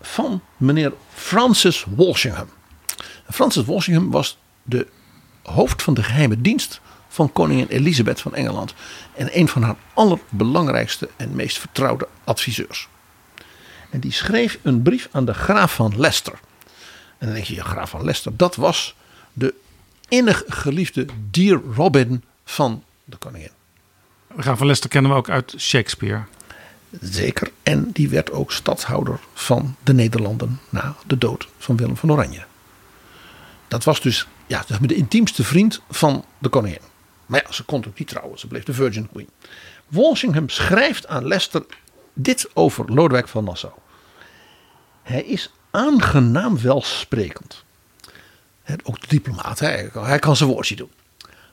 van 0.00 0.42
meneer 0.56 0.92
Francis 1.14 1.86
Walsingham. 1.96 2.48
Francis 3.30 3.64
Walsingham 3.64 4.10
was 4.10 4.38
de 4.62 4.86
hoofd 5.42 5.82
van 5.82 5.94
de 5.94 6.02
geheime 6.02 6.40
dienst 6.40 6.80
van 7.08 7.32
koningin 7.32 7.66
Elisabeth 7.68 8.20
van 8.20 8.34
Engeland. 8.34 8.74
En 9.14 9.38
een 9.38 9.48
van 9.48 9.62
haar 9.62 9.76
allerbelangrijkste 9.94 11.08
en 11.16 11.34
meest 11.34 11.58
vertrouwde 11.58 12.08
adviseurs. 12.24 12.88
En 13.90 14.00
die 14.00 14.12
schreef 14.12 14.58
een 14.62 14.82
brief 14.82 15.08
aan 15.10 15.24
de 15.24 15.34
graaf 15.34 15.74
van 15.74 15.92
Leicester. 15.96 16.38
En 17.18 17.26
dan 17.26 17.34
denk 17.34 17.46
je, 17.46 17.54
ja, 17.54 17.62
graaf 17.62 17.90
van 17.90 18.00
Leicester, 18.00 18.36
dat 18.36 18.56
was 18.56 18.94
de 19.32 19.54
innig 20.08 20.44
geliefde 20.46 21.06
Dear 21.30 21.60
Robin 21.74 22.24
van 22.44 22.84
de 23.04 23.16
koningin. 23.16 23.50
Graaf 24.36 24.56
van 24.56 24.66
Leicester 24.66 24.90
kennen 24.90 25.10
we 25.10 25.16
ook 25.16 25.28
uit 25.28 25.54
Shakespeare. 25.58 26.22
Zeker. 27.00 27.50
En 27.62 27.90
die 27.92 28.08
werd 28.08 28.32
ook 28.32 28.52
stadhouder 28.52 29.18
van 29.34 29.76
de 29.82 29.92
Nederlanden 29.92 30.60
na 30.68 30.96
de 31.06 31.18
dood 31.18 31.48
van 31.58 31.76
Willem 31.76 31.96
van 31.96 32.12
Oranje. 32.12 32.44
Dat 33.68 33.84
was 33.84 34.00
dus 34.00 34.26
ja, 34.46 34.64
de 34.80 34.94
intiemste 34.94 35.44
vriend 35.44 35.80
van 35.90 36.24
de 36.38 36.48
koningin. 36.48 36.80
Maar 37.26 37.42
ja, 37.46 37.52
ze 37.52 37.64
kon 37.64 37.86
ook 37.86 37.98
niet 37.98 38.08
trouwen. 38.08 38.38
Ze 38.38 38.46
bleef 38.46 38.64
de 38.64 38.72
Virgin 38.72 39.08
Queen. 39.12 39.28
Walsingham 39.88 40.48
schrijft 40.48 41.06
aan 41.06 41.26
Leicester 41.26 41.64
dit 42.22 42.50
over 42.54 42.92
Lodewijk 42.92 43.28
van 43.28 43.44
Nassau. 43.44 43.72
Hij 45.02 45.22
is 45.22 45.52
aangenaam 45.70 46.60
welsprekend. 46.60 47.64
Ook 48.82 49.00
de 49.00 49.06
diplomaat, 49.08 49.58
hè. 49.58 49.88
hij 49.92 50.18
kan 50.18 50.36
zijn 50.36 50.50
woordje 50.50 50.76
doen. 50.76 50.90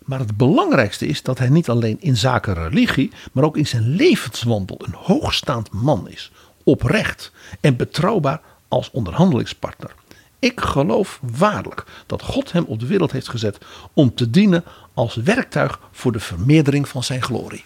Maar 0.06 0.20
het 0.20 0.38
belangrijkste 0.38 1.08
is 1.08 1.24
dat 1.24 1.38
hij 1.38 1.50
niet 1.50 1.70
alleen 1.70 1.98
in 2.00 2.18
zaken 2.18 2.54
religie, 2.54 3.12
maar 3.32 3.44
ook 3.44 3.58
in 3.58 3.68
zijn 3.68 3.96
levenswandel 3.96 4.82
een 4.86 4.94
hoogstaand 4.94 5.72
man 5.72 6.10
is. 6.10 6.32
Oprecht 6.64 7.32
en 7.62 7.76
betrouwbaar 7.76 8.42
als 8.68 8.92
onderhandelingspartner. 8.92 9.96
Ik 10.40 10.60
geloof 10.60 11.20
waarlijk 11.38 11.84
dat 12.06 12.22
God 12.22 12.52
hem 12.52 12.64
op 12.64 12.80
de 12.80 12.86
wereld 12.86 13.12
heeft 13.12 13.30
gezet 13.30 13.58
om 13.94 14.16
te 14.16 14.30
dienen 14.30 14.64
als 14.94 15.16
werktuig 15.16 15.80
voor 15.92 16.12
de 16.12 16.20
vermeerdering 16.20 16.88
van 16.88 17.04
zijn 17.04 17.22
glorie. 17.22 17.64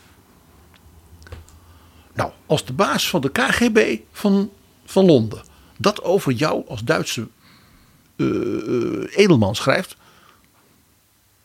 Nou, 2.14 2.32
als 2.46 2.66
de 2.66 2.74
baas 2.74 3.10
van 3.10 3.22
de 3.22 3.32
KGB 3.32 4.00
van, 4.12 4.52
van 4.86 5.06
Londen 5.06 5.42
dat 5.78 6.04
over 6.04 6.32
jou 6.32 6.64
als 6.68 6.84
Duitse 6.84 7.28
eh, 8.16 8.28
eh, 8.28 9.18
edelman 9.18 9.56
schrijft. 9.56 9.96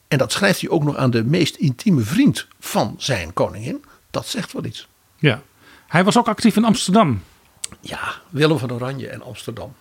En 0.09 0.19
dat 0.19 0.33
schrijft 0.33 0.61
hij 0.61 0.71
ook 0.71 0.85
nog 0.85 0.97
aan 0.97 1.11
de 1.11 1.25
meest 1.25 1.57
intieme 1.57 2.03
vriend 2.03 2.47
van 2.61 2.95
zijn 2.99 3.33
koningin. 3.33 3.85
Dat 4.11 4.27
zegt 4.27 4.53
wel 4.53 4.65
iets. 4.65 4.89
Ja. 5.17 5.43
Hij 5.87 6.05
was 6.05 6.19
ook 6.19 6.29
actief 6.29 6.57
in 6.57 6.65
Amsterdam. 6.65 7.23
Ja, 7.81 8.15
Willem 8.29 8.59
van 8.59 8.73
Oranje 8.73 9.09
en 9.09 9.23
Amsterdam. 9.23 9.75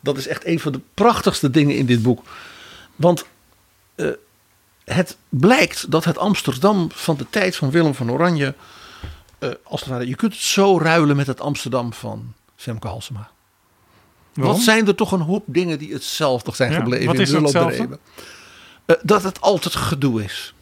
Dat 0.00 0.16
is 0.16 0.26
echt 0.26 0.46
een 0.46 0.60
van 0.60 0.72
de 0.72 0.80
prachtigste 0.94 1.50
dingen 1.50 1.76
in 1.76 1.86
dit 1.86 2.02
boek. 2.02 2.22
Want 2.96 3.24
eh, 3.94 4.10
het 4.84 5.16
blijkt 5.28 5.90
dat 5.90 6.04
het 6.04 6.18
Amsterdam 6.18 6.90
van 6.90 7.16
de 7.16 7.26
tijd 7.30 7.56
van 7.56 7.70
Willem 7.70 7.94
van 7.94 8.10
Oranje. 8.10 8.54
Eh, 9.42 9.50
als 9.64 9.80
het 9.80 9.88
ware, 9.88 10.08
je 10.08 10.14
kunt 10.14 10.32
het 10.32 10.42
zo 10.42 10.78
ruilen 10.78 11.16
met 11.16 11.26
het 11.26 11.40
Amsterdam 11.40 11.92
van 11.92 12.32
Femke 12.56 12.86
Halsema. 12.86 13.30
Waarom? 14.34 14.54
Wat 14.54 14.62
zijn 14.62 14.86
er 14.86 14.94
toch 14.94 15.12
een 15.12 15.20
hoop 15.20 15.44
dingen 15.46 15.78
die 15.78 15.92
hetzelfde 15.92 16.54
zijn 16.54 16.72
Ja, 16.72 16.78
gebleven 16.78 17.06
wat 17.06 17.14
in 17.14 17.20
is 17.20 17.30
de 17.30 17.40
hetzelfde? 17.40 17.98
Eh, 18.84 18.96
dat 19.02 19.22
het 19.22 19.40
altijd 19.40 19.74
gedoe 19.74 20.24
is. 20.24 20.54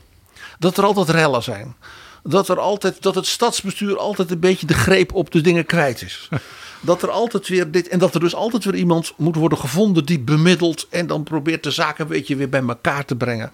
Dat 0.58 0.78
er 0.78 0.84
altijd 0.84 1.08
rellen 1.08 1.42
zijn. 1.42 1.74
Dat, 2.22 2.48
er 2.48 2.58
altijd, 2.58 3.02
dat 3.02 3.14
het 3.14 3.26
stadsbestuur 3.26 3.98
altijd 3.98 4.30
een 4.30 4.40
beetje 4.40 4.66
de 4.66 4.74
greep 4.74 5.14
op 5.14 5.30
de 5.30 5.40
dingen 5.40 5.66
kwijt 5.66 6.02
is. 6.02 6.28
Dat 6.82 7.02
er 7.02 7.10
altijd 7.10 7.48
weer 7.48 7.70
dit. 7.70 7.88
En 7.88 7.98
dat 7.98 8.14
er 8.14 8.20
dus 8.20 8.34
altijd 8.34 8.64
weer 8.64 8.74
iemand 8.74 9.12
moet 9.16 9.36
worden 9.36 9.58
gevonden 9.58 10.04
die 10.04 10.20
bemiddelt. 10.20 10.86
En 10.90 11.06
dan 11.06 11.22
probeert 11.22 11.62
de 11.62 11.70
zaken 11.70 12.04
een 12.04 12.10
beetje 12.10 12.36
weer 12.36 12.48
bij 12.48 12.62
elkaar 12.62 13.04
te 13.04 13.16
brengen. 13.16 13.52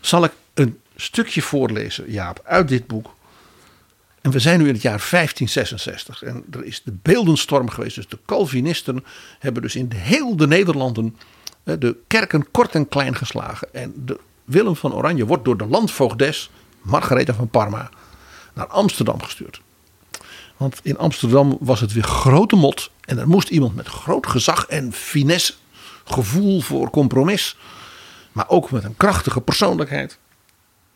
Zal 0.00 0.24
ik 0.24 0.32
een 0.54 0.80
stukje 0.94 1.42
voorlezen, 1.42 2.10
Jaap, 2.10 2.40
uit 2.44 2.68
dit 2.68 2.86
boek. 2.86 3.15
En 4.26 4.32
we 4.32 4.38
zijn 4.38 4.58
nu 4.58 4.66
in 4.66 4.72
het 4.72 4.82
jaar 4.82 5.06
1566 5.10 6.22
en 6.22 6.44
er 6.50 6.64
is 6.64 6.82
de 6.82 6.92
beeldenstorm 7.02 7.68
geweest. 7.68 7.94
Dus 7.94 8.08
de 8.08 8.18
Calvinisten 8.26 9.04
hebben 9.38 9.62
dus 9.62 9.76
in 9.76 9.90
heel 9.94 10.36
de 10.36 10.46
Nederlanden 10.46 11.16
eh, 11.62 11.74
de 11.78 11.96
kerken 12.06 12.50
kort 12.50 12.74
en 12.74 12.88
klein 12.88 13.16
geslagen. 13.16 13.74
En 13.74 13.92
de 14.04 14.20
Willem 14.44 14.76
van 14.76 14.94
Oranje 14.94 15.26
wordt 15.26 15.44
door 15.44 15.56
de 15.56 15.66
landvoogdes 15.66 16.50
Margaretha 16.82 17.34
van 17.34 17.48
Parma 17.48 17.90
naar 18.54 18.66
Amsterdam 18.66 19.22
gestuurd. 19.22 19.60
Want 20.56 20.80
in 20.82 20.98
Amsterdam 20.98 21.56
was 21.60 21.80
het 21.80 21.92
weer 21.92 22.04
grote 22.04 22.56
mot. 22.56 22.90
En 23.00 23.18
er 23.18 23.28
moest 23.28 23.48
iemand 23.48 23.74
met 23.74 23.86
groot 23.86 24.26
gezag 24.26 24.66
en 24.66 24.92
finesse, 24.92 25.54
gevoel 26.04 26.60
voor 26.60 26.90
compromis. 26.90 27.56
Maar 28.32 28.48
ook 28.48 28.70
met 28.70 28.84
een 28.84 28.96
krachtige 28.96 29.40
persoonlijkheid 29.40 30.18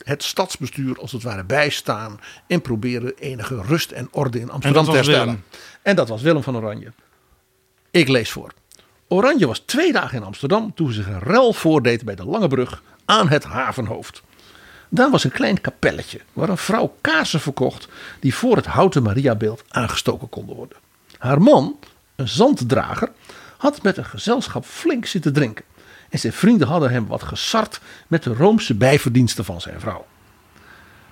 het 0.05 0.23
stadsbestuur 0.23 0.99
als 0.99 1.13
het 1.13 1.23
ware 1.23 1.45
bijstaan 1.45 2.21
en 2.47 2.61
proberen 2.61 3.17
enige 3.19 3.63
rust 3.63 3.91
en 3.91 4.09
orde 4.11 4.41
in 4.41 4.51
Amsterdam 4.51 4.85
te 4.85 4.91
herstellen. 4.91 5.45
En 5.83 5.97
dat 5.97 6.09
was 6.09 6.23
Willem 6.23 6.43
van 6.43 6.57
Oranje. 6.57 6.93
Ik 7.91 8.09
lees 8.09 8.31
voor. 8.31 8.53
Oranje 9.09 9.47
was 9.47 9.59
twee 9.59 9.93
dagen 9.93 10.19
in 10.19 10.25
Amsterdam 10.25 10.75
toen 10.75 10.93
zich 10.93 11.07
een 11.07 11.19
rel 11.19 11.53
voordeed 11.53 12.05
bij 12.05 12.15
de 12.15 12.25
Lange 12.25 12.49
Brug 12.49 12.83
aan 13.05 13.29
het 13.29 13.45
havenhoofd. 13.45 14.23
Daar 14.89 15.11
was 15.11 15.25
een 15.25 15.31
klein 15.31 15.61
kapelletje 15.61 16.21
waar 16.33 16.49
een 16.49 16.57
vrouw 16.57 16.95
kaarsen 17.01 17.41
verkocht 17.41 17.89
die 18.21 18.35
voor 18.35 18.57
het 18.57 18.67
houten 18.67 19.03
Mariabeeld 19.03 19.65
aangestoken 19.69 20.29
konden 20.29 20.57
worden. 20.57 20.79
Haar 21.19 21.43
man, 21.43 21.79
een 22.17 22.29
zanddrager, 22.29 23.11
had 23.57 23.83
met 23.83 23.97
een 23.97 24.05
gezelschap 24.05 24.65
flink 24.65 25.07
zitten 25.07 25.33
drinken. 25.33 25.65
En 26.11 26.19
zijn 26.19 26.33
vrienden 26.33 26.69
hadden 26.69 26.91
hem 26.91 27.07
wat 27.07 27.23
gesart 27.23 27.81
met 28.09 28.23
de 28.23 28.35
Roomse 28.35 28.75
bijverdiensten 28.75 29.45
van 29.45 29.61
zijn 29.61 29.81
vrouw. 29.81 30.07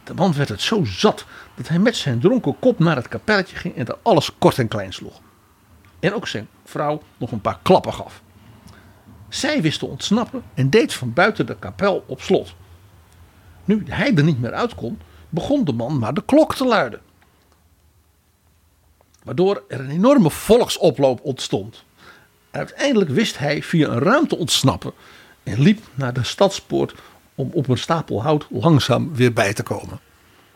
De 0.05 0.15
man 0.15 0.35
werd 0.35 0.49
het 0.49 0.63
zo 0.63 0.85
zat 0.85 1.25
dat 1.55 1.69
hij 1.69 1.79
met 1.79 1.97
zijn 1.97 2.21
dronken 2.21 2.59
kop 2.59 2.79
naar 2.79 2.97
het 2.97 3.09
kapelletje 3.09 3.57
ging 3.57 3.77
en 3.77 3.87
er 3.87 3.99
alles 4.03 4.39
kort 4.39 4.59
en 4.59 4.69
klein 4.69 4.93
sloeg. 4.93 5.21
En 6.01 6.15
ook 6.15 6.29
zijn 6.29 6.49
vrouw 6.65 7.03
nog 7.17 7.33
een 7.33 7.41
paar 7.41 7.59
klappen 7.63 7.95
gaf. 7.95 8.23
Zij 9.29 9.63
wist 9.63 9.79
te 9.79 9.87
ontsnappen 9.87 10.43
en 10.55 10.71
deed 10.71 10.95
van 10.95 11.13
buiten 11.13 11.47
de 11.47 11.57
kapel 11.59 12.05
op 12.07 12.21
slot. 12.21 12.55
Nu 13.65 13.83
hij 13.89 14.15
er 14.15 14.25
niet 14.25 14.41
meer 14.41 14.53
uit 14.53 14.75
kon, 14.75 15.01
begon 15.29 15.65
de 15.65 15.73
man 15.73 15.99
maar 15.99 16.15
de 16.15 16.25
klok 16.25 16.55
te 16.55 16.65
luiden. 16.65 17.01
Waardoor 19.23 19.65
er 19.69 19.81
een 19.81 19.91
enorme 19.91 20.31
volksoploop 20.31 21.21
ontstond. 21.23 21.85
Uiteindelijk 22.51 23.11
wist 23.11 23.39
hij 23.39 23.63
via 23.63 23.89
een 23.89 23.99
ruimte 23.99 24.37
ontsnappen 24.37 24.93
en 25.43 25.61
liep 25.61 25.81
naar 25.95 26.13
de 26.13 26.25
stadspoort 26.25 26.95
om 27.35 27.51
op 27.53 27.69
een 27.69 27.79
stapel 27.79 28.23
hout 28.23 28.47
langzaam 28.51 29.15
weer 29.15 29.33
bij 29.33 29.53
te 29.53 29.63
komen. 29.63 30.01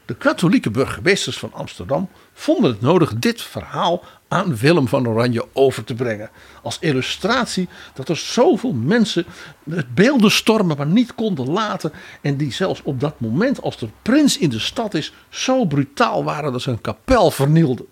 De 0.05 0.15
katholieke 0.15 0.71
burgemeesters 0.71 1.39
van 1.39 1.53
Amsterdam 1.53 2.09
vonden 2.33 2.71
het 2.71 2.81
nodig 2.81 3.15
dit 3.15 3.43
verhaal 3.43 4.05
aan 4.29 4.57
Willem 4.57 4.89
van 4.89 5.09
Oranje 5.09 5.47
over 5.53 5.85
te 5.85 5.95
brengen. 5.95 6.31
Als 6.63 6.79
illustratie 6.79 7.69
dat 7.95 8.09
er 8.09 8.17
zoveel 8.17 8.73
mensen 8.73 9.25
het 9.71 9.95
beelden 9.95 10.31
stormen 10.31 10.77
maar 10.77 10.87
niet 10.87 11.15
konden 11.15 11.51
laten. 11.51 11.93
En 12.21 12.37
die 12.37 12.53
zelfs 12.53 12.83
op 12.83 13.01
dat 13.01 13.21
moment 13.21 13.63
als 13.63 13.79
de 13.79 13.89
prins 14.03 14.39
in 14.39 14.51
de 14.51 14.59
stad 14.59 14.95
is 14.95 15.13
zo 15.29 15.65
brutaal 15.65 16.25
waren 16.25 16.53
dat 16.53 16.63
ze 16.63 16.71
een 16.71 16.81
kapel 16.81 17.31
vernielden. 17.31 17.87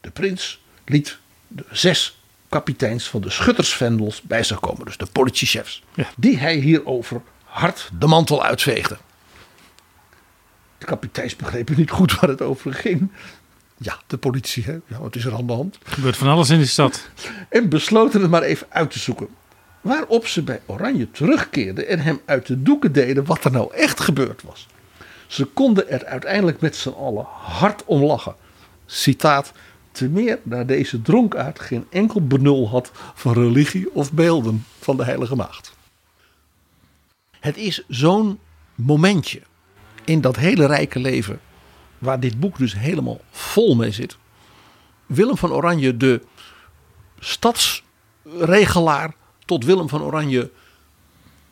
De 0.00 0.10
prins 0.10 0.60
liet 0.84 1.18
de 1.48 1.64
zes 1.70 2.21
kapiteins 2.52 3.08
van 3.08 3.20
de 3.20 3.30
schuttersvendels 3.30 4.22
bij 4.22 4.42
zich 4.42 4.60
komen. 4.60 4.84
Dus 4.84 4.96
de 4.96 5.06
politiechefs. 5.12 5.82
Ja. 5.94 6.08
Die 6.16 6.38
hij 6.38 6.56
hierover 6.56 7.20
hard 7.44 7.90
de 7.98 8.06
mantel 8.06 8.44
uitveegde. 8.44 8.96
De 10.78 10.86
kapiteins 10.86 11.36
begrepen 11.36 11.76
niet 11.76 11.90
goed 11.90 12.20
waar 12.20 12.30
het 12.30 12.42
over 12.42 12.74
ging. 12.74 13.10
Ja, 13.76 13.98
de 14.06 14.16
politie, 14.16 14.64
hè? 14.64 14.72
Ja, 14.86 14.98
wat 15.00 15.16
is 15.16 15.24
er 15.24 15.34
aan 15.34 15.46
de 15.46 15.52
hand? 15.52 15.78
Er 15.84 15.92
gebeurt 15.92 16.16
van 16.16 16.28
alles 16.28 16.50
in 16.50 16.58
die 16.58 16.66
stad. 16.66 17.08
En 17.48 17.68
besloten 17.68 18.20
het 18.20 18.30
maar 18.30 18.42
even 18.42 18.66
uit 18.70 18.90
te 18.90 18.98
zoeken. 18.98 19.28
Waarop 19.80 20.26
ze 20.26 20.42
bij 20.42 20.60
Oranje 20.66 21.10
terugkeerden 21.10 21.88
en 21.88 22.00
hem 22.00 22.20
uit 22.24 22.46
de 22.46 22.62
doeken 22.62 22.92
deden 22.92 23.24
wat 23.24 23.44
er 23.44 23.52
nou 23.52 23.74
echt 23.74 24.00
gebeurd 24.00 24.42
was. 24.42 24.66
Ze 25.26 25.44
konden 25.44 25.88
er 25.90 26.06
uiteindelijk 26.06 26.60
met 26.60 26.76
z'n 26.76 26.88
allen 26.88 27.26
hard 27.28 27.84
om 27.84 28.02
lachen. 28.04 28.34
Citaat. 28.86 29.52
Te 29.92 30.08
meer 30.08 30.40
daar 30.42 30.66
deze 30.66 31.02
dronkaard 31.02 31.60
geen 31.60 31.86
enkel 31.90 32.26
benul 32.26 32.68
had 32.68 32.90
van 33.14 33.32
religie 33.32 33.94
of 33.94 34.12
beelden 34.12 34.64
van 34.78 34.96
de 34.96 35.04
Heilige 35.04 35.36
Maagd. 35.36 35.76
Het 37.40 37.56
is 37.56 37.84
zo'n 37.88 38.38
momentje 38.74 39.42
in 40.04 40.20
dat 40.20 40.36
hele 40.36 40.66
rijke 40.66 40.98
leven, 40.98 41.40
waar 41.98 42.20
dit 42.20 42.40
boek 42.40 42.58
dus 42.58 42.74
helemaal 42.74 43.20
vol 43.30 43.74
mee 43.74 43.90
zit. 43.90 44.16
Willem 45.06 45.36
van 45.36 45.52
Oranje, 45.52 45.96
de 45.96 46.22
stadsregelaar, 47.18 49.14
tot 49.44 49.64
Willem 49.64 49.88
van 49.88 50.02
Oranje, 50.02 50.50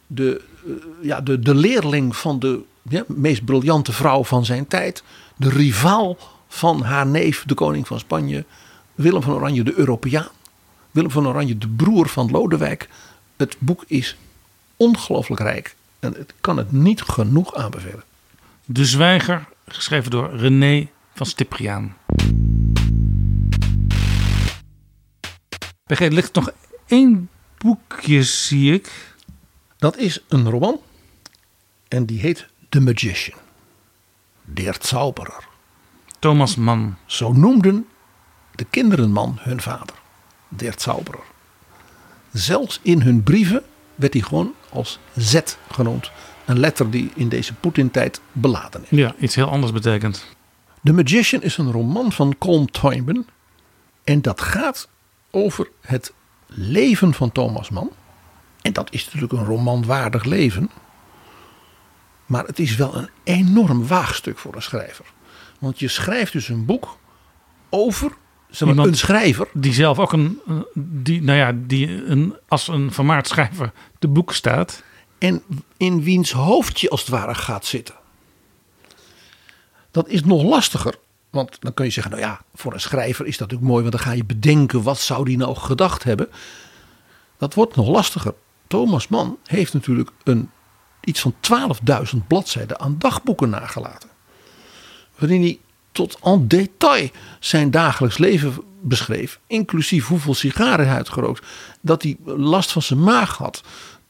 de, 0.06 0.42
eh, 0.66 0.72
ja, 1.00 1.20
de, 1.20 1.38
de 1.38 1.54
leerling 1.54 2.16
van 2.16 2.38
de 2.38 2.60
ja, 2.82 3.04
meest 3.06 3.44
briljante 3.44 3.92
vrouw 3.92 4.24
van 4.24 4.44
zijn 4.44 4.66
tijd, 4.66 5.02
de 5.36 5.48
rivaal 5.48 6.18
van 6.52 6.82
haar 6.82 7.06
neef, 7.06 7.44
de 7.46 7.54
koning 7.54 7.86
van 7.86 7.98
Spanje, 7.98 8.44
Willem 8.94 9.22
van 9.22 9.34
Oranje, 9.34 9.62
de 9.62 9.74
Europeaan, 9.74 10.28
Willem 10.90 11.10
van 11.10 11.26
Oranje, 11.28 11.58
de 11.58 11.68
broer 11.68 12.08
van 12.08 12.30
Lodewijk. 12.30 12.88
Het 13.36 13.56
boek 13.58 13.84
is 13.86 14.16
ongelooflijk 14.76 15.40
rijk 15.40 15.76
En 15.98 16.20
ik 16.20 16.34
kan 16.40 16.56
het 16.56 16.72
niet 16.72 17.02
genoeg 17.02 17.54
aanbevelen. 17.54 18.04
De 18.64 18.84
Zwijger, 18.84 19.48
geschreven 19.68 20.10
door 20.10 20.36
René 20.36 20.88
van 21.14 21.26
Stipriaan. 21.26 21.96
Er 25.86 26.12
ligt 26.12 26.34
nog 26.34 26.52
één 26.86 27.30
boekje, 27.58 28.22
zie 28.22 28.72
ik. 28.72 29.14
Dat 29.76 29.96
is 29.96 30.24
een 30.28 30.50
roman. 30.50 30.80
En 31.88 32.06
die 32.06 32.20
heet 32.20 32.46
The 32.68 32.80
Magician. 32.80 33.38
Der 34.44 34.76
Zauberer. 34.80 35.49
Thomas 36.20 36.56
Mann. 36.56 36.96
Zo 37.06 37.32
noemden 37.32 37.86
de 38.54 38.64
kinderenman 38.70 39.38
hun 39.40 39.60
vader. 39.60 39.94
Der 40.48 40.74
Zauberer. 40.76 41.22
Zelfs 42.32 42.80
in 42.82 43.00
hun 43.00 43.22
brieven 43.22 43.62
werd 43.94 44.12
hij 44.12 44.22
gewoon 44.22 44.52
als 44.70 44.98
Z 45.16 45.40
genoemd. 45.70 46.10
Een 46.44 46.58
letter 46.58 46.90
die 46.90 47.10
in 47.14 47.28
deze 47.28 47.54
Poetin-tijd 47.54 48.20
beladen 48.32 48.82
is. 48.82 48.98
Ja, 48.98 49.14
iets 49.18 49.34
heel 49.34 49.50
anders 49.50 49.72
betekent. 49.72 50.26
The 50.84 50.92
Magician 50.92 51.42
is 51.42 51.56
een 51.56 51.72
roman 51.72 52.12
van 52.12 52.38
Colm 52.38 52.70
Toynbee. 52.70 53.24
En 54.04 54.22
dat 54.22 54.40
gaat 54.40 54.88
over 55.30 55.68
het 55.80 56.12
leven 56.46 57.14
van 57.14 57.32
Thomas 57.32 57.70
Mann. 57.70 57.90
En 58.62 58.72
dat 58.72 58.92
is 58.92 59.04
natuurlijk 59.04 59.32
een 59.32 59.44
romanwaardig 59.44 60.24
leven. 60.24 60.70
Maar 62.26 62.44
het 62.44 62.58
is 62.58 62.76
wel 62.76 62.94
een 62.96 63.08
enorm 63.24 63.86
waagstuk 63.86 64.38
voor 64.38 64.54
een 64.54 64.62
schrijver. 64.62 65.04
Want 65.60 65.78
je 65.78 65.88
schrijft 65.88 66.32
dus 66.32 66.48
een 66.48 66.64
boek 66.64 66.96
over 67.70 68.10
zeg 68.48 68.60
maar, 68.60 68.68
Iemand- 68.68 68.88
een 68.88 68.96
schrijver. 68.96 69.48
Die 69.52 69.72
zelf 69.72 69.98
ook 69.98 70.12
een, 70.12 70.38
een- 70.46 70.66
die, 70.74 71.22
nou 71.22 71.38
ja, 71.38 71.52
die 71.54 72.04
een, 72.04 72.36
als 72.48 72.68
een 72.68 72.92
vermaard 72.92 73.28
schrijver 73.28 73.72
te 73.98 74.08
boek 74.08 74.32
staat. 74.32 74.82
En 75.18 75.42
in 75.76 76.02
wiens 76.02 76.32
hoofd 76.32 76.80
je 76.80 76.90
als 76.90 77.00
het 77.00 77.08
ware 77.08 77.34
gaat 77.34 77.64
zitten. 77.66 77.94
Dat 79.90 80.08
is 80.08 80.24
nog 80.24 80.42
lastiger. 80.42 80.94
Want 81.30 81.56
dan 81.60 81.74
kun 81.74 81.84
je 81.84 81.90
zeggen, 81.90 82.12
nou 82.12 82.24
ja, 82.24 82.40
voor 82.54 82.72
een 82.72 82.80
schrijver 82.80 83.26
is 83.26 83.36
dat 83.38 83.40
natuurlijk 83.40 83.70
mooi. 83.70 83.82
Want 83.82 83.94
dan 83.94 84.04
ga 84.04 84.12
je 84.12 84.24
bedenken, 84.24 84.82
wat 84.82 84.98
zou 85.00 85.24
die 85.24 85.36
nou 85.36 85.56
gedacht 85.56 86.04
hebben. 86.04 86.28
Dat 87.38 87.54
wordt 87.54 87.76
nog 87.76 87.88
lastiger. 87.88 88.34
Thomas 88.66 89.08
Mann 89.08 89.36
heeft 89.44 89.72
natuurlijk 89.72 90.10
een, 90.24 90.50
iets 91.04 91.20
van 91.20 91.34
12.000 92.14 92.18
bladzijden 92.26 92.80
aan 92.80 92.94
dagboeken 92.98 93.50
nagelaten. 93.50 94.09
Waarin 95.20 95.40
hij 95.42 95.58
tot 95.92 96.18
en 96.22 96.48
detail 96.48 97.08
zijn 97.40 97.70
dagelijks 97.70 98.18
leven 98.18 98.54
beschreef. 98.80 99.38
Inclusief 99.46 100.06
hoeveel 100.06 100.34
sigaren 100.34 100.86
hij 100.86 100.96
had 100.96 101.08
gerookt. 101.08 101.46
Dat 101.80 102.02
hij 102.02 102.16
last 102.24 102.72
van 102.72 102.82
zijn 102.82 103.02
maag 103.02 103.36
had. 103.36 103.62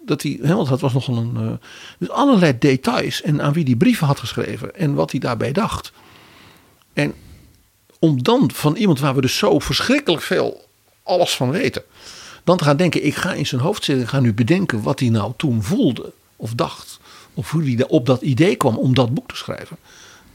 Dat 0.07 0.23
hij, 0.23 0.39
want 0.43 0.69
dat 0.69 0.81
was 0.81 0.93
nogal 0.93 1.17
een. 1.17 1.37
eh, 1.37 1.67
dus 1.99 2.11
allerlei 2.11 2.59
details. 2.59 3.23
En 3.23 3.43
aan 3.43 3.53
wie 3.53 3.65
die 3.65 3.77
brieven 3.77 4.07
had 4.07 4.19
geschreven. 4.19 4.77
En 4.77 4.95
wat 4.95 5.11
hij 5.11 5.21
daarbij 5.21 5.53
dacht. 5.53 5.93
En 6.93 7.15
om 7.99 8.23
dan 8.23 8.51
van 8.55 8.77
iemand 8.77 9.01
waar 9.01 9.15
we 9.15 9.21
dus 9.21 9.37
zo 9.37 9.59
verschrikkelijk 9.59 10.23
veel 10.23 10.67
alles 11.03 11.37
van 11.37 11.51
weten. 11.51 11.83
Dan 12.45 12.57
te 12.57 12.65
gaan 12.65 12.77
denken, 12.77 13.05
ik 13.05 13.15
ga 13.15 13.33
in 13.33 13.47
zijn 13.47 13.61
hoofd 13.61 13.85
zitten. 13.85 14.05
Ik 14.05 14.11
ga 14.11 14.21
nu 14.21 14.35
bedenken 14.35 14.83
wat 14.83 15.01
hij 15.01 15.09
nou 15.09 15.33
toen 15.37 15.63
voelde. 15.63 16.13
Of 16.37 16.55
dacht. 16.55 16.99
Of 17.35 17.51
hoe 17.51 17.63
hij 17.63 17.89
op 17.89 18.07
dat 18.07 18.23
idee 18.23 18.57
kwam 18.57 18.77
om 18.77 18.95
dat 18.95 19.15
boek 19.15 19.29
te 19.29 19.37
schrijven. 19.37 19.77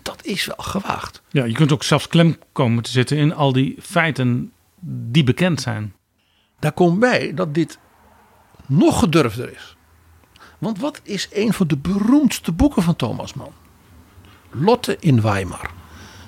Dat 0.06 0.26
is 0.26 0.46
wel 0.46 0.56
gewaagd. 0.58 1.22
Ja, 1.30 1.44
je 1.44 1.54
kunt 1.54 1.72
ook 1.72 1.84
zelfs 1.84 2.08
klem 2.08 2.38
komen 2.52 2.84
te 2.84 2.92
zitten 2.92 3.18
in 3.18 3.34
al 3.34 3.54
die 3.54 3.76
feiten 3.82 4.52
die 4.80 5.24
bekend 5.24 5.62
zijn. 5.62 5.94
Daar 6.60 6.72
komt 6.72 7.00
bij 7.00 7.34
dat 7.34 7.54
dit 7.54 7.80
nog 8.66 9.00
gedurfder 9.00 9.54
is. 9.54 9.76
Want 10.58 10.80
wat 10.80 11.00
is 11.04 11.28
een 11.32 11.54
van 11.54 11.68
de 11.68 11.78
beroemdste 11.78 12.52
boeken 12.52 12.84
van 12.84 12.96
Thomas 12.96 13.34
Mann? 13.34 13.52
Lotte 14.50 14.98
in 15.00 15.22
Weimar. 15.22 15.72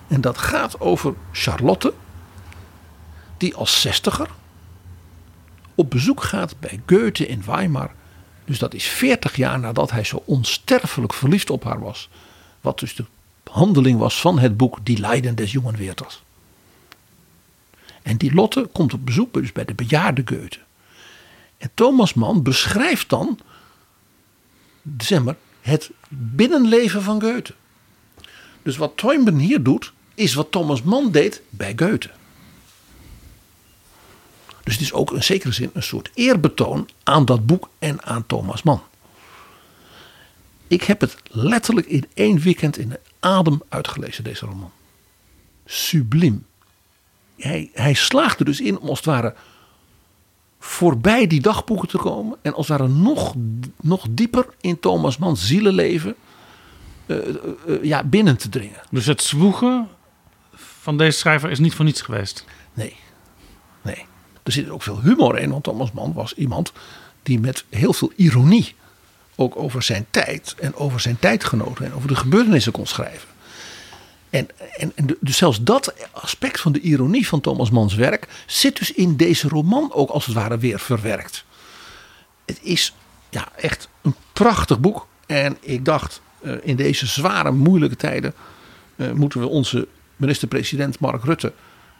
En 0.07 0.21
dat 0.21 0.37
gaat 0.37 0.79
over 0.79 1.13
Charlotte, 1.31 1.93
die 3.37 3.55
als 3.55 3.81
zestiger 3.81 4.29
op 5.75 5.89
bezoek 5.89 6.23
gaat 6.23 6.59
bij 6.59 6.81
Goethe 6.85 7.27
in 7.27 7.43
Weimar. 7.45 7.91
Dus 8.45 8.59
dat 8.59 8.73
is 8.73 8.85
40 8.85 9.35
jaar 9.35 9.59
nadat 9.59 9.91
hij 9.91 10.03
zo 10.03 10.23
onsterfelijk 10.25 11.13
verliefd 11.13 11.49
op 11.49 11.63
haar 11.63 11.79
was. 11.79 12.09
Wat 12.61 12.79
dus 12.79 12.95
de 12.95 13.05
handeling 13.57 13.99
was 13.99 14.21
van 14.21 14.39
het 14.39 14.57
boek 14.57 14.77
Die 14.83 14.99
Leiden 14.99 15.35
des 15.35 15.51
Jongen 15.51 15.77
Werthers. 15.77 16.23
En 18.01 18.17
die 18.17 18.33
Lotte 18.33 18.69
komt 18.71 18.93
op 18.93 19.05
bezoek 19.05 19.33
dus 19.33 19.51
bij 19.51 19.65
de 19.65 19.73
bejaarde 19.73 20.21
Goethe. 20.25 20.59
En 21.57 21.71
Thomas 21.73 22.13
Mann 22.13 22.43
beschrijft 22.43 23.09
dan 23.09 23.39
zeg 24.97 25.23
maar, 25.23 25.35
het 25.61 25.91
binnenleven 26.09 27.03
van 27.03 27.21
Goethe. 27.21 27.53
Dus 28.63 28.77
wat 28.77 28.97
Toynbee 28.97 29.39
hier 29.39 29.63
doet, 29.63 29.93
is 30.13 30.33
wat 30.33 30.51
Thomas 30.51 30.81
Mann 30.81 31.11
deed 31.11 31.41
bij 31.49 31.73
Goethe. 31.75 32.09
Dus 34.63 34.73
het 34.73 34.81
is 34.83 34.93
ook 34.93 35.11
in 35.11 35.23
zekere 35.23 35.51
zin 35.51 35.69
een 35.73 35.83
soort 35.83 36.09
eerbetoon 36.13 36.89
aan 37.03 37.25
dat 37.25 37.45
boek 37.45 37.69
en 37.79 38.03
aan 38.03 38.25
Thomas 38.25 38.63
Mann. 38.63 38.81
Ik 40.67 40.83
heb 40.83 41.01
het 41.01 41.17
letterlijk 41.27 41.87
in 41.87 42.05
één 42.13 42.39
weekend 42.39 42.77
in 42.77 42.97
adem 43.19 43.61
uitgelezen, 43.69 44.23
deze 44.23 44.45
roman. 44.45 44.71
Subliem. 45.65 46.45
Hij, 47.37 47.69
hij 47.73 47.93
slaagt 47.93 48.39
er 48.39 48.45
dus 48.45 48.61
in 48.61 48.79
om 48.79 48.89
als 48.89 48.97
het 48.97 49.07
ware 49.07 49.35
voorbij 50.59 51.27
die 51.27 51.41
dagboeken 51.41 51.87
te 51.87 51.97
komen. 51.97 52.37
En 52.41 52.53
als 52.53 52.67
het 52.67 52.77
ware 52.77 52.91
nog, 52.91 53.35
nog 53.81 54.05
dieper 54.09 54.45
in 54.61 54.79
Thomas 54.79 55.17
Manns 55.17 55.47
zielenleven 55.47 56.15
eh, 57.05 57.17
ja, 57.81 58.03
binnen 58.03 58.37
te 58.37 58.49
dringen. 58.49 58.81
Dus 58.91 59.05
het 59.05 59.21
zwoegen 59.21 59.87
van 60.53 60.97
deze 60.97 61.17
schrijver 61.17 61.49
is 61.49 61.59
niet 61.59 61.73
voor 61.73 61.85
niets 61.85 62.01
geweest. 62.01 62.45
Nee, 62.73 62.95
nee. 63.81 64.05
Er 64.43 64.51
zit 64.51 64.69
ook 64.69 64.83
veel 64.83 65.01
humor 65.01 65.39
in, 65.39 65.49
want 65.49 65.63
Thomas 65.63 65.91
Mann 65.91 66.13
was 66.13 66.33
iemand 66.33 66.71
die 67.23 67.39
met 67.39 67.65
heel 67.69 67.93
veel 67.93 68.11
ironie 68.15 68.75
ook 69.39 69.55
over 69.55 69.83
zijn 69.83 70.05
tijd 70.09 70.55
en 70.59 70.75
over 70.75 70.99
zijn 70.99 71.19
tijdgenoten 71.19 71.85
en 71.85 71.93
over 71.93 72.07
de 72.07 72.15
gebeurtenissen 72.15 72.71
kon 72.71 72.85
schrijven. 72.85 73.27
En, 74.29 74.47
en, 74.77 74.91
en 74.95 75.17
dus 75.19 75.37
zelfs 75.37 75.63
dat 75.63 75.93
aspect 76.11 76.59
van 76.59 76.71
de 76.71 76.79
ironie 76.79 77.27
van 77.27 77.41
Thomas 77.41 77.69
Manns 77.69 77.95
werk 77.95 78.27
zit 78.45 78.77
dus 78.77 78.91
in 78.91 79.15
deze 79.15 79.47
roman 79.47 79.93
ook 79.93 80.09
als 80.09 80.25
het 80.25 80.35
ware 80.35 80.57
weer 80.57 80.79
verwerkt. 80.79 81.45
Het 82.45 82.59
is 82.61 82.93
ja, 83.29 83.47
echt 83.55 83.89
een 84.01 84.15
prachtig 84.33 84.79
boek. 84.79 85.07
En 85.25 85.57
ik 85.59 85.85
dacht, 85.85 86.21
eh, 86.41 86.53
in 86.61 86.75
deze 86.75 87.05
zware, 87.05 87.51
moeilijke 87.51 87.95
tijden 87.95 88.33
eh, 88.95 89.11
moeten 89.11 89.39
we 89.39 89.47
onze 89.47 89.87
minister-president 90.15 90.99
Mark 90.99 91.23
Rutte, 91.23 91.53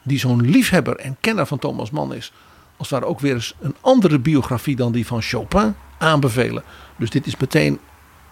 die 0.04 0.20
zo'n 0.20 0.50
liefhebber 0.50 0.96
en 0.96 1.18
kenner 1.20 1.46
van 1.46 1.60
Thomas 1.60 1.90
Mann 1.90 2.14
is, 2.14 2.32
als 2.78 2.90
het 2.90 3.00
ware 3.00 3.12
ook 3.12 3.20
weer 3.20 3.34
eens 3.34 3.54
een 3.60 3.76
andere 3.82 4.20
biografie 4.20 4.76
dan 4.76 4.92
die 4.92 5.06
van 5.06 5.22
Chopin 5.22 5.76
aanbevelen. 5.98 6.64
Dus 6.98 7.10
dit 7.10 7.28
is 7.28 7.38
meteen 7.38 7.80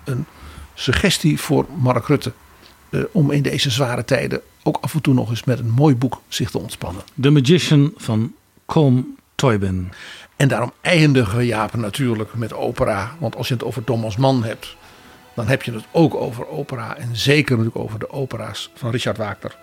een 0.04 0.26
suggestie 0.74 1.40
voor 1.40 1.66
Mark 1.78 2.08
Rutte. 2.08 2.34
eh, 2.90 3.02
om 3.12 3.32
in 3.32 3.42
deze 3.42 3.70
zware 3.70 4.06
tijden 4.06 4.42
ook 4.64 4.78
af 4.82 4.94
en 4.94 5.02
toe 5.02 5.14
nog 5.14 5.30
eens 5.30 5.44
met 5.44 5.60
een 5.60 5.70
mooi 5.70 5.96
boek 5.96 6.22
zich 6.28 6.52
te 6.52 6.58
ontspannen. 6.58 7.04
The 7.22 7.30
Magician 7.30 7.94
van 7.98 8.34
Colm 8.66 9.16
Toybin. 9.36 9.92
En 10.36 10.48
daarom 10.48 10.72
eindigen 10.82 11.38
we 11.38 11.46
Jaap 11.46 11.76
natuurlijk 11.76 12.34
met 12.34 12.54
opera. 12.54 13.16
Want 13.20 13.36
als 13.36 13.48
je 13.48 13.54
het 13.54 13.64
over 13.64 13.84
Thomas 13.84 14.18
Mann 14.18 14.44
hebt, 14.44 14.76
dan 15.34 15.48
heb 15.48 15.64
je 15.64 15.72
het 15.72 15.84
ook 15.92 16.16
over 16.16 16.48
opera. 16.48 16.98
En 16.98 17.16
zeker 17.16 17.58
natuurlijk 17.58 17.84
over 17.86 18.00
de 18.00 18.10
opera's 18.12 18.72
van 18.76 18.92
Richard 18.92 19.18
Wagner. 19.18 19.58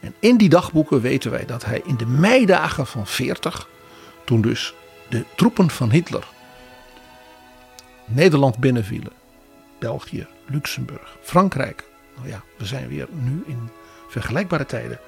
En 0.00 0.14
in 0.18 0.36
die 0.36 0.48
dagboeken 0.48 1.00
weten 1.00 1.30
wij 1.30 1.44
dat 1.46 1.64
hij 1.64 1.82
in 1.84 1.96
de 1.96 2.06
meidagen 2.06 2.86
van 2.86 3.06
40, 3.06 3.68
toen 4.24 4.40
dus 4.40 4.74
de 5.08 5.24
troepen 5.36 5.70
van 5.70 5.90
Hitler 5.90 6.24
Nederland 8.12 8.58
binnenvielen, 8.58 9.12
België, 9.78 10.26
Luxemburg, 10.46 11.16
Frankrijk. 11.20 11.84
Nou 12.16 12.28
ja, 12.28 12.42
we 12.56 12.66
zijn 12.66 12.88
weer 12.88 13.08
nu 13.10 13.42
in 13.46 13.68
vergelijkbare 14.08 14.66
tijden. 14.66 14.98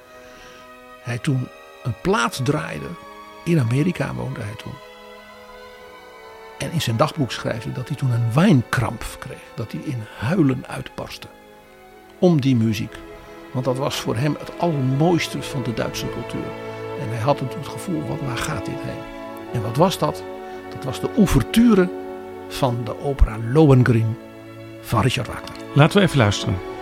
Hij 1.01 1.17
toen 1.17 1.47
een 1.83 1.95
plaats 2.01 2.39
draaide. 2.43 2.85
In 3.45 3.59
Amerika 3.59 4.13
woonde 4.13 4.41
hij 4.41 4.55
toen. 4.57 4.73
En 6.57 6.71
in 6.71 6.81
zijn 6.81 6.97
dagboek 6.97 7.31
schrijft 7.31 7.63
hij 7.63 7.73
dat 7.73 7.87
hij 7.87 7.97
toen 7.97 8.11
een 8.11 8.33
wijnkramp 8.33 9.05
kreeg. 9.19 9.43
Dat 9.55 9.71
hij 9.71 9.81
in 9.83 10.03
huilen 10.17 10.63
uitbarstte. 10.67 11.27
Om 12.19 12.41
die 12.41 12.55
muziek. 12.55 12.95
Want 13.51 13.65
dat 13.65 13.77
was 13.77 13.95
voor 13.95 14.15
hem 14.15 14.35
het 14.39 14.59
allermooiste 14.59 15.41
van 15.41 15.63
de 15.63 15.73
Duitse 15.73 16.09
cultuur. 16.09 16.51
En 16.99 17.09
hij 17.09 17.19
had 17.19 17.39
het 17.39 17.55
gevoel, 17.67 18.07
wat, 18.07 18.19
waar 18.21 18.37
gaat 18.37 18.65
dit 18.65 18.79
heen? 18.79 19.03
En 19.53 19.61
wat 19.61 19.77
was 19.77 19.97
dat? 19.97 20.23
Dat 20.69 20.83
was 20.83 20.99
de 20.99 21.09
ouverture 21.17 21.89
van 22.53 22.77
de 22.83 22.99
opera 22.99 23.37
Lohengrin 23.51 24.15
van 24.81 25.01
Richard 25.01 25.27
Wagner. 25.27 25.49
Laten 25.73 25.97
we 25.97 26.03
even 26.03 26.17
luisteren. 26.17 26.72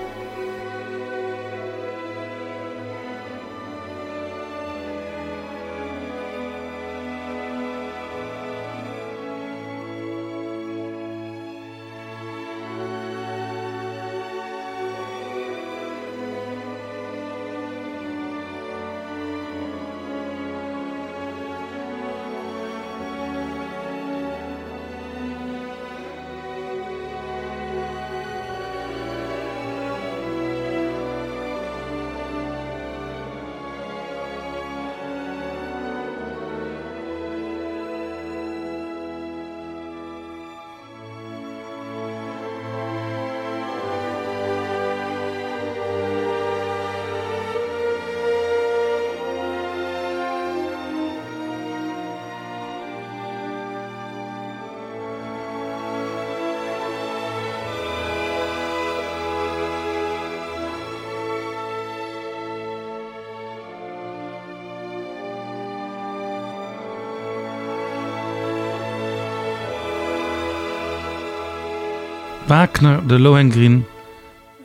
Wagner 72.82 73.08
de 73.08 73.20
Lohengrin, 73.20 73.86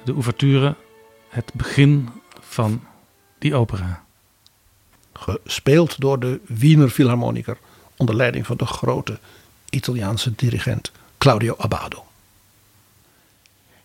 de 0.05 0.12
ouverture, 0.12 0.76
het 1.28 1.51
begin 1.55 2.09
van 2.40 2.84
die 3.38 3.55
opera. 3.55 4.05
Gespeeld 5.12 6.01
door 6.01 6.20
de 6.20 6.40
Wiener 6.47 6.88
Philharmoniker 6.88 7.59
onder 7.97 8.14
leiding 8.14 8.47
van 8.47 8.56
de 8.56 8.66
grote 8.66 9.18
Italiaanse 9.70 10.34
dirigent 10.34 10.93
Claudio 11.18 11.55
Abbado. 11.56 12.06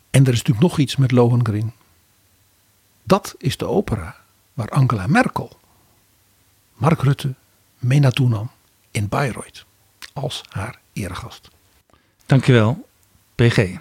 En 0.10 0.22
er 0.26 0.34
is 0.34 0.38
natuurlijk 0.38 0.60
nog 0.60 0.78
iets 0.78 0.96
met 0.96 1.12
Lohengrin. 1.12 1.72
Dat 3.04 3.36
is 3.38 3.58
de 3.58 3.66
opera 3.66 4.16
waar 4.54 4.70
Angela 4.70 5.08
Merkel 5.08 5.60
Mark 6.74 7.02
Rutte 7.02 7.34
mee 7.80 8.00
naartoe 8.00 8.30
nam 8.30 8.52
in 8.92 9.08
Bayreuth 9.08 9.66
als 10.14 10.44
haar 10.50 10.80
eregast. 10.94 11.50
Dankjewel, 12.26 12.90
PG. 13.42 13.78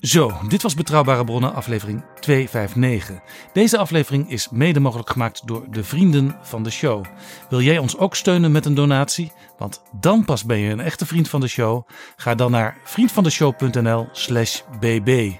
Zo, 0.00 0.32
dit 0.48 0.62
was 0.62 0.74
Betrouwbare 0.74 1.24
Bronnen, 1.24 1.54
aflevering 1.54 2.04
259. 2.20 3.20
Deze 3.52 3.78
aflevering 3.78 4.30
is 4.30 4.48
mede 4.48 4.80
mogelijk 4.80 5.10
gemaakt 5.10 5.46
door 5.46 5.66
de 5.70 5.84
vrienden 5.84 6.36
van 6.42 6.62
de 6.62 6.70
show. 6.70 7.04
Wil 7.48 7.60
jij 7.60 7.78
ons 7.78 7.98
ook 7.98 8.14
steunen 8.14 8.52
met 8.52 8.66
een 8.66 8.74
donatie? 8.74 9.32
Want 9.58 9.82
dan 10.00 10.24
pas 10.24 10.44
ben 10.44 10.58
je 10.58 10.70
een 10.70 10.80
echte 10.80 11.06
vriend 11.06 11.28
van 11.28 11.40
de 11.40 11.48
show. 11.48 11.88
Ga 12.16 12.34
dan 12.34 12.50
naar 12.50 12.76
vriendvandeshow.nl/slash 12.84 14.62
bb. 14.80 15.32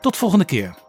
Tot 0.00 0.16
volgende 0.16 0.44
keer. 0.44 0.88